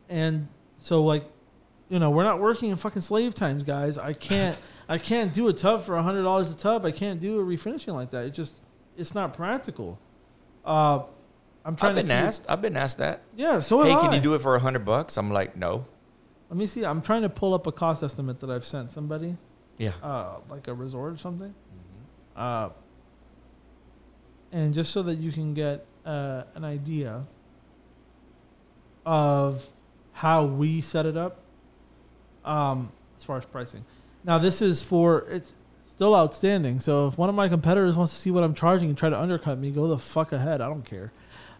And 0.07 0.47
so 0.77 1.03
like, 1.03 1.23
you 1.89 1.97
know, 1.97 2.11
we're 2.11 2.23
not 2.23 2.39
working 2.39 2.69
in 2.69 2.75
fucking 2.75 3.01
slave 3.01 3.33
times, 3.33 3.63
guys. 3.63 3.97
I 3.97 4.13
can't 4.13 4.55
I 4.87 4.99
can't 4.99 5.33
do 5.33 5.47
a 5.47 5.53
tub 5.53 5.81
for 5.81 5.97
a 5.97 6.03
hundred 6.03 6.21
dollars 6.21 6.51
a 6.51 6.55
tub. 6.55 6.85
I 6.85 6.91
can't 6.91 7.19
do 7.19 7.39
a 7.39 7.43
refinishing 7.43 7.95
like 7.95 8.11
that. 8.11 8.25
It 8.27 8.35
just 8.35 8.55
it's 8.95 9.15
not 9.15 9.33
practical. 9.33 9.97
Uh, 10.63 11.01
I'm 11.65 11.75
trying 11.75 11.91
I've 11.91 11.95
been 11.95 12.07
to 12.07 12.13
asked. 12.13 12.45
I've 12.47 12.61
been 12.61 12.77
asked 12.77 12.99
that. 12.99 13.21
Yeah, 13.35 13.59
so 13.61 13.81
Hey, 13.81 13.95
can 13.95 14.11
I. 14.11 14.15
you 14.17 14.21
do 14.21 14.35
it 14.35 14.41
for 14.41 14.55
a 14.55 14.59
hundred 14.59 14.85
bucks? 14.85 15.17
I'm 15.17 15.31
like, 15.31 15.57
no. 15.57 15.87
Let 16.49 16.57
me 16.57 16.65
see. 16.65 16.83
I'm 16.83 17.01
trying 17.01 17.21
to 17.21 17.29
pull 17.29 17.53
up 17.53 17.67
a 17.67 17.71
cost 17.71 18.01
estimate 18.03 18.39
that 18.39 18.49
I've 18.49 18.65
sent 18.65 18.91
somebody, 18.91 19.37
Yeah. 19.77 19.91
uh, 20.01 20.37
like 20.49 20.67
a 20.67 20.73
resort 20.73 21.13
or 21.13 21.17
something. 21.17 21.49
Mm-hmm. 21.49 22.41
Uh, 22.41 22.69
and 24.51 24.73
just 24.73 24.91
so 24.91 25.03
that 25.03 25.19
you 25.19 25.31
can 25.31 25.53
get 25.53 25.85
uh, 26.05 26.43
an 26.55 26.63
idea 26.65 27.23
of 29.05 29.65
how 30.13 30.45
we 30.45 30.81
set 30.81 31.05
it 31.05 31.15
up 31.15 31.39
um, 32.45 32.91
as 33.17 33.23
far 33.23 33.37
as 33.37 33.45
pricing. 33.45 33.85
Now, 34.23 34.37
this 34.37 34.61
is 34.61 34.81
for 34.81 35.21
it's 35.29 35.53
still 35.85 36.15
outstanding. 36.15 36.79
So 36.79 37.07
if 37.07 37.17
one 37.17 37.29
of 37.29 37.35
my 37.35 37.47
competitors 37.47 37.95
wants 37.95 38.13
to 38.13 38.19
see 38.19 38.31
what 38.31 38.43
I'm 38.43 38.53
charging 38.53 38.89
and 38.89 38.97
try 38.97 39.09
to 39.09 39.19
undercut 39.19 39.57
me, 39.57 39.71
go 39.71 39.87
the 39.87 39.97
fuck 39.99 40.31
ahead. 40.31 40.61
I 40.61 40.67
don't 40.67 40.85
care. 40.85 41.11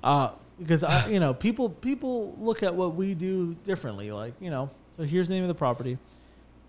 Uh, 0.04 0.32
because 0.60 0.84
I, 0.84 1.08
you 1.10 1.20
know, 1.20 1.34
people 1.34 1.70
people 1.70 2.36
look 2.40 2.64
at 2.64 2.74
what 2.74 2.96
we 2.96 3.14
do 3.14 3.56
differently. 3.64 4.12
Like, 4.12 4.34
you 4.40 4.50
know, 4.50 4.70
so 5.00 5.06
here's 5.06 5.30
the 5.30 5.34
name 5.34 5.44
of 5.44 5.48
the 5.48 5.56
property. 5.56 5.98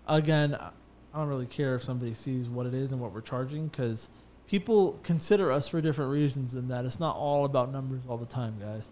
Again, 0.07 0.55
I 0.55 1.17
don't 1.17 1.27
really 1.27 1.45
care 1.45 1.75
if 1.75 1.83
somebody 1.83 2.13
sees 2.13 2.47
what 2.47 2.65
it 2.65 2.73
is 2.73 2.93
and 2.93 3.01
what 3.01 3.11
we're 3.13 3.19
charging 3.19 3.67
because 3.67 4.09
people 4.47 4.97
consider 5.03 5.51
us 5.51 5.67
for 5.67 5.81
different 5.81 6.11
reasons 6.11 6.55
in 6.55 6.69
that 6.69 6.85
it's 6.85 6.97
not 6.97 7.17
all 7.17 7.43
about 7.43 7.73
numbers 7.73 7.99
all 8.07 8.15
the 8.15 8.25
time, 8.25 8.55
guys. 8.57 8.89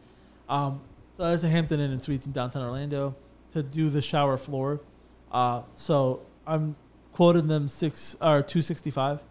Um, 0.49 0.81
so 1.13 1.23
as 1.23 1.45
a 1.45 1.47
Hampton 1.47 1.79
Inn 1.79 1.91
and 1.91 2.01
Suites 2.01 2.27
in 2.27 2.33
downtown 2.33 2.63
Orlando 2.63 3.15
to 3.53 3.63
do 3.63 3.89
the 3.89 4.01
shower 4.01 4.35
floor. 4.35 4.81
Uh, 5.31 5.61
so 5.73 6.19
I'm 6.45 6.75
quoting 7.13 7.47
them 7.47 7.69
six 7.69 8.17
or 8.19 8.41
two 8.41 8.61
sixty 8.61 8.91
five, 8.91 9.23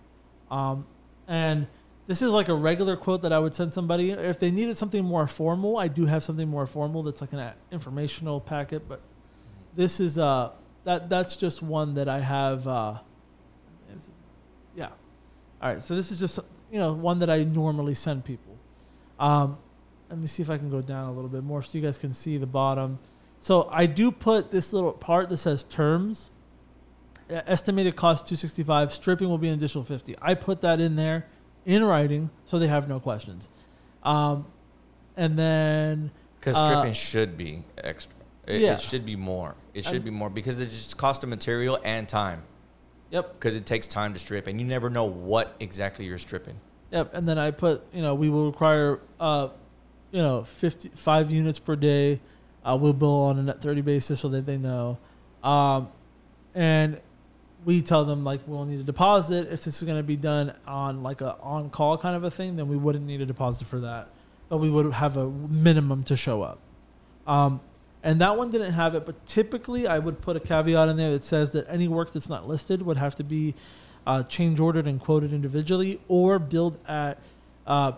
um, 0.51 0.87
and 1.27 1.67
this 2.07 2.23
is 2.23 2.31
like 2.31 2.49
a 2.49 2.55
regular 2.55 2.97
quote 2.97 3.21
that 3.23 3.33
I 3.35 3.39
would 3.39 3.55
send 3.55 3.75
somebody 3.75 4.13
if 4.13 4.41
they 4.41 4.51
needed 4.51 4.79
something 4.79 5.05
more 5.05 5.27
formal. 5.27 5.77
I 5.77 5.89
do 5.89 6.07
have 6.07 6.23
something 6.23 6.49
more 6.49 6.67
formal 6.67 7.03
that's 7.03 7.21
like 7.21 7.35
an 7.35 7.53
informational 7.71 8.41
packet, 8.41 8.89
but 8.89 9.03
this 9.79 10.01
is 10.01 10.19
uh 10.19 10.51
that 10.83 11.09
that's 11.09 11.37
just 11.37 11.63
one 11.63 11.95
that 11.95 12.09
I 12.09 12.19
have. 12.19 12.67
Uh, 12.67 12.99
is- 13.95 14.11
yeah, 14.75 14.89
all 15.63 15.73
right. 15.73 15.83
So 15.83 15.95
this 15.95 16.11
is 16.11 16.19
just 16.19 16.41
you 16.73 16.79
know 16.79 16.93
one 16.93 17.21
that 17.21 17.31
I 17.31 17.45
normally 17.45 17.95
send 17.95 18.25
people. 18.25 18.57
Um, 19.21 19.57
let 20.11 20.19
me 20.19 20.27
see 20.27 20.43
if 20.43 20.51
I 20.51 20.59
can 20.59 20.69
go 20.69 20.81
down 20.83 21.09
a 21.09 21.13
little 21.13 21.31
bit 21.31 21.45
more 21.45 21.63
so 21.63 21.79
you 21.79 21.85
guys 21.85 21.97
can 21.97 22.13
see 22.13 22.39
the 22.39 22.47
bottom. 22.47 22.99
So 23.39 23.69
I 23.71 23.87
do 23.87 24.11
put 24.11 24.51
this 24.51 24.73
little 24.73 24.93
part 24.93 25.29
that 25.29 25.37
says 25.37 25.63
terms. 25.65 26.31
Estimated 27.31 27.95
cost 27.95 28.27
265. 28.27 28.93
Stripping 28.93 29.29
will 29.29 29.39
be 29.39 29.49
an 29.49 29.55
additional 29.55 29.85
50. 29.85 30.17
I 30.21 30.35
put 30.35 30.63
that 30.63 30.81
in 30.81 30.97
there 30.97 31.27
in 31.67 31.85
writing 31.85 32.31
so 32.47 32.59
they 32.59 32.69
have 32.69 32.89
no 32.89 32.99
questions. 33.01 33.49
Um, 34.03 34.47
and 35.17 35.39
then 35.39 36.11
Because 36.41 36.57
Uh, 36.57 36.67
stripping 36.67 36.95
should 36.95 37.37
be 37.37 37.65
extra. 37.77 38.18
It, 38.49 38.63
yeah. 38.63 38.73
it 38.73 38.81
should 38.81 39.05
be 39.05 39.15
more. 39.15 39.55
It 39.75 39.85
should 39.85 40.05
be 40.05 40.11
more 40.11 40.31
because 40.31 40.59
it 40.59 40.71
just 40.71 40.97
cost 40.97 41.23
of 41.23 41.29
material 41.29 41.79
and 41.85 42.09
time. 42.09 42.43
yep, 43.11 43.35
Because 43.35 43.55
it 43.55 43.67
takes 43.67 43.87
time 43.87 44.15
to 44.15 44.19
strip, 44.19 44.47
and 44.47 44.59
you 44.59 44.67
never 44.67 44.89
know 44.89 45.05
what 45.05 45.55
exactly 45.61 46.07
you're 46.07 46.19
stripping. 46.19 46.59
Yep, 46.91 47.13
and 47.13 47.29
then 47.29 47.37
I 47.39 47.51
put, 47.51 47.83
you 47.93 48.01
know, 48.01 48.15
we 48.15 48.31
will 48.31 48.47
require, 48.47 49.01
uh, 49.21 49.49
you 50.11 50.23
know, 50.23 50.45
55 50.45 51.31
units 51.31 51.59
per 51.59 51.77
day. 51.77 52.21
Uh, 52.65 52.79
we'll 52.81 52.95
bill 52.95 53.25
on 53.25 53.39
a 53.39 53.43
net 53.43 53.61
30 53.61 53.83
basis 53.83 54.21
so 54.21 54.31
that 54.31 54.47
they 54.47 54.57
know. 54.57 54.97
Um, 55.45 55.89
and 56.55 57.01
we 57.67 57.83
tell 57.83 58.07
them, 58.07 58.25
like, 58.25 58.41
we'll 58.47 58.65
need 58.65 58.81
a 58.81 58.85
deposit. 58.85 59.53
If 59.53 59.65
this 59.65 59.77
is 59.77 59.83
going 59.83 59.99
to 59.99 60.03
be 60.03 60.17
done 60.17 60.55
on, 60.67 61.03
like, 61.03 61.21
a 61.21 61.37
on-call 61.43 61.99
kind 61.99 62.17
of 62.17 62.25
a 62.25 62.31
thing, 62.31 62.57
then 62.57 62.69
we 62.69 62.79
wouldn't 62.79 63.05
need 63.05 63.21
a 63.21 63.27
deposit 63.27 63.69
for 63.69 63.81
that. 63.81 64.09
But 64.49 64.57
we 64.57 64.71
would 64.71 64.91
have 64.95 65.19
a 65.19 65.29
minimum 65.29 66.05
to 66.05 66.17
show 66.17 66.41
up. 66.41 66.59
Um, 67.27 67.61
and 68.03 68.21
that 68.21 68.37
one 68.37 68.51
didn't 68.51 68.73
have 68.73 68.95
it, 68.95 69.05
but 69.07 69.27
typically 69.27 69.87
I 69.87 69.99
would 69.99 70.21
put 70.21 70.37
a 70.37 70.41
caveat 70.41 70.89
in 70.89 70.97
there 70.97 71.11
that 71.13 71.25
says 71.25 71.53
that 71.53 71.67
any 71.69 71.89
work 71.89 72.13
that's 72.13 72.29
not 72.29 72.47
listed 72.49 72.83
would 72.83 72.97
have 72.97 73.15
to 73.17 73.25
be 73.25 73.55
uh, 74.07 74.23
change 74.25 74.61
ordered 74.61 74.87
and 74.87 75.01
quoted 75.01 75.33
individually 75.33 76.01
or 76.09 76.39
billed 76.39 76.79
at 76.89 77.19
uh, 77.67 77.93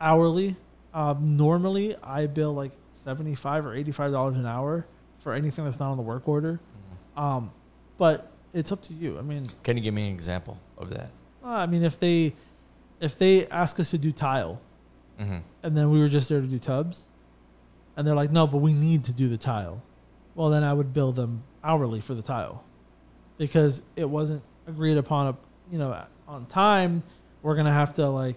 hourly. 0.00 0.56
Um, 0.92 1.36
normally, 1.36 1.96
I 2.02 2.26
bill 2.26 2.52
like 2.54 2.72
seventy-five 2.92 3.66
or 3.66 3.74
eighty-five 3.74 4.12
dollars 4.12 4.36
an 4.36 4.46
hour 4.46 4.86
for 5.18 5.32
anything 5.32 5.64
that's 5.64 5.80
not 5.80 5.90
on 5.90 5.96
the 5.96 6.02
work 6.02 6.28
order. 6.28 6.60
Um, 7.16 7.50
but 7.98 8.30
it's 8.52 8.70
up 8.72 8.82
to 8.82 8.92
you. 8.94 9.18
I 9.18 9.22
mean, 9.22 9.48
Can 9.62 9.76
you 9.76 9.82
give 9.82 9.94
me 9.94 10.08
an 10.08 10.14
example 10.14 10.58
of 10.76 10.90
that? 10.90 11.10
uh, 11.44 11.48
I 11.48 11.66
mean, 11.66 11.82
if 11.84 11.98
they 11.98 12.34
if 13.00 13.18
they 13.18 13.46
ask 13.48 13.78
us 13.80 13.90
to 13.90 13.98
do 13.98 14.12
tile, 14.12 14.60
Mm-hmm. 15.20 15.38
and 15.62 15.76
then 15.76 15.90
we 15.92 16.00
were 16.00 16.08
just 16.08 16.28
there 16.28 16.40
to 16.40 16.46
do 16.46 16.58
tubs, 16.58 17.04
and 17.96 18.06
they're 18.06 18.14
like, 18.14 18.30
no, 18.30 18.46
but 18.46 18.58
we 18.58 18.72
need 18.72 19.04
to 19.04 19.12
do 19.12 19.28
the 19.28 19.38
tile. 19.38 19.82
Well, 20.34 20.50
then 20.50 20.64
I 20.64 20.72
would 20.72 20.92
bill 20.92 21.12
them 21.12 21.44
hourly 21.62 22.00
for 22.00 22.14
the 22.14 22.22
tile, 22.22 22.64
because 23.38 23.82
it 23.96 24.08
wasn't 24.08 24.42
agreed 24.66 24.96
upon, 24.96 25.28
a, 25.28 25.36
you 25.70 25.78
know, 25.78 26.04
on 26.26 26.46
time. 26.46 27.02
We're 27.42 27.54
gonna 27.54 27.72
have 27.72 27.94
to 27.94 28.08
like, 28.08 28.36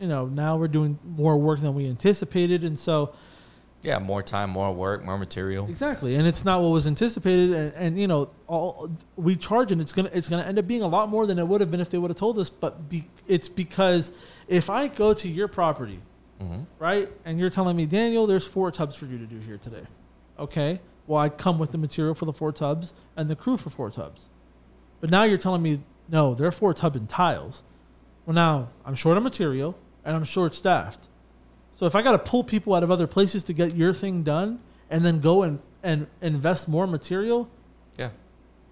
you 0.00 0.08
know, 0.08 0.26
now 0.26 0.56
we're 0.56 0.68
doing 0.68 0.98
more 1.04 1.36
work 1.36 1.60
than 1.60 1.74
we 1.74 1.86
anticipated, 1.88 2.64
and 2.64 2.78
so 2.78 3.12
Yeah, 3.82 3.98
more 4.00 4.22
time, 4.22 4.50
more 4.50 4.74
work, 4.74 5.04
more 5.04 5.16
material. 5.18 5.68
Exactly, 5.68 6.16
and 6.16 6.26
it's 6.26 6.44
not 6.44 6.60
what 6.62 6.70
was 6.70 6.86
anticipated, 6.86 7.52
and, 7.52 7.74
and 7.74 8.00
you 8.00 8.08
know, 8.08 8.30
all 8.48 8.90
we 9.16 9.36
charge, 9.36 9.70
and 9.70 9.80
it's 9.80 9.92
gonna 9.92 10.10
it's 10.12 10.28
gonna 10.28 10.42
end 10.42 10.58
up 10.58 10.66
being 10.66 10.82
a 10.82 10.88
lot 10.88 11.08
more 11.08 11.26
than 11.26 11.38
it 11.38 11.46
would 11.46 11.60
have 11.60 11.70
been 11.70 11.80
if 11.80 11.90
they 11.90 11.98
would 11.98 12.10
have 12.10 12.18
told 12.18 12.38
us. 12.38 12.50
But 12.50 12.88
be, 12.88 13.06
it's 13.28 13.48
because 13.48 14.10
if 14.48 14.68
I 14.70 14.88
go 14.88 15.14
to 15.14 15.28
your 15.28 15.46
property, 15.46 16.00
Mm-hmm. 16.40 16.60
right, 16.78 17.10
and 17.24 17.40
you're 17.40 17.50
telling 17.50 17.76
me, 17.76 17.84
Daniel, 17.84 18.26
there's 18.26 18.46
four 18.46 18.70
tubs 18.70 18.94
for 18.94 19.06
you 19.06 19.18
to 19.18 19.26
do 19.26 19.38
here 19.38 19.58
today, 19.58 19.82
okay? 20.38 20.80
Well, 21.08 21.20
I 21.20 21.30
come 21.30 21.58
with 21.58 21.72
the 21.72 21.78
material 21.78 22.14
for 22.14 22.26
the 22.26 22.32
four 22.32 22.52
tubs 22.52 22.92
and 23.16 23.28
the 23.28 23.34
crew 23.34 23.56
for 23.56 23.70
four 23.70 23.90
tubs, 23.90 24.28
but 25.00 25.10
now 25.10 25.24
you're 25.24 25.38
telling 25.38 25.62
me, 25.62 25.80
no, 26.08 26.34
there 26.34 26.46
are 26.46 26.52
four 26.52 26.72
tub 26.74 26.94
and 26.94 27.08
tiles. 27.08 27.62
Well, 28.24 28.34
now 28.34 28.68
I'm 28.84 28.94
short 28.94 29.16
of 29.16 29.22
material 29.22 29.76
and 30.04 30.14
I'm 30.14 30.24
short 30.24 30.54
staffed. 30.54 31.08
So 31.74 31.86
if 31.86 31.94
I 31.94 32.02
got 32.02 32.12
to 32.12 32.18
pull 32.18 32.44
people 32.44 32.74
out 32.74 32.82
of 32.82 32.90
other 32.90 33.06
places 33.06 33.44
to 33.44 33.52
get 33.52 33.74
your 33.74 33.92
thing 33.92 34.22
done 34.22 34.60
and 34.90 35.04
then 35.04 35.20
go 35.20 35.42
and, 35.42 35.60
and 35.82 36.06
invest 36.20 36.68
more 36.68 36.86
material, 36.86 37.48
Yeah. 37.96 38.10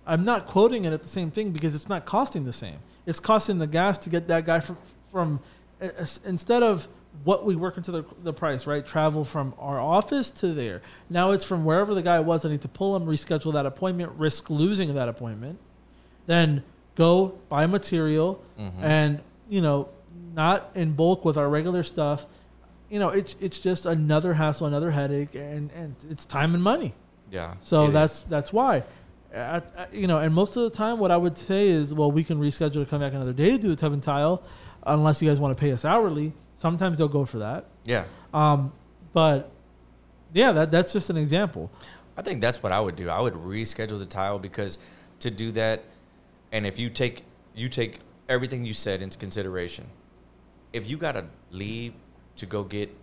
I'm 0.06 0.24
not 0.24 0.46
quoting 0.46 0.84
it 0.84 0.92
at 0.92 1.02
the 1.02 1.08
same 1.08 1.30
thing 1.30 1.50
because 1.50 1.74
it's 1.74 1.88
not 1.88 2.04
costing 2.04 2.44
the 2.44 2.52
same. 2.52 2.78
It's 3.06 3.18
costing 3.20 3.58
the 3.58 3.66
gas 3.66 3.98
to 3.98 4.10
get 4.10 4.28
that 4.28 4.46
guy 4.46 4.60
from, 4.60 4.78
from 5.10 5.40
uh, 5.80 5.88
uh, 5.98 6.06
instead 6.24 6.62
of 6.62 6.86
what 7.24 7.44
we 7.44 7.56
work 7.56 7.76
into 7.76 7.90
the, 7.90 8.04
the 8.22 8.32
price, 8.32 8.66
right? 8.66 8.86
Travel 8.86 9.24
from 9.24 9.54
our 9.58 9.80
office 9.80 10.30
to 10.32 10.52
there. 10.54 10.82
Now 11.10 11.30
it's 11.32 11.44
from 11.44 11.64
wherever 11.64 11.94
the 11.94 12.02
guy 12.02 12.20
was. 12.20 12.44
I 12.44 12.48
need 12.50 12.60
to 12.62 12.68
pull 12.68 12.94
him, 12.96 13.06
reschedule 13.06 13.52
that 13.54 13.66
appointment, 13.66 14.12
risk 14.16 14.50
losing 14.50 14.94
that 14.94 15.08
appointment, 15.08 15.58
then 16.26 16.62
go 16.94 17.34
buy 17.48 17.66
material 17.66 18.40
Mhm. 18.58 18.82
and, 18.82 19.20
you 19.48 19.60
know, 19.60 19.88
not 20.34 20.70
in 20.74 20.92
bulk 20.92 21.24
with 21.24 21.36
our 21.36 21.48
regular 21.48 21.82
stuff. 21.82 22.26
You 22.90 22.98
know, 23.00 23.08
it's 23.10 23.34
it's 23.40 23.58
just 23.58 23.84
another 23.86 24.34
hassle, 24.34 24.66
another 24.66 24.90
headache, 24.92 25.34
and, 25.34 25.70
and 25.72 25.96
it's 26.08 26.24
time 26.24 26.54
and 26.54 26.62
money. 26.62 26.94
Yeah. 27.30 27.54
So 27.62 27.90
that's 27.90 28.18
is. 28.18 28.22
that's 28.28 28.52
why, 28.52 28.84
At- 29.32 29.72
at- 29.76 29.92
you 29.94 30.06
know. 30.06 30.18
And 30.18 30.32
most 30.32 30.56
of 30.56 30.62
the 30.62 30.70
time, 30.70 30.98
what 31.00 31.10
I 31.10 31.16
would 31.16 31.36
say 31.36 31.68
is, 31.68 31.92
well, 31.92 32.12
we 32.12 32.22
can 32.22 32.38
reschedule 32.38 32.74
to 32.74 32.86
come 32.86 33.00
back 33.00 33.12
another 33.12 33.32
day 33.32 33.50
to 33.52 33.58
do 33.58 33.68
the 33.68 33.76
tub 33.76 33.92
and 33.92 34.02
tile, 34.02 34.40
unless 34.86 35.20
you 35.20 35.28
guys 35.28 35.40
want 35.40 35.56
to 35.56 35.60
pay 35.60 35.72
us 35.72 35.84
hourly. 35.84 36.32
Sometimes 36.56 36.98
they'll 36.98 37.08
go 37.08 37.24
for 37.24 37.38
that. 37.38 37.66
yeah. 37.84 38.04
Um, 38.34 38.72
but 39.12 39.50
yeah, 40.34 40.52
that 40.52 40.70
that's 40.70 40.92
just 40.92 41.08
an 41.10 41.16
example. 41.16 41.70
I 42.16 42.22
think 42.22 42.40
that's 42.40 42.62
what 42.62 42.72
I 42.72 42.80
would 42.80 42.96
do. 42.96 43.08
I 43.08 43.20
would 43.20 43.34
reschedule 43.34 43.98
the 43.98 44.06
tile 44.06 44.38
because 44.38 44.78
to 45.20 45.30
do 45.30 45.52
that, 45.52 45.84
and 46.52 46.66
if 46.66 46.78
you 46.78 46.90
take 46.90 47.24
you 47.54 47.68
take 47.68 48.00
everything 48.28 48.64
you 48.64 48.74
said 48.74 49.00
into 49.02 49.16
consideration, 49.18 49.86
if 50.72 50.88
you 50.88 50.96
gotta 50.96 51.26
leave 51.50 51.94
to 52.36 52.46
go 52.46 52.64
get 52.64 52.94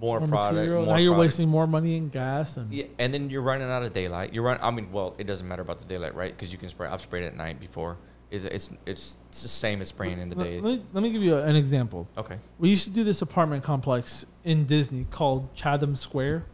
more, 0.00 0.18
More 0.20 0.28
product, 0.28 0.54
material. 0.54 0.84
more 0.84 0.94
now 0.96 1.00
you're 1.00 1.16
wasting 1.16 1.48
more 1.48 1.66
money 1.66 1.96
in 1.96 2.08
gas 2.08 2.56
and 2.56 2.72
Yeah, 2.72 2.84
and 2.98 3.14
then 3.14 3.30
you're 3.30 3.40
running 3.42 3.70
out 3.70 3.82
of 3.84 3.92
daylight. 3.92 4.34
You're 4.34 4.42
run. 4.44 4.58
I 4.60 4.70
mean, 4.70 4.90
well, 4.92 5.14
it 5.16 5.26
doesn't 5.26 5.46
matter 5.46 5.62
about 5.62 5.78
the 5.78 5.84
daylight, 5.84 6.14
right? 6.14 6.36
Because 6.36 6.52
you 6.52 6.58
can 6.58 6.68
spray. 6.68 6.88
I've 6.88 7.00
sprayed 7.00 7.24
at 7.24 7.36
night 7.36 7.60
before. 7.60 7.96
It's 8.32 8.46
it's 8.46 8.70
it's, 8.86 9.18
it's 9.28 9.42
the 9.42 9.48
same 9.48 9.82
as 9.82 9.88
spraying 9.88 10.18
in 10.18 10.30
the 10.30 10.36
Let- 10.36 10.44
day. 10.44 10.60
Let 10.60 10.78
me, 10.78 10.84
let 10.94 11.02
me 11.02 11.12
give 11.12 11.22
you 11.22 11.36
an 11.36 11.54
example. 11.54 12.08
Okay. 12.16 12.38
We 12.58 12.70
used 12.70 12.84
to 12.84 12.90
do 12.90 13.04
this 13.04 13.20
apartment 13.20 13.62
complex 13.62 14.24
in 14.42 14.64
Disney 14.64 15.06
called 15.10 15.54
Chatham 15.54 15.94
Square, 15.94 16.46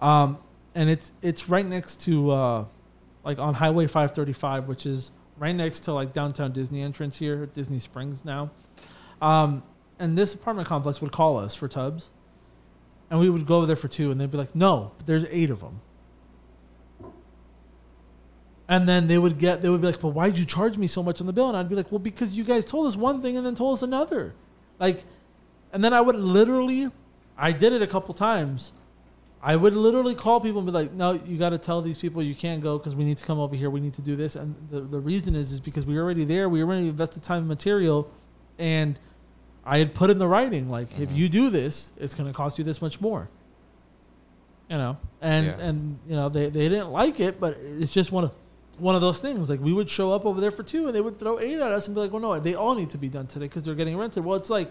um, 0.00 0.38
and 0.74 0.90
it's 0.90 1.12
it's 1.22 1.48
right 1.48 1.64
next 1.64 2.00
to 2.02 2.32
uh, 2.32 2.64
like 3.24 3.38
on 3.38 3.54
Highway 3.54 3.86
535, 3.86 4.66
which 4.66 4.84
is 4.84 5.12
right 5.38 5.54
next 5.54 5.80
to 5.80 5.92
like 5.92 6.12
downtown 6.12 6.50
Disney 6.50 6.82
entrance 6.82 7.16
here, 7.18 7.44
at 7.44 7.54
Disney 7.54 7.78
Springs 7.78 8.24
now. 8.24 8.50
Um, 9.22 9.62
and 10.00 10.18
this 10.18 10.34
apartment 10.34 10.66
complex 10.66 11.00
would 11.00 11.12
call 11.12 11.38
us 11.38 11.54
for 11.54 11.68
tubs, 11.68 12.10
and 13.10 13.20
we 13.20 13.30
would 13.30 13.46
go 13.46 13.58
over 13.58 13.66
there 13.66 13.76
for 13.76 13.88
two, 13.88 14.10
and 14.10 14.20
they'd 14.20 14.30
be 14.30 14.38
like, 14.38 14.56
"No, 14.56 14.90
but 14.98 15.06
there's 15.06 15.24
eight 15.30 15.50
of 15.50 15.60
them." 15.60 15.80
And 18.68 18.88
then 18.88 19.06
they 19.06 19.16
would 19.18 19.38
get, 19.38 19.62
they 19.62 19.68
would 19.68 19.80
be 19.80 19.86
like, 19.86 20.02
"Well, 20.02 20.12
why 20.12 20.28
did 20.28 20.38
you 20.38 20.44
charge 20.44 20.76
me 20.76 20.86
so 20.88 21.02
much 21.02 21.20
on 21.20 21.26
the 21.26 21.32
bill?" 21.32 21.48
And 21.48 21.56
I'd 21.56 21.68
be 21.68 21.76
like, 21.76 21.92
"Well, 21.92 22.00
because 22.00 22.36
you 22.36 22.42
guys 22.42 22.64
told 22.64 22.86
us 22.88 22.96
one 22.96 23.22
thing 23.22 23.36
and 23.36 23.46
then 23.46 23.54
told 23.54 23.74
us 23.74 23.82
another." 23.82 24.34
Like, 24.80 25.04
and 25.72 25.84
then 25.84 25.92
I 25.92 26.00
would 26.00 26.16
literally, 26.16 26.90
I 27.38 27.52
did 27.52 27.72
it 27.72 27.80
a 27.82 27.86
couple 27.86 28.12
times. 28.14 28.72
I 29.42 29.54
would 29.54 29.74
literally 29.74 30.16
call 30.16 30.40
people 30.40 30.58
and 30.58 30.66
be 30.66 30.72
like, 30.72 30.92
"No, 30.92 31.12
you 31.12 31.38
got 31.38 31.50
to 31.50 31.58
tell 31.58 31.80
these 31.80 31.96
people 31.98 32.20
you 32.24 32.34
can't 32.34 32.60
go 32.60 32.76
because 32.76 32.96
we 32.96 33.04
need 33.04 33.18
to 33.18 33.24
come 33.24 33.38
over 33.38 33.54
here. 33.54 33.70
We 33.70 33.78
need 33.78 33.92
to 33.94 34.02
do 34.02 34.16
this." 34.16 34.34
And 34.34 34.56
the, 34.70 34.80
the 34.80 34.98
reason 34.98 35.36
is 35.36 35.52
is 35.52 35.60
because 35.60 35.86
we 35.86 35.94
were 35.94 36.02
already 36.02 36.24
there. 36.24 36.48
We 36.48 36.60
already 36.64 36.88
invested 36.88 37.22
time 37.22 37.38
and 37.40 37.48
material, 37.48 38.10
and 38.58 38.98
I 39.64 39.78
had 39.78 39.94
put 39.94 40.10
in 40.10 40.18
the 40.18 40.26
writing 40.26 40.68
like, 40.68 40.88
if 40.98 41.10
Mhm. 41.10 41.16
you 41.16 41.28
do 41.28 41.50
this, 41.50 41.92
it's 41.98 42.14
going 42.16 42.28
to 42.28 42.32
cost 42.34 42.58
you 42.58 42.64
this 42.64 42.82
much 42.82 43.00
more. 43.00 43.28
You 44.68 44.76
know, 44.78 44.96
and 45.20 45.46
Yeah. 45.46 45.56
and 45.60 45.98
you 46.08 46.16
know 46.16 46.28
they, 46.28 46.48
they 46.48 46.68
didn't 46.68 46.90
like 46.90 47.20
it, 47.20 47.38
but 47.38 47.56
it's 47.60 47.92
just 47.92 48.10
one 48.10 48.24
of 48.24 48.32
one 48.78 48.94
of 48.94 49.00
those 49.00 49.20
things. 49.20 49.48
Like 49.50 49.60
we 49.60 49.72
would 49.72 49.88
show 49.88 50.12
up 50.12 50.24
over 50.26 50.40
there 50.40 50.50
for 50.50 50.62
two, 50.62 50.86
and 50.86 50.94
they 50.94 51.00
would 51.00 51.18
throw 51.18 51.38
eight 51.40 51.54
at 51.58 51.72
us 51.72 51.86
and 51.86 51.94
be 51.94 52.00
like, 52.00 52.12
"Well, 52.12 52.22
no, 52.22 52.38
they 52.38 52.54
all 52.54 52.74
need 52.74 52.90
to 52.90 52.98
be 52.98 53.08
done 53.08 53.26
today 53.26 53.46
because 53.46 53.62
they're 53.62 53.74
getting 53.74 53.96
rented." 53.96 54.24
Well, 54.24 54.36
it's 54.36 54.50
like 54.50 54.70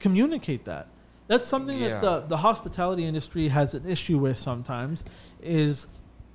communicate 0.00 0.64
that. 0.64 0.88
That's 1.26 1.48
something 1.48 1.78
Yeah. 1.78 2.00
that 2.00 2.00
the 2.00 2.20
the 2.28 2.36
hospitality 2.38 3.04
industry 3.04 3.48
has 3.48 3.74
an 3.74 3.86
issue 3.88 4.18
with 4.18 4.38
sometimes 4.38 5.04
is 5.42 5.86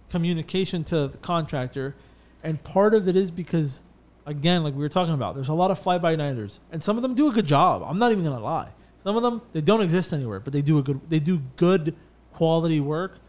communication 0.10 0.84
to 0.86 1.08
the 1.08 1.18
contractor, 1.20 1.96
and 2.44 2.62
part 2.64 2.94
of 2.96 3.08
it 3.08 3.16
is 3.16 3.30
because, 3.30 3.82
again, 4.26 4.64
like 4.64 4.74
we 4.74 4.80
were 4.82 4.90
talking 4.90 5.14
about, 5.14 5.36
there's 5.36 5.50
a 5.50 5.54
lot 5.54 5.70
of 5.70 5.78
fly 5.78 5.98
by 6.00 6.16
nighters, 6.16 6.60
and 6.72 6.84
some 6.84 6.96
of 6.98 7.04
them 7.04 7.14
do 7.14 7.30
a 7.30 7.32
good 7.32 7.46
job. 7.46 7.84
I'm 7.86 8.00
not 8.00 8.12
even 8.12 8.24
gonna 8.24 8.40
lie. 8.40 8.70
Some 9.04 9.16
of 9.16 9.24
them 9.24 9.42
they 9.54 9.62
don't 9.62 9.82
exist 9.82 10.12
anywhere, 10.14 10.40
but 10.40 10.52
they 10.54 10.62
do 10.62 10.80
a 10.80 10.82
good 10.84 11.00
they 11.10 11.20
do 11.20 11.42
good 11.56 11.96
quality 12.34 12.80
work. 12.80 13.20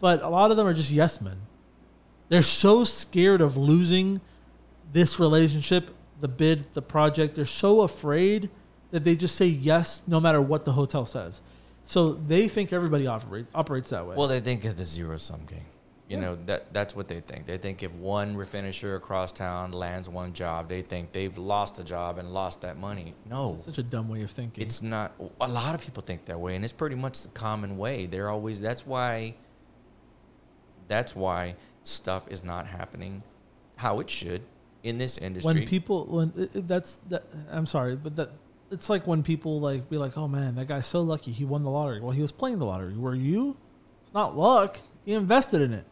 But 0.00 0.20
a 0.22 0.28
lot 0.28 0.50
of 0.50 0.56
them 0.58 0.66
are 0.66 0.74
just 0.74 0.90
yes 0.90 1.20
men. 1.22 1.38
They're 2.28 2.42
so 2.42 2.84
scared 2.84 3.40
of 3.40 3.56
losing 3.56 4.20
this 4.92 5.18
relationship, 5.20 5.90
the 6.20 6.28
bid, 6.28 6.72
the 6.74 6.82
project. 6.82 7.34
They're 7.36 7.44
so 7.44 7.82
afraid 7.82 8.50
that 8.90 9.04
they 9.04 9.16
just 9.16 9.36
say 9.36 9.46
yes 9.46 10.02
no 10.06 10.20
matter 10.20 10.40
what 10.40 10.64
the 10.64 10.72
hotel 10.72 11.04
says. 11.04 11.42
So 11.84 12.14
they 12.14 12.48
think 12.48 12.72
everybody 12.72 13.06
operate, 13.06 13.46
operates 13.54 13.90
that 13.90 14.06
way. 14.06 14.16
Well, 14.16 14.28
they 14.28 14.40
think 14.40 14.64
of 14.64 14.76
the 14.76 14.84
zero 14.84 15.16
sum 15.18 15.40
game. 15.46 15.60
You 16.08 16.16
Yeah. 16.18 16.22
know 16.22 16.38
that 16.46 16.72
that's 16.72 16.94
what 16.94 17.08
they 17.08 17.20
think. 17.20 17.46
They 17.46 17.56
think 17.58 17.82
if 17.82 17.90
one 17.92 18.36
refinisher 18.36 18.94
across 18.96 19.32
town 19.32 19.72
lands 19.72 20.08
one 20.08 20.32
job, 20.34 20.68
they 20.68 20.82
think 20.82 21.12
they've 21.12 21.36
lost 21.36 21.78
a 21.78 21.84
job 21.84 22.18
and 22.18 22.32
lost 22.32 22.60
that 22.60 22.78
money. 22.78 23.14
No, 23.28 23.58
Such 23.64 23.78
a 23.78 23.82
dumb 23.82 24.08
way 24.08 24.22
of 24.22 24.30
thinking. 24.30 24.62
it's 24.64 24.80
not. 24.82 25.12
A 25.40 25.48
lot 25.48 25.74
of 25.74 25.80
people 25.80 26.02
think 26.02 26.26
that 26.26 26.38
way, 26.38 26.56
and 26.56 26.64
it's 26.64 26.74
pretty 26.74 26.94
much 26.96 27.22
the 27.22 27.28
common 27.30 27.78
way. 27.78 28.04
They're 28.06 28.28
always. 28.30 28.60
That's 28.60 28.86
why. 28.86 29.34
That's 30.88 31.16
why 31.16 31.56
stuff 31.84 32.26
is 32.28 32.42
not 32.42 32.66
happening 32.66 33.22
how 33.76 34.00
it 34.00 34.10
should 34.10 34.42
in 34.82 34.98
this 34.98 35.18
industry. 35.18 35.54
when 35.54 35.66
people 35.66 36.04
when 36.06 36.32
that's 36.54 36.98
that 37.08 37.24
I'm 37.50 37.66
sorry, 37.66 37.94
but 37.96 38.16
that 38.16 38.30
it's 38.70 38.90
like 38.90 39.06
when 39.06 39.22
people 39.22 39.60
like 39.60 39.88
be 39.88 39.98
like, 39.98 40.16
"Oh 40.18 40.26
man, 40.26 40.56
that 40.56 40.66
guy's 40.66 40.86
so 40.86 41.00
lucky. 41.00 41.30
He 41.30 41.44
won 41.44 41.62
the 41.62 41.70
lottery." 41.70 42.00
Well, 42.00 42.10
he 42.10 42.22
was 42.22 42.32
playing 42.32 42.58
the 42.58 42.66
lottery. 42.66 42.96
Were 42.96 43.14
you? 43.14 43.56
It's 44.02 44.14
not 44.14 44.36
luck. 44.36 44.80
He 45.04 45.12
invested 45.12 45.60
in 45.60 45.72
it. 45.72 45.84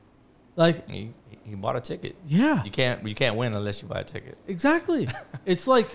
Like, 0.55 0.90
he, 0.90 1.14
he 1.44 1.55
bought 1.55 1.77
a 1.77 1.81
ticket. 1.81 2.14
yeah. 2.27 2.62
You 2.62 2.70
can't 2.70 3.06
you 3.06 3.14
can't 3.14 3.36
win 3.36 3.55
unless 3.55 3.82
you 3.82 3.89
buy 3.89 4.01
a 4.01 4.05
ticket. 4.05 4.36
Exactly. 4.47 5.09
it's 5.47 5.66
like, 5.66 5.86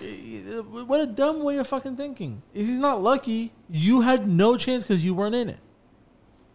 what 0.62 1.00
a 1.00 1.06
dumb 1.06 1.42
way 1.42 1.58
of 1.58 1.66
fucking 1.66 1.96
thinking. 1.96 2.42
If 2.54 2.66
he's 2.66 2.78
not 2.78 3.02
lucky, 3.02 3.52
you 3.70 4.00
had 4.00 4.28
no 4.28 4.56
chance 4.56 4.82
because 4.82 5.04
you 5.04 5.14
weren't 5.14 5.34
in 5.34 5.48
it. 5.48 5.60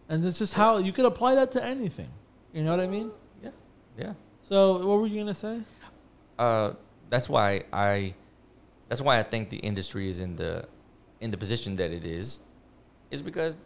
And 0.08 0.22
that's 0.22 0.38
just 0.38 0.52
how 0.52 0.78
you 0.78 0.92
could 0.92 1.06
apply 1.06 1.34
that 1.36 1.52
to 1.52 1.64
anything. 1.64 2.10
You 2.52 2.62
know 2.62 2.70
what 2.70 2.80
I 2.80 2.86
mean? 2.86 3.10
Yeah. 3.98 4.14
So, 4.42 4.72
what 4.86 4.98
were 4.98 5.06
you 5.06 5.18
gonna 5.20 5.34
say? 5.34 5.60
uh, 6.38 6.72
that's 7.10 7.28
why 7.28 7.62
I 7.72 8.14
that's 8.88 9.00
why 9.00 9.18
I 9.18 9.22
think 9.22 9.50
the 9.50 9.58
industry 9.58 10.08
is 10.08 10.20
in 10.20 10.36
the 10.36 10.66
in 11.20 11.30
the 11.30 11.36
position 11.36 11.74
that 11.76 11.90
it 11.90 12.04
is, 12.04 12.38
is 13.10 13.22
because 13.22 13.60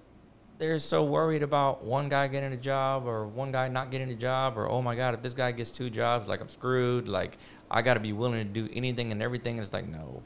they're 0.58 0.78
so 0.78 1.04
worried 1.04 1.42
about 1.42 1.84
one 1.84 2.08
guy 2.08 2.26
getting 2.28 2.52
a 2.52 2.56
job 2.56 3.06
or 3.06 3.26
one 3.26 3.50
guy 3.52 3.68
not 3.68 3.90
getting 3.90 4.10
a 4.10 4.14
job 4.14 4.58
or 4.58 4.68
oh 4.68 4.82
my 4.82 4.94
god 4.96 5.14
if 5.14 5.22
this 5.22 5.32
guy 5.34 5.52
gets 5.52 5.70
two 5.70 5.88
jobs 5.88 6.26
like 6.26 6.40
I'm 6.40 6.48
screwed 6.48 7.08
like 7.08 7.38
I 7.70 7.80
got 7.80 7.94
to 7.94 8.00
be 8.00 8.12
willing 8.12 8.44
to 8.46 8.52
do 8.52 8.68
anything 8.72 9.12
and 9.12 9.22
everything 9.22 9.52
and 9.52 9.60
it's 9.60 9.72
like 9.72 9.88
no 9.88 10.20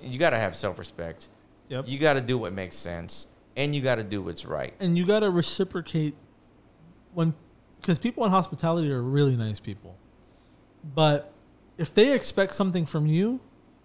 you 0.00 0.18
got 0.18 0.30
to 0.30 0.38
have 0.38 0.54
self-respect 0.56 1.28
Yep. 1.68 1.88
you 1.88 1.98
got 1.98 2.12
to 2.14 2.20
do 2.20 2.38
what 2.38 2.52
makes 2.52 2.76
sense 2.76 3.26
and 3.56 3.74
you 3.74 3.80
got 3.82 3.96
to 3.96 4.04
do 4.04 4.22
what's 4.22 4.44
right 4.44 4.74
and 4.78 4.96
you 4.96 5.04
got 5.04 5.20
to 5.20 5.30
reciprocate 5.30 6.14
when 7.14 7.34
because 7.84 7.98
people 7.98 8.24
in 8.24 8.30
hospitality 8.30 8.90
are 8.90 9.02
really 9.02 9.36
nice 9.36 9.60
people. 9.60 9.94
But 10.94 11.30
if 11.76 11.92
they 11.92 12.14
expect 12.14 12.54
something 12.54 12.86
from 12.86 13.06
you 13.06 13.40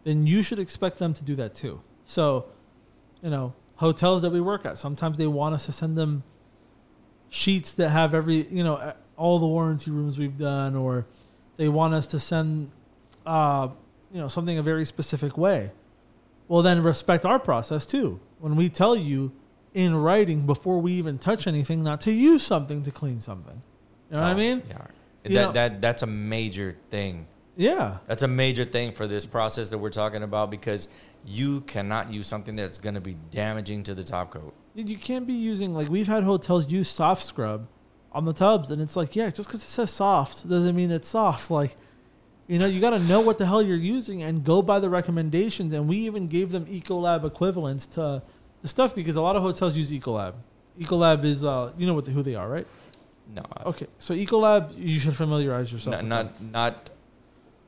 then 0.06 0.26
you 0.26 0.42
should 0.42 0.60
expect 0.60 0.98
them 0.98 1.14
to 1.14 1.24
do 1.24 1.36
that 1.36 1.54
too. 1.54 1.82
So 2.06 2.46
you 3.22 3.30
know 3.30 3.54
hotels 3.76 4.22
that 4.22 4.32
we 4.32 4.40
work 4.40 4.66
at 4.66 4.78
sometimes 4.78 5.18
they 5.18 5.28
want 5.28 5.54
us 5.54 5.66
to 5.66 5.74
send 5.74 5.98
them 5.98 6.24
sheets 7.30 7.74
that 7.74 7.90
have 7.90 8.14
every 8.14 8.48
you 8.48 8.64
know 8.64 8.94
all 9.18 9.38
the 9.40 9.48
warranty 9.48 9.92
rooms 9.92 10.18
we've 10.18 10.38
done 10.38 10.76
or 10.76 11.06
they 11.58 11.68
want 11.68 11.94
us 11.94 12.08
to 12.08 12.20
send 12.22 12.72
uh, 13.26 13.68
you 14.14 14.20
know 14.22 14.30
something 14.30 14.58
a 14.58 14.64
very 14.64 14.86
specific 14.86 15.38
way. 15.38 15.72
Well 16.48 16.62
then 16.62 16.82
respect 16.84 17.26
our 17.26 17.38
process 17.38 17.86
too. 17.86 18.22
When 18.40 18.56
we 18.56 18.70
tell 18.70 18.96
you 18.96 19.34
in 19.74 19.94
writing 19.94 20.46
before 20.46 20.80
we 20.80 20.94
even 20.94 21.18
touch 21.18 21.48
anything 21.48 21.84
not 21.84 22.00
to 22.02 22.14
use 22.14 22.44
something 22.44 22.82
to 22.84 22.92
clean 22.92 23.20
something 23.20 23.62
you 24.10 24.16
know 24.18 24.22
what 24.22 24.28
i 24.30 24.32
Oh, 24.32 24.36
mean? 24.36 24.64
yeah. 24.68 24.78
You 25.26 25.36
that, 25.36 25.42
know- 25.46 25.52
that 25.54 25.82
that's 25.82 26.02
a 26.04 26.08
major 26.08 26.78
thing. 26.90 27.28
Yeah. 27.58 27.98
That's 28.06 28.24
a 28.24 28.28
major 28.28 28.64
thing 28.64 28.94
for 28.94 29.06
this 29.06 29.26
process 29.26 29.70
that 29.72 29.78
we're 29.78 29.90
talking 29.90 30.24
about 30.24 30.50
because 30.50 30.88
you 31.26 31.60
cannot 31.62 32.10
use 32.12 32.26
something 32.26 32.56
that's 32.56 32.78
going 32.78 32.96
to 32.96 33.02
be 33.02 33.18
damaging 33.32 33.84
to 33.84 33.94
the 33.94 34.04
top 34.04 34.32
coat. 34.32 34.54
You 34.76 34.98
can't 34.98 35.28
be 35.28 35.34
using 35.34 35.74
like 35.74 35.90
we've 35.90 36.08
had 36.08 36.24
hotels 36.24 36.72
use 36.72 36.88
soft 36.88 37.22
scrub 37.24 37.68
on 38.14 38.24
the 38.24 38.32
tubs 38.34 38.72
and 38.72 38.82
it's 38.82 38.96
like 38.96 39.16
yeah 39.16 39.30
just 39.30 39.50
because 39.50 39.62
it 39.62 39.68
says 39.68 39.92
soft 39.92 40.48
doesn't 40.48 40.74
mean 40.76 40.90
it's 40.90 41.10
soft. 41.10 41.52
Like 41.52 41.76
you 42.48 42.58
know 42.60 42.66
you 42.66 42.80
got 42.80 42.92
to 42.92 43.00
know 43.00 43.20
what 43.20 43.38
the 43.38 43.46
hell 43.46 43.62
you're 43.62 43.76
using 43.76 44.24
and 44.24 44.44
go 44.46 44.62
by 44.62 44.80
the 44.80 44.90
recommendations 44.90 45.74
and 45.74 45.88
we 45.90 45.98
even 45.98 46.28
gave 46.30 46.52
them 46.52 46.66
ecolab 46.68 47.26
equivalents 47.26 47.86
to 47.88 48.24
the 48.62 48.68
stuff 48.70 48.96
because 48.96 49.18
a 49.18 49.22
lot 49.22 49.36
of 49.36 49.42
hotels 49.42 49.76
use 49.76 49.92
ecolab. 49.92 50.34
Ecolab 50.80 51.26
is 51.26 51.44
uh 51.44 51.74
you 51.78 51.86
know 51.86 51.94
what 51.94 52.06
the, 52.06 52.12
who 52.12 52.24
they 52.24 52.36
are 52.36 52.48
right 52.50 52.66
No, 53.34 53.44
okay 53.66 53.88
so 54.00 54.14
ecolab 54.14 54.74
you 54.78 55.00
should 55.00 55.16
familiarize 55.16 55.72
yourself 55.72 56.04
not, 56.04 56.26
with 56.26 56.42
not 56.42 56.52
not. 56.52 56.90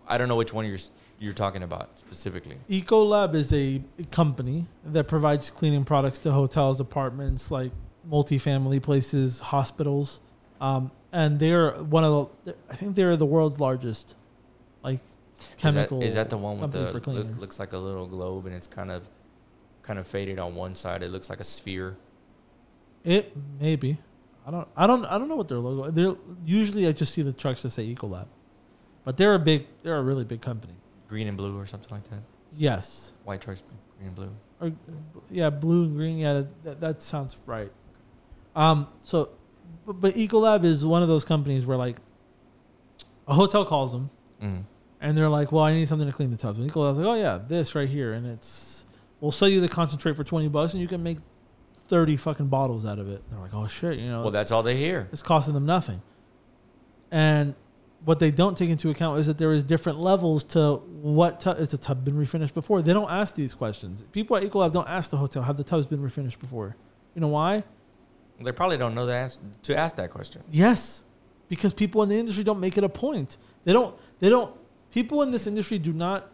I 0.08 0.18
don't 0.18 0.28
know 0.28 0.36
which 0.36 0.54
one 0.54 0.66
you're 0.66 0.80
you're 1.22 1.34
talking 1.34 1.62
about 1.62 2.00
specifically. 2.00 2.58
Ecolab 2.70 3.36
is 3.36 3.54
a 3.54 3.82
company 4.10 4.66
that 4.84 5.08
provides 5.08 5.52
cleaning 5.52 5.86
products 5.86 6.18
to 6.20 6.32
hotels, 6.32 6.80
apartments, 6.80 7.52
like 7.52 7.72
multifamily 8.10 8.82
places, 8.82 9.40
hospitals, 9.40 10.20
um, 10.60 10.92
and 11.12 11.40
they're 11.40 11.74
one 11.74 12.04
of 12.04 12.30
the. 12.44 12.56
I 12.72 12.76
think 12.76 12.96
they're 12.96 13.16
the 13.16 13.28
world's 13.28 13.60
largest, 13.60 14.16
like 14.84 15.00
Is 15.40 15.48
that, 15.48 15.58
chemical. 15.60 16.02
is 16.02 16.16
that 16.16 16.32
the 16.32 16.38
one 16.38 16.60
with 16.60 16.72
the 16.72 16.92
look, 16.92 17.40
looks 17.40 17.60
like 17.60 17.74
a 17.74 17.78
little 17.78 18.08
globe 18.08 18.48
and 18.48 18.56
it's 18.56 18.68
kind 18.68 18.90
of 18.90 19.08
kind 19.84 20.00
of 20.00 20.08
faded 20.08 20.40
on 20.40 20.56
one 20.56 20.74
side? 20.74 21.04
It 21.04 21.12
looks 21.12 21.30
like 21.30 21.40
a 21.40 21.46
sphere. 21.46 21.98
It 23.04 23.38
maybe. 23.60 24.00
I 24.46 24.52
don't. 24.52 24.68
I 24.76 24.88
don't. 24.88 25.06
I 25.06 25.18
don't 25.18 25.28
know 25.30 25.36
what 25.36 25.48
their 25.48 25.60
logo. 25.60 25.92
They're 25.92 26.16
usually 26.46 26.88
I 26.88 26.92
just 26.94 27.14
see 27.14 27.22
the 27.22 27.34
trucks 27.34 27.62
that 27.62 27.70
say 27.72 27.94
Ecolab, 27.94 28.26
but 29.06 29.16
they're 29.18 29.36
a 29.36 29.40
big. 29.40 29.68
They're 29.84 29.98
a 29.98 30.04
really 30.04 30.24
big 30.24 30.42
company. 30.42 30.74
green 31.08 31.28
and 31.28 31.38
blue 31.38 31.58
or 31.58 31.66
something 31.66 31.90
like 31.92 32.04
that. 32.10 32.22
Yes. 32.58 33.14
White 33.24 33.42
trucks, 33.42 33.62
green 33.98 34.08
and 34.08 34.16
blue. 34.16 34.32
or 34.60 34.72
yeah, 35.30 35.50
blue 35.50 35.84
and 35.84 35.96
green. 35.96 36.18
Yeah, 36.18 36.44
that, 36.64 36.82
that 36.82 37.02
sounds 37.02 37.38
right. 37.46 37.72
Um, 38.56 38.88
so, 39.04 39.30
but, 39.86 40.02
but 40.02 40.14
Ecolab 40.16 40.66
is 40.66 40.84
one 40.86 41.02
of 41.04 41.08
those 41.08 41.24
companies 41.24 41.66
where 41.66 41.78
like 41.78 41.98
a 43.28 43.34
hotel 43.34 43.66
calls 43.66 43.92
them 43.92 44.10
Mm. 44.42 44.64
and 45.02 45.16
they're 45.16 45.30
like, 45.30 45.52
"Well, 45.52 45.64
I 45.64 45.74
need 45.74 45.88
something 45.88 46.08
to 46.08 46.14
clean 46.14 46.32
the 46.32 46.38
tubs." 46.38 46.58
And 46.58 46.70
Ecolab's 46.70 46.98
like, 46.98 47.06
"Oh 47.06 47.14
yeah, 47.14 47.38
this 47.48 47.76
right 47.76 47.88
here, 47.88 48.14
and 48.14 48.26
it's 48.26 48.86
we'll 49.20 49.32
sell 49.32 49.48
you 49.48 49.62
the 49.62 49.70
concentrate 49.70 50.16
for 50.16 50.24
twenty 50.24 50.48
bucks, 50.48 50.74
and 50.74 50.82
you 50.82 50.88
can 50.88 51.04
make 51.04 51.20
thirty 51.92 52.18
fucking 52.18 52.48
bottles 52.48 52.86
out 52.86 52.98
of 52.98 53.08
it." 53.10 53.22
They're 53.30 53.40
like, 53.40 53.54
"Oh 53.54 53.68
shit," 53.68 54.00
you 54.00 54.10
know. 54.10 54.22
Well, 54.24 54.32
that's 54.32 54.52
all 54.52 54.64
they 54.64 54.78
hear. 54.78 55.08
It's 55.12 55.22
costing 55.22 55.54
them 55.54 55.66
nothing. 55.68 56.02
And 57.12 57.54
what 58.06 58.20
they 58.20 58.32
don't 58.32 58.58
take 58.58 58.70
into 58.70 58.90
account 58.90 59.20
is 59.20 59.28
that 59.28 59.38
there 59.38 59.52
is 59.52 59.64
different 59.64 60.00
levels 60.00 60.44
to 60.46 60.78
what 61.02 61.42
tu- 61.42 61.52
is 61.52 61.70
the 61.70 61.78
tub 61.78 62.04
been 62.04 62.16
refinished 62.16 62.54
before. 62.54 62.82
They 62.82 62.94
don't 62.94 63.12
ask 63.12 63.36
these 63.36 63.54
questions. 63.54 64.04
People 64.12 64.38
at 64.38 64.44
Ecolab 64.44 64.72
don't 64.72 64.88
ask 64.88 65.12
the 65.12 65.18
hotel 65.18 65.44
have 65.44 65.58
the 65.58 65.64
tubs 65.64 65.86
been 65.86 66.00
refinished 66.00 66.40
before. 66.40 66.76
You 67.14 67.22
know 67.22 67.28
why? 67.28 67.64
They 68.40 68.52
probably 68.52 68.78
don't 68.78 68.96
know 68.96 69.06
that 69.06 69.38
to 69.64 69.78
ask 69.78 69.98
that 69.98 70.10
question. 70.10 70.42
Yes, 70.50 71.04
because 71.48 71.74
people 71.74 72.02
in 72.02 72.10
the 72.10 72.18
industry 72.18 72.44
don't 72.44 72.60
make 72.60 72.78
it 72.78 72.84
a 72.84 72.90
point. 72.90 73.38
They 73.66 73.74
don't. 73.74 73.96
They 74.20 74.30
don't. 74.30 74.56
People 74.92 75.22
in 75.22 75.32
this 75.32 75.46
industry 75.46 75.78
do 75.78 75.94
not. 75.94 76.30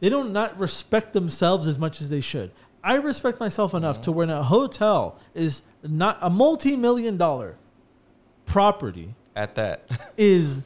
They 0.00 0.08
don't 0.10 0.32
not 0.32 0.58
respect 0.58 1.12
themselves 1.12 1.66
as 1.66 1.78
much 1.78 2.02
as 2.02 2.10
they 2.10 2.20
should. 2.20 2.50
I 2.84 2.94
respect 2.94 3.38
myself 3.38 3.74
enough 3.74 4.00
to 4.02 4.12
when 4.12 4.30
a 4.30 4.42
hotel 4.42 5.18
is 5.34 5.62
not 5.82 6.18
a 6.20 6.30
multi-million 6.30 7.16
dollar 7.16 7.56
property 8.46 9.14
At 9.36 9.54
that. 9.54 9.84
is 10.16 10.62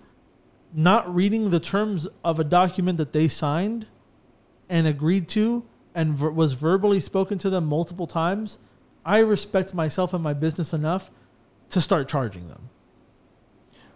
not 0.72 1.12
reading 1.14 1.51
the 1.51 1.60
terms 1.60 2.06
of 2.24 2.38
a 2.38 2.44
document 2.44 2.98
that 2.98 3.12
they 3.12 3.28
signed 3.28 3.86
and 4.68 4.86
agreed 4.86 5.28
to 5.28 5.64
and 5.94 6.14
ver- 6.14 6.30
was 6.30 6.52
verbally 6.52 7.01
spoken 7.01 7.38
to 7.38 7.51
them 7.51 7.66
multiple 7.66 8.06
times, 8.06 8.59
I 9.05 9.18
respect 9.18 9.72
myself 9.72 10.12
and 10.12 10.22
my 10.22 10.34
business 10.34 10.72
enough 10.72 11.10
to 11.70 11.80
start 11.80 12.09
charging 12.09 12.48
them. 12.48 12.68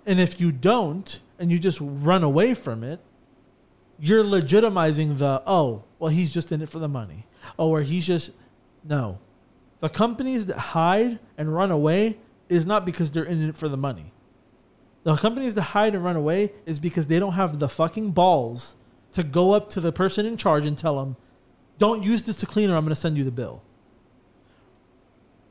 And 0.06 0.18
if 0.18 0.40
you 0.40 0.52
don't 0.52 1.20
and 1.38 1.52
you 1.52 1.58
just 1.58 1.78
run 1.80 2.22
away 2.22 2.54
from 2.54 2.82
it, 2.82 3.00
you're 3.98 4.24
legitimizing 4.24 5.18
the, 5.18 5.42
oh, 5.46 5.84
well, 5.98 6.10
he's 6.10 6.32
just 6.32 6.52
in 6.52 6.62
it 6.62 6.68
for 6.70 6.78
the 6.78 6.88
money. 6.88 7.26
Oh, 7.58 7.68
where 7.68 7.82
he's 7.82 8.06
just, 8.06 8.32
no. 8.84 9.18
The 9.80 9.88
companies 9.88 10.46
that 10.46 10.58
hide 10.58 11.18
and 11.38 11.54
run 11.54 11.70
away 11.70 12.18
is 12.48 12.66
not 12.66 12.84
because 12.84 13.12
they're 13.12 13.24
in 13.24 13.48
it 13.48 13.56
for 13.56 13.68
the 13.68 13.76
money. 13.76 14.12
The 15.04 15.16
companies 15.16 15.54
that 15.54 15.62
hide 15.62 15.94
and 15.94 16.04
run 16.04 16.16
away 16.16 16.52
is 16.66 16.78
because 16.78 17.06
they 17.08 17.18
don't 17.18 17.32
have 17.32 17.58
the 17.58 17.68
fucking 17.68 18.10
balls 18.10 18.76
to 19.12 19.22
go 19.22 19.52
up 19.52 19.70
to 19.70 19.80
the 19.80 19.92
person 19.92 20.26
in 20.26 20.36
charge 20.36 20.66
and 20.66 20.76
tell 20.76 20.98
them, 20.98 21.16
"Don't 21.78 22.02
use 22.02 22.22
this 22.22 22.36
to 22.38 22.46
clean, 22.46 22.70
or 22.70 22.76
I'm 22.76 22.84
going 22.84 22.94
to 22.94 23.00
send 23.00 23.16
you 23.16 23.24
the 23.24 23.30
bill." 23.30 23.62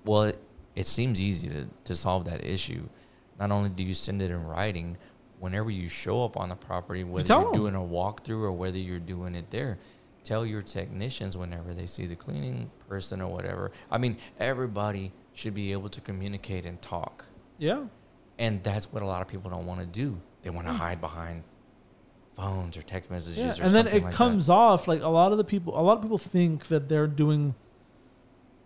Well, 0.06 0.24
it, 0.24 0.40
it 0.76 0.86
seems 0.86 1.20
easy 1.20 1.49
to, 1.49 1.68
to 1.86 1.95
solve 1.95 2.26
that 2.26 2.45
issue. 2.45 2.88
Not 3.40 3.52
only 3.52 3.70
do 3.70 3.84
you 3.84 3.94
send 3.94 4.22
it 4.22 4.30
in 4.30 4.45
writing, 4.45 4.98
whenever 5.40 5.72
you 5.72 5.90
show 5.90 6.24
up 6.24 6.38
on 6.38 6.49
the 6.49 6.56
property, 6.56 7.03
whether 7.03 7.34
you 7.34 7.48
are 7.48 7.53
doing 7.53 7.76
a 7.76 7.80
walkthrough 7.80 8.44
or 8.44 8.52
whether 8.52 8.78
you're 8.78 8.99
doing 8.99 9.34
it 9.34 9.49
there, 9.49 9.80
tell 10.24 10.46
your 10.46 10.62
technicians 10.62 11.38
whenever 11.38 11.74
they 11.74 11.86
see 11.86 12.06
the 12.06 12.16
cleaning 12.16 12.70
person 12.88 13.22
or 13.22 13.32
whatever. 13.32 13.72
I 13.91 13.98
mean, 13.98 14.18
everybody 14.40 15.12
should 15.34 15.54
be 15.54 15.72
able 15.72 15.90
to 15.90 16.02
communicate 16.02 16.66
and 16.66 16.82
talk. 16.82 17.26
Yeah, 17.58 17.86
And 18.38 18.64
that's 18.64 18.91
what 18.91 19.04
a 19.04 19.06
lot 19.06 19.22
of 19.22 19.28
people 19.28 19.52
don't 19.52 19.66
want 19.66 19.82
to 19.82 19.86
do. 19.86 20.20
They 20.44 20.50
want 20.50 20.68
to 20.68 20.74
mm. 20.74 20.78
hide 20.78 21.02
behind 21.02 21.44
phones 22.38 22.78
or 22.78 22.82
text 22.82 23.12
messages 23.12 23.38
yeah. 23.38 23.64
or 23.64 23.66
And 23.66 23.76
then 23.76 23.88
it 23.88 24.04
like 24.04 24.14
comes 24.14 24.50
off 24.50 24.88
like 24.88 25.02
a 25.02 25.10
lot 25.10 25.32
of 25.32 25.38
the 25.38 25.44
people. 25.44 25.78
A 25.78 25.82
lot 25.82 25.98
of 25.98 26.04
people 26.04 26.18
think 26.18 26.68
that 26.68 26.88
they're 26.88 27.08
doing. 27.08 27.56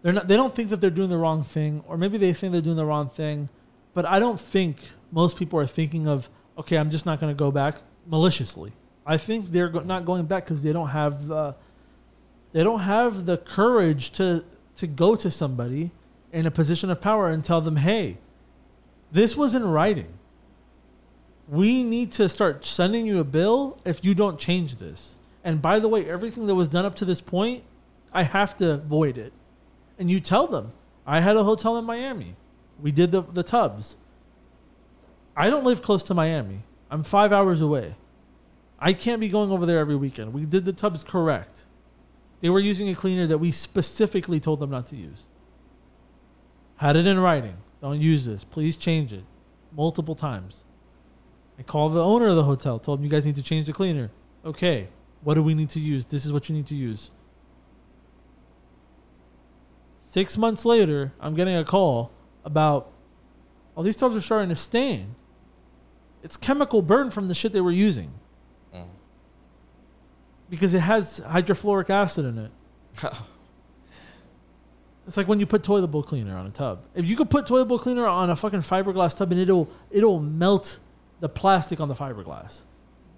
They're 0.03 0.13
not. 0.13 0.27
They 0.27 0.35
don't 0.35 0.53
think 0.53 0.69
that 0.69 0.79
they're 0.81 0.89
doing 0.89 1.09
the 1.09 1.17
wrong 1.17 1.43
thing, 1.43 1.83
or 1.87 1.97
maybe 1.97 2.17
they 2.17 2.33
think 2.33 2.51
they're 2.51 2.61
doing 2.61 2.77
the 2.77 2.85
wrong 2.85 3.09
thing. 3.09 3.49
But 3.93 4.05
I 4.05 4.19
don't 4.19 4.39
think 4.39 4.77
most 5.11 5.37
people 5.37 5.59
are 5.59 5.67
thinking 5.67 6.07
of, 6.07 6.29
okay, 6.57 6.77
I'm 6.77 6.89
just 6.89 7.05
not 7.05 7.19
going 7.19 7.31
to 7.31 7.37
go 7.37 7.51
back 7.51 7.77
maliciously. 8.07 8.73
I 9.05 9.17
think 9.17 9.51
they're 9.51 9.69
not 9.69 10.05
going 10.05 10.25
back 10.25 10.45
because 10.45 10.63
they 10.63 10.73
don't 10.73 10.89
have 10.89 11.27
the. 11.27 11.55
They 12.53 12.63
don't 12.63 12.81
have 12.81 13.25
the 13.25 13.37
courage 13.37 14.11
to 14.11 14.45
to 14.75 14.87
go 14.87 15.15
to 15.15 15.29
somebody 15.29 15.91
in 16.31 16.45
a 16.45 16.51
position 16.51 16.89
of 16.89 16.99
power 16.99 17.29
and 17.29 17.43
tell 17.43 17.61
them, 17.61 17.77
hey, 17.77 18.17
this 19.11 19.37
was 19.37 19.53
in 19.53 19.65
writing. 19.65 20.13
We 21.47 21.83
need 21.83 22.11
to 22.13 22.27
start 22.29 22.65
sending 22.65 23.05
you 23.05 23.19
a 23.19 23.23
bill 23.23 23.77
if 23.85 24.03
you 24.03 24.15
don't 24.15 24.39
change 24.39 24.77
this. 24.77 25.17
And 25.43 25.61
by 25.61 25.79
the 25.79 25.87
way, 25.87 26.09
everything 26.09 26.47
that 26.47 26.55
was 26.55 26.69
done 26.69 26.85
up 26.85 26.95
to 26.95 27.05
this 27.05 27.21
point, 27.21 27.63
I 28.11 28.23
have 28.23 28.57
to 28.57 28.77
void 28.77 29.17
it. 29.17 29.33
And 29.99 30.09
you 30.09 30.19
tell 30.19 30.47
them, 30.47 30.71
I 31.05 31.19
had 31.19 31.35
a 31.35 31.43
hotel 31.43 31.77
in 31.77 31.85
Miami. 31.85 32.35
We 32.81 32.91
did 32.91 33.11
the, 33.11 33.21
the 33.21 33.43
tubs. 33.43 33.97
I 35.35 35.49
don't 35.49 35.65
live 35.65 35.81
close 35.81 36.01
to 36.03 36.13
Miami. 36.13 36.63
I'm 36.89 37.03
five 37.03 37.31
hours 37.31 37.61
away. 37.61 37.95
I 38.83 38.91
can't 38.91 39.21
be 39.21 39.29
going 39.29 39.49
over 39.49 39.65
there 39.65 39.79
every 39.79 39.95
weekend. 39.95 40.33
We 40.33 40.45
did 40.45 40.65
the 40.65 40.73
tubs 40.73 41.05
correct. 41.05 41.65
They 42.41 42.49
were 42.49 42.59
using 42.59 42.89
a 42.89 42.93
cleaner 42.93 43.25
that 43.27 43.37
we 43.37 43.49
specifically 43.49 44.41
told 44.41 44.59
them 44.59 44.69
not 44.69 44.87
to 44.87 44.97
use. 44.97 45.29
Had 46.75 46.97
it 46.97 47.07
in 47.07 47.17
writing. 47.17 47.55
Don't 47.81 48.01
use 48.01 48.25
this. 48.25 48.43
Please 48.43 48.75
change 48.75 49.13
it. 49.13 49.23
Multiple 49.71 50.15
times. 50.15 50.65
I 51.57 51.63
called 51.63 51.93
the 51.93 52.03
owner 52.03 52.27
of 52.27 52.35
the 52.35 52.43
hotel, 52.43 52.77
told 52.77 52.99
him 52.99 53.05
you 53.05 53.09
guys 53.09 53.25
need 53.25 53.37
to 53.37 53.41
change 53.41 53.67
the 53.67 53.73
cleaner. 53.73 54.11
Okay. 54.43 54.89
What 55.21 55.35
do 55.35 55.43
we 55.43 55.53
need 55.53 55.69
to 55.69 55.79
use? 55.79 56.03
This 56.03 56.25
is 56.25 56.33
what 56.33 56.49
you 56.49 56.55
need 56.55 56.67
to 56.67 56.75
use. 56.75 57.09
Six 60.01 60.37
months 60.37 60.65
later, 60.65 61.13
I'm 61.21 61.35
getting 61.35 61.55
a 61.55 61.63
call 61.63 62.11
about 62.43 62.91
all 63.77 63.83
these 63.83 63.95
tubs 63.95 64.17
are 64.17 64.21
starting 64.21 64.49
to 64.49 64.57
stain. 64.57 65.15
It's 66.21 66.35
chemical 66.35 66.81
burn 66.81 67.11
from 67.11 67.29
the 67.29 67.33
shit 67.33 67.53
they 67.53 67.61
were 67.61 67.71
using. 67.71 68.15
Because 70.53 70.75
it 70.75 70.81
has 70.81 71.19
hydrofluoric 71.21 71.89
acid 71.89 72.25
in 72.25 72.37
it. 72.37 72.51
It's 75.05 75.17
like 75.17 75.27
when 75.27 75.39
you 75.39 75.45
put 75.45 75.63
toilet 75.63 75.87
bowl 75.87 76.01
cleaner 76.01 76.37
on 76.37 76.45
a 76.45 76.49
tub. 76.49 76.85
If 76.95 77.05
you 77.05 77.17
could 77.17 77.29
put 77.29 77.45
toilet 77.45 77.65
bowl 77.65 77.77
cleaner 77.77 78.07
on 78.07 78.29
a 78.29 78.37
fucking 78.37 78.61
fiberglass 78.61 79.13
tub 79.13 79.31
and 79.33 79.41
it'll 79.41 79.69
it'll 79.91 80.21
melt 80.21 80.79
the 81.19 81.27
plastic 81.27 81.81
on 81.81 81.89
the 81.89 81.93
fiberglass. 81.93 82.61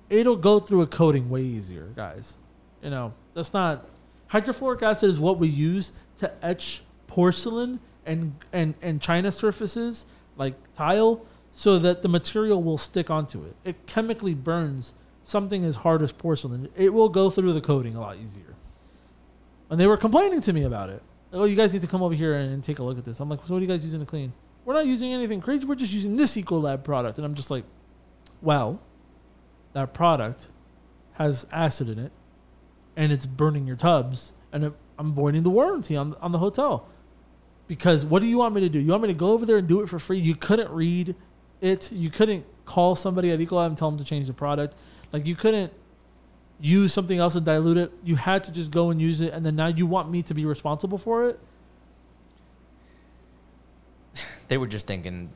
It'll 0.10 0.36
go 0.36 0.60
through 0.60 0.82
a 0.82 0.88
coating 0.88 1.30
way 1.30 1.44
easier, 1.44 1.91
guys. 1.95 2.38
You 2.82 2.90
know, 2.90 3.14
that's 3.36 3.53
not 3.53 3.86
hydrofluoric 4.32 4.82
acid 4.82 5.12
is 5.12 5.20
what 5.20 5.38
we 5.38 5.48
use 5.48 5.91
to 6.18 6.32
etch 6.44 6.82
porcelain 7.06 7.80
and 8.03 8.34
and 8.52 8.74
and 8.82 8.99
china 8.99 9.32
surfaces 9.32 10.07
like 10.38 10.56
tile 10.74 11.24
so 11.52 11.78
that 11.78 12.02
the 12.02 12.10
material 12.10 12.64
will 12.64 12.80
stick 12.80 13.12
onto 13.12 13.44
it. 13.45 13.56
It 13.64 13.86
chemically 13.86 14.34
burns 14.34 14.94
something 15.26 15.65
as 15.65 15.76
hard 15.76 16.02
as 16.02 16.11
porcelain. 16.11 16.69
It 16.76 16.93
will 16.93 17.10
go 17.10 17.30
through 17.30 17.53
the 17.53 17.61
coating 17.61 17.95
a 17.95 17.99
lot 17.99 18.18
easier. 18.18 18.56
And 19.69 19.80
they 19.80 19.88
were 19.88 19.97
complaining 19.97 20.41
to 20.41 20.53
me 20.53 20.64
about 20.64 20.89
it. 20.89 21.02
Like, 21.31 21.41
oh, 21.41 21.45
you 21.45 21.56
guys 21.56 21.73
need 21.73 21.81
to 21.81 21.88
come 21.88 22.02
over 22.02 22.14
here 22.14 22.35
and 22.35 22.64
take 22.64 22.80
a 22.80 22.84
look 22.84 22.97
at 22.97 23.06
this. 23.06 23.19
I'm 23.19 23.30
like, 23.30 23.39
so 23.45 23.53
what 23.53 23.60
are 23.60 23.61
you 23.61 23.68
guys 23.68 23.84
using 23.84 23.99
to 23.99 24.06
clean? 24.06 24.31
We're 24.64 24.76
not 24.76 24.85
using 24.85 25.11
anything 25.11 25.41
crazy. 25.41 25.65
We're 25.65 25.76
just 25.76 25.91
using 25.91 26.15
this 26.15 26.35
Ecolab 26.35 26.84
product. 26.84 27.18
And 27.18 27.26
I'm 27.26 27.35
just 27.35 27.52
like, 27.52 27.65
well, 28.41 28.80
that 29.73 29.93
product 29.93 30.49
has 31.14 31.45
acid 31.52 31.89
in 31.89 31.99
it, 31.99 32.11
and 32.95 33.11
it's 33.11 33.26
burning 33.26 33.68
your 33.68 33.76
tubs, 33.76 34.34
and 34.52 34.73
I'm 34.97 35.14
voiding 35.14 35.43
the 35.43 35.49
warranty 35.49 35.95
on 35.95 36.15
on 36.22 36.31
the 36.31 36.38
hotel. 36.38 36.88
Because 37.68 38.06
what 38.06 38.22
do 38.22 38.27
you 38.27 38.38
want 38.38 38.53
me 38.53 38.61
to 38.61 38.69
do? 38.69 38.80
You 38.80 38.91
want 38.91 39.02
me 39.03 39.07
to 39.10 39.14
go 39.14 39.31
over 39.31 39.45
there 39.45 39.57
and 39.57 39.68
do 39.68 39.81
it 39.81 39.89
for 39.89 39.99
free? 39.99 40.19
You 40.19 40.35
couldn't 40.35 40.72
read 40.72 41.15
it. 41.61 41.91
You 41.91 42.10
couldn't 42.10 42.45
call 42.65 42.95
somebody 42.95 43.31
at 43.31 43.39
Ecolab 43.39 43.68
and 43.68 43.77
tell 43.77 43.89
them 43.89 43.97
to 43.97 44.06
change 44.06 44.27
the 44.27 44.34
product. 44.34 44.76
Like 45.16 45.28
you 45.28 45.36
couldn't 45.38 45.72
use 46.60 46.92
something 46.92 47.18
else 47.18 47.36
and 47.36 47.46
dilute 47.46 47.78
it. 47.78 47.90
You 48.04 48.18
had 48.18 48.44
to 48.44 48.52
just 48.52 48.70
go 48.70 48.90
and 48.90 49.02
use 49.02 49.22
it, 49.22 49.32
and 49.32 49.46
then 49.46 49.56
now 49.56 49.68
you 49.68 49.86
want 49.86 50.12
me 50.12 50.22
to 50.24 50.34
be 50.34 50.46
responsible 50.46 50.98
for 50.98 51.30
it? 51.30 51.40
They 54.50 54.58
were 54.58 54.68
just 54.68 54.88
thinking, 54.88 55.30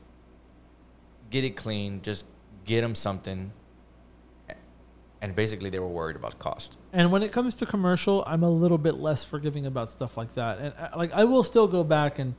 get 1.30 1.44
it 1.44 1.56
clean, 1.56 2.02
just 2.02 2.26
get 2.66 2.82
them 2.82 2.94
something. 2.94 3.52
And 5.22 5.34
basically, 5.34 5.70
they 5.70 5.78
were 5.78 5.88
worried 5.88 6.16
about 6.16 6.38
cost. 6.38 6.76
And 6.92 7.10
when 7.10 7.22
it 7.22 7.32
comes 7.32 7.54
to 7.54 7.64
commercial, 7.64 8.22
I'm 8.26 8.42
a 8.42 8.50
little 8.50 8.76
bit 8.76 8.96
less 8.96 9.24
forgiving 9.24 9.64
about 9.64 9.88
stuff 9.88 10.18
like 10.18 10.34
that. 10.34 10.58
And 10.58 10.74
uh, 10.78 10.90
like 10.94 11.12
I 11.14 11.24
will 11.24 11.42
still 11.42 11.66
go 11.66 11.82
back 11.84 12.18
and 12.18 12.34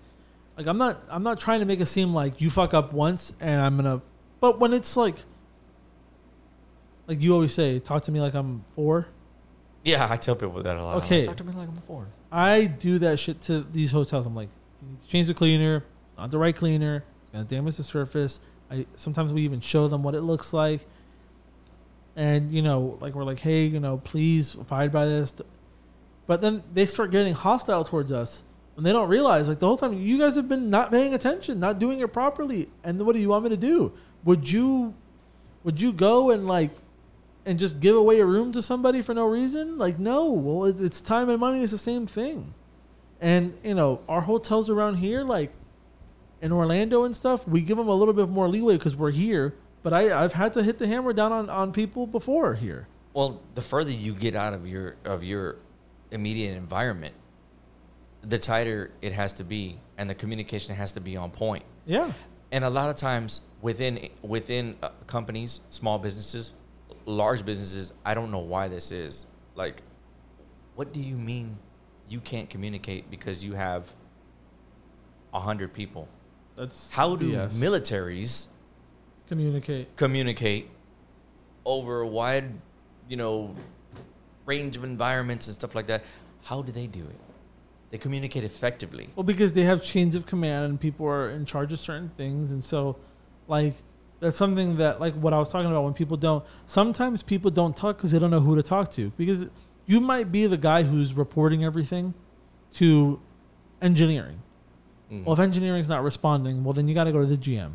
like 0.58 0.68
I'm 0.68 0.78
not 0.78 1.02
I'm 1.10 1.24
not 1.24 1.40
trying 1.40 1.62
to 1.62 1.66
make 1.66 1.80
it 1.80 1.88
seem 1.88 2.14
like 2.14 2.40
you 2.40 2.52
fuck 2.52 2.76
up 2.76 2.94
once 2.94 3.34
and 3.40 3.60
I'm 3.60 3.78
gonna. 3.78 4.04
But 4.40 4.60
when 4.60 4.74
it's 4.74 4.96
like 4.96 5.16
like 7.08 7.22
you 7.22 7.34
always 7.34 7.54
say, 7.54 7.80
talk 7.80 8.04
to 8.04 8.12
me 8.12 8.20
like 8.20 8.34
I'm 8.34 8.64
four. 8.76 9.08
Yeah, 9.84 10.08
I 10.10 10.18
tell 10.18 10.36
people 10.36 10.62
that 10.62 10.78
a 10.78 10.84
lot. 10.84 10.92
I'm 10.92 10.96
like, 11.00 11.06
Okay. 11.06 11.26
Talk 11.26 11.38
to 11.38 11.44
me 11.44 11.54
like 11.54 11.68
I'm 11.68 11.82
four. 11.82 12.08
I 12.32 12.66
do 12.66 13.00
that 13.00 13.20
shit 13.20 13.42
to 13.42 13.62
these 13.62 13.92
hotels. 13.92 14.26
I'm 14.26 14.36
like, 14.36 14.50
you 14.82 14.90
need 14.90 15.02
to 15.02 15.08
change 15.08 15.28
the 15.28 15.34
cleaner. 15.34 15.84
It's 16.08 16.18
not 16.18 16.32
the 16.32 16.38
right 16.38 16.56
cleaner. 16.56 17.04
It's 17.24 17.32
gonna 17.32 17.46
damage 17.46 17.78
the 17.78 17.84
surface. 17.84 18.40
I 18.70 18.86
sometimes 18.96 19.34
we 19.34 19.42
even 19.42 19.60
show 19.60 19.88
them 19.88 20.04
what 20.04 20.16
it 20.16 20.22
looks 20.22 20.54
like. 20.54 20.86
And 22.16 22.52
you 22.52 22.62
know, 22.62 22.98
like 23.02 23.16
we're 23.16 23.24
like, 23.24 23.40
hey, 23.40 23.66
you 23.66 23.80
know, 23.80 23.98
please 23.98 24.56
abide 24.56 24.92
by 24.92 25.06
this. 25.06 25.34
But 26.28 26.42
then 26.42 26.64
they 26.74 26.86
start 26.86 27.12
getting 27.12 27.34
hostile 27.34 27.84
towards 27.84 28.12
us, 28.12 28.44
and 28.78 28.86
they 28.86 28.92
don't 28.94 29.10
realize 29.10 29.48
like 29.48 29.60
the 29.60 29.68
whole 29.68 29.78
time 29.78 29.94
you 29.94 30.18
guys 30.18 30.36
have 30.36 30.48
been 30.48 30.70
not 30.70 30.92
paying 30.92 31.14
attention, 31.14 31.60
not 31.60 31.80
doing 31.80 32.00
it 32.00 32.14
properly. 32.14 32.70
And 32.84 33.06
what 33.06 33.16
do 33.16 33.22
you 33.22 33.30
want 33.30 33.44
me 33.46 33.50
to 33.50 33.58
do? 33.58 33.92
Would 34.24 34.50
you, 34.50 34.94
would 35.64 35.82
you 35.82 35.92
go 35.92 36.30
and 36.30 36.48
like 36.48 36.70
and 37.46 37.58
just 37.58 37.80
give 37.80 37.96
away 37.96 38.20
a 38.20 38.26
room 38.26 38.52
to 38.54 38.62
somebody 38.62 39.02
for 39.02 39.14
no 39.14 39.26
reason? 39.26 39.78
Like, 39.78 40.00
no. 40.00 40.32
Well, 40.32 40.66
it's 40.66 41.02
time 41.02 41.30
and 41.30 41.40
money 41.40 41.62
is 41.64 41.72
the 41.72 41.78
same 41.78 42.08
thing. 42.08 42.54
And 43.20 43.58
you 43.64 43.76
know, 43.76 44.02
our 44.10 44.22
hotels 44.22 44.70
around 44.70 44.96
here, 44.96 45.24
like 45.24 45.52
in 46.42 46.52
Orlando 46.52 47.04
and 47.04 47.16
stuff, 47.16 47.48
we 47.48 47.62
give 47.62 47.78
them 47.78 47.88
a 47.88 47.96
little 47.96 48.14
bit 48.14 48.30
more 48.30 48.48
leeway 48.48 48.78
because 48.78 48.96
we're 48.96 49.12
here. 49.12 49.56
But 49.84 49.94
I, 49.94 50.24
I've 50.24 50.34
had 50.34 50.54
to 50.54 50.64
hit 50.64 50.78
the 50.78 50.88
hammer 50.88 51.14
down 51.14 51.32
on, 51.32 51.50
on 51.50 51.72
people 51.72 52.06
before 52.08 52.56
here. 52.56 52.88
Well, 53.14 53.42
the 53.56 53.62
further 53.62 53.92
you 53.92 54.14
get 54.14 54.36
out 54.36 54.54
of 54.54 54.66
your 54.68 54.96
of 55.06 55.24
your 55.24 55.58
immediate 56.12 56.56
environment, 56.56 57.14
the 58.22 58.38
tighter 58.38 58.92
it 59.02 59.12
has 59.14 59.34
to 59.34 59.44
be, 59.44 59.80
and 59.98 60.10
the 60.10 60.16
communication 60.16 60.76
has 60.76 60.92
to 60.94 61.00
be 61.00 61.18
on 61.18 61.32
point. 61.32 61.64
Yeah. 61.86 62.12
and 62.52 62.64
a 62.64 62.70
lot 62.70 62.90
of 62.90 62.96
times 62.96 63.42
within 63.62 64.10
within 64.22 64.76
uh, 64.84 64.90
companies, 65.08 65.60
small 65.72 66.00
businesses, 66.00 66.54
large 67.06 67.46
businesses, 67.46 67.94
I 68.06 68.14
don't 68.14 68.32
know 68.32 68.40
why 68.40 68.68
this 68.68 68.92
is. 68.92 69.26
Like, 69.56 69.82
what 70.76 70.94
do 70.94 71.00
you 71.02 71.16
mean 71.16 71.58
you 72.10 72.20
can't 72.20 72.50
communicate 72.50 73.10
because 73.10 73.44
you 73.44 73.54
have 73.54 73.92
a 75.34 75.40
hundred 75.40 75.74
people? 75.74 76.08
That's 76.56 76.92
How 76.92 77.16
do 77.16 77.32
BS. 77.32 77.54
militaries 77.56 78.48
communicate? 79.28 79.96
communicate 79.96 80.70
over 81.66 82.02
a 82.02 82.08
wide, 82.08 82.52
you 83.08 83.18
know, 83.18 83.56
range 84.46 84.76
of 84.76 84.84
environments 84.84 85.48
and 85.48 85.54
stuff 85.54 85.76
like 85.76 85.88
that? 85.88 86.04
How 86.44 86.62
do 86.62 86.72
they 86.72 86.88
do 86.88 87.02
it? 87.02 87.16
They 87.92 87.98
communicate 87.98 88.44
effectively. 88.44 89.10
Well, 89.16 89.24
because 89.24 89.54
they 89.54 89.64
have 89.64 89.84
chains 89.84 90.16
of 90.16 90.26
command 90.26 90.66
and 90.66 90.80
people 90.80 91.06
are 91.08 91.30
in 91.30 91.46
charge 91.46 91.72
of 91.74 91.80
certain 91.80 92.10
things, 92.18 92.52
and 92.52 92.64
so, 92.64 92.98
like, 93.48 93.76
that's 94.22 94.38
something 94.38 94.78
that, 94.78 95.02
like, 95.02 95.14
what 95.16 95.34
I 95.34 95.40
was 95.40 95.50
talking 95.50 95.70
about 95.70 95.84
when 95.84 95.94
people 95.94 96.16
don't. 96.16 96.46
Sometimes 96.66 97.22
people 97.24 97.52
don't 97.52 97.76
talk 97.76 97.98
because 97.98 98.12
they 98.12 98.20
don't 98.20 98.32
know 98.32 98.40
who 98.40 98.56
to 98.56 98.64
talk 98.64 98.90
to. 98.92 99.12
Because 99.18 99.48
you 99.86 100.00
might 100.00 100.32
be 100.32 100.48
the 100.48 100.58
guy 100.58 100.84
who's 100.84 101.14
reporting 101.14 101.66
everything 101.66 102.14
to 102.76 103.20
engineering. 103.82 104.42
Mm. 105.12 105.26
Well, 105.26 105.34
if 105.34 105.40
engineering's 105.40 105.90
not 105.90 106.04
responding, 106.04 106.64
well, 106.64 106.74
then 106.74 106.88
you 106.88 106.94
got 106.94 107.04
to 107.06 107.12
go 107.12 107.20
to 107.20 107.26
the 107.26 107.36
GM. 107.36 107.72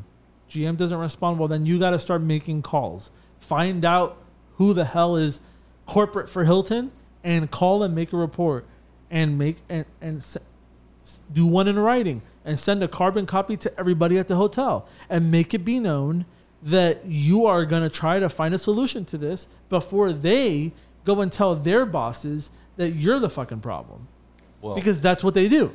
GM 0.48 0.76
doesn't 0.76 0.96
respond, 0.98 1.38
well, 1.38 1.48
then 1.48 1.66
you 1.66 1.78
got 1.78 1.90
to 1.90 1.98
start 1.98 2.22
making 2.22 2.62
calls. 2.62 3.10
Find 3.40 3.84
out 3.84 4.16
who 4.54 4.72
the 4.72 4.84
hell 4.84 5.16
is 5.16 5.40
corporate 5.86 6.28
for 6.28 6.44
Hilton 6.44 6.92
and 7.24 7.50
call 7.50 7.82
and 7.82 7.94
make 7.94 8.12
a 8.12 8.16
report 8.16 8.64
and 9.10 9.36
make 9.36 9.56
and, 9.68 9.84
and 10.00 10.18
s- 10.18 10.36
s- 11.04 11.20
do 11.32 11.46
one 11.46 11.66
in 11.68 11.78
writing 11.78 12.22
and 12.44 12.58
send 12.58 12.82
a 12.82 12.88
carbon 12.88 13.26
copy 13.26 13.56
to 13.56 13.78
everybody 13.78 14.18
at 14.18 14.28
the 14.28 14.36
hotel 14.36 14.88
and 15.10 15.30
make 15.30 15.52
it 15.52 15.64
be 15.64 15.78
known 15.80 16.24
that 16.66 17.04
you 17.06 17.46
are 17.46 17.64
going 17.64 17.82
to 17.82 17.88
try 17.88 18.18
to 18.18 18.28
find 18.28 18.52
a 18.52 18.58
solution 18.58 19.04
to 19.04 19.16
this 19.16 19.46
before 19.68 20.12
they 20.12 20.72
go 21.04 21.20
and 21.20 21.32
tell 21.32 21.54
their 21.54 21.86
bosses 21.86 22.50
that 22.76 22.90
you're 22.90 23.20
the 23.20 23.30
fucking 23.30 23.60
problem 23.60 24.08
well, 24.60 24.74
because 24.74 25.00
that's 25.00 25.22
what 25.22 25.32
they 25.34 25.48
do. 25.48 25.70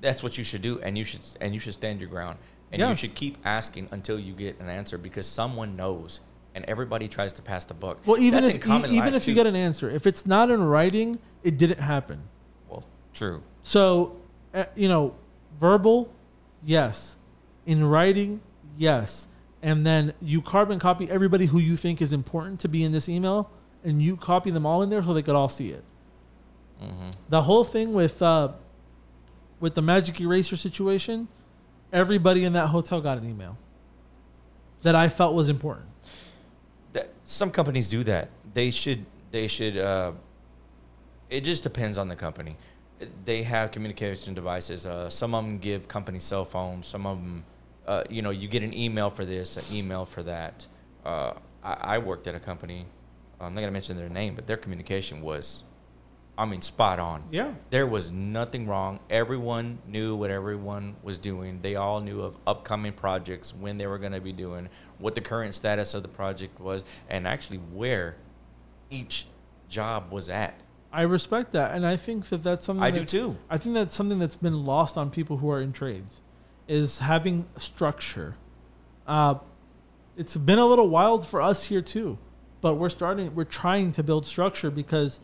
that's 0.00 0.22
what 0.24 0.36
you 0.36 0.42
should 0.42 0.60
do, 0.60 0.80
and 0.80 0.98
you 0.98 1.04
should 1.04 1.20
and 1.40 1.54
you 1.54 1.60
should 1.60 1.74
stand 1.74 2.00
your 2.00 2.08
ground, 2.08 2.38
and 2.72 2.82
you 2.82 2.94
should 2.96 3.14
keep 3.14 3.38
asking 3.44 3.88
until 3.92 4.18
you 4.18 4.32
get 4.34 4.58
an 4.58 4.68
answer 4.68 4.98
because 4.98 5.26
someone 5.26 5.76
knows, 5.76 6.18
and 6.56 6.64
everybody 6.66 7.06
tries 7.06 7.32
to 7.34 7.42
pass 7.42 7.64
the 7.64 7.74
buck. 7.74 7.98
Well, 8.04 8.18
even 8.18 8.42
That's 8.42 8.56
if 8.56 8.66
e- 8.66 8.96
even 8.96 9.14
if 9.14 9.28
you 9.28 9.34
get 9.34 9.46
an 9.46 9.54
answer, 9.56 9.88
if 9.88 10.04
it's 10.04 10.26
not 10.26 10.50
in 10.50 10.64
writing, 10.64 11.20
it 11.44 11.58
didn't 11.58 11.80
happen. 11.80 12.22
well, 12.68 12.84
true. 13.12 13.40
So, 13.62 14.16
uh, 14.52 14.64
you 14.74 14.88
know, 14.88 15.14
verbal, 15.60 16.12
yes. 16.62 17.16
In 17.66 17.84
writing, 17.84 18.40
yes. 18.76 19.28
And 19.64 19.84
then 19.86 20.12
you 20.20 20.42
carbon 20.42 20.78
copy 20.78 21.10
everybody 21.10 21.46
who 21.46 21.58
you 21.58 21.76
think 21.78 22.02
is 22.02 22.12
important 22.12 22.60
to 22.60 22.68
be 22.68 22.84
in 22.84 22.92
this 22.92 23.08
email, 23.08 23.50
and 23.82 24.00
you 24.02 24.14
copy 24.16 24.50
them 24.50 24.66
all 24.66 24.82
in 24.82 24.90
there 24.90 25.02
so 25.02 25.14
they 25.14 25.22
could 25.22 25.34
all 25.34 25.48
see 25.48 25.70
it. 25.70 25.84
hmm 26.78 27.10
The 27.30 27.42
whole 27.42 27.64
thing 27.64 27.94
with 27.94 28.20
uh, 28.22 28.52
with 29.60 29.74
the 29.74 29.82
magic 29.82 30.20
eraser 30.20 30.56
situation, 30.58 31.28
everybody 31.92 32.44
in 32.44 32.52
that 32.52 32.68
hotel 32.68 33.00
got 33.00 33.16
an 33.18 33.24
email 33.28 33.56
that 34.82 34.94
I 34.94 35.08
felt 35.08 35.34
was 35.34 35.48
important. 35.48 35.88
that 36.92 37.08
some 37.22 37.50
companies 37.50 37.88
do 37.88 38.04
that. 38.04 38.28
They 38.52 38.70
should. 38.70 39.06
They 39.30 39.48
should. 39.48 39.76
Uh, 39.78 40.12
it 41.30 41.42
just 41.42 41.62
depends 41.62 41.96
on 41.98 42.08
the 42.08 42.16
company. 42.16 42.56
They 43.24 43.42
have 43.44 43.70
communication 43.72 44.34
devices. 44.34 44.84
Uh, 44.86 45.08
some 45.10 45.34
of 45.34 45.44
them 45.44 45.58
give 45.58 45.88
company 45.88 46.18
cell 46.20 46.44
phones. 46.44 46.86
Some 46.86 47.06
of 47.06 47.16
them, 47.18 47.44
uh, 47.86 48.04
you 48.08 48.22
know, 48.22 48.30
you 48.30 48.48
get 48.48 48.62
an 48.62 48.74
email 48.74 49.10
for 49.10 49.24
this, 49.24 49.56
an 49.56 49.64
email 49.74 50.04
for 50.04 50.22
that. 50.22 50.66
Uh, 51.04 51.34
I, 51.62 51.76
I 51.80 51.98
worked 51.98 52.26
at 52.26 52.34
a 52.34 52.40
company. 52.40 52.86
I'm 53.40 53.54
not 53.54 53.60
gonna 53.60 53.72
mention 53.72 53.96
their 53.96 54.08
name, 54.08 54.34
but 54.34 54.46
their 54.46 54.56
communication 54.56 55.20
was, 55.20 55.62
I 56.38 56.46
mean, 56.46 56.62
spot 56.62 56.98
on. 56.98 57.24
Yeah. 57.30 57.54
There 57.70 57.86
was 57.86 58.10
nothing 58.10 58.66
wrong. 58.66 59.00
Everyone 59.10 59.78
knew 59.86 60.16
what 60.16 60.30
everyone 60.30 60.96
was 61.02 61.18
doing. 61.18 61.60
They 61.62 61.76
all 61.76 62.00
knew 62.00 62.22
of 62.22 62.36
upcoming 62.46 62.92
projects, 62.92 63.54
when 63.54 63.78
they 63.78 63.86
were 63.86 63.98
going 63.98 64.12
to 64.12 64.20
be 64.20 64.32
doing, 64.32 64.68
what 64.98 65.14
the 65.14 65.20
current 65.20 65.54
status 65.54 65.94
of 65.94 66.02
the 66.02 66.08
project 66.08 66.60
was, 66.60 66.84
and 67.08 67.26
actually 67.26 67.58
where 67.58 68.16
each 68.90 69.26
job 69.68 70.10
was 70.10 70.30
at. 70.30 70.54
I 70.92 71.02
respect 71.02 71.52
that, 71.52 71.74
and 71.74 71.84
I 71.84 71.96
think 71.96 72.28
that 72.28 72.44
that's 72.44 72.64
something 72.66 72.84
I 72.84 72.92
do 72.92 73.04
too. 73.04 73.36
I 73.50 73.58
think 73.58 73.74
that's 73.74 73.94
something 73.94 74.20
that's 74.20 74.36
been 74.36 74.64
lost 74.64 74.96
on 74.96 75.10
people 75.10 75.38
who 75.38 75.50
are 75.50 75.60
in 75.60 75.72
trades, 75.72 76.20
is 76.68 76.98
having 76.98 77.46
structure. 77.56 78.36
Uh, 79.06 79.36
it's 80.16 80.36
been 80.36 80.58
a 80.58 80.66
little 80.66 80.88
wild 80.88 81.26
for 81.26 81.42
us 81.42 81.64
here 81.64 81.82
too, 81.82 82.18
but 82.60 82.74
we're 82.76 82.88
starting. 82.88 83.34
We're 83.34 83.44
trying 83.44 83.92
to 83.92 84.02
build 84.02 84.26
structure 84.26 84.70
because, 84.70 85.20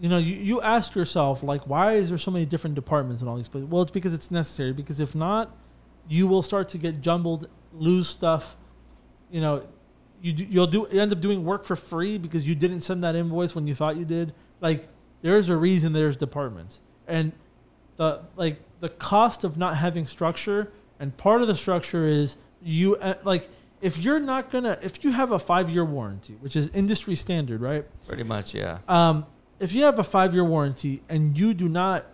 you 0.00 0.08
know, 0.08 0.18
you, 0.18 0.34
you 0.34 0.60
ask 0.60 0.94
yourself 0.94 1.42
like, 1.42 1.66
why 1.66 1.94
is 1.94 2.08
there 2.08 2.18
so 2.18 2.30
many 2.30 2.44
different 2.44 2.74
departments 2.74 3.22
in 3.22 3.28
all 3.28 3.36
these 3.36 3.48
places? 3.48 3.68
Well, 3.70 3.82
it's 3.82 3.90
because 3.90 4.14
it's 4.14 4.30
necessary. 4.30 4.72
Because 4.72 5.00
if 5.00 5.14
not, 5.14 5.56
you 6.08 6.26
will 6.26 6.42
start 6.42 6.68
to 6.70 6.78
get 6.78 7.00
jumbled, 7.00 7.48
lose 7.72 8.08
stuff. 8.08 8.56
You 9.30 9.40
know, 9.40 9.62
you 10.20 10.32
you'll 10.34 10.66
do 10.66 10.86
end 10.86 11.12
up 11.12 11.20
doing 11.20 11.44
work 11.44 11.64
for 11.64 11.76
free 11.76 12.18
because 12.18 12.46
you 12.46 12.54
didn't 12.54 12.82
send 12.82 13.04
that 13.04 13.14
invoice 13.14 13.54
when 13.54 13.66
you 13.66 13.74
thought 13.74 13.96
you 13.96 14.04
did. 14.04 14.34
Like 14.60 14.88
there's 15.22 15.48
a 15.48 15.56
reason 15.56 15.92
there's 15.92 16.16
departments, 16.16 16.80
and 17.06 17.32
the 17.96 18.22
like 18.36 18.60
the 18.80 18.88
cost 18.88 19.44
of 19.44 19.56
not 19.56 19.76
having 19.76 20.06
structure, 20.06 20.72
and 20.98 21.16
part 21.16 21.42
of 21.42 21.48
the 21.48 21.54
structure 21.54 22.06
is 22.06 22.36
you 22.62 22.96
uh, 22.96 23.14
like 23.22 23.48
if 23.80 23.96
you're 23.98 24.20
not 24.20 24.50
gonna 24.50 24.78
if 24.82 25.04
you 25.04 25.12
have 25.12 25.32
a 25.32 25.38
five 25.38 25.70
year 25.70 25.84
warranty, 25.84 26.34
which 26.40 26.56
is 26.56 26.68
industry 26.70 27.14
standard, 27.14 27.60
right? 27.60 27.84
Pretty 28.06 28.24
much, 28.24 28.54
yeah. 28.54 28.78
Um, 28.88 29.26
if 29.58 29.72
you 29.72 29.84
have 29.84 29.98
a 29.98 30.04
five 30.04 30.34
year 30.34 30.44
warranty 30.44 31.02
and 31.08 31.38
you 31.38 31.54
do 31.54 31.68
not 31.68 32.06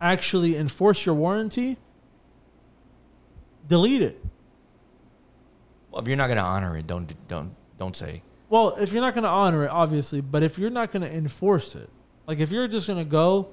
actually 0.00 0.56
enforce 0.56 1.04
your 1.06 1.14
warranty, 1.14 1.78
delete 3.66 4.02
it. 4.02 4.22
Well, 5.90 6.02
if 6.02 6.08
you're 6.08 6.16
not 6.16 6.28
to 6.36 6.44
honor 6.44 6.76
it, 6.76 6.86
don't 6.86 7.12
don't 7.28 7.54
don't 7.78 7.96
say. 7.96 8.22
Well, 8.48 8.76
if 8.78 8.92
you're 8.92 9.02
not 9.02 9.14
to 9.24 9.28
honor 9.28 9.64
it, 9.64 9.70
obviously, 9.70 10.20
but 10.20 10.42
if 10.42 10.56
you're 10.58 10.70
not 10.70 10.92
to 11.02 11.12
enforce 11.12 11.74
it, 11.74 11.90
like 12.26 12.38
if 12.38 12.52
you're 12.52 12.68
just 12.68 12.86
to 12.86 13.04
go, 13.04 13.48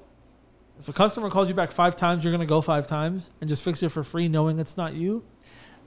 if 0.78 0.88
a 0.88 0.92
customer 0.92 1.30
calls 1.30 1.48
you 1.48 1.54
back 1.54 1.72
five 1.72 1.96
times, 1.96 2.24
you're 2.24 2.32
going 2.32 2.40
to 2.40 2.46
go 2.46 2.60
five 2.60 2.86
times 2.86 3.30
and 3.40 3.48
just 3.48 3.64
fix 3.64 3.82
it 3.82 3.90
for 3.90 4.02
free, 4.04 4.28
knowing 4.28 4.58
it's 4.58 4.76
not 4.76 4.94
you. 4.94 5.24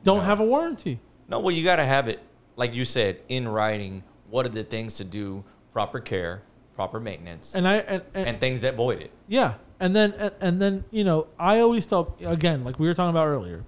Don't 0.04 0.18
No. 0.20 0.24
have 0.24 0.40
a 0.40 0.46
warranty. 0.46 1.00
No, 1.28 1.40
well, 1.40 1.54
you 1.54 1.64
got 1.64 1.76
to 1.78 1.84
have 1.86 2.08
it, 2.08 2.20
like 2.56 2.74
you 2.74 2.86
said, 2.86 3.20
in 3.28 3.48
writing. 3.48 4.04
What 4.30 4.46
are 4.46 4.50
the 4.50 4.64
things 4.64 4.98
to 4.98 5.04
do? 5.04 5.44
Proper 5.74 6.00
care, 6.00 6.42
proper 6.76 7.00
maintenance, 7.00 7.54
and, 7.54 7.68
And 7.68 7.76
I 7.76 7.78
and, 7.94 8.04
and, 8.28 8.40
things 8.40 8.62
that 8.62 8.76
void 8.76 9.02
it. 9.02 9.12
yeah, 9.28 9.56
and 9.80 9.96
then 9.96 10.14
and, 10.14 10.34
and 10.42 10.62
then 10.62 10.84
you 10.90 11.04
know 11.04 11.28
I 11.38 11.60
always 11.60 11.86
tell 11.86 12.16
again, 12.26 12.64
like 12.64 12.80
we 12.80 12.88
were 12.88 12.94
talking 12.96 13.10
about 13.12 13.28
earlier, 13.28 13.64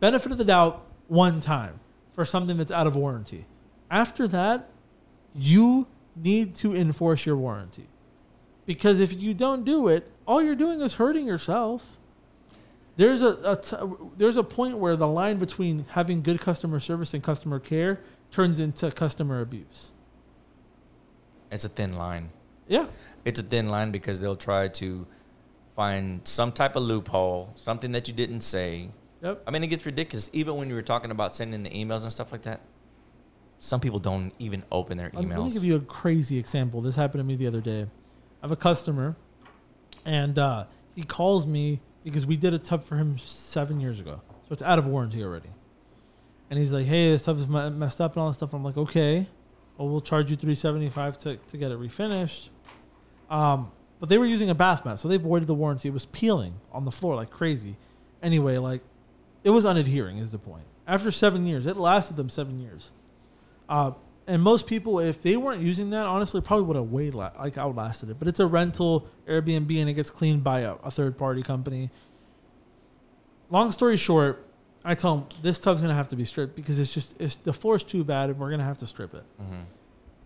benefit 0.00 0.32
of 0.32 0.38
the 0.38 0.44
doubt 0.44 0.82
one 1.08 1.40
time 1.40 1.80
for 2.12 2.24
something 2.24 2.56
that's 2.58 2.70
out 2.70 2.86
of 2.86 2.96
warranty. 2.96 3.46
After 3.90 4.28
that, 4.28 4.68
you 5.34 5.86
need 6.14 6.54
to 6.56 6.74
enforce 6.74 7.24
your 7.24 7.36
warranty. 7.36 7.86
Because 8.66 8.98
if 9.00 9.12
you 9.18 9.32
don't 9.32 9.64
do 9.64 9.88
it, 9.88 10.10
all 10.26 10.42
you're 10.42 10.54
doing 10.54 10.80
is 10.80 10.94
hurting 10.94 11.26
yourself. 11.26 11.96
There's 12.96 13.22
a, 13.22 13.28
a 13.44 13.56
t- 13.56 13.76
there's 14.16 14.36
a 14.36 14.42
point 14.42 14.78
where 14.78 14.96
the 14.96 15.06
line 15.06 15.38
between 15.38 15.84
having 15.90 16.22
good 16.22 16.40
customer 16.40 16.80
service 16.80 17.12
and 17.14 17.22
customer 17.22 17.60
care 17.60 18.00
turns 18.30 18.58
into 18.58 18.90
customer 18.90 19.40
abuse. 19.40 19.92
It's 21.50 21.64
a 21.64 21.68
thin 21.68 21.96
line. 21.96 22.30
Yeah. 22.66 22.86
It's 23.24 23.38
a 23.38 23.42
thin 23.42 23.68
line 23.68 23.90
because 23.92 24.18
they'll 24.18 24.34
try 24.36 24.68
to 24.68 25.06
find 25.74 26.20
some 26.24 26.52
type 26.52 26.74
of 26.74 26.82
loophole, 26.82 27.52
something 27.54 27.92
that 27.92 28.08
you 28.08 28.14
didn't 28.14 28.40
say. 28.40 28.90
Yep. 29.22 29.42
I 29.46 29.50
mean, 29.50 29.62
it 29.62 29.68
gets 29.68 29.84
ridiculous. 29.86 30.30
Even 30.32 30.56
when 30.56 30.68
you 30.68 30.74
were 30.74 30.82
talking 30.82 31.10
about 31.10 31.32
sending 31.32 31.62
the 31.62 31.70
emails 31.70 32.02
and 32.02 32.10
stuff 32.10 32.32
like 32.32 32.42
that, 32.42 32.60
some 33.58 33.78
people 33.80 33.98
don't 33.98 34.32
even 34.38 34.64
open 34.72 34.96
their 34.98 35.10
Um, 35.14 35.28
Let 35.28 35.28
me 35.28 35.34
emails. 35.34 35.52
give 35.52 35.64
you 35.64 35.76
a 35.76 35.80
crazy 35.80 36.38
example. 36.38 36.80
This 36.80 36.96
happened 36.96 37.20
to 37.20 37.24
me 37.24 37.36
the 37.36 37.46
other 37.46 37.60
day. 37.60 37.82
I 37.82 37.86
have 38.42 38.52
a 38.52 38.56
customer, 38.56 39.16
and 40.06 40.38
uh, 40.38 40.64
he 40.94 41.02
calls 41.02 41.46
me 41.46 41.80
because 42.04 42.24
we 42.24 42.36
did 42.36 42.54
a 42.54 42.58
tub 42.58 42.84
for 42.84 42.96
him 42.96 43.18
seven 43.18 43.80
years 43.80 44.00
ago, 44.00 44.22
so 44.48 44.52
it's 44.52 44.62
out 44.62 44.78
of 44.78 44.86
warranty 44.86 45.22
already. 45.22 45.50
And 46.48 46.58
he's 46.58 46.72
like, 46.72 46.86
"Hey, 46.86 47.10
this 47.10 47.24
tub 47.24 47.38
is 47.38 47.46
messed 47.46 48.00
up 48.00 48.12
and 48.12 48.22
all 48.22 48.28
this 48.28 48.36
stuff." 48.36 48.54
I'm 48.54 48.64
like, 48.64 48.76
"Okay, 48.76 49.26
well, 49.76 49.88
we'll 49.88 50.00
charge 50.00 50.30
you 50.30 50.36
three 50.36 50.54
seventy 50.54 50.88
five 50.88 51.18
to 51.18 51.36
to 51.36 51.56
get 51.56 51.72
it 51.72 51.78
refinished." 51.78 52.48
Um, 53.28 53.72
but 53.98 54.08
they 54.08 54.18
were 54.18 54.26
using 54.26 54.48
a 54.48 54.54
bath 54.54 54.84
mat, 54.84 54.98
so 54.98 55.08
they 55.08 55.16
voided 55.16 55.48
the 55.48 55.54
warranty. 55.54 55.88
It 55.88 55.92
was 55.92 56.06
peeling 56.06 56.54
on 56.72 56.84
the 56.84 56.92
floor 56.92 57.16
like 57.16 57.30
crazy. 57.30 57.76
Anyway, 58.22 58.56
like 58.58 58.82
it 59.42 59.50
was 59.50 59.64
unadhering 59.64 60.18
is 60.18 60.32
the 60.32 60.38
point. 60.38 60.64
After 60.86 61.10
seven 61.10 61.46
years, 61.46 61.66
it 61.66 61.76
lasted 61.76 62.16
them 62.16 62.28
seven 62.28 62.60
years. 62.60 62.92
Uh, 63.68 63.92
and 64.26 64.42
most 64.42 64.66
people, 64.66 64.98
if 65.00 65.22
they 65.22 65.36
weren't 65.36 65.62
using 65.62 65.90
that, 65.90 66.06
honestly, 66.06 66.40
probably 66.40 66.66
would 66.66 66.76
have 66.76 66.90
way 66.90 67.10
la- 67.10 67.30
like 67.38 67.56
outlasted 67.58 68.10
it. 68.10 68.18
But 68.18 68.28
it's 68.28 68.40
a 68.40 68.46
rental 68.46 69.06
Airbnb, 69.28 69.78
and 69.80 69.88
it 69.88 69.92
gets 69.94 70.10
cleaned 70.10 70.42
by 70.42 70.60
a, 70.60 70.74
a 70.82 70.90
third 70.90 71.16
party 71.16 71.42
company. 71.42 71.90
Long 73.50 73.70
story 73.70 73.96
short, 73.96 74.44
I 74.84 74.94
tell 74.94 75.18
him 75.18 75.24
this 75.42 75.58
tub's 75.58 75.80
gonna 75.80 75.94
have 75.94 76.08
to 76.08 76.16
be 76.16 76.24
stripped 76.24 76.56
because 76.56 76.78
it's 76.80 76.92
just 76.92 77.20
it's 77.20 77.36
the 77.36 77.52
floor's 77.52 77.84
too 77.84 78.02
bad 78.04 78.30
and 78.30 78.38
we're 78.38 78.50
gonna 78.50 78.64
have 78.64 78.78
to 78.78 78.86
strip 78.86 79.14
it. 79.14 79.24
Mhm. 79.40 79.64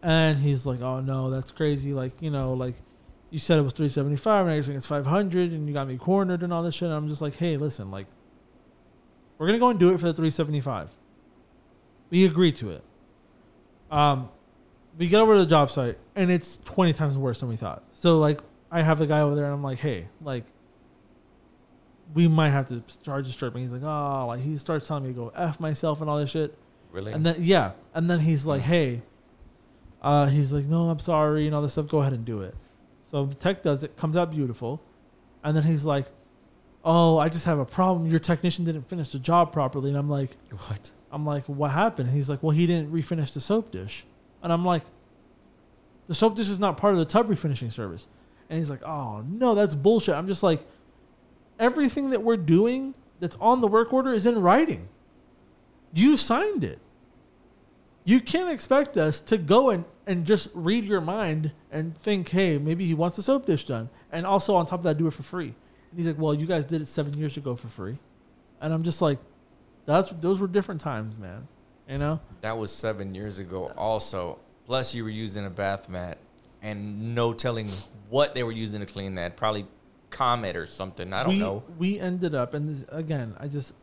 And 0.02 0.38
he's 0.38 0.64
like, 0.64 0.80
"Oh 0.80 1.00
no, 1.00 1.28
that's 1.30 1.50
crazy! 1.50 1.92
Like 1.92 2.12
you 2.22 2.30
know, 2.30 2.54
like 2.54 2.76
you 3.30 3.38
said 3.38 3.58
it 3.58 3.62
was 3.62 3.74
three 3.74 3.90
seventy 3.90 4.16
five, 4.16 4.46
and 4.46 4.54
I 4.54 4.62
think 4.62 4.78
it's 4.78 4.86
five 4.86 5.04
hundred, 5.06 5.52
and 5.52 5.68
you 5.68 5.74
got 5.74 5.86
me 5.88 5.98
cornered 5.98 6.42
and 6.42 6.52
all 6.52 6.62
this 6.62 6.74
shit." 6.74 6.86
And 6.86 6.94
I'm 6.94 7.08
just 7.08 7.20
like, 7.20 7.36
"Hey, 7.36 7.58
listen, 7.58 7.90
like 7.90 8.06
we're 9.36 9.46
gonna 9.46 9.58
go 9.58 9.68
and 9.68 9.78
do 9.78 9.92
it 9.92 9.98
for 10.00 10.06
the 10.06 10.14
three 10.14 10.30
seventy 10.30 10.60
five. 10.60 10.94
We 12.08 12.24
agree 12.24 12.52
to 12.52 12.70
it. 12.70 12.82
Um, 13.90 14.28
we 14.98 15.08
get 15.08 15.20
over 15.20 15.34
to 15.34 15.40
the 15.40 15.46
job 15.46 15.70
site, 15.70 15.98
and 16.14 16.30
it's 16.30 16.58
twenty 16.64 16.92
times 16.92 17.16
worse 17.16 17.40
than 17.40 17.48
we 17.48 17.56
thought. 17.56 17.82
So 17.92 18.18
like, 18.18 18.40
I 18.70 18.82
have 18.82 18.98
the 18.98 19.06
guy 19.06 19.20
over 19.20 19.34
there, 19.34 19.44
and 19.46 19.54
I'm 19.54 19.62
like, 19.62 19.78
"Hey, 19.78 20.08
like." 20.22 20.44
We 22.12 22.26
might 22.26 22.50
have 22.50 22.66
to 22.70 22.82
charge 23.04 23.26
the 23.26 23.32
stripping. 23.32 23.62
He's 23.62 23.70
like, 23.70 23.84
oh, 23.84 24.24
like 24.26 24.40
he 24.40 24.58
starts 24.58 24.88
telling 24.88 25.04
me 25.04 25.10
to 25.10 25.14
go 25.14 25.28
f 25.32 25.60
myself 25.60 26.00
and 26.00 26.10
all 26.10 26.18
this 26.18 26.30
shit. 26.30 26.58
Really? 26.90 27.12
And 27.12 27.24
then 27.24 27.36
yeah, 27.38 27.70
and 27.94 28.10
then 28.10 28.18
he's 28.18 28.44
like, 28.46 28.62
Mhm. 28.62 28.64
"Hey," 28.64 29.02
uh, 30.02 30.26
he's 30.26 30.52
like, 30.52 30.64
"No, 30.64 30.90
I'm 30.90 30.98
sorry," 30.98 31.46
and 31.46 31.54
all 31.54 31.62
this 31.62 31.70
stuff. 31.72 31.86
Go 31.86 32.00
ahead 32.00 32.12
and 32.12 32.24
do 32.24 32.40
it. 32.40 32.56
So 33.04 33.26
the 33.26 33.36
tech 33.36 33.62
does 33.62 33.84
it, 33.84 33.96
comes 33.96 34.16
out 34.16 34.32
beautiful, 34.32 34.80
and 35.44 35.56
then 35.56 35.62
he's 35.62 35.84
like, 35.84 36.06
"Oh, 36.84 37.16
I 37.18 37.28
just 37.28 37.44
have 37.44 37.60
a 37.60 37.64
problem. 37.64 38.08
Your 38.10 38.18
technician 38.18 38.64
didn't 38.64 38.88
finish 38.88 39.10
the 39.12 39.20
job 39.20 39.52
properly." 39.52 39.90
And 39.90 39.96
I'm 39.96 40.10
like, 40.10 40.36
what? 40.50 40.90
"I'm 41.10 41.26
like, 41.26 41.44
what 41.44 41.70
happened?" 41.70 42.08
And 42.08 42.16
he's 42.16 42.30
like, 42.30 42.42
"Well, 42.42 42.50
he 42.50 42.66
didn't 42.66 42.92
refinish 42.92 43.32
the 43.32 43.40
soap 43.40 43.70
dish," 43.70 44.04
and 44.42 44.52
I'm 44.52 44.64
like, 44.64 44.82
"The 46.08 46.14
soap 46.14 46.36
dish 46.36 46.48
is 46.48 46.58
not 46.58 46.76
part 46.76 46.92
of 46.92 46.98
the 46.98 47.04
tub 47.04 47.28
refinishing 47.28 47.72
service." 47.72 48.08
And 48.48 48.58
he's 48.58 48.70
like, 48.70 48.82
"Oh 48.84 49.24
no, 49.28 49.54
that's 49.54 49.74
bullshit." 49.74 50.14
I'm 50.14 50.26
just 50.26 50.42
like, 50.42 50.66
everything 51.60 52.10
that 52.10 52.22
we're 52.22 52.38
doing 52.38 52.94
that's 53.20 53.36
on 53.40 53.60
the 53.60 53.68
work 53.68 53.92
order 53.92 54.12
is 54.12 54.26
in 54.26 54.40
writing. 54.40 54.88
You 55.92 56.16
signed 56.16 56.64
it. 56.64 56.80
You 58.04 58.20
can't 58.20 58.50
expect 58.50 58.96
us 58.96 59.20
to 59.20 59.36
go 59.36 59.70
and, 59.70 59.84
and 60.06 60.24
just 60.24 60.48
read 60.54 60.84
your 60.84 61.02
mind 61.02 61.52
and 61.70 61.96
think, 61.96 62.30
hey, 62.30 62.56
maybe 62.56 62.86
he 62.86 62.94
wants 62.94 63.16
the 63.16 63.22
soap 63.22 63.46
dish 63.46 63.66
done. 63.66 63.90
And 64.10 64.26
also 64.26 64.56
on 64.56 64.66
top 64.66 64.80
of 64.80 64.84
that, 64.84 64.96
do 64.96 65.06
it 65.06 65.12
for 65.12 65.22
free. 65.22 65.54
And 65.90 65.98
he's 65.98 66.06
like, 66.06 66.18
well, 66.18 66.32
you 66.32 66.46
guys 66.46 66.64
did 66.64 66.80
it 66.80 66.86
seven 66.86 67.16
years 67.16 67.36
ago 67.36 67.54
for 67.54 67.68
free. 67.68 67.98
And 68.60 68.72
I'm 68.72 68.82
just 68.82 69.02
like, 69.02 69.18
that's 69.86 70.10
those 70.10 70.40
were 70.40 70.46
different 70.46 70.80
times, 70.80 71.16
man. 71.18 71.48
You 71.88 71.98
know? 71.98 72.20
That 72.40 72.56
was 72.56 72.72
seven 72.72 73.14
years 73.14 73.38
ago. 73.38 73.72
Also, 73.76 74.38
plus 74.66 74.94
you 74.94 75.02
were 75.02 75.10
using 75.10 75.44
a 75.44 75.50
bath 75.50 75.88
mat, 75.88 76.18
and 76.62 77.14
no 77.14 77.32
telling 77.32 77.70
what 78.08 78.34
they 78.34 78.42
were 78.42 78.52
using 78.52 78.80
to 78.80 78.86
clean 78.86 79.16
that. 79.16 79.36
Probably 79.36 79.66
Comet 80.10 80.56
or 80.56 80.66
something. 80.66 81.12
I 81.12 81.22
don't 81.22 81.32
we, 81.32 81.38
know. 81.38 81.62
We 81.78 81.98
ended 82.00 82.34
up, 82.34 82.54
and 82.54 82.68
this, 82.68 82.86
again, 82.90 83.34
I 83.38 83.48
just, 83.48 83.74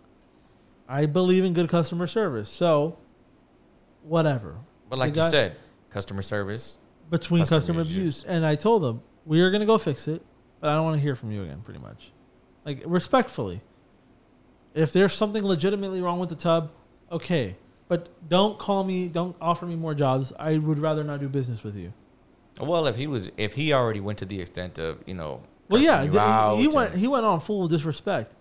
I 0.88 1.06
believe 1.06 1.44
in 1.44 1.54
good 1.54 1.70
customer 1.70 2.08
service. 2.08 2.50
So, 2.50 2.98
whatever. 4.04 4.56
But 4.90 5.00
like 5.00 5.14
the 5.14 5.20
you 5.20 5.22
guy- 5.22 5.30
said, 5.30 5.56
customer 5.90 6.22
service. 6.22 6.78
between 7.10 7.42
Customer 7.42 7.60
customer 7.60 7.82
abuse. 7.82 8.20
abuse. 8.22 8.24
And 8.24 8.46
I 8.46 8.56
told 8.56 8.84
them, 8.84 9.02
we 9.26 9.42
are 9.42 9.50
going 9.52 9.62
to 9.62 9.66
go 9.66 9.78
fix 9.78 10.08
it, 10.08 10.22
but 10.60 10.70
I 10.70 10.76
don't 10.76 10.86
want 10.86 10.96
to 10.98 11.02
hear 11.02 11.16
from 11.16 11.32
you 11.32 11.44
again, 11.44 11.62
pretty 11.62 11.80
much. 11.80 12.12
Like, 12.66 12.84
respectfully. 12.86 13.62
If 14.78 14.94
there's 14.94 15.14
something 15.14 15.44
legitimately 15.44 16.02
wrong 16.02 16.20
with 16.20 16.30
the 16.30 16.36
tub, 16.36 16.72
okay. 17.12 17.56
But 17.88 18.10
don't 18.30 18.60
call 18.60 18.84
me, 18.84 19.08
don't 19.08 19.36
offer 19.42 19.66
me 19.66 19.76
more 19.76 19.94
jobs. 19.94 20.34
I 20.38 20.58
would 20.58 20.80
rather 20.80 21.04
not 21.04 21.20
do 21.20 21.30
business 21.30 21.64
with 21.64 21.76
you. 21.76 21.94
Well, 22.60 22.88
if 22.88 22.96
he 22.96 23.08
was, 23.08 23.32
if 23.38 23.54
he 23.54 23.74
already 23.74 24.00
went 24.00 24.20
to 24.20 24.26
the 24.26 24.40
extent 24.42 24.78
of, 24.80 25.00
you 25.06 25.14
know, 25.14 25.42
Well, 25.70 25.82
yeah, 25.82 26.04
you 26.04 26.12
th- 26.12 26.22
out 26.22 26.56
he 26.58 26.68
went 26.68 26.94
he 26.96 27.08
went 27.08 27.26
on 27.26 27.40
full 27.40 27.68
disrespect. 27.68 28.36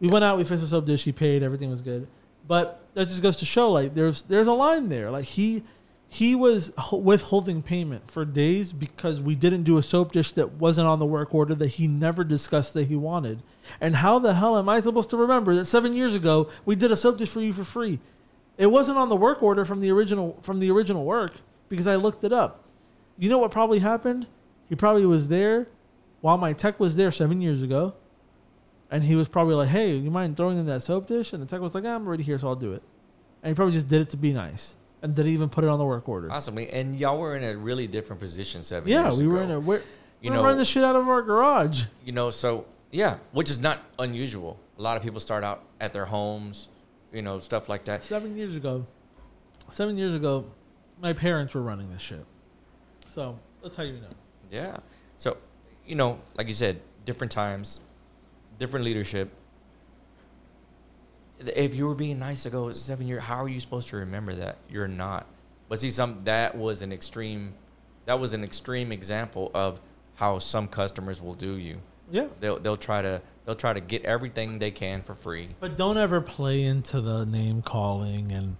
We 0.00 0.08
went 0.08 0.24
out, 0.24 0.38
we 0.38 0.44
fixed 0.44 0.62
the 0.62 0.68
soap 0.68 0.86
dish, 0.86 1.04
he 1.04 1.12
paid, 1.12 1.42
everything 1.42 1.70
was 1.70 1.82
good. 1.82 2.06
But 2.46 2.80
that 2.94 3.08
just 3.08 3.20
goes 3.20 3.36
to 3.38 3.44
show, 3.44 3.70
like, 3.70 3.94
there's 3.94 4.22
there's 4.22 4.46
a 4.46 4.52
line 4.52 4.88
there. 4.88 5.10
Like 5.10 5.24
he 5.26 5.64
he 6.10 6.34
was 6.34 6.72
withholding 6.90 7.60
payment 7.60 8.10
for 8.10 8.24
days 8.24 8.72
because 8.72 9.20
we 9.20 9.34
didn't 9.34 9.64
do 9.64 9.76
a 9.76 9.82
soap 9.82 10.12
dish 10.12 10.32
that 10.32 10.52
wasn't 10.52 10.88
on 10.88 10.98
the 10.98 11.06
work 11.06 11.34
order 11.34 11.54
that 11.54 11.68
he 11.68 11.86
never 11.86 12.24
discussed 12.24 12.72
that 12.74 12.88
he 12.88 12.96
wanted. 12.96 13.42
And 13.78 13.96
how 13.96 14.18
the 14.18 14.32
hell 14.32 14.56
am 14.56 14.70
I 14.70 14.80
supposed 14.80 15.10
to 15.10 15.18
remember 15.18 15.54
that 15.54 15.66
seven 15.66 15.92
years 15.92 16.14
ago 16.14 16.48
we 16.64 16.76
did 16.76 16.90
a 16.90 16.96
soap 16.96 17.18
dish 17.18 17.28
for 17.28 17.42
you 17.42 17.52
for 17.52 17.62
free? 17.62 18.00
It 18.56 18.70
wasn't 18.72 18.96
on 18.96 19.10
the 19.10 19.16
work 19.16 19.42
order 19.42 19.66
from 19.66 19.80
the 19.80 19.90
original 19.90 20.38
from 20.40 20.60
the 20.60 20.70
original 20.70 21.04
work 21.04 21.34
because 21.68 21.86
I 21.86 21.96
looked 21.96 22.24
it 22.24 22.32
up. 22.32 22.64
You 23.18 23.28
know 23.28 23.38
what 23.38 23.50
probably 23.50 23.80
happened? 23.80 24.26
He 24.66 24.74
probably 24.74 25.04
was 25.04 25.28
there 25.28 25.68
while 26.22 26.38
my 26.38 26.54
tech 26.54 26.80
was 26.80 26.96
there 26.96 27.12
seven 27.12 27.40
years 27.42 27.62
ago, 27.62 27.94
and 28.90 29.04
he 29.04 29.14
was 29.14 29.28
probably 29.28 29.54
like, 29.54 29.68
"Hey, 29.68 29.94
you 29.94 30.10
mind 30.10 30.38
throwing 30.38 30.58
in 30.58 30.66
that 30.66 30.82
soap 30.82 31.06
dish?" 31.06 31.34
And 31.34 31.42
the 31.42 31.46
tech 31.46 31.60
was 31.60 31.74
like, 31.74 31.84
"Ah, 31.84 31.94
"I'm 31.94 32.06
already 32.06 32.22
here, 32.22 32.38
so 32.38 32.48
I'll 32.48 32.56
do 32.56 32.72
it." 32.72 32.82
And 33.42 33.50
he 33.50 33.54
probably 33.54 33.74
just 33.74 33.88
did 33.88 34.00
it 34.00 34.10
to 34.10 34.16
be 34.16 34.32
nice, 34.32 34.74
and 35.02 35.14
didn't 35.14 35.32
even 35.32 35.48
put 35.48 35.64
it 35.64 35.70
on 35.70 35.78
the 35.78 35.84
work 35.84 36.08
order. 36.08 36.28
Possibly. 36.28 36.68
And 36.70 36.96
y'all 36.96 37.18
were 37.18 37.36
in 37.36 37.44
a 37.44 37.56
really 37.56 37.86
different 37.86 38.20
position 38.20 38.62
seven 38.62 38.88
yeah, 38.88 39.04
years 39.04 39.18
we 39.18 39.26
ago. 39.26 39.34
were 39.34 39.42
in 39.42 39.50
a 39.50 39.60
we're, 39.60 39.76
You 40.20 40.30
we're 40.30 40.36
know- 40.36 40.42
running 40.42 40.58
the 40.58 40.64
shit 40.64 40.82
out 40.84 40.96
of 40.96 41.08
our 41.08 41.22
garage. 41.22 41.84
You 42.04 42.12
know, 42.12 42.30
so 42.30 42.66
yeah, 42.90 43.18
which 43.32 43.50
is 43.50 43.58
not 43.58 43.78
unusual. 43.98 44.58
A 44.78 44.82
lot 44.82 44.96
of 44.96 45.02
people 45.02 45.20
start 45.20 45.44
out 45.44 45.64
at 45.80 45.92
their 45.92 46.04
homes, 46.06 46.68
you 47.12 47.22
know, 47.22 47.38
stuff 47.38 47.68
like 47.68 47.84
that. 47.84 48.02
Seven 48.02 48.36
years 48.36 48.56
ago, 48.56 48.84
seven 49.70 49.96
years 49.98 50.14
ago, 50.14 50.44
my 51.00 51.12
parents 51.12 51.54
were 51.54 51.62
running 51.62 51.90
this 51.90 52.02
shit. 52.02 52.24
So 53.06 53.38
that's 53.62 53.76
how 53.76 53.82
you 53.84 53.94
know. 53.94 54.08
Yeah. 54.50 54.78
So, 55.16 55.36
you 55.86 55.94
know, 55.94 56.20
like 56.36 56.46
you 56.46 56.52
said, 56.54 56.80
different 57.04 57.30
times, 57.32 57.80
different 58.58 58.84
leadership. 58.84 59.30
If 61.40 61.74
you 61.74 61.86
were 61.86 61.94
being 61.94 62.18
nice 62.18 62.42
to 62.44 62.50
go 62.50 62.70
seven 62.72 63.06
years, 63.06 63.22
how 63.22 63.42
are 63.42 63.48
you 63.48 63.60
supposed 63.60 63.88
to 63.88 63.96
remember 63.96 64.34
that? 64.34 64.56
You're 64.68 64.88
not. 64.88 65.26
But 65.68 65.80
see, 65.80 65.90
some 65.90 66.20
that 66.24 66.56
was 66.56 66.82
an 66.82 66.92
extreme. 66.92 67.54
That 68.06 68.18
was 68.18 68.34
an 68.34 68.42
extreme 68.42 68.90
example 68.90 69.50
of 69.54 69.80
how 70.16 70.38
some 70.38 70.66
customers 70.66 71.22
will 71.22 71.34
do 71.34 71.56
you. 71.56 71.78
Yeah. 72.10 72.28
They'll 72.40 72.58
they'll 72.58 72.76
try 72.76 73.02
to 73.02 73.22
they'll 73.44 73.54
try 73.54 73.72
to 73.72 73.80
get 73.80 74.04
everything 74.04 74.58
they 74.58 74.70
can 74.70 75.02
for 75.02 75.14
free. 75.14 75.50
But 75.60 75.76
don't 75.76 75.98
ever 75.98 76.20
play 76.20 76.64
into 76.64 77.00
the 77.00 77.24
name 77.24 77.62
calling 77.62 78.32
and 78.32 78.56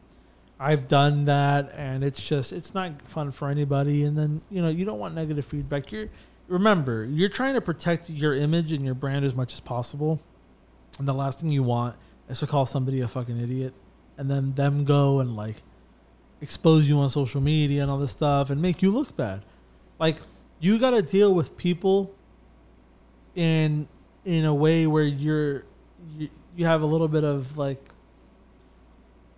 I've 0.60 0.88
done 0.88 1.24
that 1.26 1.72
and 1.74 2.04
it's 2.04 2.26
just 2.26 2.52
it's 2.52 2.74
not 2.74 3.02
fun 3.02 3.30
for 3.30 3.48
anybody 3.48 4.04
and 4.04 4.16
then 4.16 4.40
you 4.50 4.60
know 4.62 4.68
you 4.68 4.84
don't 4.84 4.98
want 4.98 5.14
negative 5.14 5.44
feedback. 5.44 5.90
You're 5.90 6.08
remember, 6.46 7.04
you're 7.04 7.28
trying 7.28 7.54
to 7.54 7.60
protect 7.60 8.10
your 8.10 8.34
image 8.34 8.72
and 8.72 8.84
your 8.84 8.94
brand 8.94 9.24
as 9.24 9.34
much 9.34 9.52
as 9.52 9.60
possible. 9.60 10.20
And 10.98 11.06
the 11.06 11.14
last 11.14 11.40
thing 11.40 11.50
you 11.52 11.62
want 11.62 11.96
is 12.28 12.40
to 12.40 12.46
call 12.46 12.66
somebody 12.66 13.00
a 13.00 13.08
fucking 13.08 13.38
idiot 13.38 13.74
and 14.16 14.30
then 14.30 14.54
them 14.54 14.84
go 14.84 15.20
and 15.20 15.36
like 15.36 15.56
expose 16.40 16.88
you 16.88 16.98
on 16.98 17.10
social 17.10 17.40
media 17.40 17.82
and 17.82 17.90
all 17.90 17.98
this 17.98 18.12
stuff 18.12 18.50
and 18.50 18.60
make 18.60 18.82
you 18.82 18.90
look 18.90 19.16
bad. 19.16 19.42
Like 19.98 20.18
you 20.60 20.78
got 20.78 20.90
to 20.90 21.02
deal 21.02 21.34
with 21.34 21.56
people 21.56 22.14
in 23.34 23.88
in 24.24 24.44
a 24.44 24.54
way 24.54 24.86
where 24.86 25.04
you're 25.04 25.64
you, 26.16 26.28
you 26.56 26.66
have 26.66 26.82
a 26.82 26.86
little 26.86 27.08
bit 27.08 27.24
of 27.24 27.56
like 27.56 27.82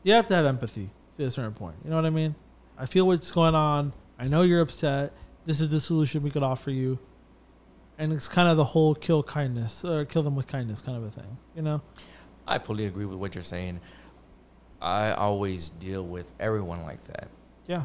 you 0.03 0.13
have 0.15 0.27
to 0.29 0.35
have 0.35 0.47
empathy 0.47 0.91
to 1.17 1.25
a 1.25 1.31
certain 1.31 1.53
point. 1.53 1.77
You 1.85 1.91
know 1.91 1.97
what 1.97 2.07
I 2.07 2.11
mean? 2.11 2.35
I 2.79 2.87
feel 2.87 3.07
what's 3.07 3.31
going 3.31 3.55
on. 3.55 3.93
I 4.19 4.29
know 4.29 4.43
you're 4.43 4.63
upset. 4.63 5.13
This 5.45 5.61
is 5.61 5.69
the 5.69 5.81
solution 5.81 6.23
we 6.23 6.31
could 6.31 6.43
offer 6.43 6.71
you. 6.71 6.99
And 7.99 8.13
it's 8.13 8.29
kind 8.29 8.49
of 8.49 8.57
the 8.57 8.65
whole 8.65 8.95
kill 8.95 9.23
kindness 9.23 9.85
or 9.85 10.07
kill 10.07 10.23
them 10.23 10.35
with 10.35 10.47
kindness 10.47 10.81
kind 10.81 10.97
of 10.97 11.05
a 11.05 11.11
thing. 11.11 11.37
You 11.55 11.63
know? 11.63 11.83
I 12.47 12.59
fully 12.59 12.87
agree 12.87 13.05
with 13.05 13.19
what 13.19 13.35
you're 13.35 13.43
saying. 13.43 13.81
I 14.81 15.13
always 15.13 15.69
deal 15.69 16.05
with 16.05 16.33
everyone 16.41 16.83
like 16.83 17.05
that. 17.05 17.29
Yeah. 17.67 17.85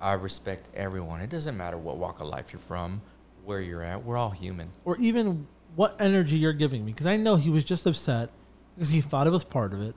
I 0.00 0.12
respect 0.12 0.68
everyone. 0.74 1.20
It 1.20 1.30
doesn't 1.30 1.56
matter 1.56 1.78
what 1.78 1.96
walk 1.96 2.20
of 2.20 2.28
life 2.28 2.52
you're 2.52 2.60
from, 2.60 3.00
where 3.44 3.60
you're 3.60 3.82
at. 3.82 4.04
We're 4.04 4.16
all 4.16 4.30
human. 4.30 4.70
Or 4.84 4.96
even 4.98 5.46
what 5.76 5.96
energy 6.00 6.36
you're 6.36 6.52
giving 6.52 6.84
me. 6.84 6.92
Because 6.92 7.06
I 7.06 7.16
know 7.16 7.36
he 7.36 7.50
was 7.50 7.64
just 7.64 7.86
upset 7.86 8.30
because 8.74 8.90
he 8.90 9.00
thought 9.00 9.26
it 9.26 9.30
was 9.30 9.44
part 9.44 9.72
of 9.72 9.82
it. 9.82 9.94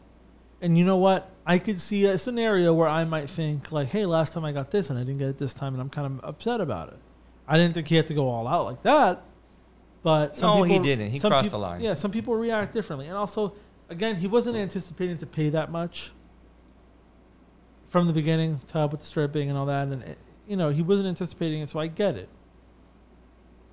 And 0.62 0.78
you 0.78 0.86
know 0.86 0.98
what? 0.98 1.30
I 1.46 1.58
could 1.58 1.82
see 1.82 2.06
a 2.06 2.18
scenario 2.18 2.74
where 2.74 2.88
I 2.88 3.04
might 3.04 3.30
think 3.30 3.72
like, 3.72 3.90
"Hey, 3.90 4.06
last 4.06 4.34
time 4.34 4.46
I 4.46 4.52
got 4.52 4.70
this 4.70 4.92
and 4.92 5.00
I 5.00 5.02
didn't 5.02 5.18
get 5.18 5.30
it 5.30 5.38
this 5.40 5.56
time, 5.56 5.74
and 5.74 5.82
I'm 5.82 5.90
kind 5.90 6.06
of 6.06 6.24
upset 6.24 6.62
about 6.62 6.90
it." 6.90 7.00
I 7.48 7.58
didn't 7.58 7.74
think 7.74 7.88
he 7.88 7.96
had 7.96 8.06
to 8.08 8.14
go 8.14 8.30
all 8.30 8.48
out 8.48 8.66
like 8.66 8.84
that, 8.84 9.24
but 10.04 10.36
some 10.36 10.58
No, 10.58 10.64
he 10.64 10.80
didn't. 10.80 11.12
He 11.12 11.20
some 11.20 11.30
crossed 11.32 11.46
peop- 11.46 11.52
the 11.52 11.60
line. 11.60 11.82
Yeah, 11.82 11.94
some 11.94 12.12
people 12.12 12.36
react 12.36 12.74
differently, 12.74 13.08
and 13.08 13.16
also, 13.18 13.54
again, 13.90 14.16
he 14.16 14.28
wasn't 14.28 14.58
anticipating 14.58 15.18
to 15.20 15.26
pay 15.26 15.50
that 15.50 15.72
much 15.72 16.12
from 17.88 18.08
the 18.08 18.14
beginning 18.14 18.60
to 18.68 18.74
help 18.74 18.92
with 18.92 19.02
the 19.02 19.06
stripping 19.06 19.50
and 19.50 19.58
all 19.58 19.66
that, 19.66 19.88
and 19.88 20.02
it, 20.04 20.18
you 20.48 20.56
know 20.56 20.70
he 20.70 20.82
wasn't 20.82 21.08
anticipating 21.08 21.62
it, 21.62 21.70
so 21.70 21.80
I 21.80 21.88
get 21.88 22.16
it. 22.16 22.30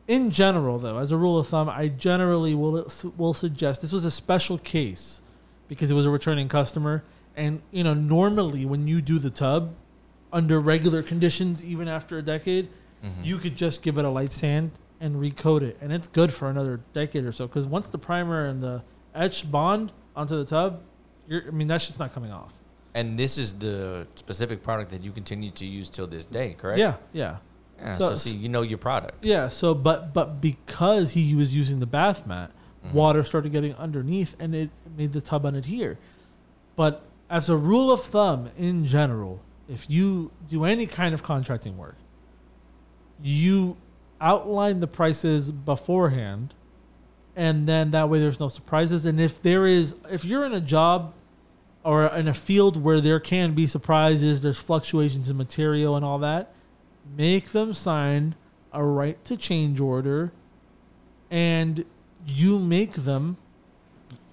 In 0.07 0.31
general, 0.31 0.79
though, 0.79 0.99
as 0.99 1.13
a 1.13 1.17
rule 1.17 1.39
of 1.39 1.47
thumb, 1.49 1.69
I 1.69 1.89
generally 1.89 2.55
will 2.55 2.91
will 3.17 3.35
suggest 3.35 3.81
this 3.83 3.93
was 3.93 4.05
a 4.05 4.11
special 4.11 4.59
case 4.59 5.21
because 5.69 5.91
it 5.91 5.95
was 5.95 6.07
a 6.07 6.11
returning 6.11 6.49
customer, 6.49 7.05
and 7.37 7.61
you 7.71 7.85
know 7.85 7.95
normally 7.95 8.65
when 8.65 8.89
you 8.89 9.01
do 9.03 9.19
the 9.19 9.31
tub 9.31 9.75
under 10.33 10.61
regular 10.61 11.03
conditions, 11.03 11.65
even 11.65 11.89
after 11.89 12.19
a 12.19 12.23
decade, 12.23 12.69
Mhm. 13.05 13.25
you 13.25 13.39
could 13.39 13.57
just 13.57 13.83
give 13.83 13.97
it 13.99 14.05
a 14.05 14.11
light 14.11 14.33
sand 14.33 14.71
and 15.01 15.17
recoat 15.17 15.63
it, 15.63 15.77
and 15.81 15.93
it's 15.93 16.09
good 16.09 16.33
for 16.33 16.49
another 16.51 16.81
decade 16.93 17.25
or 17.25 17.33
so. 17.33 17.47
Because 17.47 17.67
once 17.67 17.89
the 17.89 17.99
primer 17.99 18.47
and 18.47 18.63
the 18.63 18.83
etch 19.15 19.51
bond 19.51 19.93
onto 20.17 20.37
the 20.37 20.45
tub, 20.45 20.81
You're, 21.29 21.43
I 21.47 21.51
mean, 21.51 21.69
that's 21.69 21.87
just 21.87 21.99
not 21.99 22.13
coming 22.15 22.33
off. 22.33 22.53
And 22.95 23.19
this 23.19 23.37
is 23.39 23.55
the 23.55 24.07
specific 24.15 24.63
product 24.63 24.91
that 24.91 25.03
you 25.05 25.13
continue 25.13 25.51
to 25.53 25.67
use 25.67 25.89
till 25.91 26.07
this 26.07 26.25
day, 26.25 26.55
correct? 26.59 26.79
Yeah, 26.79 26.95
yeah, 27.13 27.37
Yeah, 27.79 27.97
So- 27.97 28.09
so, 28.09 28.15
see, 28.15 28.35
you 28.35 28.49
know 28.49 28.63
your 28.63 28.79
product. 28.79 29.25
yeah. 29.25 29.49
So, 29.49 29.73
but 29.75 30.13
but 30.15 30.41
because 30.41 31.11
he 31.13 31.35
was 31.35 31.55
using 31.55 31.81
the 31.81 31.87
bath 31.87 32.27
mat, 32.27 32.51
Mm-hmm. 32.85 32.97
water 32.97 33.23
started 33.25 33.51
getting 33.53 33.75
underneath, 33.75 34.37
and 34.39 34.55
it 34.55 34.71
made 34.97 35.13
the 35.13 35.21
tub 35.21 35.43
unadhere. 35.45 35.97
But 36.77 37.03
as 37.29 37.49
a 37.51 37.57
rule 37.57 37.91
of 37.91 38.01
thumb, 38.03 38.51
in 38.57 38.87
general, 38.87 39.41
if 39.69 39.91
you 39.91 40.31
do 40.49 40.65
any 40.65 40.87
kind 40.87 41.13
of 41.13 41.23
contracting 41.25 41.77
work, 41.77 41.97
you 43.23 43.77
outline 44.21 44.81
the 44.81 44.87
prices 44.87 45.51
beforehand, 45.51 46.55
and 47.37 47.69
then 47.69 47.91
that 47.93 48.09
way 48.09 48.19
there's 48.19 48.41
no 48.41 48.49
surprises. 48.49 49.07
And 49.07 49.21
if 49.21 49.41
there 49.43 49.67
is, 49.67 49.95
if 50.11 50.25
you're 50.25 50.45
in 50.45 50.53
a 50.53 50.61
job 50.61 51.15
or 51.85 52.07
in 52.07 52.29
a 52.29 52.35
field 52.35 52.83
where 52.83 53.01
there 53.01 53.21
can 53.21 53.55
be 53.55 53.67
surprises, 53.67 54.43
there's 54.43 54.59
fluctuations 54.59 55.31
in 55.31 55.37
material 55.37 55.97
and 55.97 56.05
all 56.05 56.19
that, 56.19 56.53
make 57.17 57.53
them 57.53 57.73
sign 57.73 58.35
a 58.73 58.83
right 58.83 59.25
to 59.25 59.37
change 59.37 59.81
order, 59.81 60.33
and 61.31 61.85
you 62.27 62.59
make 62.59 62.93
them 62.93 63.37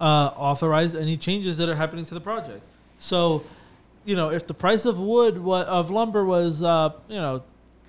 uh, 0.02 0.32
authorize 0.36 0.96
any 0.96 1.16
changes 1.16 1.58
that 1.58 1.70
are 1.70 1.76
happening 1.76 2.06
to 2.06 2.14
the 2.14 2.20
project. 2.20 2.62
So, 2.98 3.44
you 4.04 4.16
know, 4.16 4.30
if 4.30 4.48
the 4.48 4.54
price 4.54 4.86
of 4.86 5.00
wood 5.00 5.38
of 5.38 5.92
lumber 5.92 6.26
was, 6.26 6.62
uh, 6.62 6.92
you 7.08 7.18
know, 7.18 7.44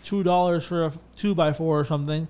two 0.06 0.22
dollars 0.22 0.64
for 0.64 0.86
a 0.86 0.92
two 1.16 1.34
by 1.34 1.52
four 1.52 1.78
or 1.80 1.84
something, 1.84 2.28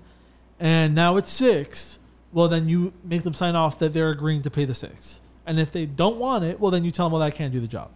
and 0.59 0.93
now 0.95 1.15
it's 1.17 1.31
six, 1.31 1.99
well, 2.33 2.47
then 2.49 2.67
you 2.67 2.91
make 3.03 3.23
them 3.23 3.33
sign 3.33 3.55
off 3.55 3.79
that 3.79 3.93
they're 3.93 4.09
agreeing 4.09 4.41
to 4.41 4.49
pay 4.49 4.65
the 4.65 4.73
six. 4.73 5.21
And 5.45 5.59
if 5.59 5.71
they 5.71 5.85
don't 5.85 6.17
want 6.17 6.43
it, 6.43 6.59
well, 6.59 6.71
then 6.71 6.83
you 6.83 6.91
tell 6.91 7.05
them, 7.05 7.13
well, 7.13 7.21
I 7.21 7.31
can't 7.31 7.53
do 7.53 7.61
the 7.61 7.67
job. 7.67 7.89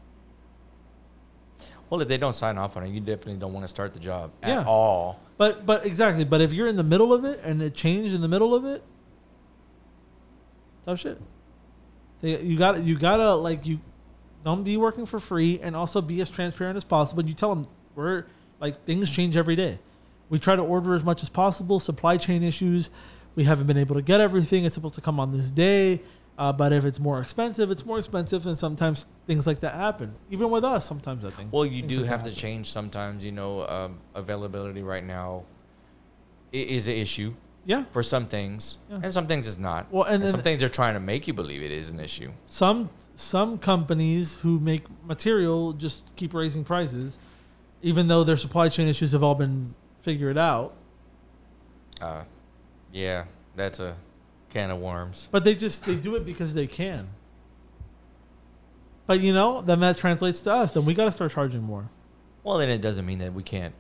Well, 1.90 2.00
if 2.00 2.08
they 2.08 2.18
don't 2.18 2.34
sign 2.36 2.58
off 2.58 2.78
on 2.78 2.84
it, 2.86 2.90
you 2.92 3.02
definitely 3.02 3.36
don't 3.36 3.52
want 3.52 3.66
to 3.66 3.68
start 3.68 3.92
the 3.92 4.00
job 4.00 4.32
at 4.42 4.50
Yeah. 4.50 4.64
all. 4.66 5.20
But 5.38 5.66
but 5.66 5.86
exactly. 5.86 6.24
But 6.24 6.40
if 6.40 6.54
you're 6.54 6.68
in 6.68 6.78
the 6.78 6.84
middle 6.84 7.12
of 7.12 7.26
it 7.26 7.42
and 7.44 7.62
it 7.62 7.74
changed 7.74 8.14
in 8.14 8.22
the 8.22 8.30
middle 8.30 8.56
of 8.56 8.64
it, 8.64 8.82
tough 10.86 11.00
shit. 11.00 11.20
They, 12.22 12.40
you 12.42 12.58
got 12.58 12.82
you 12.84 12.98
gotta 12.98 13.34
like 13.36 13.66
you 13.66 13.80
don't 14.46 14.64
be 14.64 14.78
working 14.78 15.06
for 15.06 15.20
free 15.20 15.60
and 15.62 15.76
also 15.76 16.02
be 16.02 16.22
as 16.22 16.30
transparent 16.30 16.78
as 16.78 16.84
possible. 16.86 17.26
You 17.26 17.34
tell 17.34 17.54
them 17.54 17.68
we're 17.96 18.26
like 18.62 18.86
things 18.86 19.10
change 19.10 19.36
every 19.36 19.56
day. 19.58 19.80
We 20.30 20.40
try 20.40 20.56
to 20.56 20.62
order 20.62 20.96
as 20.96 21.04
much 21.04 21.22
as 21.24 21.28
possible. 21.30 21.80
Supply 21.82 22.16
chain 22.16 22.44
issues. 22.44 22.90
We 23.36 23.44
haven't 23.44 23.68
been 23.68 23.78
able 23.78 23.96
to 23.96 24.02
get 24.02 24.22
everything. 24.22 24.64
It's 24.64 24.76
supposed 24.76 24.96
to 24.96 25.02
come 25.02 25.20
on 25.20 25.34
this 25.36 25.52
day. 25.52 26.02
Uh, 26.38 26.54
but 26.54 26.72
if 26.72 26.86
it's 26.86 27.00
more 27.00 27.20
expensive, 27.20 27.70
it's 27.70 27.86
more 27.86 28.00
expensive, 28.00 28.48
and 28.48 28.58
sometimes 28.58 29.06
things 29.28 29.46
like 29.46 29.60
that 29.60 29.76
happen. 29.76 30.16
Even 30.32 30.50
with 30.50 30.64
us, 30.64 30.86
sometimes 30.86 31.26
I 31.26 31.30
think. 31.30 31.52
Well, 31.52 31.66
you 31.66 31.82
do 31.82 31.98
like 32.00 32.06
have 32.10 32.24
to 32.24 32.30
happen. 32.30 32.34
change 32.40 32.72
sometimes. 32.72 33.26
You 33.26 33.32
know, 33.34 33.68
um, 33.68 34.00
availability 34.16 34.82
right 34.82 35.04
now 35.04 35.44
is 36.52 36.88
an 36.88 36.96
issue 36.96 37.34
Yeah, 37.66 37.84
for 37.92 38.02
some 38.02 38.26
things, 38.28 38.78
Yeah. 38.90 39.02
and 39.04 39.14
some 39.14 39.28
things 39.28 39.46
it's 39.46 39.58
not. 39.60 39.92
Well, 39.92 40.04
and 40.04 40.24
and 40.24 40.32
some 40.32 40.42
things 40.42 40.60
they're 40.62 40.70
trying 40.70 40.96
to 40.96 41.00
make 41.00 41.28
you 41.28 41.34
believe 41.34 41.62
it 41.62 41.72
is 41.72 41.90
an 41.90 42.00
issue. 42.00 42.32
some 42.48 42.90
some 43.16 43.58
companies 43.58 44.40
who 44.40 44.60
make 44.60 44.84
material 45.06 45.74
just 45.74 46.16
keep 46.16 46.34
raising 46.34 46.64
prices, 46.64 47.20
even 47.82 48.08
though 48.08 48.24
their 48.24 48.38
supply 48.38 48.70
chain 48.70 48.88
issues 48.88 49.12
have 49.12 49.24
all 49.24 49.36
been 49.36 49.74
figured 50.02 50.38
out. 50.38 50.74
Uh, 52.00 52.24
yeah, 52.92 53.26
that's 53.56 53.80
a 53.80 53.96
can 54.50 54.70
of 54.72 54.80
worms. 54.80 55.30
But 55.32 55.44
they 55.44 55.56
just 55.56 55.86
they 55.86 55.96
do 55.96 56.16
it 56.16 56.26
because 56.26 56.54
they 56.54 56.68
can. 56.68 57.10
But 59.08 59.22
you 59.22 59.34
know, 59.34 59.62
then 59.62 59.80
that 59.82 59.98
translates 59.98 60.42
to 60.42 60.54
us. 60.54 60.74
Then 60.74 60.86
we 60.86 60.94
got 60.94 61.06
to 61.06 61.12
start 61.12 61.32
charging 61.32 61.64
more. 61.64 61.90
Well, 62.44 62.58
then 62.58 62.70
it 62.70 62.82
doesn't 62.82 63.06
mean 63.06 63.20
that 63.20 63.34
we 63.34 63.44
can't 63.44 63.76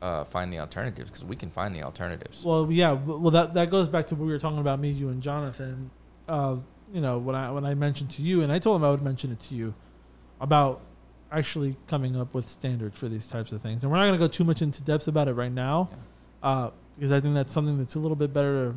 uh, 0.00 0.24
find 0.24 0.52
the 0.52 0.58
alternatives 0.60 1.10
because 1.10 1.24
we 1.24 1.36
can 1.36 1.50
find 1.50 1.74
the 1.74 1.82
alternatives. 1.82 2.44
Well, 2.44 2.68
yeah. 2.70 2.92
Well, 2.92 3.30
that 3.30 3.54
that 3.54 3.70
goes 3.70 3.88
back 3.88 4.06
to 4.08 4.14
what 4.14 4.26
we 4.26 4.32
were 4.32 4.38
talking 4.38 4.58
about 4.58 4.80
me, 4.80 4.90
you, 4.90 5.08
and 5.08 5.22
Jonathan. 5.22 5.90
Uh, 6.28 6.56
you 6.92 7.00
know, 7.00 7.18
when 7.18 7.34
I 7.34 7.50
when 7.50 7.64
I 7.64 7.74
mentioned 7.74 8.10
to 8.12 8.22
you, 8.22 8.42
and 8.42 8.52
I 8.52 8.58
told 8.58 8.76
him 8.80 8.84
I 8.84 8.90
would 8.90 9.02
mention 9.02 9.32
it 9.32 9.40
to 9.40 9.54
you 9.54 9.74
about 10.40 10.80
actually 11.30 11.76
coming 11.86 12.16
up 12.16 12.34
with 12.34 12.48
standards 12.48 12.98
for 12.98 13.08
these 13.08 13.26
types 13.26 13.52
of 13.52 13.60
things. 13.60 13.82
And 13.82 13.90
we're 13.90 13.98
not 13.98 14.04
going 14.04 14.14
to 14.14 14.18
go 14.18 14.28
too 14.28 14.44
much 14.44 14.62
into 14.62 14.82
depth 14.82 15.08
about 15.08 15.28
it 15.28 15.34
right 15.34 15.52
now, 15.52 15.90
uh, 16.42 16.70
because 16.96 17.12
I 17.12 17.20
think 17.20 17.34
that's 17.34 17.52
something 17.52 17.78
that's 17.78 17.94
a 17.94 17.98
little 17.98 18.16
bit 18.16 18.32
better 18.32 18.68
to 18.70 18.74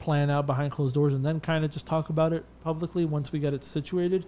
plan 0.00 0.28
out 0.28 0.46
behind 0.46 0.70
closed 0.72 0.94
doors 0.94 1.14
and 1.14 1.24
then 1.24 1.40
kind 1.40 1.64
of 1.64 1.70
just 1.70 1.86
talk 1.86 2.08
about 2.08 2.32
it 2.32 2.44
publicly 2.62 3.04
once 3.04 3.32
we 3.32 3.38
get 3.38 3.54
it 3.54 3.64
situated. 3.64 4.26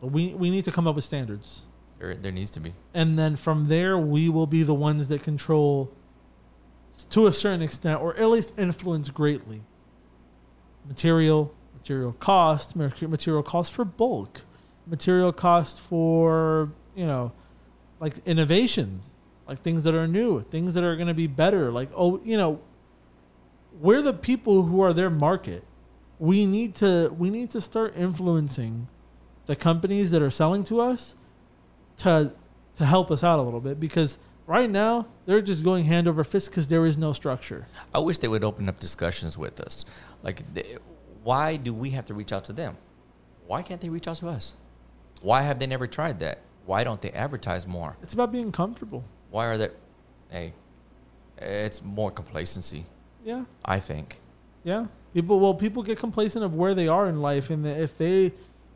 But 0.00 0.08
we 0.08 0.34
we 0.34 0.50
need 0.50 0.64
to 0.64 0.70
come 0.72 0.86
up 0.86 0.94
with 0.94 1.04
standards 1.04 1.66
there, 1.98 2.14
there 2.14 2.32
needs 2.32 2.50
to 2.50 2.60
be. 2.60 2.74
and 2.92 3.18
then 3.18 3.34
from 3.36 3.68
there 3.68 3.96
we 3.96 4.28
will 4.28 4.46
be 4.46 4.62
the 4.62 4.74
ones 4.74 5.08
that 5.08 5.22
control 5.22 5.90
to 7.08 7.26
a 7.26 7.32
certain 7.32 7.62
extent 7.62 8.00
or 8.02 8.14
at 8.16 8.28
least 8.28 8.52
influence 8.58 9.08
greatly 9.10 9.62
material 10.86 11.54
material 11.74 12.12
cost 12.12 12.76
material 12.76 13.42
cost 13.42 13.72
for 13.72 13.84
bulk 13.86 14.42
material 14.86 15.32
cost 15.32 15.80
for 15.80 16.70
you 16.96 17.06
know 17.06 17.30
like 18.00 18.14
innovations 18.26 19.14
like 19.46 19.60
things 19.62 19.84
that 19.84 19.94
are 19.94 20.08
new 20.08 20.42
things 20.42 20.74
that 20.74 20.82
are 20.82 20.96
going 20.96 21.06
to 21.06 21.14
be 21.14 21.28
better 21.28 21.70
like 21.70 21.88
oh 21.94 22.20
you 22.24 22.36
know 22.36 22.60
we're 23.80 24.02
the 24.02 24.12
people 24.12 24.64
who 24.64 24.80
are 24.80 24.92
their 24.92 25.10
market 25.10 25.62
we 26.18 26.44
need 26.44 26.74
to 26.74 27.14
we 27.16 27.30
need 27.30 27.50
to 27.50 27.60
start 27.60 27.94
influencing 27.96 28.88
the 29.44 29.54
companies 29.54 30.10
that 30.10 30.20
are 30.22 30.30
selling 30.30 30.64
to 30.64 30.80
us 30.80 31.14
to 31.96 32.32
to 32.74 32.84
help 32.84 33.10
us 33.10 33.22
out 33.22 33.38
a 33.38 33.42
little 33.42 33.60
bit 33.60 33.78
because 33.78 34.18
right 34.46 34.70
now 34.70 35.06
they're 35.24 35.42
just 35.42 35.64
going 35.64 35.84
hand 35.84 36.06
over 36.06 36.22
fist 36.24 36.50
because 36.50 36.68
there 36.68 36.86
is 36.86 36.96
no 36.96 37.12
structure. 37.12 37.66
I 37.94 37.98
wish 37.98 38.18
they 38.18 38.28
would 38.28 38.44
open 38.44 38.68
up 38.68 38.78
discussions 38.78 39.36
with 39.36 39.60
us. 39.60 39.84
Like, 40.22 40.42
they, 40.54 40.76
why 41.22 41.56
do 41.56 41.74
we 41.74 41.90
have 41.90 42.04
to 42.06 42.14
reach 42.14 42.32
out 42.32 42.44
to 42.46 42.52
them? 42.52 42.76
Why 43.46 43.62
can't 43.62 43.80
they 43.80 43.88
reach 43.88 44.06
out 44.06 44.16
to 44.16 44.28
us? 44.28 44.54
Why 45.22 45.42
have 45.42 45.58
they 45.58 45.66
never 45.66 45.86
tried 45.86 46.18
that? 46.20 46.40
Why 46.66 46.84
don't 46.84 47.00
they 47.00 47.10
advertise 47.12 47.66
more? 47.66 47.96
It's 48.02 48.14
about 48.14 48.32
being 48.32 48.52
comfortable. 48.52 49.04
Why 49.30 49.46
are 49.46 49.56
they? 49.58 49.70
Hey, 50.30 50.52
it's 51.38 51.82
more 51.82 52.10
complacency. 52.10 52.84
Yeah, 53.24 53.44
I 53.64 53.80
think. 53.80 54.20
yeah. 54.64 54.86
People 55.14 55.40
well, 55.40 55.54
people 55.54 55.82
get 55.82 55.98
complacent 55.98 56.44
of 56.44 56.54
where 56.54 56.74
they 56.74 56.88
are 56.88 57.08
in 57.08 57.22
life, 57.22 57.48
and 57.48 57.66
if 57.66 57.96
they 57.96 58.32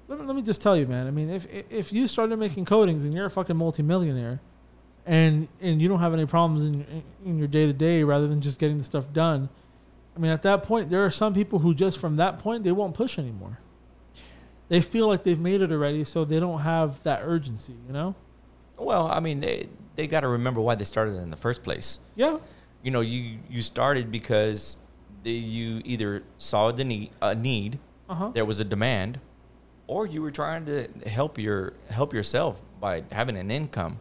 let 0.08 0.18
me, 0.18 0.24
let 0.26 0.34
me 0.34 0.42
just 0.42 0.62
tell 0.62 0.76
you, 0.76 0.86
man. 0.86 1.06
I 1.06 1.10
mean, 1.10 1.28
if 1.28 1.46
if 1.70 1.92
you 1.92 2.08
started 2.08 2.38
making 2.38 2.64
coatings 2.64 3.04
and 3.04 3.12
you're 3.12 3.26
a 3.26 3.30
fucking 3.30 3.56
multimillionaire, 3.56 4.40
and 5.04 5.48
and 5.60 5.82
you 5.82 5.88
don't 5.88 6.00
have 6.00 6.14
any 6.14 6.24
problems 6.24 6.64
in 6.64 7.02
in 7.26 7.38
your 7.38 7.46
day 7.48 7.66
to 7.66 7.74
day, 7.74 8.02
rather 8.04 8.26
than 8.26 8.40
just 8.40 8.58
getting 8.58 8.78
the 8.78 8.84
stuff 8.84 9.12
done, 9.12 9.50
I 10.16 10.18
mean, 10.18 10.30
at 10.30 10.42
that 10.42 10.62
point, 10.62 10.88
there 10.88 11.04
are 11.04 11.10
some 11.10 11.34
people 11.34 11.58
who 11.58 11.74
just 11.74 11.98
from 11.98 12.16
that 12.16 12.38
point 12.38 12.62
they 12.62 12.72
won't 12.72 12.94
push 12.94 13.18
anymore. 13.18 13.58
They 14.70 14.80
feel 14.80 15.06
like 15.08 15.22
they've 15.24 15.38
made 15.38 15.60
it 15.60 15.70
already, 15.70 16.04
so 16.04 16.24
they 16.24 16.40
don't 16.40 16.60
have 16.60 17.02
that 17.02 17.20
urgency. 17.24 17.74
You 17.86 17.92
know? 17.92 18.14
Well, 18.78 19.08
I 19.10 19.20
mean, 19.20 19.40
they, 19.40 19.68
they 19.96 20.06
got 20.06 20.20
to 20.20 20.28
remember 20.28 20.60
why 20.62 20.74
they 20.76 20.84
started 20.84 21.16
in 21.16 21.30
the 21.30 21.36
first 21.36 21.62
place. 21.62 21.98
Yeah. 22.16 22.38
You 22.82 22.90
know, 22.92 23.00
you, 23.02 23.40
you 23.50 23.60
started 23.60 24.10
because 24.10 24.76
you 25.24 25.82
either 25.84 26.22
saw 26.38 26.70
the 26.72 26.84
need, 26.84 27.10
a 27.20 27.34
need, 27.34 27.78
Uh 28.08 28.14
huh. 28.14 28.28
there 28.32 28.46
was 28.46 28.58
a 28.60 28.64
demand, 28.64 29.20
or 29.86 30.06
you 30.06 30.22
were 30.22 30.30
trying 30.30 30.64
to 30.66 30.88
help 31.06 31.36
your 31.36 31.74
help 31.90 32.14
yourself 32.14 32.62
by 32.80 33.02
having 33.12 33.36
an 33.36 33.50
income. 33.50 33.98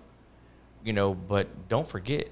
You 0.85 0.93
know, 0.93 1.13
but 1.13 1.47
don't 1.67 1.85
forget, 1.87 2.29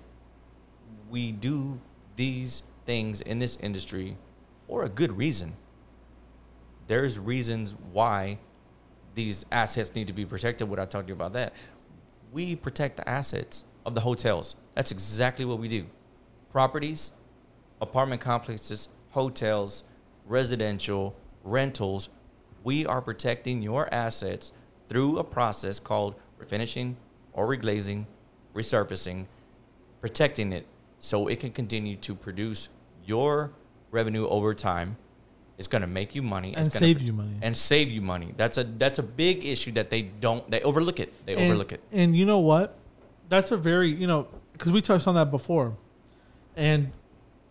we 1.10 1.32
do 1.34 1.82
these 2.16 2.64
things 2.86 3.20
in 3.22 3.40
this 3.40 3.58
industry 3.58 4.16
for 4.68 4.84
a 4.84 4.90
good 4.90 5.18
reason. 5.18 5.54
There's 6.88 7.20
reasons 7.20 7.76
why 7.92 8.40
these 9.14 9.46
assets 9.52 9.94
need 9.94 10.08
to 10.08 10.14
be 10.14 10.26
protected. 10.26 10.70
Without 10.70 10.90
talking 10.90 11.08
to 11.08 11.12
you 11.12 11.16
about 11.16 11.34
that, 11.34 11.54
we 12.32 12.56
protect 12.56 12.98
the 12.98 13.08
assets 13.08 13.66
of 13.86 13.94
the 13.94 14.02
hotels. 14.02 14.56
That's 14.74 14.92
exactly 14.92 15.46
what 15.46 15.60
we 15.60 15.68
do. 15.68 15.86
Properties, 16.52 17.14
apartment 17.82 18.22
complexes, 18.22 18.90
hotels, 19.10 19.84
residential, 20.26 21.16
rentals. 21.44 22.10
We 22.64 22.86
are 22.86 23.02
protecting 23.02 23.62
your 23.62 23.94
assets 23.94 24.54
through 24.90 25.18
a 25.18 25.24
process 25.24 25.80
called 25.80 26.16
refinishing 26.40 26.96
or 27.34 27.48
reglazing, 27.48 28.06
resurfacing, 28.54 29.26
protecting 30.02 30.54
it 30.54 30.66
so 31.00 31.28
it 31.28 31.40
can 31.40 31.52
continue 31.52 31.96
to 31.98 32.16
produce 32.16 32.70
your 33.06 33.52
revenue 33.92 34.28
over 34.28 34.54
time. 34.54 34.98
It's 35.58 35.68
going 35.68 35.82
to 35.82 35.88
make 35.88 36.14
you 36.14 36.22
money 36.22 36.54
And 36.56 36.72
save 36.72 37.02
you 37.02 37.14
money. 37.14 37.38
and 37.42 37.58
save 37.58 37.90
you 37.90 38.02
money. 38.02 38.34
That's 38.38 38.58
a 38.58 38.64
that's 38.64 39.00
a 39.00 39.04
big 39.04 39.44
issue 39.44 39.72
that 39.72 39.90
they 39.90 40.04
don't 40.04 40.50
they 40.52 40.62
overlook 40.62 41.00
it. 41.00 41.12
They 41.26 41.34
and, 41.34 41.46
overlook 41.46 41.72
it. 41.72 41.82
And 41.92 42.16
you 42.16 42.26
know 42.26 42.40
what? 42.40 42.78
That's 43.28 43.52
a 43.52 43.58
very 43.58 43.90
you 43.90 44.06
know 44.06 44.28
because 44.54 44.72
we 44.72 44.82
touched 44.82 45.08
on 45.08 45.16
that 45.16 45.32
before, 45.32 45.76
and 46.56 46.92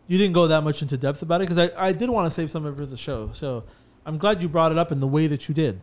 you 0.06 0.18
didn't 0.18 0.34
go 0.34 0.46
that 0.46 0.62
much 0.62 0.82
into 0.82 0.96
depth 0.96 1.22
about 1.22 1.40
it 1.40 1.48
because 1.48 1.70
I, 1.70 1.88
I 1.88 1.92
did 1.92 2.08
want 2.10 2.26
to 2.26 2.30
save 2.30 2.50
some 2.50 2.64
of 2.64 2.74
it 2.74 2.76
for 2.80 2.86
the 2.86 2.96
show. 2.96 3.30
So 3.32 3.64
I'm 4.04 4.18
glad 4.18 4.40
you 4.40 4.48
brought 4.48 4.70
it 4.70 4.78
up 4.78 4.92
in 4.92 5.00
the 5.00 5.06
way 5.08 5.26
that 5.26 5.48
you 5.48 5.54
did. 5.54 5.80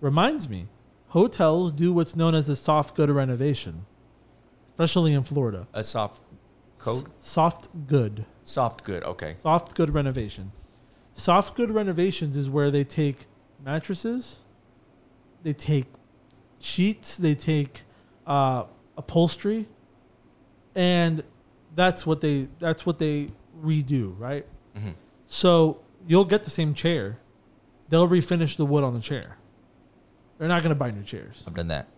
Reminds 0.00 0.48
me, 0.48 0.68
hotels 1.08 1.72
do 1.72 1.92
what's 1.92 2.16
known 2.16 2.34
as 2.34 2.48
a 2.48 2.56
soft 2.56 2.94
good 2.94 3.10
renovation, 3.10 3.84
especially 4.68 5.12
in 5.12 5.22
Florida. 5.22 5.66
A 5.74 5.84
soft 5.84 6.22
code? 6.78 7.04
S- 7.04 7.10
soft 7.20 7.68
good. 7.86 8.24
Soft 8.44 8.82
good. 8.84 9.02
Okay. 9.04 9.34
Soft 9.34 9.74
good 9.74 9.92
renovation. 9.92 10.52
Soft 11.18 11.56
good 11.56 11.70
renovations 11.70 12.36
is 12.36 12.48
where 12.50 12.70
they 12.70 12.84
take 12.84 13.26
mattresses, 13.64 14.38
they 15.42 15.54
take 15.54 15.86
sheets, 16.58 17.16
they 17.16 17.34
take 17.34 17.84
uh, 18.26 18.64
upholstery, 18.98 19.66
and 20.74 21.22
that's 21.74 22.06
what 22.06 22.20
they 22.20 22.48
that's 22.58 22.84
what 22.84 22.98
they 22.98 23.28
redo, 23.62 24.14
right? 24.18 24.44
hmm 24.76 24.90
So 25.26 25.80
you'll 26.06 26.26
get 26.26 26.44
the 26.44 26.50
same 26.50 26.74
chair. 26.74 27.18
They'll 27.88 28.08
refinish 28.08 28.56
the 28.58 28.66
wood 28.66 28.84
on 28.84 28.92
the 28.92 29.00
chair. 29.00 29.38
They're 30.38 30.48
not 30.48 30.62
going 30.62 30.74
to 30.74 30.78
buy 30.78 30.90
new 30.90 31.02
chairs. 31.02 31.42
I've 31.46 31.54
done 31.54 31.68
that. 31.68 31.88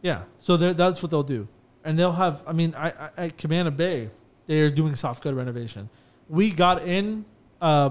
Yeah. 0.00 0.22
So 0.38 0.56
that's 0.56 1.02
what 1.02 1.10
they'll 1.10 1.22
do. 1.22 1.48
And 1.84 1.98
they'll 1.98 2.12
have, 2.12 2.42
I 2.46 2.52
mean, 2.54 2.74
I, 2.76 2.88
I, 2.88 3.10
at 3.26 3.36
Cabana 3.36 3.70
Bay, 3.70 4.08
they're 4.46 4.70
doing 4.70 4.96
soft 4.96 5.22
good 5.22 5.34
renovation. 5.34 5.90
We 6.30 6.50
got 6.50 6.86
in 6.86 7.26
uh, 7.60 7.90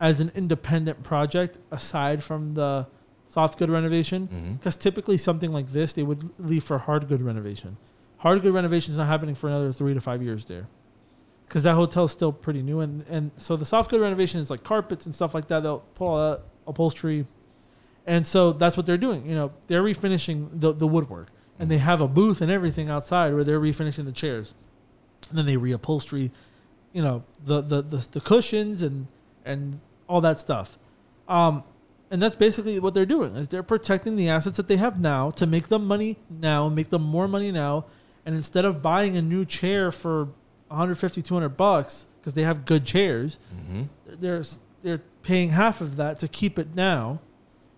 as 0.00 0.20
an 0.20 0.32
independent 0.34 1.02
project 1.02 1.58
aside 1.70 2.22
from 2.22 2.54
the 2.54 2.86
soft 3.26 3.58
good 3.58 3.70
renovation 3.70 4.26
hmm 4.26 4.52
because 4.54 4.76
typically 4.76 5.16
something 5.16 5.52
like 5.52 5.68
this, 5.68 5.92
they 5.92 6.02
would 6.02 6.28
leave 6.40 6.64
for 6.64 6.78
hard 6.78 7.06
good 7.08 7.22
renovation. 7.22 7.76
Hard 8.18 8.42
good 8.42 8.52
renovation 8.52 8.90
is 8.92 8.98
not 8.98 9.06
happening 9.06 9.34
for 9.34 9.48
another 9.48 9.72
three 9.72 9.94
to 9.94 10.00
five 10.00 10.22
years 10.22 10.44
there. 10.46 10.66
Because 11.46 11.62
that 11.62 11.74
hotel 11.74 12.04
is 12.04 12.12
still 12.12 12.32
pretty 12.32 12.62
new. 12.62 12.80
And, 12.80 13.08
and 13.08 13.30
so 13.36 13.56
the 13.56 13.64
soft 13.64 13.90
good 13.90 14.00
renovation 14.00 14.40
is 14.40 14.50
like 14.50 14.62
carpets 14.62 15.06
and 15.06 15.14
stuff 15.14 15.34
like 15.34 15.48
that. 15.48 15.62
They'll 15.62 15.80
pull 15.94 16.16
that 16.16 16.42
upholstery. 16.66 17.24
And 18.06 18.26
so 18.26 18.52
that's 18.52 18.76
what 18.76 18.86
they're 18.86 18.98
doing. 18.98 19.26
You 19.26 19.34
know, 19.34 19.52
they're 19.66 19.82
refinishing 19.82 20.48
the, 20.52 20.72
the 20.72 20.86
woodwork. 20.86 21.28
And 21.58 21.70
they 21.70 21.78
have 21.78 22.00
a 22.00 22.08
booth 22.08 22.40
and 22.40 22.50
everything 22.50 22.88
outside 22.90 23.34
where 23.34 23.44
they're 23.44 23.60
refinishing 23.60 24.04
the 24.04 24.12
chairs. 24.12 24.54
And 25.28 25.38
then 25.38 25.46
they 25.46 25.56
reupholstery, 25.56 26.30
you 26.92 27.02
know, 27.02 27.24
the, 27.44 27.60
the, 27.62 27.82
the, 27.82 28.08
the 28.12 28.20
cushions 28.20 28.82
and, 28.82 29.06
and 29.44 29.80
all 30.10 30.20
that 30.22 30.38
stuff. 30.38 30.76
Um, 31.28 31.62
and 32.10 32.20
that's 32.20 32.34
basically 32.34 32.80
what 32.80 32.92
they're 32.92 33.06
doing 33.06 33.36
is 33.36 33.46
they're 33.48 33.62
protecting 33.62 34.16
the 34.16 34.28
assets 34.28 34.56
that 34.56 34.66
they 34.66 34.76
have 34.76 35.00
now 35.00 35.30
to 35.32 35.46
make 35.46 35.68
them 35.68 35.86
money 35.86 36.16
now, 36.28 36.68
make 36.68 36.88
them 36.90 37.02
more 37.02 37.28
money 37.28 37.52
now. 37.52 37.84
And 38.26 38.34
instead 38.34 38.64
of 38.64 38.82
buying 38.82 39.16
a 39.16 39.22
new 39.22 39.44
chair 39.44 39.92
for 39.92 40.24
150, 40.68 41.22
200 41.22 41.50
bucks 41.50 42.06
because 42.20 42.34
they 42.34 42.42
have 42.42 42.64
good 42.64 42.84
chairs, 42.84 43.38
hmm 43.54 43.84
they're 44.06 44.42
they're 44.82 45.02
paying 45.22 45.50
half 45.50 45.80
of 45.80 45.96
that 45.96 46.18
to 46.18 46.26
keep 46.28 46.58
it 46.58 46.74
now 46.74 47.20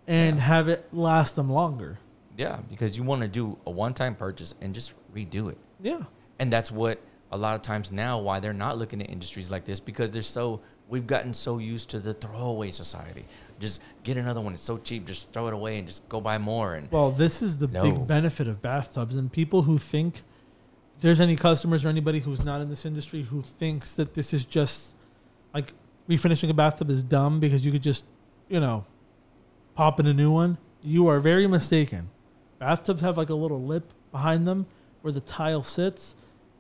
and 0.07 0.37
Yeah. 0.39 0.43
have 0.45 0.69
it 0.69 0.89
last 0.95 1.37
them 1.37 1.51
longer. 1.53 1.99
Yeah, 2.39 2.61
because 2.71 2.97
you 2.97 3.03
want 3.03 3.21
to 3.23 3.29
do 3.29 3.59
a 3.67 3.71
one-time 3.71 4.15
purchase 4.15 4.55
and 4.63 4.73
just 4.75 4.95
redo 5.15 5.51
it. 5.51 5.59
Yeah. 5.83 6.05
And 6.39 6.51
that's 6.51 6.73
what 6.73 6.99
a 7.31 7.37
lot 7.37 7.55
of 7.55 7.63
times 7.63 7.93
now 7.93 8.19
why 8.21 8.41
they're 8.41 8.53
not 8.55 8.79
looking 8.79 9.03
at 9.03 9.11
industries 9.11 9.51
like 9.51 9.65
this 9.67 9.81
because 9.81 10.11
they're 10.11 10.23
so 10.23 10.61
we've 10.93 11.07
gotten 11.07 11.33
so 11.33 11.57
used 11.57 11.89
to 11.89 11.99
the 11.99 12.13
throwaway 12.13 12.71
society. 12.71 13.25
Just 13.59 13.81
get 14.05 14.19
another 14.19 14.43
one. 14.43 14.53
It's 14.53 14.63
so 14.63 14.77
cheap. 14.77 15.07
Just 15.07 15.33
throw 15.33 15.47
it 15.47 15.55
away 15.55 15.79
and 15.79 15.87
just 15.89 16.07
go 16.11 16.21
buy 16.21 16.37
more. 16.37 16.75
And 16.75 16.91
Well, 16.93 17.11
this 17.11 17.41
is 17.41 17.57
the 17.57 17.67
No. 17.67 17.83
big 17.83 18.07
benefit 18.07 18.47
of 18.47 18.61
bathtubs 18.61 19.17
and 19.17 19.33
people 19.33 19.63
who 19.63 19.79
think 19.79 20.19
if 20.97 21.01
there's 21.03 21.19
any 21.19 21.35
customers 21.35 21.83
or 21.85 21.89
anybody 21.89 22.19
who's 22.21 22.45
not 22.45 22.61
in 22.61 22.69
this 22.69 22.85
industry 22.85 23.23
who 23.23 23.41
thinks 23.41 23.95
that 23.95 24.13
this 24.13 24.35
is 24.35 24.45
just 24.45 24.95
like 25.55 25.73
refinishing 26.11 26.51
a 26.51 26.55
bathtub 26.55 26.91
is 26.91 27.03
dumb 27.03 27.41
because 27.41 27.65
you 27.65 27.73
could 27.73 27.83
just, 27.83 28.05
you 28.51 28.61
know, 28.61 28.85
pop 29.75 29.99
in 29.99 30.07
a 30.07 30.13
new 30.13 30.31
one, 30.31 30.59
you 30.83 31.09
are 31.09 31.21
very 31.21 31.47
mistaken. 31.47 32.11
Bathtubs 32.61 33.01
have 33.01 33.17
like 33.17 33.31
a 33.31 33.35
little 33.35 33.63
lip 33.63 33.95
behind 34.11 34.47
them 34.47 34.67
where 35.01 35.13
the 35.13 35.23
tile 35.23 35.63
sits 35.63 36.17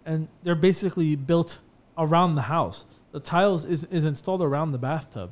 and 0.06 0.26
they're 0.42 0.54
basically 0.54 1.16
built 1.16 1.58
around 1.98 2.34
the 2.36 2.42
house. 2.42 2.86
The 3.12 3.20
tiles 3.20 3.64
is, 3.64 3.84
is 3.84 4.04
installed 4.04 4.42
around 4.42 4.72
the 4.72 4.78
bathtub. 4.78 5.30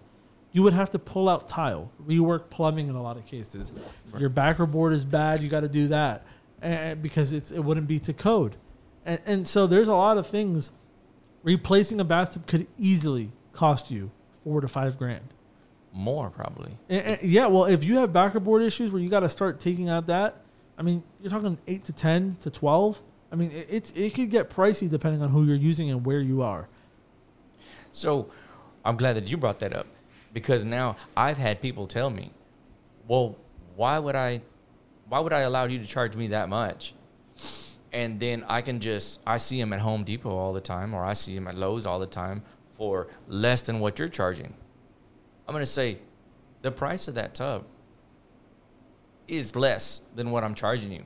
You 0.53 0.63
would 0.65 0.73
have 0.73 0.91
to 0.91 0.99
pull 0.99 1.29
out 1.29 1.49
tile, 1.49 1.91
rework 2.07 2.51
plumbing 2.51 2.89
in 2.89 2.95
a 2.95 3.03
lot 3.03 3.17
of 3.17 3.25
cases. 3.27 3.73
Your 4.19 4.29
backer 4.29 4.67
board 4.67 4.93
is 4.93 5.05
bad, 5.05 5.43
you 5.43 5.49
got 5.49 5.61
to 5.61 5.69
do 5.69 5.89
that 5.89 6.27
and, 6.61 7.01
because 7.01 7.33
it's, 7.33 7.51
it 7.53 7.61
wouldn't 7.61 7.87
be 7.87 7.99
to 8.01 8.13
code. 8.13 8.57
And, 9.07 9.21
and 9.27 9.49
so 9.49 9.67
there's 9.67 9.89
a 9.89 9.95
lot 9.95 10.19
of 10.19 10.27
things. 10.27 10.73
Replacing 11.43 12.01
a 12.01 12.05
bathtub 12.05 12.47
could 12.47 12.67
easily 12.79 13.33
cost 13.53 13.91
you 13.91 14.11
four 14.45 14.61
to 14.61 14.69
five 14.69 14.99
grand. 14.99 15.25
more 15.93 16.29
probably. 16.31 16.77
And- 16.89 17.03
and- 17.19 17.23
yeah, 17.23 17.47
well, 17.47 17.65
if 17.65 17.83
you 17.85 17.97
have 17.99 18.13
backer 18.13 18.41
board 18.41 18.63
issues 18.63 18.91
where 18.91 19.01
you 19.01 19.09
got 19.09 19.21
to 19.21 19.29
start 19.29 19.59
taking 19.59 19.89
out 19.89 20.07
that, 20.09 20.43
I 20.77 20.83
mean, 20.83 21.03
you're 21.21 21.31
talking 21.31 21.57
eight 21.67 21.85
to 21.85 21.93
ten 21.93 22.37
to 22.41 22.51
twelve. 22.51 23.01
I 23.33 23.37
mean, 23.37 23.51
it, 23.53 23.67
it's 23.71 23.91
it 23.93 24.15
could 24.15 24.31
get 24.31 24.51
pricey 24.51 24.89
depending 24.91 25.23
on 25.23 25.29
who 25.31 25.45
you're 25.45 25.55
using 25.57 25.91
and 25.91 26.05
where 26.05 26.21
you 26.21 26.43
are. 26.43 26.69
So 27.93 28.31
I'm 28.85 28.97
glad 28.97 29.17
that 29.17 29.29
you 29.29 29.37
brought 29.37 29.61
that 29.61 29.75
up 29.75 29.87
because 30.33 30.65
now 30.65 30.97
I've 31.17 31.39
had 31.39 31.61
people 31.61 31.87
tell 31.87 32.11
me, 32.11 32.33
"Well, 33.09 33.37
why 33.77 33.99
would 33.99 34.17
I 34.17 34.43
why 35.09 35.21
would 35.21 35.33
I 35.33 35.41
allow 35.41 35.65
you 35.65 35.79
to 35.79 35.87
charge 35.87 36.17
me 36.17 36.29
that 36.29 36.49
much?" 36.49 36.95
And 37.93 38.21
then 38.21 38.45
I 38.47 38.63
can 38.63 38.81
just 38.81 39.21
I 39.27 39.39
see 39.39 39.59
them 39.61 39.73
at 39.73 39.81
Home 39.81 40.05
Depot 40.05 40.31
all 40.31 40.53
the 40.53 40.61
time 40.61 40.95
or 40.95 41.05
I 41.05 41.13
see 41.13 41.35
them 41.35 41.49
at 41.49 41.57
Lowe's 41.57 41.87
all 41.87 41.99
the 41.99 42.07
time 42.07 42.43
for 42.75 43.09
less 43.27 43.63
than 43.63 43.81
what 43.81 43.99
you're 43.99 44.09
charging. 44.09 44.55
I'm 45.47 45.53
going 45.53 45.63
to 45.63 45.67
say 45.67 45.99
the 46.63 46.71
price 46.71 47.09
of 47.09 47.15
that 47.17 47.35
tub 47.35 47.65
is 49.27 49.57
less 49.57 50.03
than 50.15 50.31
what 50.31 50.45
I'm 50.45 50.55
charging 50.55 50.93
you. 50.93 51.05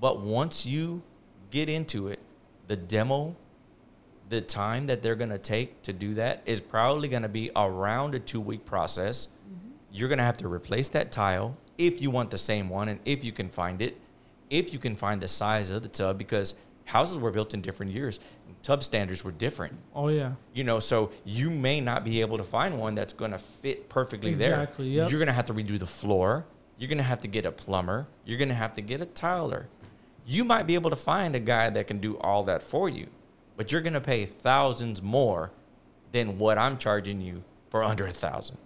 But 0.00 0.20
once 0.20 0.64
you 0.64 1.02
get 1.50 1.68
into 1.68 2.08
it, 2.08 2.20
the 2.66 2.76
demo 2.76 3.36
the 4.28 4.40
time 4.40 4.86
that 4.86 5.02
they're 5.02 5.16
going 5.16 5.30
to 5.30 5.38
take 5.38 5.82
to 5.82 5.92
do 5.92 6.14
that 6.14 6.42
is 6.44 6.60
probably 6.60 7.08
going 7.08 7.22
to 7.22 7.28
be 7.28 7.50
around 7.56 8.14
a 8.14 8.18
two 8.18 8.40
week 8.40 8.66
process. 8.66 9.26
Mm-hmm. 9.26 9.68
You're 9.92 10.08
going 10.08 10.18
to 10.18 10.24
have 10.24 10.36
to 10.38 10.48
replace 10.48 10.88
that 10.90 11.10
tile 11.10 11.56
if 11.78 12.02
you 12.02 12.10
want 12.10 12.30
the 12.30 12.38
same 12.38 12.68
one 12.68 12.88
and 12.88 13.00
if 13.04 13.24
you 13.24 13.32
can 13.32 13.48
find 13.48 13.80
it, 13.80 13.96
if 14.50 14.72
you 14.72 14.78
can 14.78 14.96
find 14.96 15.20
the 15.20 15.28
size 15.28 15.70
of 15.70 15.82
the 15.82 15.88
tub, 15.88 16.18
because 16.18 16.54
houses 16.88 17.18
were 17.18 17.30
built 17.30 17.54
in 17.54 17.60
different 17.60 17.92
years. 17.92 18.18
Tub 18.62 18.82
standards 18.82 19.22
were 19.22 19.30
different, 19.30 19.72
Oh 19.94 20.08
yeah, 20.08 20.32
you 20.52 20.64
know, 20.64 20.80
so 20.80 21.12
you 21.24 21.48
may 21.48 21.80
not 21.80 22.04
be 22.04 22.20
able 22.20 22.38
to 22.38 22.44
find 22.44 22.78
one 22.78 22.96
that's 22.96 23.12
going 23.12 23.30
to 23.30 23.38
fit 23.38 23.88
perfectly 23.88 24.34
there. 24.34 24.62
Exactly, 24.62 24.88
yep. 24.88 25.10
You're 25.10 25.20
going 25.20 25.28
to 25.28 25.32
have 25.32 25.46
to 25.46 25.54
redo 25.54 25.78
the 25.78 25.86
floor. 25.86 26.44
You're 26.76 26.88
going 26.88 26.98
to 26.98 27.04
have 27.04 27.20
to 27.20 27.28
get 27.28 27.46
a 27.46 27.52
plumber. 27.52 28.08
You're 28.24 28.38
going 28.38 28.48
to 28.48 28.54
have 28.54 28.74
to 28.74 28.80
get 28.80 29.00
a 29.00 29.06
tiler. 29.06 29.68
You 30.26 30.44
might 30.44 30.66
be 30.66 30.74
able 30.74 30.90
to 30.90 30.96
find 30.96 31.36
a 31.36 31.40
guy 31.40 31.70
that 31.70 31.86
can 31.86 31.98
do 32.00 32.18
all 32.18 32.42
that 32.44 32.62
for 32.62 32.88
you, 32.88 33.06
but 33.58 33.72
you're 33.72 33.80
going 33.80 33.92
to 33.92 34.00
pay 34.00 34.24
thousands 34.24 35.02
more 35.02 35.50
than 36.12 36.38
what 36.38 36.56
I'm 36.56 36.78
charging 36.78 37.20
you 37.20 37.42
for 37.70 37.82
under 37.82 38.06
a 38.06 38.12
thousand. 38.12 38.56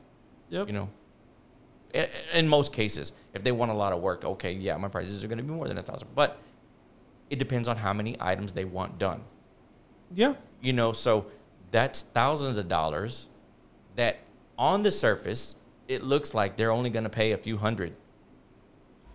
yep. 0.50 0.68
You 0.68 0.74
know, 0.74 0.88
in 2.34 2.46
most 2.46 2.72
cases, 2.72 3.10
if 3.34 3.42
they 3.42 3.52
want 3.52 3.70
a 3.70 3.74
lot 3.74 3.94
of 3.94 4.02
work, 4.02 4.24
okay, 4.24 4.52
yeah, 4.52 4.76
my 4.76 4.88
prices 4.88 5.24
are 5.24 5.28
going 5.28 5.38
to 5.38 5.44
be 5.44 5.50
more 5.50 5.66
than 5.66 5.78
a 5.78 5.82
thousand, 5.82 6.08
but 6.14 6.38
it 7.30 7.38
depends 7.38 7.68
on 7.68 7.78
how 7.78 7.94
many 7.94 8.16
items 8.20 8.52
they 8.52 8.66
want 8.66 8.98
done. 8.98 9.22
Yeah, 10.14 10.34
you 10.60 10.74
know 10.74 10.92
so 10.92 11.26
that's 11.70 12.02
thousands 12.02 12.58
of 12.58 12.68
dollars 12.68 13.28
that 13.96 14.18
on 14.58 14.82
the 14.82 14.90
surface 14.90 15.54
it 15.88 16.02
looks 16.02 16.34
like 16.34 16.56
they're 16.56 16.70
only 16.70 16.90
going 16.90 17.04
to 17.04 17.10
pay 17.10 17.32
a 17.32 17.38
few 17.38 17.56
hundred. 17.56 17.94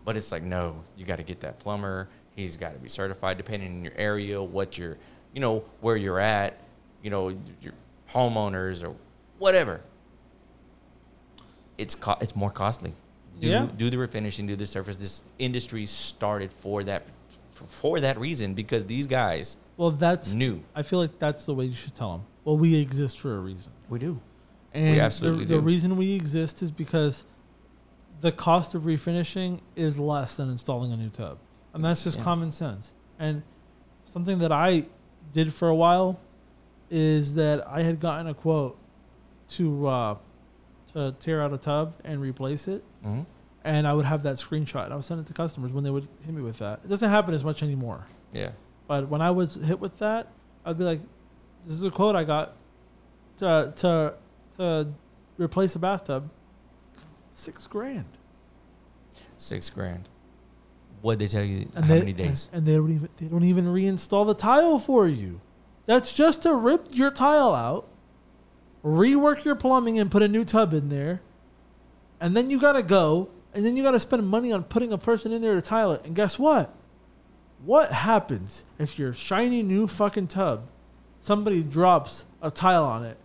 But 0.04 0.18
it's 0.18 0.32
like 0.32 0.42
no 0.42 0.84
you 0.96 1.06
got 1.06 1.18
to 1.18 1.24
get 1.24 1.42
that 1.42 1.60
plumber. 1.60 2.10
He's 2.36 2.58
got 2.58 2.74
to 2.74 2.80
be 2.80 2.90
certified 2.90 3.38
depending 3.38 3.78
on 3.78 3.84
your 3.84 3.94
area 3.96 4.42
what 4.42 4.78
you're 4.78 4.98
you 5.38 5.42
know 5.42 5.64
where 5.82 5.96
you're 5.96 6.20
at 6.20 6.58
you 7.04 7.12
know 7.12 7.30
your 7.62 7.74
homeowners 8.12 8.84
or 8.84 8.96
whatever 9.38 9.82
it's 11.78 11.94
co- 11.94 12.18
it's 12.20 12.36
more 12.36 12.50
costly 12.50 12.92
do, 13.40 13.48
Yeah. 13.48 13.68
do 13.78 13.92
the 13.92 13.98
refinishing 13.98 14.48
do 14.48 14.56
the 14.56 14.66
surface 14.66 14.96
this 14.96 15.22
industry 15.38 15.86
started 15.86 16.52
for 16.52 16.84
that 16.86 17.04
for 17.52 18.00
that 18.00 18.20
reason 18.20 18.56
because 18.56 18.86
these 18.86 19.06
guys 19.06 19.58
well, 19.78 19.92
that's. 19.92 20.34
new. 20.34 20.64
I 20.74 20.82
feel 20.82 20.98
like 20.98 21.20
that's 21.20 21.46
the 21.46 21.54
way 21.54 21.66
you 21.66 21.74
should 21.74 21.94
tell 21.94 22.14
them. 22.14 22.24
Well, 22.44 22.58
we 22.58 22.74
exist 22.82 23.20
for 23.20 23.36
a 23.36 23.40
reason. 23.40 23.72
we 23.90 24.00
do 24.00 24.20
And 24.74 25.00
absolutely 25.00 25.46
the, 25.46 25.58
the 25.58 25.62
reason 25.62 25.98
we 25.98 26.16
exist 26.16 26.64
is 26.64 26.72
because 26.72 27.26
the 28.22 28.32
cost 28.32 28.74
of 28.74 28.84
refinishing 28.84 29.60
is 29.76 30.00
less 30.00 30.34
than 30.36 30.50
installing 30.50 30.92
a 30.94 30.98
new 30.98 31.10
tub. 31.10 31.38
And 31.76 31.86
that's 31.86 32.04
just 32.04 32.18
Yeah. 32.18 32.24
common 32.24 32.52
sense. 32.52 32.92
And 33.20 33.44
something 34.06 34.40
that 34.40 34.52
I 34.52 34.86
did 35.34 35.54
for 35.54 35.68
a 35.68 35.76
while 35.76 36.20
is 36.90 37.36
that 37.36 37.68
I 37.68 37.82
had 37.82 38.00
gotten 38.00 38.28
a 38.28 38.34
quote 38.34 38.78
to 39.50 39.88
uh, 39.88 40.16
to 40.94 41.16
tear 41.20 41.42
out 41.42 41.54
a 41.54 41.58
tub 41.58 41.94
and 42.04 42.22
replace 42.22 42.68
it. 42.68 42.84
hmm 43.04 43.22
And 43.64 43.86
I 43.88 43.94
would 43.94 44.06
have 44.06 44.24
that 44.24 44.36
screenshot. 44.38 44.86
And 44.86 44.94
I 44.94 44.96
would 44.96 45.06
send 45.06 45.20
it 45.20 45.28
to 45.28 45.34
customers 45.34 45.72
when 45.72 45.84
they 45.84 45.90
would 45.90 46.08
hit 46.26 46.34
me 46.34 46.42
with 46.42 46.60
that. 46.60 46.80
It 46.84 46.88
doesn't 46.88 47.10
happen 47.10 47.34
as 47.34 47.44
much 47.44 47.62
anymore. 47.64 48.06
Yeah. 48.34 48.52
But 48.88 49.10
when 49.10 49.22
I 49.22 49.32
was 49.32 49.56
hit 49.56 49.80
with 49.80 49.98
that, 50.00 50.28
I'd 50.66 50.78
be 50.78 50.84
like, 50.86 51.02
"This 51.66 51.76
is 51.76 51.84
a 51.84 51.92
quote 51.92 52.16
I 52.16 52.24
got 52.24 52.56
to 53.38 53.74
to 53.78 54.14
to 54.58 54.88
replace 55.38 55.76
a 55.76 55.80
bathtub, 55.80 56.30
six 57.34 57.68
grand." 57.68 58.06
Six 59.38 59.70
grand. 59.70 60.10
What 61.02 61.20
they 61.20 61.28
tell 61.28 61.44
you? 61.44 61.70
And 61.76 61.86
how 61.86 61.94
they, 61.94 62.00
many 62.00 62.14
days? 62.14 62.50
And 62.52 62.66
they 62.66 62.74
don't 62.76 62.92
even 62.92 63.10
they 63.18 63.26
don't 63.28 63.44
even 63.44 63.66
reinstall 63.66 64.26
the 64.26 64.34
tile 64.34 64.80
for 64.80 65.08
you. 65.08 65.40
That's 65.86 66.14
just 66.14 66.42
to 66.44 66.54
rip 66.54 66.88
your 66.92 67.12
tile 67.12 67.54
out, 67.56 67.88
rework 68.84 69.44
your 69.46 69.56
plumbing, 69.56 70.00
and 70.00 70.12
put 70.12 70.22
a 70.24 70.28
new 70.28 70.44
tub 70.44 70.74
in 70.74 70.90
there, 70.90 71.22
and 72.20 72.36
then 72.36 72.50
you 72.50 72.60
gotta 72.60 72.84
go, 72.84 73.30
and 73.54 73.66
then 73.66 73.78
you 73.78 73.84
gotta 73.84 74.00
spend 74.00 74.28
money 74.28 74.52
on 74.52 74.64
putting 74.64 74.92
a 74.92 74.98
person 74.98 75.32
in 75.32 75.42
there 75.42 75.56
to 75.56 75.62
tile 75.62 75.92
it. 75.94 76.04
And 76.06 76.16
guess 76.16 76.38
what? 76.38 76.74
What 77.64 77.92
happens 77.92 78.66
if 78.78 79.00
your 79.00 79.14
shiny 79.14 79.64
new 79.64 79.88
fucking 79.88 80.28
tub, 80.28 80.68
somebody 81.20 81.64
drops 81.64 82.26
a 82.42 82.52
tile 82.52 82.86
on 82.86 83.04
it, 83.04 83.18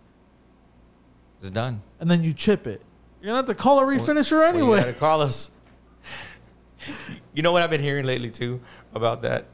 It's 1.39 1.49
done. 1.49 1.81
and 1.99 2.09
then 2.09 2.23
you 2.23 2.33
chip 2.33 2.65
it? 2.65 2.81
You're 3.21 3.29
gonna 3.29 3.37
have 3.37 3.45
to 3.47 3.55
call 3.55 3.79
a 3.79 3.83
refinisher 3.83 4.39
Well, 4.39 4.53
you 4.55 4.59
anyway. 4.63 4.77
gotta 4.79 4.93
call 4.93 5.21
us. 5.21 5.51
you 7.33 7.41
know 7.43 7.51
what 7.51 7.61
I've 7.63 7.69
been 7.69 7.81
hearing 7.81 8.05
lately 8.05 8.29
too 8.29 8.59
about 8.93 9.21
that. 9.23 9.45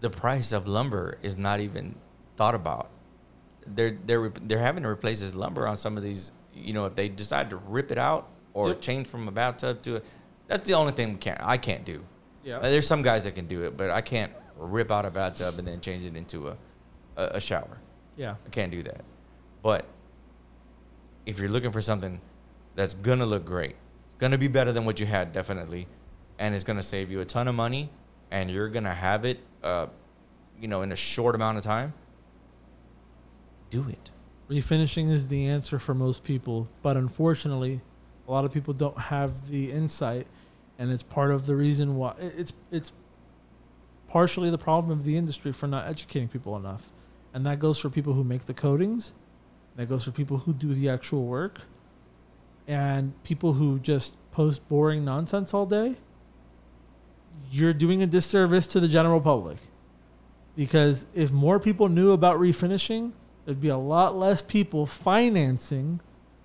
The 0.00 0.10
price 0.10 0.52
of 0.52 0.68
lumber 0.68 1.18
is 1.22 1.36
not 1.36 1.60
even 1.60 1.94
thought 2.36 2.54
about. 2.54 2.90
They're 3.66 3.96
they're 4.06 4.30
they're 4.42 4.58
having 4.58 4.82
to 4.84 4.88
replace 4.88 5.20
this 5.20 5.34
lumber 5.34 5.66
on 5.66 5.76
some 5.76 5.96
of 5.96 6.02
these. 6.02 6.30
You 6.54 6.72
know, 6.72 6.86
if 6.86 6.94
they 6.94 7.08
decide 7.08 7.50
to 7.50 7.56
rip 7.56 7.90
it 7.90 7.98
out 7.98 8.28
or 8.54 8.68
Yep. 8.68 8.80
change 8.80 9.06
from 9.08 9.26
a 9.28 9.30
bathtub 9.30 9.82
to 9.82 9.96
a, 9.96 10.02
that's 10.46 10.66
the 10.68 10.74
only 10.74 10.92
thing 10.92 11.12
we 11.14 11.18
can't 11.18 11.40
I 11.42 11.56
can't 11.58 11.84
do. 11.84 12.04
Yeah. 12.44 12.58
Uh, 12.58 12.62
there's 12.70 12.86
some 12.86 13.02
guys 13.02 13.24
that 13.24 13.34
can 13.34 13.46
do 13.46 13.64
it, 13.64 13.76
but 13.76 13.90
I 13.90 14.00
can't 14.00 14.32
rip 14.56 14.90
out 14.90 15.04
a 15.04 15.10
bathtub 15.10 15.58
and 15.58 15.66
then 15.66 15.80
change 15.80 16.04
it 16.04 16.14
into 16.16 16.48
a, 16.48 16.56
a, 17.16 17.24
a 17.34 17.40
shower. 17.40 17.78
yeah. 18.16 18.36
I 18.46 18.48
can't 18.50 18.70
do 18.70 18.82
that. 18.84 19.04
But 19.62 19.84
if 21.26 21.38
you're 21.40 21.48
looking 21.48 21.72
for 21.72 21.82
something 21.82 22.20
that's 22.76 22.94
gonna 22.94 23.26
look 23.26 23.44
great, 23.44 23.74
gonna 24.18 24.38
be 24.38 24.48
better 24.48 24.72
than 24.72 24.84
what 24.84 25.00
you 25.00 25.06
had, 25.06 25.32
definitely, 25.32 25.86
and 26.38 26.54
it's 26.54 26.64
gonna 26.64 26.82
save 26.82 27.10
you 27.10 27.20
a 27.20 27.24
ton 27.24 27.48
of 27.48 27.54
money, 27.54 27.90
and 28.30 28.50
you're 28.50 28.68
gonna 28.68 28.94
have 28.94 29.24
it, 29.24 29.40
uh, 29.62 29.86
you 30.60 30.68
know, 30.68 30.82
in 30.82 30.92
a 30.92 30.96
short 30.96 31.34
amount 31.34 31.58
of 31.58 31.64
time. 31.64 31.92
Do 33.70 33.88
it. 33.88 34.10
Refinishing 34.48 35.10
is 35.10 35.28
the 35.28 35.46
answer 35.46 35.78
for 35.78 35.94
most 35.94 36.22
people, 36.22 36.68
but 36.82 36.96
unfortunately, 36.96 37.80
a 38.28 38.30
lot 38.30 38.44
of 38.44 38.52
people 38.52 38.74
don't 38.74 38.98
have 38.98 39.48
the 39.48 39.72
insight, 39.72 40.26
and 40.78 40.92
it's 40.92 41.02
part 41.02 41.30
of 41.30 41.46
the 41.46 41.56
reason 41.56 41.96
why 41.96 42.14
it's 42.18 42.52
it's 42.70 42.92
partially 44.08 44.50
the 44.50 44.58
problem 44.58 44.96
of 44.96 45.04
the 45.04 45.16
industry 45.16 45.52
for 45.52 45.66
not 45.66 45.86
educating 45.88 46.28
people 46.28 46.56
enough, 46.56 46.92
and 47.34 47.44
that 47.44 47.58
goes 47.58 47.78
for 47.78 47.90
people 47.90 48.12
who 48.12 48.24
make 48.24 48.46
the 48.46 48.54
coatings, 48.54 49.12
that 49.74 49.88
goes 49.88 50.04
for 50.04 50.12
people 50.12 50.38
who 50.38 50.52
do 50.52 50.72
the 50.72 50.88
actual 50.88 51.24
work, 51.24 51.62
and 52.66 53.12
people 53.22 53.54
who 53.54 53.78
just 53.78 54.16
post 54.32 54.68
boring 54.68 55.04
nonsense 55.04 55.54
all 55.54 55.66
day. 55.66 55.96
You're 57.50 57.72
doing 57.72 58.02
a 58.02 58.06
disservice 58.06 58.66
to 58.68 58.80
the 58.80 58.88
general 58.88 59.20
public. 59.20 59.58
Because 60.56 61.06
if 61.14 61.30
more 61.30 61.60
people 61.60 61.88
knew 61.88 62.12
about 62.12 62.38
refinishing 62.38 63.12
there'd 63.46 63.60
be 63.60 63.68
a 63.68 63.78
lot 63.78 64.16
less 64.16 64.42
people 64.42 64.86
financing 64.86 66.00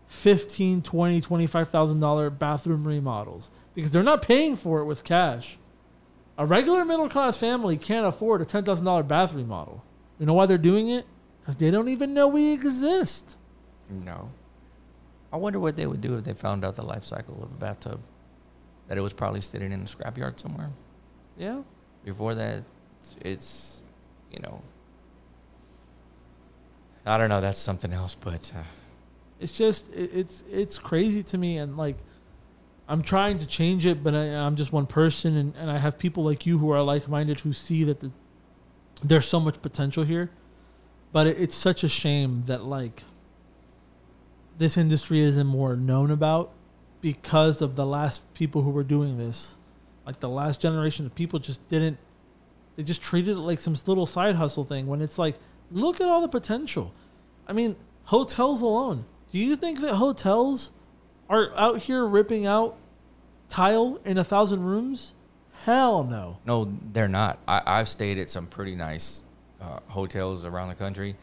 15 0.08 0.82
20 0.84 1.22
25000 1.22 2.00
dollar 2.00 2.30
bathroom 2.30 2.88
remodels. 2.88 3.50
Because 3.74 3.92
they're 3.92 4.04
not 4.04 4.22
paying 4.22 4.56
for 4.56 4.80
it 4.80 4.86
with 4.86 5.04
cash. 5.04 5.58
A 6.38 6.46
regular 6.46 6.86
middle 6.86 7.10
class 7.10 7.38
family 7.38 7.78
can't 7.78 8.06
afford 8.06 8.42
a 8.42 8.46
$10000 8.46 9.08
bath 9.08 9.34
remodel. 9.34 9.84
You 10.20 10.26
know 10.26 10.34
why 10.34 10.46
they're 10.46 10.58
doing 10.58 10.90
it? 10.90 11.06
Because 11.40 11.56
they 11.58 11.72
don't 11.72 11.90
even 11.90 12.14
know 12.14 12.28
we 12.28 12.52
exist. 12.52 13.38
No. 13.90 14.32
I 15.32 15.38
wonder 15.38 15.60
what 15.60 15.76
they 15.76 15.88
would 15.88 16.02
do 16.02 16.16
if 16.18 16.24
they 16.24 16.34
found 16.34 16.66
out 16.66 16.76
the 16.76 16.84
life 16.84 17.04
cycle 17.04 17.36
of 17.44 17.52
a 17.52 17.56
bathtub. 17.56 18.02
That 18.88 18.98
it 18.98 19.02
was 19.02 19.14
probably 19.14 19.42
sitting 19.42 19.72
in 19.72 19.82
a 19.82 19.86
scrapyard 19.86 20.40
somewhere. 20.40 20.72
yeah 21.38 21.62
Before 22.04 22.36
that, 22.36 22.64
it's, 23.22 23.82
you 24.32 24.40
know, 24.40 24.62
I 27.06 27.18
don't 27.18 27.30
know. 27.30 27.42
That's 27.42 27.60
something 27.60 27.94
else, 27.94 28.16
but 28.16 28.52
uh, 28.56 28.64
it's 29.42 29.58
just 29.58 29.92
it, 29.94 30.12
it's 30.14 30.44
it's 30.50 30.78
crazy 30.78 31.24
to 31.24 31.38
me 31.38 31.58
and 31.58 31.76
like 31.76 31.98
i'm 32.88 33.02
trying 33.02 33.40
to 33.40 33.46
change 33.46 33.86
it 33.86 34.04
but 34.04 34.14
I, 34.14 34.36
i'm 34.36 34.56
just 34.56 34.72
one 34.72 34.86
person 34.86 35.36
and, 35.36 35.54
and 35.58 35.70
i 35.70 35.78
have 35.80 35.98
people 35.98 36.24
like 36.24 36.46
you 36.46 36.60
who 36.60 36.70
are 36.72 36.82
like-minded 36.82 37.40
who 37.42 37.52
see 37.52 37.84
that 37.86 38.00
the, 38.00 38.12
there's 39.04 39.28
so 39.28 39.40
much 39.40 39.62
potential 39.62 40.04
here 40.04 40.30
but 41.12 41.28
it, 41.28 41.40
it's 41.40 41.56
such 41.56 41.84
a 41.84 41.90
shame 41.90 42.44
that 42.46 42.64
like 42.64 43.04
this 44.62 44.78
industry 44.78 45.20
isn't 45.22 45.48
more 45.48 45.76
known 45.76 46.12
about 46.12 46.52
because 47.02 47.64
of 47.64 47.76
the 47.76 47.86
last 47.86 48.32
people 48.36 48.62
who 48.62 48.70
were 48.70 48.84
doing 48.84 49.18
this. 49.18 49.58
Like 50.06 50.20
the 50.20 50.30
last 50.30 50.62
generation 50.62 51.08
of 51.08 51.16
people 51.16 51.40
just 51.40 51.68
didn't 51.68 51.98
they 52.76 52.84
just 52.84 53.02
treated 53.02 53.32
it 53.32 53.40
like 53.40 53.60
some 53.60 53.76
little 53.88 54.06
side 54.06 54.36
hustle 54.36 54.64
thing 54.64 54.86
when 54.86 55.02
it's 55.02 55.18
like 55.18 55.40
look 55.72 56.00
at 56.00 56.08
all 56.08 56.22
the 56.22 56.28
potential. 56.28 56.94
I 57.48 57.54
mean 57.54 57.76
hotels 58.06 58.62
alone. 58.62 59.06
Do 59.32 59.40
you 59.40 59.56
think 59.56 59.82
that 59.82 59.96
hotels 59.96 60.72
are 61.28 61.52
out 61.56 61.80
here 61.80 62.06
ripping 62.06 62.46
out 62.46 62.78
tile 63.50 64.00
in 64.06 64.20
a 64.20 64.24
thousand 64.24 64.64
rooms? 64.64 65.16
Hell 65.64 66.04
no. 66.04 66.38
No, 66.46 66.72
they're 66.94 67.08
not. 67.08 67.40
I, 67.48 67.64
I've 67.66 67.90
stayed 67.90 68.20
at 68.20 68.30
some 68.30 68.46
pretty 68.46 68.76
nice 68.76 69.24
uh, 69.60 69.80
hotels 69.88 70.46
around 70.46 70.70
the 70.70 70.76
country, 70.76 71.16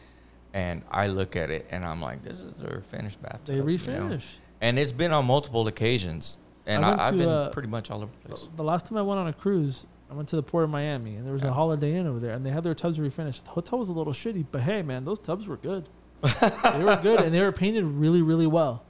and 0.53 0.81
I 0.89 1.07
look 1.07 1.35
at 1.35 1.49
it 1.51 1.67
and 1.71 1.85
I'm 1.85 2.01
like, 2.01 2.23
this 2.23 2.39
is 2.39 2.57
their 2.57 2.81
finished 2.81 3.21
bathtub. 3.21 3.45
they 3.45 3.55
you 3.55 3.61
know? 3.61 3.65
refinish 3.67 4.23
and 4.61 4.77
it's 4.77 4.91
been 4.91 5.13
on 5.13 5.25
multiple 5.25 5.67
occasions, 5.67 6.37
and 6.65 6.83
I 6.85 7.05
have 7.05 7.17
been 7.17 7.29
uh, 7.29 7.49
pretty 7.51 7.69
much 7.69 7.89
all 7.91 8.01
over 8.03 8.11
the 8.23 8.27
place. 8.29 8.49
the 8.55 8.63
last 8.63 8.87
time 8.87 8.97
i 8.97 9.01
went 9.01 9.19
on 9.19 9.27
a 9.27 9.33
cruise 9.33 9.87
i 10.11 10.13
went 10.13 10.27
to 10.29 10.35
the 10.35 10.43
port 10.43 10.63
of 10.65 10.69
miami 10.69 11.15
and 11.15 11.25
there 11.25 11.33
was 11.33 11.43
a 11.43 11.53
holiday 11.53 11.95
inn 11.95 12.05
over 12.07 12.19
there 12.19 12.33
and 12.33 12.45
they 12.45 12.49
had 12.49 12.63
their 12.63 12.75
tubs 12.75 12.97
refinished 12.97 13.43
the 13.45 13.51
hotel 13.51 13.79
was 13.79 13.89
a 13.89 13.93
little 13.93 14.11
shitty 14.13 14.45
but 14.51 14.61
hey 14.61 14.81
man 14.81 15.05
those 15.05 15.19
tubs 15.19 15.47
were 15.47 15.55
good 15.57 15.87
they 16.21 16.83
were 16.83 16.99
good 17.01 17.21
and 17.21 17.33
they 17.33 17.41
were 17.41 17.51
painted 17.53 17.85
really 17.85 18.21
really 18.21 18.47
well 18.47 18.83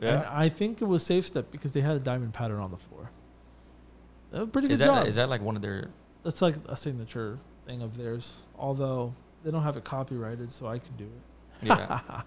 Yeah. 0.00 0.14
And 0.18 0.24
I 0.26 0.48
think 0.48 0.80
it 0.80 0.86
was 0.86 1.02
Safe 1.02 1.26
Step 1.26 1.50
because 1.50 1.72
they 1.74 1.80
had 1.82 1.96
a 1.96 1.98
diamond 1.98 2.32
pattern 2.32 2.58
on 2.60 2.70
the 2.70 2.78
floor. 2.78 3.10
Pretty 4.52 4.68
good 4.68 4.70
Is 4.72 4.78
that 4.78 4.86
job. 4.86 5.06
is 5.06 5.16
that 5.16 5.28
like 5.28 5.42
one 5.42 5.56
of 5.56 5.62
their? 5.62 5.88
That's 6.22 6.40
like 6.40 6.54
a 6.68 6.76
signature 6.76 7.38
thing 7.66 7.82
of 7.82 7.96
theirs. 7.98 8.36
Although 8.58 9.12
they 9.44 9.50
don't 9.50 9.62
have 9.62 9.76
it 9.76 9.84
copyrighted, 9.84 10.50
so 10.50 10.66
I 10.66 10.78
can 10.78 10.94
do 10.96 11.04
it. 11.04 11.66
Yeah. 11.66 12.00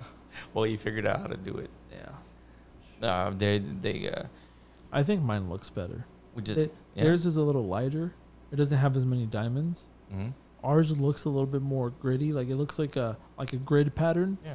well, 0.54 0.66
you 0.66 0.78
figured 0.78 1.06
out 1.06 1.20
how 1.20 1.26
to 1.26 1.36
do 1.36 1.56
it. 1.56 1.70
Yeah. 1.92 3.06
Uh, 3.08 3.30
they 3.30 3.58
they 3.58 4.10
uh, 4.10 4.24
I 4.92 5.02
think 5.02 5.22
mine 5.22 5.48
looks 5.48 5.70
better. 5.70 6.04
we 6.34 6.42
just 6.42 6.60
It- 6.60 6.74
yeah. 6.94 7.04
Theirs 7.04 7.24
is 7.26 7.36
a 7.36 7.42
little 7.42 7.66
lighter. 7.66 8.12
It 8.52 8.56
doesn't 8.56 8.76
have 8.78 8.96
as 8.96 9.04
many 9.06 9.26
diamonds. 9.26 9.88
Mhm. 10.12 10.32
Ours 10.64 10.90
looks 10.98 11.24
a 11.24 11.28
little 11.28 11.46
bit 11.46 11.62
more 11.62 11.90
gritty. 11.90 12.32
Like 12.32 12.48
it 12.48 12.56
looks 12.56 12.78
like 12.78 12.96
a 12.96 13.16
like 13.38 13.52
a 13.52 13.56
grid 13.56 13.94
pattern. 13.94 14.36
Yeah. 14.44 14.54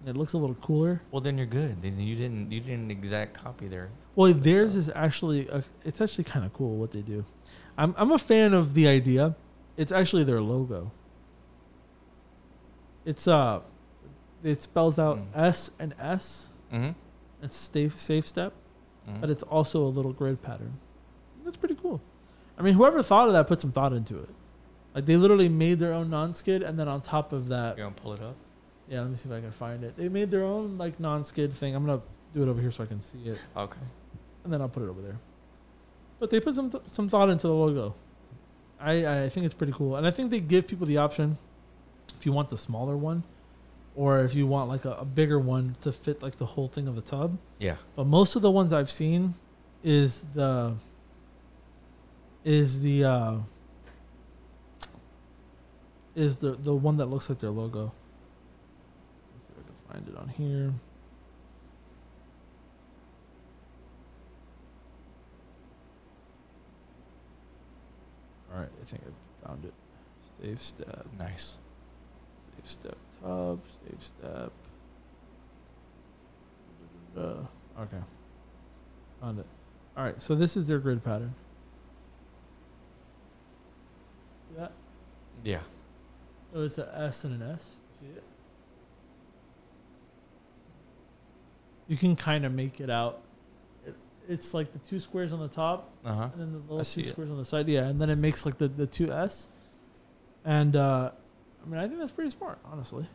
And 0.00 0.08
it 0.08 0.16
looks 0.16 0.32
a 0.32 0.38
little 0.38 0.54
cooler. 0.56 1.02
Well, 1.10 1.20
then 1.20 1.36
you're 1.38 1.46
good. 1.46 1.82
Then 1.82 1.98
you 2.00 2.14
didn't 2.16 2.50
you 2.52 2.60
didn't 2.60 2.90
exact 2.90 3.34
copy 3.34 3.68
there. 3.68 3.90
Well, 4.14 4.32
theirs 4.32 4.74
is 4.76 4.90
actually 4.94 5.48
a, 5.48 5.62
it's 5.84 6.00
actually 6.00 6.24
kind 6.24 6.44
of 6.44 6.52
cool 6.52 6.76
what 6.76 6.92
they 6.92 7.02
do. 7.02 7.24
I'm 7.76 7.94
I'm 7.98 8.12
a 8.12 8.18
fan 8.18 8.54
of 8.54 8.74
the 8.74 8.86
idea. 8.86 9.34
It's 9.76 9.92
actually 9.92 10.24
their 10.24 10.40
logo. 10.40 10.92
It's 13.04 13.26
uh, 13.26 13.60
it 14.42 14.62
spells 14.62 14.98
out 14.98 15.18
Mm. 15.18 15.26
S 15.34 15.70
and 15.78 15.94
S. 15.98 16.50
Mm-hmm. 16.72 16.90
It's 17.42 17.56
safe 17.56 17.96
safe 17.98 18.26
step, 18.26 18.52
but 19.20 19.30
it's 19.30 19.42
also 19.44 19.82
a 19.84 19.88
little 19.88 20.12
grid 20.12 20.42
pattern. 20.42 20.78
That's 21.44 21.56
pretty 21.56 21.74
cool. 21.74 22.00
I 22.58 22.62
mean, 22.62 22.74
whoever 22.74 23.02
thought 23.02 23.26
of 23.28 23.34
that 23.34 23.46
put 23.48 23.60
some 23.60 23.72
thought 23.72 23.92
into 23.92 24.18
it. 24.18 24.28
Like 24.94 25.06
they 25.06 25.16
literally 25.16 25.48
made 25.48 25.78
their 25.78 25.92
own 25.92 26.10
non-skid, 26.10 26.62
and 26.62 26.78
then 26.78 26.86
on 26.86 27.00
top 27.00 27.32
of 27.32 27.48
that, 27.48 27.76
you 27.76 27.82
gonna 27.84 27.94
pull 27.94 28.12
it 28.12 28.20
up? 28.22 28.36
yeah, 28.88 29.00
let 29.00 29.10
me 29.10 29.16
see 29.16 29.28
if 29.28 29.34
I 29.34 29.40
can 29.40 29.50
find 29.52 29.82
it. 29.84 29.96
They 29.96 30.08
made 30.08 30.30
their 30.30 30.44
own 30.44 30.78
like 30.78 31.00
non-skid 31.00 31.52
thing. 31.52 31.74
I'm 31.74 31.84
gonna 31.86 32.02
do 32.34 32.42
it 32.42 32.48
over 32.48 32.60
here 32.60 32.70
so 32.70 32.84
I 32.84 32.86
can 32.86 33.00
see 33.00 33.18
it. 33.24 33.40
Okay. 33.56 33.78
and 34.44 34.52
then 34.52 34.60
I'll 34.60 34.68
put 34.68 34.82
it 34.82 34.88
over 34.88 35.00
there. 35.02 35.18
But 36.20 36.30
they 36.30 36.38
put 36.40 36.54
some 36.54 36.70
th- 36.70 36.84
some 36.86 37.08
thought 37.08 37.28
into 37.30 37.46
the 37.48 37.54
logo. 37.54 37.94
I 38.80 39.24
I 39.24 39.28
think 39.28 39.46
it's 39.46 39.54
pretty 39.54 39.72
cool, 39.72 39.96
and 39.96 40.06
I 40.06 40.10
think 40.10 40.30
they 40.30 40.40
give 40.40 40.68
people 40.68 40.86
the 40.86 40.98
option 40.98 41.36
if 42.22 42.26
you 42.26 42.30
want 42.30 42.50
the 42.50 42.56
smaller 42.56 42.96
one, 42.96 43.24
or 43.96 44.20
if 44.20 44.32
you 44.32 44.46
want 44.46 44.68
like 44.68 44.84
a, 44.84 44.92
a 44.92 45.04
bigger 45.04 45.40
one 45.40 45.74
to 45.80 45.90
fit 45.90 46.22
like 46.22 46.36
the 46.36 46.46
whole 46.46 46.68
thing 46.68 46.86
of 46.86 46.94
the 46.94 47.00
tub. 47.00 47.36
Yeah. 47.58 47.74
But 47.96 48.06
most 48.06 48.36
of 48.36 48.42
the 48.42 48.50
ones 48.50 48.72
I've 48.72 48.92
seen 48.92 49.34
is 49.82 50.24
the 50.32 50.76
is 52.44 52.80
the 52.80 53.04
uh, 53.04 53.38
is 56.14 56.36
the 56.36 56.52
the 56.52 56.72
one 56.72 56.96
that 56.98 57.06
looks 57.06 57.28
like 57.28 57.40
their 57.40 57.50
logo. 57.50 57.92
Let's 59.34 59.48
see 59.48 59.52
if 59.58 59.58
I 59.58 59.66
can 59.66 60.04
find 60.04 60.08
it 60.08 60.16
on 60.16 60.28
here. 60.28 60.72
All 68.54 68.60
right, 68.60 68.68
I 68.80 68.84
think 68.84 69.02
I 69.02 69.48
found 69.48 69.64
it. 69.64 69.74
Safe 70.40 70.60
step, 70.60 71.06
Nice. 71.18 71.56
Save 72.56 72.66
step 72.70 72.96
top, 73.22 73.58
safe 73.88 74.02
step. 74.02 74.52
Uh, 77.16 77.20
okay, 77.80 77.98
found 79.20 79.38
it. 79.38 79.46
All 79.96 80.04
right, 80.04 80.20
so 80.20 80.34
this 80.34 80.56
is 80.56 80.66
their 80.66 80.78
grid 80.78 81.04
pattern. 81.04 81.34
Yeah, 84.56 84.68
Yeah. 85.44 85.60
oh, 86.54 86.64
it's 86.64 86.78
an 86.78 86.88
S 86.94 87.24
and 87.24 87.40
an 87.42 87.50
S. 87.50 87.76
See 88.00 88.06
it? 88.06 88.22
You 91.88 91.96
can 91.96 92.16
kind 92.16 92.44
of 92.44 92.52
make 92.52 92.80
it 92.80 92.90
out. 92.90 93.20
It, 93.86 93.94
it's 94.28 94.54
like 94.54 94.72
the 94.72 94.78
two 94.78 94.98
squares 94.98 95.32
on 95.32 95.40
the 95.40 95.48
top, 95.48 95.90
Uh 96.04 96.14
huh. 96.14 96.28
and 96.32 96.40
then 96.40 96.52
the 96.52 96.58
little 96.60 96.80
I 96.80 96.82
two 96.84 97.00
it. 97.00 97.08
squares 97.08 97.30
on 97.30 97.36
the 97.36 97.44
side. 97.44 97.68
Yeah, 97.68 97.86
and 97.88 98.00
then 98.00 98.08
it 98.10 98.16
makes 98.16 98.46
like 98.46 98.56
the 98.58 98.68
the 98.68 98.86
two 98.86 99.12
S. 99.12 99.48
And 100.44 100.74
uh, 100.76 101.10
I 101.62 101.68
mean, 101.68 101.78
I 101.78 101.86
think 101.86 101.98
that's 102.00 102.12
pretty 102.12 102.30
smart, 102.30 102.58
honestly. 102.70 103.06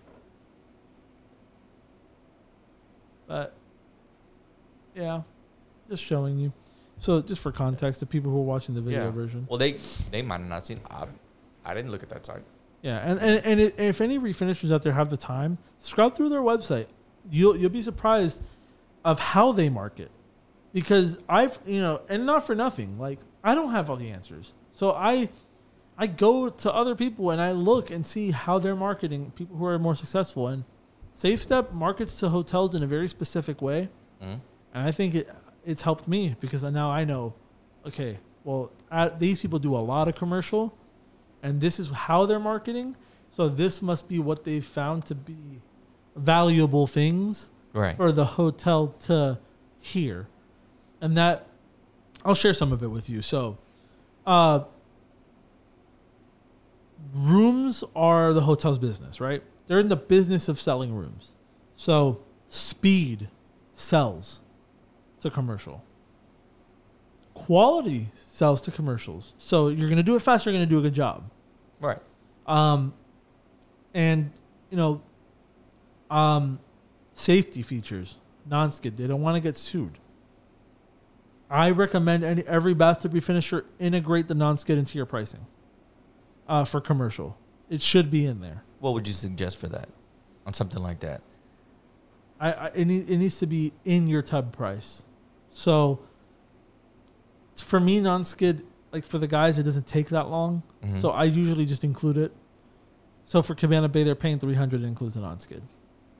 But 3.27 3.53
yeah, 4.95 5.21
just 5.89 6.03
showing 6.03 6.37
you. 6.39 6.53
So 6.99 7.21
just 7.21 7.41
for 7.41 7.51
context, 7.51 7.99
the 7.99 8.05
people 8.05 8.31
who 8.31 8.37
are 8.39 8.43
watching 8.43 8.73
the 8.73 8.81
video 8.81 9.05
Yeah. 9.05 9.11
version. 9.11 9.45
Well, 9.49 9.57
they 9.59 9.73
they 10.11 10.21
might 10.21 10.39
have 10.39 10.49
not 10.49 10.65
seen. 10.65 10.79
I, 10.89 11.07
I 11.65 11.73
didn't 11.73 11.91
look 11.91 12.03
at 12.03 12.09
that 12.09 12.25
site. 12.25 12.43
Yeah, 12.81 12.97
and 12.99 13.19
and, 13.19 13.45
and 13.45 13.59
it, 13.59 13.75
if 13.79 14.01
any 14.01 14.17
refinishers 14.17 14.71
out 14.71 14.81
there 14.83 14.93
have 14.93 15.09
the 15.09 15.17
time, 15.17 15.57
scrub 15.79 16.15
through 16.15 16.29
their 16.29 16.41
website. 16.41 16.87
You'll 17.29 17.57
you'll 17.57 17.69
be 17.69 17.81
surprised 17.81 18.41
of 19.03 19.19
how 19.19 19.51
they 19.51 19.67
market, 19.67 20.09
because 20.73 21.17
I've 21.27 21.59
you 21.67 21.81
know, 21.81 22.01
and 22.07 22.25
not 22.25 22.47
for 22.47 22.55
nothing. 22.55 22.97
Like 22.97 23.19
I 23.43 23.53
don't 23.55 23.71
have 23.71 23.89
all 23.89 23.97
the 23.97 24.09
answers, 24.09 24.53
so 24.71 24.91
I 24.93 25.29
I 25.97 26.07
go 26.07 26.49
to 26.49 26.73
other 26.73 26.95
people 26.95 27.31
and 27.31 27.41
I 27.41 27.51
look 27.51 27.89
and 27.89 28.05
see 28.05 28.31
how 28.31 28.59
they're 28.59 28.75
marketing. 28.75 29.31
People 29.35 29.57
who 29.57 29.65
are 29.65 29.79
more 29.79 29.95
successful 29.95 30.47
and 30.47 30.63
SafeStep 31.15 31.71
markets 31.73 32.19
to 32.19 32.29
hotels 32.29 32.75
in 32.75 32.83
a 32.83 32.87
very 32.87 33.07
specific 33.07 33.61
way, 33.61 33.89
Mhm. 34.21 34.39
and 34.73 34.87
I 34.87 34.91
think 34.91 35.15
it 35.15 35.29
it's 35.65 35.81
helped 35.81 36.07
me 36.07 36.35
because 36.39 36.63
now 36.63 36.89
I 36.89 37.03
know, 37.03 37.33
okay, 37.85 38.19
well 38.45 38.71
these 39.19 39.41
people 39.41 39.59
do 39.59 39.75
a 39.75 39.83
lot 39.93 40.07
of 40.07 40.15
commercial 40.15 40.73
and 41.43 41.59
this 41.59 41.77
is 41.79 41.89
how 41.89 42.25
they're 42.25 42.39
marketing. 42.39 42.95
So 43.31 43.49
this 43.49 43.81
must 43.81 44.07
be 44.07 44.17
what 44.19 44.43
they 44.45 44.61
found 44.61 45.05
to 45.07 45.15
be 45.15 45.61
valuable 46.15 46.87
things 46.87 47.49
Right. 47.73 47.95
for 47.97 48.11
the 48.13 48.25
hotel 48.25 48.87
to 49.01 49.39
hear. 49.81 50.27
And 51.01 51.17
that 51.17 51.47
I'll 52.23 52.33
share 52.35 52.53
some 52.53 52.71
of 52.71 52.81
it 52.81 52.87
with 52.91 53.09
you. 53.09 53.21
So 53.21 53.57
uh 54.25 54.61
rooms 57.13 57.83
are 57.95 58.33
the 58.33 58.41
hotel's 58.41 58.77
business, 58.77 59.19
right? 59.19 59.43
They're 59.67 59.79
in 59.79 59.89
the 59.89 59.95
business 59.95 60.47
of 60.47 60.59
selling 60.59 60.93
rooms. 60.93 61.33
So 61.75 62.21
speed 62.47 63.29
sells 63.73 64.41
to 65.21 65.29
commercial. 65.29 65.83
Quality 67.33 68.09
sells 68.15 68.61
to 68.61 68.71
commercials. 68.71 69.33
So 69.37 69.67
you're 69.67 69.89
going 69.89 69.97
to 69.97 70.03
do 70.03 70.15
it 70.15 70.21
fast, 70.21 70.45
you're 70.45 70.53
going 70.53 70.65
to 70.65 70.69
do 70.69 70.79
a 70.79 70.81
good 70.81 70.93
job. 70.93 71.29
Right. 71.79 71.99
Um, 72.45 72.93
and 73.93 74.31
you 74.69 74.77
know, 74.77 75.01
um, 76.09 76.59
safety 77.11 77.61
features, 77.61 78.19
non-skid. 78.45 78.97
They 78.97 79.07
don't 79.07 79.21
want 79.21 79.35
to 79.35 79.41
get 79.41 79.57
sued. 79.57 79.97
I 81.49 81.71
recommend 81.71 82.23
any, 82.23 82.43
every 82.43 82.73
bathtub 82.73 83.13
refinisher 83.13 83.63
integrate 83.79 84.27
the 84.27 84.35
non-skid 84.35 84.77
into 84.77 84.97
your 84.97 85.05
pricing. 85.05 85.45
Uh, 86.47 86.63
for 86.63 86.79
commercial, 86.79 87.37
it 87.69 87.81
should 87.81 88.09
be 88.09 88.25
in 88.25 88.39
there. 88.39 88.63
What 88.79 88.93
would 88.93 89.05
you 89.07 89.13
suggest 89.13 89.57
for 89.57 89.67
that, 89.67 89.89
on 90.45 90.53
something 90.53 90.81
like 90.81 90.99
that? 91.01 91.21
I, 92.39 92.51
I 92.53 92.65
it, 92.67 92.85
need, 92.85 93.09
it 93.09 93.17
needs 93.17 93.39
to 93.39 93.47
be 93.47 93.73
in 93.83 94.07
your 94.07 94.21
tub 94.21 94.55
price. 94.55 95.03
So 95.49 95.99
for 97.57 97.79
me, 97.79 97.99
non-skid, 97.99 98.65
like 98.91 99.03
for 99.03 99.17
the 99.17 99.27
guys, 99.27 99.57
it 99.57 99.63
doesn't 99.63 99.87
take 99.87 100.09
that 100.09 100.29
long. 100.29 100.63
Mhm. 100.83 101.01
So 101.01 101.09
I 101.09 101.25
usually 101.25 101.65
just 101.65 101.83
include 101.83 102.17
it. 102.17 102.31
So 103.25 103.41
for 103.41 103.55
Cabana 103.55 103.89
Bay, 103.89 104.03
they're 104.03 104.15
paying 104.15 104.39
three 104.39 104.53
hundred. 104.53 104.83
It 104.83 104.85
includes 104.85 105.17
a 105.17 105.19
non-skid, 105.19 105.63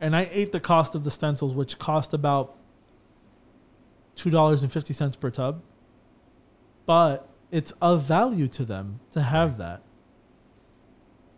and 0.01 0.13
I 0.13 0.27
ate 0.31 0.51
the 0.51 0.59
cost 0.59 0.93
of 0.95 1.05
the 1.05 1.11
stencils, 1.11 1.53
which 1.53 1.79
cost 1.79 2.13
about 2.13 2.55
two 4.15 4.29
dollars 4.29 4.63
and 4.63 4.73
fifty 4.73 4.93
cents 4.93 5.15
per 5.15 5.29
tub. 5.29 5.61
But 6.85 7.29
it's 7.49 7.71
of 7.81 8.03
value 8.03 8.49
to 8.49 8.65
them 8.65 8.99
to 9.11 9.21
have 9.21 9.57
that. 9.59 9.83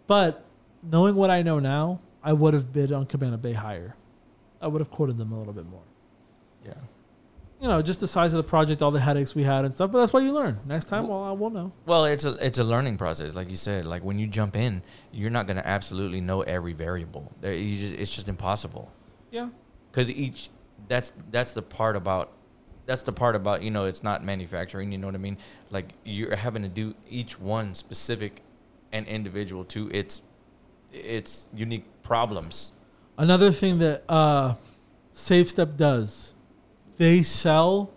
But 0.09 0.43
knowing 0.81 1.13
what 1.15 1.29
I 1.29 1.43
know 1.43 1.59
now, 1.59 1.99
I 2.23 2.33
would 2.33 2.55
have 2.55 2.73
bid 2.73 2.91
on 2.91 3.05
Cabana 3.05 3.37
Bay 3.37 3.53
higher. 3.53 3.95
I 4.59 4.67
would 4.67 4.81
have 4.81 4.89
quoted 4.89 5.17
them 5.19 5.31
a 5.31 5.37
little 5.37 5.53
bit 5.53 5.65
more. 5.67 5.83
yeah. 6.65 6.73
You 7.61 7.67
know, 7.67 7.81
just 7.81 7.99
the 7.99 8.07
size 8.07 8.33
of 8.33 8.37
the 8.37 8.49
project, 8.49 8.81
all 8.81 8.89
the 8.89 9.01
headaches 9.01 9.35
we 9.35 9.43
had 9.43 9.65
and 9.65 9.73
stuff. 9.73 9.91
But 9.91 9.99
that's 9.99 10.13
why 10.13 10.21
you 10.21 10.31
learn. 10.31 10.59
Next 10.65 10.85
time, 10.85 11.07
well, 11.07 11.23
I 11.23 11.31
will 11.31 11.49
know. 11.49 11.73
Well, 11.85 12.05
it's 12.05 12.23
a 12.23 12.33
it's 12.45 12.57
a 12.57 12.63
learning 12.63 12.97
process, 12.97 13.35
like 13.35 13.49
you 13.49 13.57
said. 13.57 13.85
Like 13.85 14.01
when 14.03 14.17
you 14.17 14.27
jump 14.27 14.55
in, 14.55 14.81
you're 15.11 15.29
not 15.29 15.45
gonna 15.45 15.61
absolutely 15.65 16.21
know 16.21 16.41
every 16.41 16.71
variable. 16.73 17.31
You 17.43 17.75
just 17.75 17.95
it's 17.95 18.15
just 18.15 18.29
impossible. 18.29 18.91
Yeah. 19.29 19.49
because 19.91 20.09
each 20.09 20.49
that's 20.87 21.11
that's 21.31 21.51
the 21.53 21.61
part 21.61 21.95
about 21.97 22.31
that's 22.85 23.03
the 23.03 23.11
part 23.11 23.35
about 23.35 23.61
you 23.61 23.69
know 23.71 23.85
it's 23.85 24.01
not 24.03 24.23
manufacturing 24.23 24.91
you 24.91 24.97
know 24.97 25.05
what 25.05 25.13
i 25.13 25.19
mean 25.19 25.37
like 25.69 25.93
you're 26.03 26.35
having 26.35 26.63
to 26.63 26.69
do 26.69 26.95
each 27.07 27.39
one 27.39 27.75
specific 27.75 28.41
and 28.91 29.07
individual 29.07 29.63
to 29.63 29.89
its 29.91 30.21
its 30.91 31.47
unique 31.53 31.85
problems 32.01 32.71
Another 33.19 33.51
thing 33.51 33.79
that 33.79 34.05
uh, 34.07 34.53
SafeStep 35.13 35.75
does, 35.75 36.33
they 36.95 37.21
sell 37.21 37.91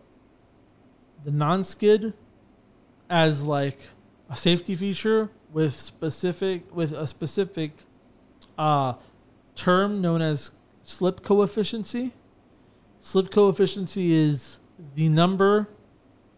the 1.22 1.30
non-skid 1.30 2.12
as 3.08 3.44
like 3.44 3.78
a 4.28 4.36
safety 4.36 4.74
feature 4.74 5.30
with 5.52 5.76
specific 5.76 6.74
with 6.74 6.90
a 6.90 7.06
specific 7.06 7.70
uh, 8.58 8.94
term 9.54 10.00
known 10.00 10.20
as 10.20 10.50
slip 10.82 11.22
coefficiency. 11.22 12.10
Slip 13.00 13.30
coefficiency 13.30 14.12
is 14.12 14.58
the 14.96 15.08
number 15.08 15.68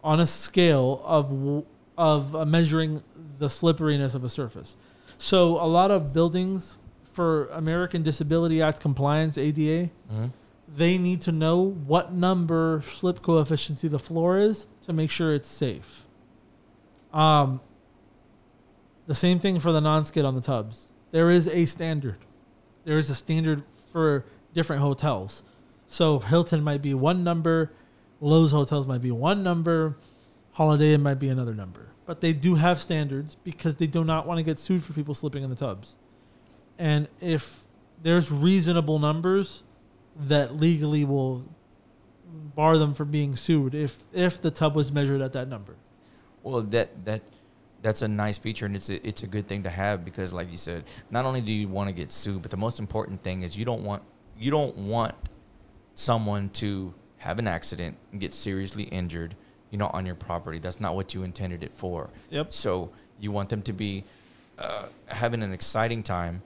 on 0.02 0.20
a 0.20 0.26
scale 0.26 1.00
of 1.06 1.64
of 1.96 2.34
uh, 2.34 2.44
measuring 2.44 3.02
the 3.38 3.48
slipperiness 3.48 4.14
of 4.14 4.24
a 4.24 4.28
surface. 4.28 4.76
So 5.18 5.60
a 5.60 5.66
lot 5.66 5.90
of 5.90 6.12
buildings 6.12 6.76
for 7.12 7.46
American 7.48 8.02
Disability 8.02 8.60
Act 8.60 8.80
compliance 8.80 9.38
(ADA), 9.38 9.90
they 10.66 10.98
need 10.98 11.20
to 11.22 11.32
know 11.32 11.60
what 11.60 12.12
number 12.12 12.82
slip 12.84 13.22
coefficiency 13.22 13.86
the 13.86 13.98
floor 13.98 14.38
is 14.38 14.66
to 14.82 14.92
make 14.92 15.10
sure 15.10 15.32
it's 15.32 15.48
safe. 15.48 16.06
Um, 17.12 17.60
the 19.06 19.14
same 19.14 19.38
thing 19.38 19.60
for 19.60 19.70
the 19.70 19.80
non-skid 19.80 20.24
on 20.24 20.34
the 20.34 20.40
tubs. 20.40 20.88
There 21.12 21.30
is 21.30 21.46
a 21.46 21.66
standard. 21.66 22.18
There 22.84 22.98
is 22.98 23.08
a 23.10 23.14
standard 23.14 23.62
for 23.92 24.24
different 24.52 24.82
hotels. 24.82 25.42
So 25.86 26.18
Hilton 26.18 26.64
might 26.64 26.82
be 26.82 26.94
one 26.94 27.22
number, 27.22 27.70
Loews 28.20 28.50
hotels 28.50 28.86
might 28.86 29.02
be 29.02 29.10
one 29.10 29.42
number, 29.44 29.96
Holiday 30.54 30.94
it 30.94 30.98
might 30.98 31.18
be 31.18 31.28
another 31.28 31.54
number. 31.54 31.88
But 32.06 32.20
they 32.20 32.32
do 32.32 32.54
have 32.54 32.80
standards 32.80 33.36
because 33.44 33.76
they 33.76 33.86
do 33.86 34.04
not 34.04 34.26
want 34.26 34.38
to 34.38 34.42
get 34.42 34.58
sued 34.58 34.82
for 34.82 34.92
people 34.92 35.14
slipping 35.14 35.42
in 35.42 35.50
the 35.50 35.56
tubs. 35.56 35.96
And 36.78 37.08
if 37.20 37.64
there's 38.02 38.30
reasonable 38.30 38.98
numbers 38.98 39.62
that 40.16 40.56
legally 40.56 41.04
will 41.04 41.44
bar 42.54 42.78
them 42.78 42.94
from 42.94 43.10
being 43.10 43.36
sued 43.36 43.74
if 43.74 44.04
if 44.12 44.40
the 44.40 44.50
tub 44.50 44.74
was 44.74 44.92
measured 44.92 45.20
at 45.20 45.32
that 45.32 45.48
number. 45.48 45.76
well 46.42 46.62
that 46.62 47.04
that 47.04 47.22
that's 47.82 48.02
a 48.02 48.08
nice 48.08 48.38
feature 48.38 48.66
and 48.66 48.74
it's 48.76 48.88
a, 48.88 49.06
it's 49.06 49.22
a 49.22 49.26
good 49.26 49.46
thing 49.46 49.62
to 49.62 49.70
have 49.70 50.04
because 50.04 50.32
like 50.32 50.50
you 50.50 50.56
said 50.56 50.84
not 51.10 51.24
only 51.24 51.40
do 51.40 51.52
you 51.52 51.68
want 51.68 51.88
to 51.88 51.92
get 51.92 52.10
sued 52.10 52.42
but 52.42 52.50
the 52.50 52.56
most 52.56 52.78
important 52.78 53.22
thing 53.22 53.42
is 53.42 53.56
you 53.56 53.64
don't 53.64 53.82
want 53.82 54.02
you 54.38 54.50
don't 54.50 54.76
want 54.76 55.14
someone 55.94 56.48
to 56.48 56.94
have 57.18 57.38
an 57.38 57.46
accident 57.46 57.96
and 58.12 58.20
get 58.20 58.32
seriously 58.32 58.84
injured 58.84 59.36
you 59.74 59.78
know 59.78 59.90
on 59.92 60.06
your 60.06 60.14
property 60.14 60.60
that's 60.60 60.78
not 60.78 60.94
what 60.94 61.14
you 61.14 61.24
intended 61.24 61.64
it 61.64 61.72
for 61.74 62.08
Yep. 62.30 62.52
So 62.52 62.92
you 63.18 63.32
want 63.32 63.48
them 63.48 63.62
to 63.62 63.72
be 63.72 64.04
uh, 64.56 64.86
having 65.06 65.42
an 65.42 65.52
exciting 65.52 66.04
time, 66.04 66.42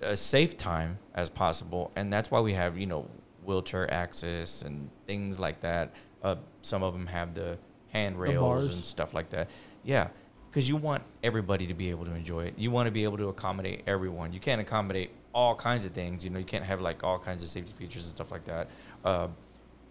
a 0.00 0.16
safe 0.16 0.56
time 0.56 0.98
as 1.14 1.30
possible, 1.30 1.92
and 1.94 2.12
that's 2.12 2.32
why 2.32 2.40
we 2.40 2.52
have 2.54 2.76
you 2.76 2.86
know 2.86 3.08
wheelchair 3.44 3.92
access 3.92 4.62
and 4.62 4.90
things 5.06 5.38
like 5.38 5.60
that. 5.60 5.94
Uh, 6.22 6.34
some 6.62 6.82
of 6.82 6.94
them 6.94 7.06
have 7.06 7.34
the 7.34 7.58
handrails 7.92 8.40
bars. 8.40 8.74
and 8.74 8.84
stuff 8.84 9.14
like 9.14 9.30
that. 9.30 9.48
Yeah, 9.84 10.08
because 10.50 10.68
you 10.68 10.74
want 10.74 11.04
everybody 11.22 11.68
to 11.68 11.74
be 11.74 11.90
able 11.90 12.06
to 12.06 12.14
enjoy 12.14 12.46
it. 12.46 12.54
You 12.56 12.72
want 12.72 12.88
to 12.88 12.90
be 12.90 13.04
able 13.04 13.18
to 13.18 13.28
accommodate 13.28 13.82
everyone. 13.86 14.32
You 14.32 14.40
can't 14.40 14.60
accommodate 14.60 15.10
all 15.32 15.54
kinds 15.54 15.84
of 15.84 15.92
things. 15.92 16.24
You 16.24 16.30
know, 16.30 16.40
you 16.40 16.44
can't 16.44 16.64
have 16.64 16.80
like 16.80 17.04
all 17.04 17.20
kinds 17.20 17.40
of 17.40 17.48
safety 17.48 17.72
features 17.78 18.02
and 18.06 18.14
stuff 18.14 18.32
like 18.32 18.44
that. 18.46 18.68
Uh, 19.04 19.28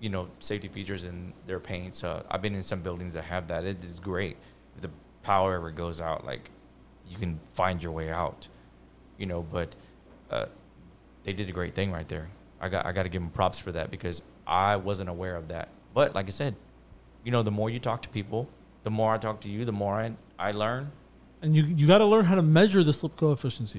you 0.04 0.10
know, 0.10 0.28
safety 0.42 0.68
features 0.68 1.06
in 1.06 1.32
their 1.48 1.62
paints. 1.62 2.04
Uh, 2.04 2.24
I've 2.30 2.42
been 2.42 2.56
in 2.56 2.62
some 2.62 2.82
buildings 2.82 3.14
that 3.14 3.24
have 3.24 3.48
that. 3.48 3.64
It 3.64 3.82
is 3.82 4.02
great. 4.02 4.36
If 4.76 4.82
the 4.82 4.90
power 5.22 5.56
ever 5.56 5.72
goes 5.72 6.02
out, 6.02 6.26
like 6.26 6.52
you 7.10 7.18
can 7.18 7.40
find 7.54 7.82
your 7.82 7.94
way 7.94 8.10
out. 8.10 8.50
You 9.18 9.28
know, 9.28 9.44
but 9.44 9.78
uh, 10.30 10.48
they 11.24 11.32
did 11.32 11.48
a 11.48 11.54
great 11.54 11.74
thing 11.74 11.90
right 11.94 12.08
there. 12.10 12.28
I 12.60 12.68
got 12.68 12.86
I 12.86 12.92
got 12.92 13.04
to 13.04 13.10
give 13.10 13.22
them 13.22 13.32
props 13.32 13.60
for 13.60 13.72
that 13.72 13.92
because 13.92 14.22
I 14.46 14.76
wasn't 14.76 15.10
aware 15.10 15.38
of 15.38 15.48
that. 15.48 15.70
But 15.94 16.14
like 16.14 16.28
I 16.28 16.32
said, 16.32 16.58
you 17.24 17.32
know, 17.32 17.42
the 17.42 17.52
more 17.52 17.70
you 17.70 17.80
talk 17.80 18.02
to 18.02 18.10
people, 18.10 18.50
the 18.84 18.92
more 18.92 19.14
I 19.14 19.18
talk 19.18 19.40
to 19.42 19.50
you, 19.50 19.64
the 19.64 19.72
more 19.72 19.96
I, 19.96 20.12
I 20.38 20.52
learn. 20.52 20.92
And 21.42 21.56
you 21.56 21.64
you 21.64 21.88
got 21.88 22.00
to 22.00 22.06
learn 22.06 22.26
how 22.26 22.36
to 22.36 22.42
measure 22.42 22.84
the 22.84 22.92
slip 22.92 23.16
coefficient. 23.16 23.74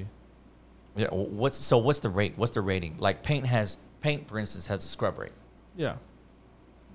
Yeah, 0.97 1.09
what's 1.11 1.59
so? 1.59 1.77
What's 1.77 1.99
the 1.99 2.09
rate? 2.09 2.33
What's 2.37 2.53
the 2.53 2.63
rating? 2.63 2.97
Like 2.99 3.23
paint 3.23 3.45
has 3.45 3.77
paint, 4.01 4.27
for 4.27 4.39
instance, 4.39 4.69
has 4.69 4.83
a 4.83 4.89
scrub 4.89 5.19
rate. 5.19 5.33
Yeah. 5.77 5.97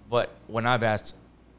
But 0.09 0.31
when 0.47 0.65
I've 0.65 0.83
asked 0.83 1.15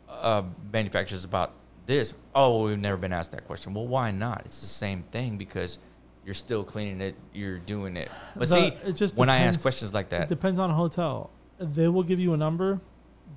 uh, 0.09 0.43
manufacturers 0.73 1.25
about 1.25 1.53
this, 1.87 2.15
oh, 2.35 2.67
we've 2.67 2.79
never 2.79 2.97
been 2.97 3.13
asked 3.13 3.33
that 3.33 3.47
question. 3.47 3.75
Well, 3.75 3.87
why 3.87 4.11
not? 4.11 4.43
It's 4.45 4.61
the 4.61 4.67
same 4.67 5.05
thing 5.05 5.37
because 5.39 5.79
you're 6.25 6.35
still 6.35 6.65
cleaning 6.65 7.01
it, 7.01 7.15
you're 7.33 7.59
doing 7.59 7.97
it. 7.97 8.11
But 8.37 8.49
The- 8.49 8.55
see, 8.55 8.67
it 8.89 8.93
just 8.93 9.17
when 9.17 9.31
I 9.31 9.39
ask 9.39 9.61
questions 9.61 9.95
like 9.95 10.11
that, 10.11 10.23
It 10.23 10.29
depends 10.29 10.59
on 10.59 10.71
a 10.71 10.75
hotel. 10.75 11.31
They 11.59 11.89
will 11.89 12.03
give 12.03 12.19
you 12.21 12.33
a 12.33 12.37
number. 12.37 12.81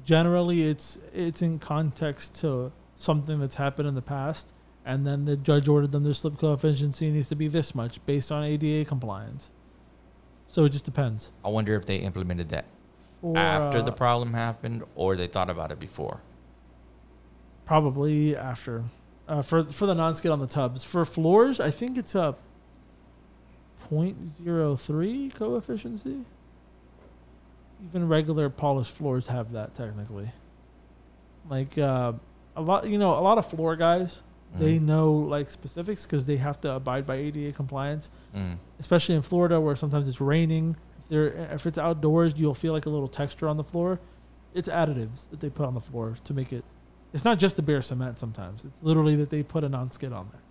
Generally, 0.04 0.64
it's 0.70 0.98
it's 1.14 1.42
in 1.42 1.60
context 1.60 2.36
to 2.42 2.72
something 2.96 3.40
that's 3.40 3.56
happened 3.56 3.88
in 3.88 3.96
the 3.96 4.02
past, 4.02 4.54
and 4.86 5.06
then 5.06 5.26
the 5.26 5.36
judge 5.38 5.68
ordered 5.68 5.92
them 5.92 6.04
their 6.04 6.14
slip 6.14 6.38
coefficient 6.38 7.00
needs 7.02 7.30
to 7.30 7.36
be 7.36 7.48
this 7.48 7.76
much 7.76 8.04
based 8.06 8.32
on 8.32 8.44
ADA 8.44 8.86
compliance. 8.86 9.52
So 10.48 10.66
it 10.66 10.70
just 10.70 10.86
depends. 10.86 11.32
I 11.44 11.50
wonder 11.50 11.76
if 11.76 11.86
they 11.86 11.98
implemented 11.98 12.50
that 12.50 12.66
After 13.36 13.82
the 13.82 13.92
uh, 13.92 13.96
problem 13.96 14.34
happened 14.34 14.84
or 14.96 15.16
they 15.16 15.28
thought 15.28 15.50
about 15.50 15.72
it 15.72 15.80
before. 15.80 16.20
probably 17.66 18.36
after 18.36 18.84
uh, 19.28 19.42
for 19.42 19.64
for 19.64 19.86
the 19.86 19.96
non-skid 19.96 20.30
on 20.32 20.40
the 20.40 20.48
tubs. 20.48 20.84
For 20.84 21.06
floors, 21.06 21.60
I 21.62 21.72
think 21.72 21.98
it's 21.98 22.14
a 22.16 22.36
0.03 23.90 25.34
coefficient. 25.34 26.06
Even 27.86 28.08
regular 28.08 28.50
polished 28.50 28.92
floors 28.96 29.28
have 29.28 29.52
that 29.54 29.74
technically. 29.74 30.32
Like 31.50 31.78
uh, 31.78 32.14
a 32.56 32.62
lot, 32.62 32.88
you 32.88 32.98
know, 32.98 33.18
a 33.18 33.22
lot 33.22 33.38
of 33.38 33.46
floor 33.50 33.76
guys 33.76 34.22
they 34.56 34.78
Mhm. 34.78 34.82
know 34.84 35.12
like 35.14 35.50
specifics 35.50 36.06
because 36.06 36.28
they 36.28 36.38
have 36.38 36.62
to 36.62 36.72
abide 36.74 37.08
by 37.08 37.16
ADA 37.16 37.54
compliance, 37.54 38.12
Mm. 38.36 38.58
especially 38.80 39.16
in 39.16 39.24
Florida 39.24 39.60
where 39.60 39.76
sometimes 39.76 40.08
it's 40.08 40.22
raining. 40.22 40.76
If 41.14 41.34
there, 41.36 41.54
if 41.54 41.66
it's 41.68 41.78
outdoors, 41.78 42.34
you'll 42.38 42.54
feel 42.54 42.74
like 42.74 42.86
a 42.86 42.90
little 42.90 43.08
texture 43.08 43.48
on 43.48 43.58
the 43.58 43.64
floor. 43.64 44.00
It's 44.54 44.68
additives 44.68 45.30
that 45.30 45.40
they 45.40 45.50
put 45.50 45.66
on 45.66 45.76
the 45.76 45.82
floor 45.82 46.16
to 46.24 46.34
make 46.34 46.52
it. 46.52 46.64
It's 47.14 47.24
not 47.24 47.38
just 47.38 47.56
the 47.56 47.62
bare 47.62 47.82
cement. 47.84 48.18
Sometimes 48.18 48.66
it's 48.66 48.82
literally 48.82 49.16
that 49.18 49.30
they 49.30 49.44
put 49.44 49.64
a 49.64 49.70
non-skid 49.70 50.12
on 50.12 50.30
there. 50.32 50.42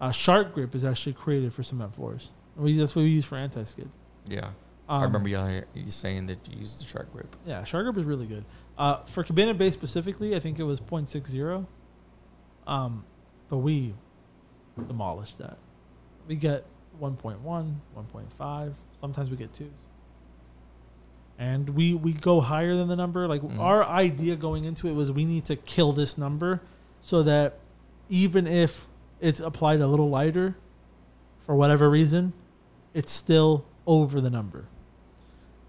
Uh, 0.00 0.10
shark 0.12 0.54
grip 0.54 0.74
is 0.74 0.84
actually 0.84 1.14
created 1.14 1.52
for 1.52 1.62
cement 1.62 1.94
floors. 1.94 2.30
We 2.56 2.76
that's 2.76 2.94
what 2.94 3.02
we 3.02 3.08
use 3.08 3.24
for 3.24 3.36
anti-skid. 3.36 3.90
Yeah. 4.28 4.50
Um, 4.88 5.00
I 5.00 5.04
remember 5.04 5.28
you, 5.28 5.64
you 5.74 5.90
saying 5.90 6.26
that 6.26 6.46
you 6.48 6.60
used 6.60 6.80
the 6.80 6.84
shark 6.84 7.12
grip. 7.12 7.34
Yeah, 7.44 7.64
shark 7.64 7.84
grip 7.84 7.96
is 7.96 8.04
really 8.04 8.26
good. 8.26 8.44
Uh, 8.78 9.02
for 9.06 9.24
Cabana 9.24 9.54
Bay 9.54 9.70
specifically, 9.70 10.36
I 10.36 10.40
think 10.40 10.58
it 10.58 10.64
was 10.64 10.80
0.60. 10.80 11.66
Um, 12.66 13.04
but 13.48 13.58
we 13.58 13.94
demolished 14.86 15.38
that. 15.38 15.58
We 16.26 16.36
get 16.36 16.64
1.1, 17.00 17.36
1.5. 17.96 18.72
Sometimes 19.00 19.30
we 19.30 19.36
get 19.36 19.52
twos. 19.52 19.68
And 21.38 21.70
we, 21.70 21.94
we 21.94 22.12
go 22.12 22.40
higher 22.40 22.76
than 22.76 22.88
the 22.88 22.96
number. 22.96 23.26
Like 23.26 23.42
Mhm. 23.42 23.58
our 23.58 23.84
idea 23.84 24.36
going 24.36 24.64
into 24.64 24.86
it 24.88 24.92
was 24.92 25.10
we 25.10 25.24
need 25.24 25.44
to 25.46 25.56
kill 25.56 25.92
this 25.92 26.16
number 26.16 26.60
so 27.02 27.22
that 27.24 27.58
even 28.08 28.46
if 28.46 28.86
it's 29.20 29.40
applied 29.40 29.80
a 29.80 29.86
little 29.86 30.08
lighter 30.08 30.56
for 31.40 31.56
whatever 31.56 31.90
reason, 31.90 32.32
it's 32.94 33.10
still 33.12 33.64
over 33.86 34.20
the 34.20 34.30
number. 34.30 34.66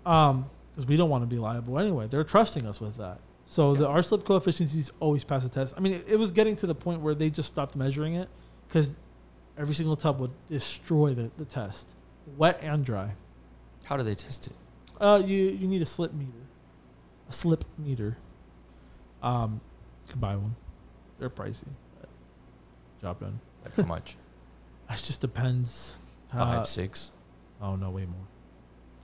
Um, 0.05 0.45
because 0.71 0.85
we 0.87 0.97
don't 0.97 1.09
want 1.09 1.23
to 1.23 1.27
be 1.27 1.37
liable 1.39 1.79
anyway. 1.79 2.07
They're 2.07 2.23
trusting 2.23 2.65
us 2.67 2.79
with 2.79 2.97
that. 2.97 3.19
So 3.45 3.73
the 3.75 3.85
Yeah. 3.85 3.89
our 3.91 4.03
slip 4.03 4.23
coefficients 4.25 4.91
always 4.99 5.23
pass 5.23 5.43
the 5.43 5.49
test. 5.49 5.73
I 5.77 5.79
mean, 5.79 5.93
it, 5.93 6.05
it 6.09 6.19
was 6.19 6.31
getting 6.31 6.55
to 6.57 6.67
the 6.67 6.75
point 6.75 7.01
where 7.01 7.15
they 7.15 7.29
just 7.29 7.47
stopped 7.47 7.75
measuring 7.75 8.13
it 8.15 8.27
because 8.67 8.95
every 9.57 9.75
single 9.75 9.95
tub 9.95 10.19
would 10.19 10.31
destroy 10.49 11.13
the, 11.13 11.31
the 11.37 11.45
test, 11.45 11.95
wet 12.37 12.59
and 12.61 12.83
dry. 12.85 13.13
How 13.85 13.97
do 13.97 14.03
they 14.03 14.15
test 14.15 14.47
it? 14.47 14.53
Uh, 14.99 15.21
you 15.25 15.35
you 15.49 15.67
need 15.67 15.81
a 15.81 15.85
slip 15.85 16.13
meter, 16.13 16.31
a 17.29 17.33
slip 17.33 17.63
meter. 17.77 18.17
Um, 19.21 19.61
you 20.05 20.11
can 20.11 20.19
buy 20.21 20.35
one. 20.35 20.55
They're 21.19 21.29
pricey. 21.29 21.67
Job 23.01 23.19
done. 23.19 23.39
Like 23.63 23.75
how 23.75 23.83
much? 23.83 24.17
It 24.89 24.97
just 24.97 25.19
depends. 25.21 25.97
Five, 26.31 26.59
Uh, 26.59 26.63
six. 26.63 27.11
Oh 27.59 27.75
no, 27.75 27.89
way 27.89 28.05
more. 28.05 28.27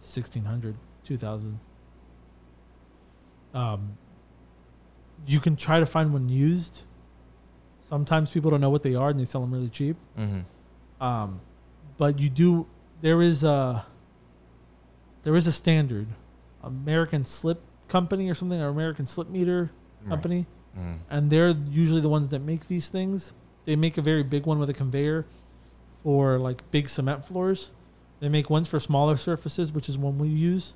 1600, 0.02 0.76
2000. 1.06 1.60
Um 3.54 3.98
you 5.28 5.40
can 5.40 5.56
try 5.56 5.80
to 5.80 5.86
find 5.86 6.14
one 6.14 6.30
used. 6.30 6.82
Sometimes 7.92 8.32
people 8.32 8.50
don't 8.50 8.62
know 8.62 8.70
what 8.72 8.82
they 8.84 8.96
are 8.96 9.10
and 9.10 9.20
they 9.20 9.26
sell 9.26 9.42
them 9.42 9.52
really 9.54 9.70
cheap. 9.70 9.98
Mm-hmm. 10.18 11.04
Um 11.04 11.42
but 11.98 12.18
you 12.20 12.30
do 12.30 12.66
there 13.02 13.22
is 13.22 13.44
a 13.44 13.86
there 15.24 15.36
is 15.36 15.46
a 15.46 15.52
standard 15.52 16.08
American 16.64 17.26
Slip 17.26 17.62
Company 17.88 18.30
or 18.30 18.34
something 18.34 18.60
or 18.60 18.70
American 18.70 19.06
Slip 19.06 19.30
Meter 19.30 19.70
Company 20.10 20.46
Mm. 20.78 21.00
and 21.10 21.30
they're 21.30 21.50
usually 21.70 22.00
the 22.00 22.08
ones 22.08 22.30
that 22.30 22.40
make 22.40 22.70
these 22.70 22.88
things. 22.88 23.34
They 23.66 23.76
make 23.76 23.98
a 23.98 24.02
very 24.02 24.24
big 24.24 24.46
one 24.46 24.58
with 24.58 24.70
a 24.70 24.74
conveyor 24.74 25.26
for 26.02 26.40
like 26.40 26.64
big 26.72 26.88
cement 26.88 27.26
floors. 27.26 27.72
They 28.22 28.30
make 28.30 28.50
ones 28.50 28.70
for 28.70 28.80
smaller 28.80 29.18
surfaces, 29.18 29.74
which 29.74 29.90
is 29.90 29.98
one 29.98 30.18
we 30.18 30.30
use. 30.30 30.74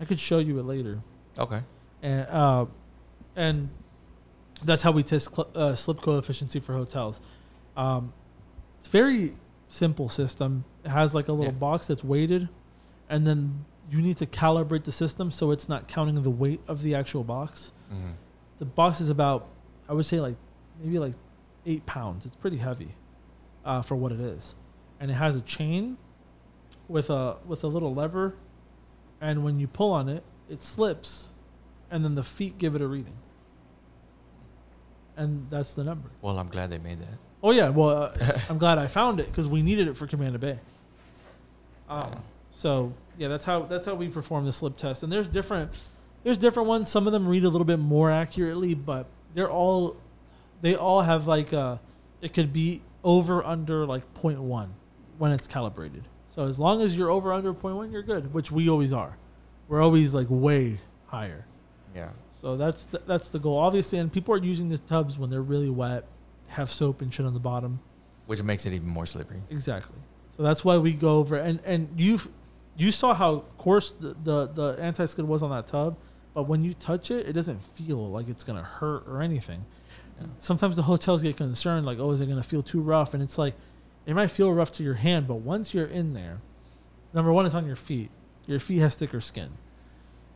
I 0.00 0.04
could 0.04 0.20
show 0.20 0.38
you 0.38 0.60
it 0.60 0.62
later. 0.62 1.00
Okay. 1.36 1.62
And 2.02 2.28
uh, 2.28 2.66
and 3.34 3.70
that's 4.64 4.82
how 4.82 4.92
we 4.92 5.02
test 5.02 5.34
cl- 5.34 5.50
uh, 5.54 5.74
slip 5.74 6.00
coefficiency 6.00 6.60
for 6.60 6.74
hotels. 6.74 7.20
Um, 7.76 8.12
it's 8.78 8.88
very 8.88 9.32
simple 9.68 10.08
system. 10.08 10.64
It 10.84 10.90
has 10.90 11.14
like 11.14 11.28
a 11.28 11.32
little 11.32 11.52
Yeah. 11.52 11.58
box 11.58 11.86
that's 11.86 12.04
weighted, 12.04 12.48
and 13.08 13.26
then 13.26 13.64
you 13.90 14.00
need 14.00 14.16
to 14.18 14.26
calibrate 14.26 14.84
the 14.84 14.92
system 14.92 15.30
so 15.30 15.50
it's 15.50 15.68
not 15.68 15.88
counting 15.88 16.20
the 16.22 16.30
weight 16.30 16.60
of 16.68 16.82
the 16.82 16.94
actual 16.94 17.24
box 17.24 17.72
Mm-hmm. 17.92 18.12
the 18.58 18.64
box 18.64 19.00
is 19.02 19.10
about 19.10 19.48
I 19.88 19.92
would 19.92 20.06
say 20.06 20.18
like 20.20 20.36
maybe 20.82 20.98
like 20.98 21.14
eight 21.66 21.84
pounds. 21.84 22.24
It's 22.26 22.36
pretty 22.36 22.56
heavy 22.56 22.94
uh, 23.64 23.82
for 23.82 23.96
what 23.96 24.12
it 24.12 24.20
is, 24.20 24.54
and 24.98 25.10
it 25.10 25.14
has 25.14 25.36
a 25.36 25.40
chain 25.42 25.98
with 26.88 27.10
a 27.10 27.36
with 27.46 27.64
a 27.64 27.66
little 27.66 27.94
lever, 27.94 28.34
and 29.20 29.44
when 29.44 29.58
you 29.58 29.66
pull 29.68 29.92
on 29.92 30.08
it, 30.08 30.22
it 30.48 30.62
slips, 30.62 31.30
and 31.90 32.02
then 32.04 32.14
the 32.14 32.22
feet 32.22 32.56
give 32.58 32.74
it 32.74 32.80
a 32.80 32.86
reading, 32.86 33.16
and 35.16 35.46
that's 35.50 35.74
the 35.74 35.84
number. 35.84 36.08
Well, 36.20 36.38
I'm 36.38 36.48
glad 36.48 36.70
they 36.70 36.78
made 36.78 37.00
that. 37.00 37.18
Oh 37.42 37.50
yeah, 37.50 37.68
well 37.70 37.88
uh, 37.90 38.38
I'm 38.48 38.58
glad 38.58 38.78
I 38.78 38.86
found 38.86 39.20
it 39.20 39.26
because 39.26 39.48
we 39.48 39.62
needed 39.62 39.88
it 39.88 39.96
for 39.96 40.06
Cabana 40.06 40.38
Bay. 40.38 40.58
Um, 41.88 42.08
Yeah. 42.12 42.18
so 42.50 42.92
yeah, 43.18 43.28
that's 43.28 43.44
how 43.44 43.62
that's 43.62 43.86
how 43.86 43.94
we 43.94 44.08
perform 44.08 44.44
the 44.44 44.52
slip 44.52 44.76
test. 44.76 45.02
And 45.02 45.12
there's 45.12 45.28
different 45.28 45.70
there's 46.24 46.38
different 46.38 46.68
ones. 46.68 46.88
Some 46.88 47.06
of 47.06 47.12
them 47.12 47.26
read 47.26 47.44
a 47.44 47.48
little 47.48 47.64
bit 47.64 47.78
more 47.78 48.10
accurately, 48.10 48.74
but 48.74 49.06
they're 49.34 49.50
all 49.50 49.96
they 50.60 50.74
all 50.76 51.02
have 51.02 51.26
like 51.26 51.52
uh 51.52 51.76
it 52.20 52.32
could 52.32 52.52
be 52.52 52.82
over 53.04 53.44
under 53.44 53.84
like 53.84 54.02
0.1 54.14 54.68
when 55.18 55.32
it's 55.32 55.46
calibrated. 55.48 56.04
So 56.28 56.42
as 56.44 56.58
long 56.58 56.80
as 56.80 56.96
you're 56.96 57.10
over 57.10 57.32
under 57.32 57.52
0.1, 57.52 57.90
you're 57.92 58.02
good, 58.04 58.32
which 58.32 58.50
we 58.52 58.68
always 58.70 58.92
are. 58.92 59.16
We're 59.68 59.82
always 59.82 60.14
like 60.14 60.28
way 60.30 60.78
higher. 61.08 61.44
Yeah. 61.94 62.10
So 62.42 62.56
that's 62.56 62.82
the, 62.84 63.00
that's 63.06 63.30
the 63.30 63.38
goal, 63.38 63.56
obviously. 63.56 63.98
And 63.98 64.12
people 64.12 64.34
are 64.34 64.38
using 64.38 64.68
the 64.68 64.78
tubs 64.78 65.16
when 65.16 65.30
they're 65.30 65.42
really 65.42 65.70
wet, 65.70 66.04
have 66.48 66.68
soap 66.68 67.00
and 67.00 67.14
shit 67.14 67.24
on 67.24 67.34
the 67.34 67.40
bottom. 67.40 67.80
Which 68.26 68.42
makes 68.42 68.66
it 68.66 68.72
even 68.72 68.88
more 68.88 69.06
slippery. 69.06 69.40
Exactly. 69.48 69.96
So 70.36 70.42
that's 70.42 70.64
why 70.64 70.76
we 70.78 70.92
go 70.92 71.18
over 71.18 71.36
and 71.36 71.60
and 71.64 71.88
you 71.96 72.20
you 72.76 72.90
saw 72.90 73.14
how 73.14 73.44
coarse 73.58 73.92
the 73.92 74.16
the, 74.24 74.46
the 74.46 74.76
anti 74.80 75.04
skid 75.04 75.26
was 75.26 75.42
on 75.42 75.50
that 75.50 75.66
tub, 75.66 75.96
but 76.34 76.44
when 76.44 76.64
you 76.64 76.74
touch 76.74 77.10
it, 77.10 77.26
it 77.28 77.32
doesn't 77.32 77.62
feel 77.62 78.10
like 78.10 78.28
it's 78.28 78.42
gonna 78.42 78.62
hurt 78.62 79.04
or 79.06 79.22
anything. 79.22 79.64
Yeah. 80.20 80.26
Sometimes 80.38 80.76
the 80.76 80.82
hotels 80.82 81.22
get 81.22 81.36
concerned, 81.36 81.86
like, 81.86 81.98
oh, 81.98 82.10
is 82.12 82.20
it 82.20 82.26
gonna 82.26 82.42
feel 82.42 82.62
too 82.62 82.80
rough? 82.80 83.14
And 83.14 83.22
it's 83.22 83.38
like, 83.38 83.54
it 84.06 84.14
might 84.14 84.30
feel 84.30 84.52
rough 84.52 84.72
to 84.72 84.82
your 84.82 84.94
hand, 84.94 85.28
but 85.28 85.36
once 85.36 85.74
you're 85.74 85.86
in 85.86 86.14
there, 86.14 86.40
number 87.12 87.32
one, 87.32 87.46
it's 87.46 87.54
on 87.54 87.66
your 87.66 87.76
feet. 87.76 88.10
Your 88.46 88.58
feet 88.58 88.78
has 88.78 88.94
thicker 88.96 89.20
skin, 89.20 89.50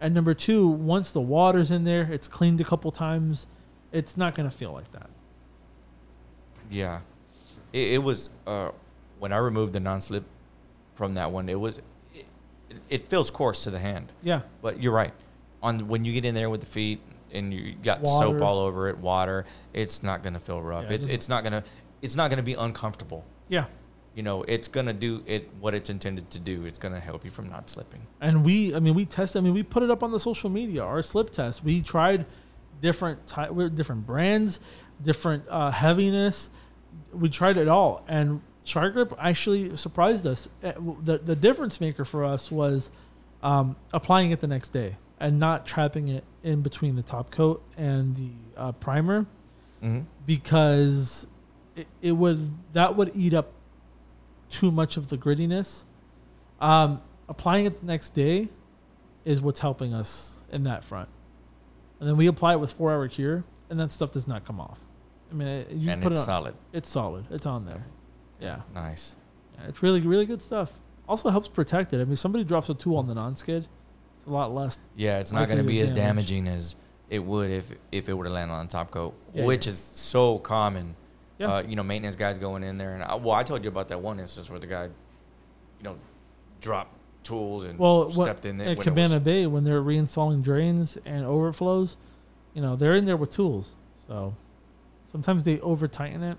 and 0.00 0.14
number 0.14 0.34
two, 0.34 0.66
once 0.66 1.10
the 1.12 1.20
water's 1.20 1.70
in 1.70 1.84
there, 1.84 2.10
it's 2.12 2.28
cleaned 2.28 2.60
a 2.60 2.64
couple 2.64 2.90
times. 2.92 3.46
It's 3.92 4.16
not 4.16 4.34
gonna 4.34 4.50
feel 4.50 4.72
like 4.72 4.90
that. 4.92 5.08
Yeah. 6.70 7.00
It, 7.72 7.92
it 7.94 8.02
was 8.02 8.30
uh, 8.46 8.70
when 9.18 9.32
I 9.32 9.38
removed 9.38 9.72
the 9.72 9.80
non-slip 9.80 10.24
from 10.94 11.14
that 11.14 11.30
one. 11.30 11.48
It 11.48 11.58
was 11.60 11.80
it, 12.14 12.26
it 12.88 13.08
feels 13.08 13.30
coarse 13.30 13.64
to 13.64 13.70
the 13.70 13.78
hand, 13.78 14.12
Yeah. 14.22 14.42
but 14.62 14.82
you're 14.82 14.92
right. 14.92 15.12
On 15.62 15.88
when 15.88 16.04
you 16.04 16.12
get 16.12 16.24
in 16.24 16.34
there 16.34 16.50
with 16.50 16.60
the 16.60 16.66
feet 16.66 17.00
and 17.32 17.52
you 17.52 17.74
got 17.82 18.00
Water. 18.02 18.26
soap 18.26 18.42
all 18.42 18.58
over 18.58 18.88
it, 18.88 18.98
water, 18.98 19.44
it's 19.72 20.02
not 20.02 20.22
gonna 20.22 20.40
feel 20.40 20.60
rough. 20.60 20.84
Yeah, 20.84 20.92
it 20.96 21.06
it, 21.06 21.10
it's 21.10 21.28
not 21.28 21.44
gonna 21.44 21.64
it's 22.02 22.16
not 22.16 22.30
gonna 22.30 22.42
be 22.42 22.54
uncomfortable. 22.54 23.24
Yeah. 23.48 23.66
You 24.16 24.22
know, 24.22 24.42
it's 24.44 24.66
gonna 24.66 24.94
do 24.94 25.22
it 25.26 25.50
what 25.60 25.74
it's 25.74 25.90
intended 25.90 26.30
to 26.30 26.38
do. 26.38 26.64
It's 26.64 26.78
gonna 26.78 26.98
help 26.98 27.22
you 27.22 27.30
from 27.30 27.48
not 27.48 27.68
slipping. 27.70 28.00
And 28.20 28.44
we, 28.44 28.74
I 28.74 28.80
mean, 28.80 28.94
we 28.94 29.04
tested. 29.04 29.40
I 29.40 29.42
mean, 29.44 29.52
we 29.54 29.62
put 29.62 29.82
it 29.82 29.90
up 29.90 30.02
on 30.02 30.10
the 30.10 30.18
social 30.18 30.48
media. 30.50 30.82
Our 30.82 31.02
slip 31.02 31.28
test. 31.30 31.62
We 31.62 31.82
tried 31.82 32.24
different 32.80 33.26
ty- 33.26 33.50
with 33.50 33.76
different 33.76 34.06
brands, 34.06 34.58
different 35.02 35.44
uh, 35.50 35.70
heaviness. 35.70 36.48
We 37.12 37.28
tried 37.28 37.58
it 37.58 37.68
all, 37.68 38.04
and 38.08 38.40
Shark 38.64 38.94
Grip 38.94 39.12
actually 39.18 39.76
surprised 39.76 40.26
us. 40.26 40.48
Uh, 40.64 40.72
The 41.02 41.18
the 41.18 41.36
difference 41.36 41.78
maker 41.78 42.06
for 42.06 42.24
us 42.24 42.50
was 42.50 42.90
um, 43.42 43.76
applying 43.92 44.30
it 44.30 44.40
the 44.40 44.46
next 44.46 44.72
day 44.72 44.96
and 45.20 45.38
not 45.38 45.66
trapping 45.66 46.08
it 46.08 46.24
in 46.42 46.62
between 46.62 46.96
the 46.96 47.02
top 47.02 47.30
coat 47.30 47.62
and 47.76 48.16
the 48.16 48.30
uh, 48.56 48.72
primer 48.72 49.26
hmm 49.82 50.00
because 50.24 51.26
it, 51.74 51.86
it 52.00 52.12
would 52.12 52.40
that 52.72 52.96
would 52.96 53.12
eat 53.14 53.34
up 53.34 53.52
too 54.50 54.70
much 54.70 54.96
of 54.96 55.08
the 55.08 55.18
grittiness. 55.18 55.84
Um, 56.60 57.00
applying 57.28 57.66
it 57.66 57.80
the 57.80 57.86
next 57.86 58.10
day 58.14 58.48
is 59.24 59.40
what's 59.40 59.60
helping 59.60 59.92
us 59.92 60.40
in 60.50 60.62
that 60.64 60.84
front, 60.84 61.08
and 62.00 62.08
then 62.08 62.16
we 62.16 62.26
apply 62.28 62.52
it 62.52 62.60
with 62.60 62.72
four 62.72 62.92
hour 62.92 63.08
cure, 63.08 63.44
and 63.70 63.78
that 63.80 63.90
stuff 63.90 64.12
does 64.12 64.26
not 64.28 64.44
come 64.46 64.60
off. 64.60 64.78
I 65.30 65.34
mean, 65.34 65.66
you 65.70 65.90
And 65.90 66.02
put 66.02 66.12
it's 66.12 66.20
it 66.20 66.22
on, 66.22 66.26
solid. 66.26 66.54
it's 66.72 66.88
solid, 66.88 67.24
it's 67.30 67.46
on 67.46 67.64
there. 67.66 67.84
Yeah. 68.40 68.60
Nice. 68.74 69.16
yeah, 69.58 69.66
it's 69.68 69.82
really 69.82 70.00
really 70.00 70.26
good 70.26 70.40
stuff. 70.40 70.72
Also 71.08 71.28
helps 71.30 71.48
protect 71.48 71.92
it. 71.92 72.00
I 72.00 72.04
mean, 72.04 72.16
somebody 72.16 72.44
drops 72.44 72.68
a 72.68 72.74
tool 72.74 72.96
on 72.96 73.06
the 73.06 73.14
non-skid, 73.14 73.66
it's 74.16 74.26
a 74.26 74.30
lot 74.30 74.52
less. 74.54 74.78
Yeah, 74.96 75.18
it's 75.18 75.32
not 75.32 75.46
going 75.46 75.58
to 75.58 75.64
be 75.64 75.80
as 75.80 75.90
damage. 75.90 76.26
damaging 76.28 76.48
as 76.48 76.76
it 77.10 77.18
would 77.20 77.50
if 77.50 77.70
if 77.92 78.08
it 78.08 78.14
were 78.14 78.24
to 78.24 78.30
land 78.30 78.50
on 78.50 78.68
top 78.68 78.90
coat, 78.92 79.14
Yeah, 79.34 79.44
which 79.44 79.66
is 79.66 79.78
so 79.78 80.38
common. 80.38 80.94
Yeah. 81.38 81.54
Uh, 81.56 81.62
you 81.62 81.76
know, 81.76 81.82
maintenance 81.82 82.16
guys 82.16 82.38
going 82.38 82.62
in 82.62 82.78
there, 82.78 82.94
and 82.94 83.02
I, 83.02 83.14
well, 83.16 83.34
I 83.34 83.42
told 83.42 83.62
you 83.64 83.68
about 83.68 83.88
that 83.88 84.00
one 84.00 84.18
instance 84.20 84.48
where 84.48 84.58
the 84.58 84.66
guy, 84.66 84.84
you 84.84 85.82
know, 85.82 85.96
dropped 86.60 86.96
tools 87.24 87.64
and 87.64 87.78
Well, 87.78 88.04
what, 88.04 88.12
stepped 88.12 88.46
in 88.46 88.56
there. 88.56 88.68
at 88.68 88.78
when 88.78 88.78
was- 88.78 88.84
Cabana 88.84 89.20
Bay 89.20 89.46
when 89.46 89.64
they're 89.64 89.82
reinstalling 89.82 90.42
drains 90.42 90.96
and 91.04 91.26
overflows, 91.26 91.96
you 92.54 92.62
know, 92.62 92.74
they're 92.76 92.94
in 92.94 93.04
there 93.04 93.16
with 93.18 93.30
tools. 93.30 93.76
So 94.06 94.34
sometimes 95.04 95.44
they 95.44 95.60
over 95.60 95.86
tighten 95.88 96.22
it 96.22 96.38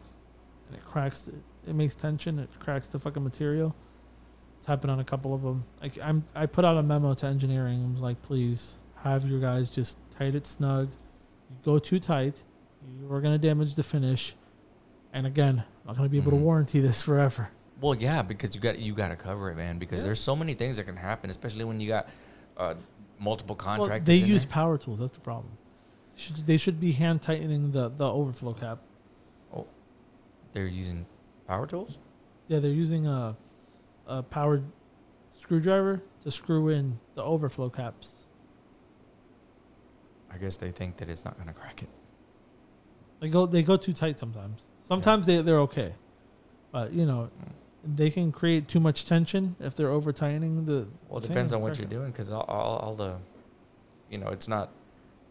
and 0.67 0.75
it 0.77 0.83
cracks. 0.85 1.27
It, 1.27 1.35
it 1.67 1.75
makes 1.75 1.93
tension. 1.95 2.39
It 2.39 2.49
cracks 2.59 2.87
the 2.87 2.97
fucking 2.97 3.23
material. 3.23 3.75
It's 4.57 4.65
happened 4.65 4.89
on 4.89 4.99
a 4.99 5.03
couple 5.03 5.35
of 5.35 5.43
them. 5.43 5.63
Like 5.81 5.99
I'm, 6.01 6.23
I 6.33 6.45
put 6.47 6.65
out 6.65 6.77
a 6.77 6.81
memo 6.83 7.13
to 7.13 7.25
engineering. 7.27 7.85
I 7.87 7.91
was 7.91 8.01
like, 8.01 8.19
please 8.23 8.77
have 9.03 9.25
your 9.27 9.39
guys 9.39 9.69
just 9.69 9.97
tight 10.17 10.33
it 10.33 10.47
snug. 10.47 10.89
You 11.49 11.55
go 11.63 11.77
too 11.77 11.99
tight, 11.99 12.43
you 12.99 13.11
are 13.13 13.21
gonna 13.21 13.37
damage 13.37 13.75
the 13.75 13.83
finish. 13.83 14.33
And 15.13 15.25
again, 15.25 15.63
I'm 15.81 15.87
not 15.87 15.97
gonna 15.97 16.09
be 16.09 16.17
able 16.17 16.31
Mhm. 16.33 16.39
to 16.39 16.43
warranty 16.43 16.79
this 16.79 17.01
forever. 17.03 17.49
Well, 17.79 17.95
yeah, 17.95 18.21
because 18.23 18.55
you 18.55 18.61
got 18.61 18.79
you 18.79 18.93
got 18.93 19.09
to 19.09 19.15
cover 19.15 19.49
it, 19.51 19.55
man. 19.55 19.77
Because 19.79 20.01
Yeah. 20.01 20.07
there's 20.07 20.19
so 20.19 20.35
many 20.35 20.53
things 20.53 20.77
that 20.77 20.85
can 20.85 20.95
happen, 20.97 21.29
especially 21.29 21.63
when 21.65 21.79
you 21.79 21.87
got 21.87 22.07
uh, 22.57 22.73
multiple 23.19 23.55
Well, 23.55 23.77
contractors. 23.77 24.07
they 24.07 24.15
use 24.15 24.43
there. 24.43 24.51
power 24.51 24.77
tools. 24.79 24.97
That's 24.99 25.11
the 25.11 25.19
problem. 25.19 25.57
Should, 26.15 26.37
they 26.47 26.57
should 26.57 26.79
be 26.79 26.91
hand 26.93 27.21
tightening 27.21 27.71
the, 27.71 27.89
the 27.89 28.09
overflow 28.11 28.53
cap. 28.53 28.79
Oh, 29.55 29.67
they're 30.53 30.65
using 30.65 31.05
power 31.47 31.67
tools. 31.67 31.99
Yeah, 32.47 32.57
they're 32.59 32.71
using 32.71 33.05
a, 33.07 33.37
a 34.07 34.23
powered 34.23 34.63
screwdriver 35.39 36.01
to 36.23 36.31
screw 36.31 36.69
in 36.69 36.99
the 37.13 37.21
overflow 37.23 37.69
caps. 37.69 38.25
I 40.31 40.37
guess 40.37 40.57
they 40.57 40.71
think 40.71 40.97
that 40.97 41.09
it's 41.09 41.23
not 41.23 41.35
going 41.35 41.47
to 41.47 41.53
crack 41.53 41.83
it. 41.83 41.89
They 43.19 43.29
go 43.29 43.45
they 43.45 43.61
go 43.63 43.77
too 43.77 43.93
tight 43.93 44.19
sometimes. 44.19 44.67
Sometimes 44.87 45.25
they 45.25 45.41
they're 45.41 45.59
okay, 45.61 45.93
but 46.71 46.93
you 46.93 47.05
know 47.05 47.29
they 47.83 48.09
can 48.09 48.31
create 48.31 48.67
too 48.67 48.79
much 48.79 49.05
tension 49.05 49.55
if 49.59 49.75
they're 49.75 49.89
over 49.91 50.11
tightening 50.11 50.65
the. 50.65 50.87
Well, 51.09 51.19
it 51.23 51.27
depends 51.27 51.53
on 51.53 51.61
what 51.61 51.77
you're 51.77 51.87
doing, 51.87 52.11
because 52.11 52.31
all, 52.31 52.43
all, 52.47 52.77
all 52.77 52.95
the, 52.95 53.15
you 54.09 54.17
know, 54.17 54.27
it's 54.29 54.47
not, 54.49 54.71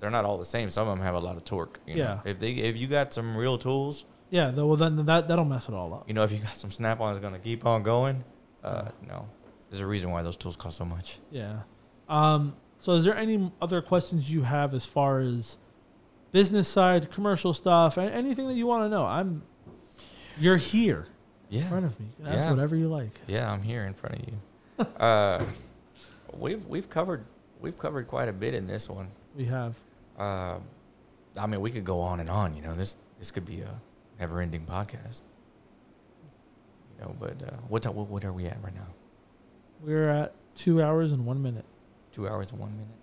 they're 0.01 0.11
not 0.11 0.25
all 0.25 0.39
the 0.39 0.45
same. 0.45 0.71
Some 0.71 0.89
of 0.89 0.97
them 0.97 1.05
have 1.05 1.15
a 1.15 1.19
lot 1.19 1.37
of 1.37 1.45
torque. 1.45 1.81
You 1.87 1.97
Yeah. 1.97 2.05
Know? 2.05 2.21
If 2.25 2.39
they 2.39 2.53
if 2.53 2.77
you 2.77 2.87
got 2.87 3.13
some 3.13 3.37
real 3.37 3.59
tools, 3.59 4.05
Yeah, 4.31 4.51
though, 4.51 4.67
well 4.67 4.77
then 4.77 5.05
that 5.07 5.29
that'll 5.29 5.45
mess 5.45 5.69
it 5.69 5.75
all 5.75 5.93
up. 5.95 6.09
you 6.09 6.15
know, 6.15 6.23
if 6.23 6.33
you 6.33 6.39
got 6.39 6.57
some 6.57 6.71
snap-on 6.71 7.13
that's 7.13 7.21
going 7.21 7.35
to 7.35 7.39
keep 7.41 7.67
on 7.67 7.83
going, 7.83 8.25
uh, 8.65 8.89
no, 9.07 9.29
there's 9.71 9.81
a 9.83 9.87
reason 9.87 10.11
why 10.11 10.23
those 10.23 10.37
tools 10.37 10.57
cost 10.57 10.77
so 10.79 10.85
much. 10.85 11.19
Yeah. 11.31 11.61
Um, 12.09 12.55
so, 12.79 12.93
is 12.93 13.05
there 13.05 13.17
any 13.17 13.51
other 13.61 13.83
questions 13.83 14.31
you 14.33 14.43
have 14.43 14.73
as 14.75 14.87
far 14.87 15.19
as 15.19 15.57
business 16.37 16.69
side, 16.69 17.11
commercial 17.11 17.55
stuff, 17.55 17.97
anything 17.97 18.47
that 18.47 18.53
you 18.53 18.67
want 18.67 18.85
to 18.85 18.91
know? 18.91 19.07
I'm. 19.07 19.43
You're 20.39 20.59
here 20.59 21.07
in 21.51 21.63
front 21.63 21.87
of 21.87 21.99
me. 21.99 22.09
Ask 22.27 22.37
Yeah. 22.41 22.51
whatever 22.51 22.77
you 22.77 22.89
like. 22.89 23.13
Yeah, 23.27 23.51
I'm 23.51 23.63
here 23.63 23.87
in 23.87 23.95
front 23.95 24.17
of 24.17 24.29
you. 24.29 24.85
uh, 25.01 25.43
we've 26.35 26.63
we've 26.67 26.91
covered 26.91 27.25
we've 27.63 27.79
covered 27.79 28.07
quite 28.07 28.29
a 28.29 28.35
bit 28.35 28.53
in 28.53 28.67
this 28.67 28.91
one. 28.91 29.09
We 29.35 29.47
have. 29.47 29.77
Uh, 30.19 30.59
I 31.39 31.47
mean, 31.47 31.63
we 31.63 31.71
could 31.71 31.85
go 31.87 32.01
on 32.01 32.21
and 32.21 32.29
on. 32.29 32.55
You 32.55 32.61
know, 32.61 32.75
this 32.75 32.99
this 33.19 33.31
could 33.31 33.47
be 33.47 33.63
a 33.63 33.81
never-ending 34.21 34.67
podcast. 34.67 35.21
You 36.99 37.07
know, 37.07 37.17
but 37.19 37.43
uh, 37.43 37.57
what 37.69 37.87
what 37.95 38.09
what 38.09 38.25
are 38.27 38.33
we 38.35 38.45
at 38.45 38.63
right 38.63 38.75
now? 38.75 38.89
We're 39.83 40.11
at 40.11 40.35
two 40.55 40.83
hours 40.83 41.13
and 41.13 41.25
one 41.25 41.43
minute. 41.43 41.65
Two 42.13 42.29
hours 42.29 42.51
and 42.51 42.61
one 42.61 42.73
minute. 42.73 43.01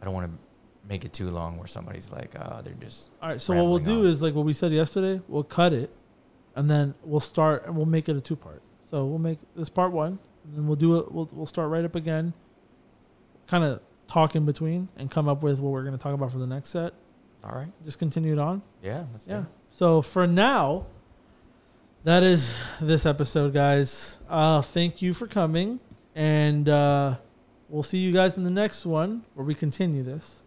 I 0.00 0.06
don't 0.06 0.14
want 0.14 0.32
to 0.32 0.49
make 0.88 1.04
it 1.04 1.12
too 1.12 1.30
long 1.30 1.56
where 1.58 1.66
somebody's 1.66 2.10
like, 2.10 2.34
ah, 2.38 2.60
they're 2.62 2.74
just 2.74 3.10
All 3.22 3.28
right. 3.28 3.40
So 3.40 3.54
what 3.54 3.66
we'll 3.66 3.78
do 3.78 4.00
on. 4.00 4.06
is 4.06 4.22
like 4.22 4.34
what 4.34 4.44
we 4.44 4.52
said 4.54 4.72
yesterday. 4.72 5.20
We'll 5.28 5.44
cut 5.44 5.72
it, 5.72 5.90
and 6.56 6.70
then 6.70 6.94
we'll 7.02 7.20
start 7.20 7.66
and 7.66 7.76
we'll 7.76 7.86
make 7.86 8.08
it 8.08 8.16
a 8.16 8.20
two 8.20 8.36
part. 8.36 8.62
So 8.90 9.04
we'll 9.04 9.18
make 9.18 9.38
this 9.54 9.68
part 9.68 9.92
one, 9.92 10.18
and 10.44 10.56
then 10.56 10.66
we'll 10.66 10.76
do 10.76 10.98
it. 10.98 11.12
We'll 11.12 11.28
we'll 11.32 11.46
start 11.46 11.70
right 11.70 11.84
up 11.84 11.94
again. 11.94 12.32
Kind 13.46 13.64
of 13.64 13.80
talk 14.06 14.34
in 14.34 14.44
between 14.44 14.88
and 14.96 15.10
come 15.10 15.28
up 15.28 15.42
with 15.42 15.60
what 15.60 15.70
we're 15.72 15.82
going 15.84 15.96
to 15.96 16.02
talk 16.02 16.14
about 16.14 16.32
for 16.32 16.38
the 16.38 16.46
next 16.46 16.70
set. 16.70 16.92
all 17.44 17.54
right. 17.54 17.68
Just 17.84 17.98
continue 18.00 18.32
it 18.32 18.38
on. 18.38 18.60
Yeah, 18.82 19.04
Yeah. 19.26 19.40
it. 19.40 19.44
So 19.70 20.02
for 20.02 20.26
now, 20.26 20.86
that 22.04 22.22
is 22.24 22.54
this 22.80 23.06
episode, 23.06 23.52
guys. 23.54 24.18
Uh, 24.28 24.62
thank 24.62 25.00
you 25.02 25.14
for 25.14 25.26
coming, 25.28 25.78
and 26.16 26.68
uh, 26.68 27.16
we'll 27.68 27.82
see 27.84 27.98
you 27.98 28.10
guys 28.12 28.36
in 28.36 28.42
the 28.44 28.50
next 28.50 28.84
one 28.86 29.22
where 29.34 29.44
we 29.46 29.54
continue 29.54 30.02
this. 30.02 30.42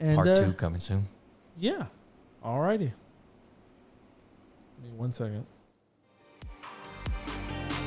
And 0.00 0.16
Part 0.16 0.28
uh, 0.28 0.34
two 0.36 0.52
coming 0.52 0.80
soon. 0.80 1.06
Yeah. 1.58 1.86
Alrighty. 2.44 2.92
Give 4.82 4.92
me 4.92 4.96
one 4.96 5.12
second. 5.12 5.46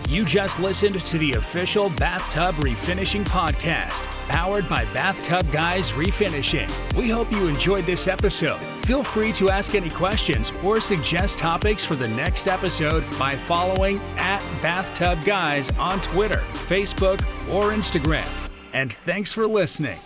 You 0.10 0.24
just 0.24 0.62
listened 0.62 1.04
to 1.04 1.18
the 1.18 1.34
official 1.34 1.90
Bathtub 1.90 2.56
Refinishing 2.64 3.26
Podcast, 3.26 4.06
powered 4.30 4.70
by 4.70 4.86
Bathtub 4.94 5.52
Guys 5.52 5.92
Refinishing. 5.92 6.72
We 6.96 7.10
hope 7.10 7.30
you 7.30 7.48
enjoyed 7.48 7.86
this 7.86 8.08
episode. 8.08 8.58
Feel 8.86 9.04
free 9.04 9.34
to 9.34 9.50
ask 9.50 9.76
any 9.76 9.90
questions 9.90 10.50
or 10.64 10.80
suggest 10.80 11.38
topics 11.38 11.84
for 11.84 11.98
the 11.98 12.08
next 12.08 12.48
episode 12.48 13.04
by 13.20 13.36
following 13.36 14.00
at 14.16 14.40
Bathtub 14.62 15.26
Guys 15.26 15.72
on 15.72 16.00
Twitter, 16.00 16.40
Facebook, 16.70 17.20
or 17.52 17.72
Instagram. 17.74 18.28
And 18.72 18.94
thanks 18.94 19.34
for 19.34 19.46
listening. 19.46 20.00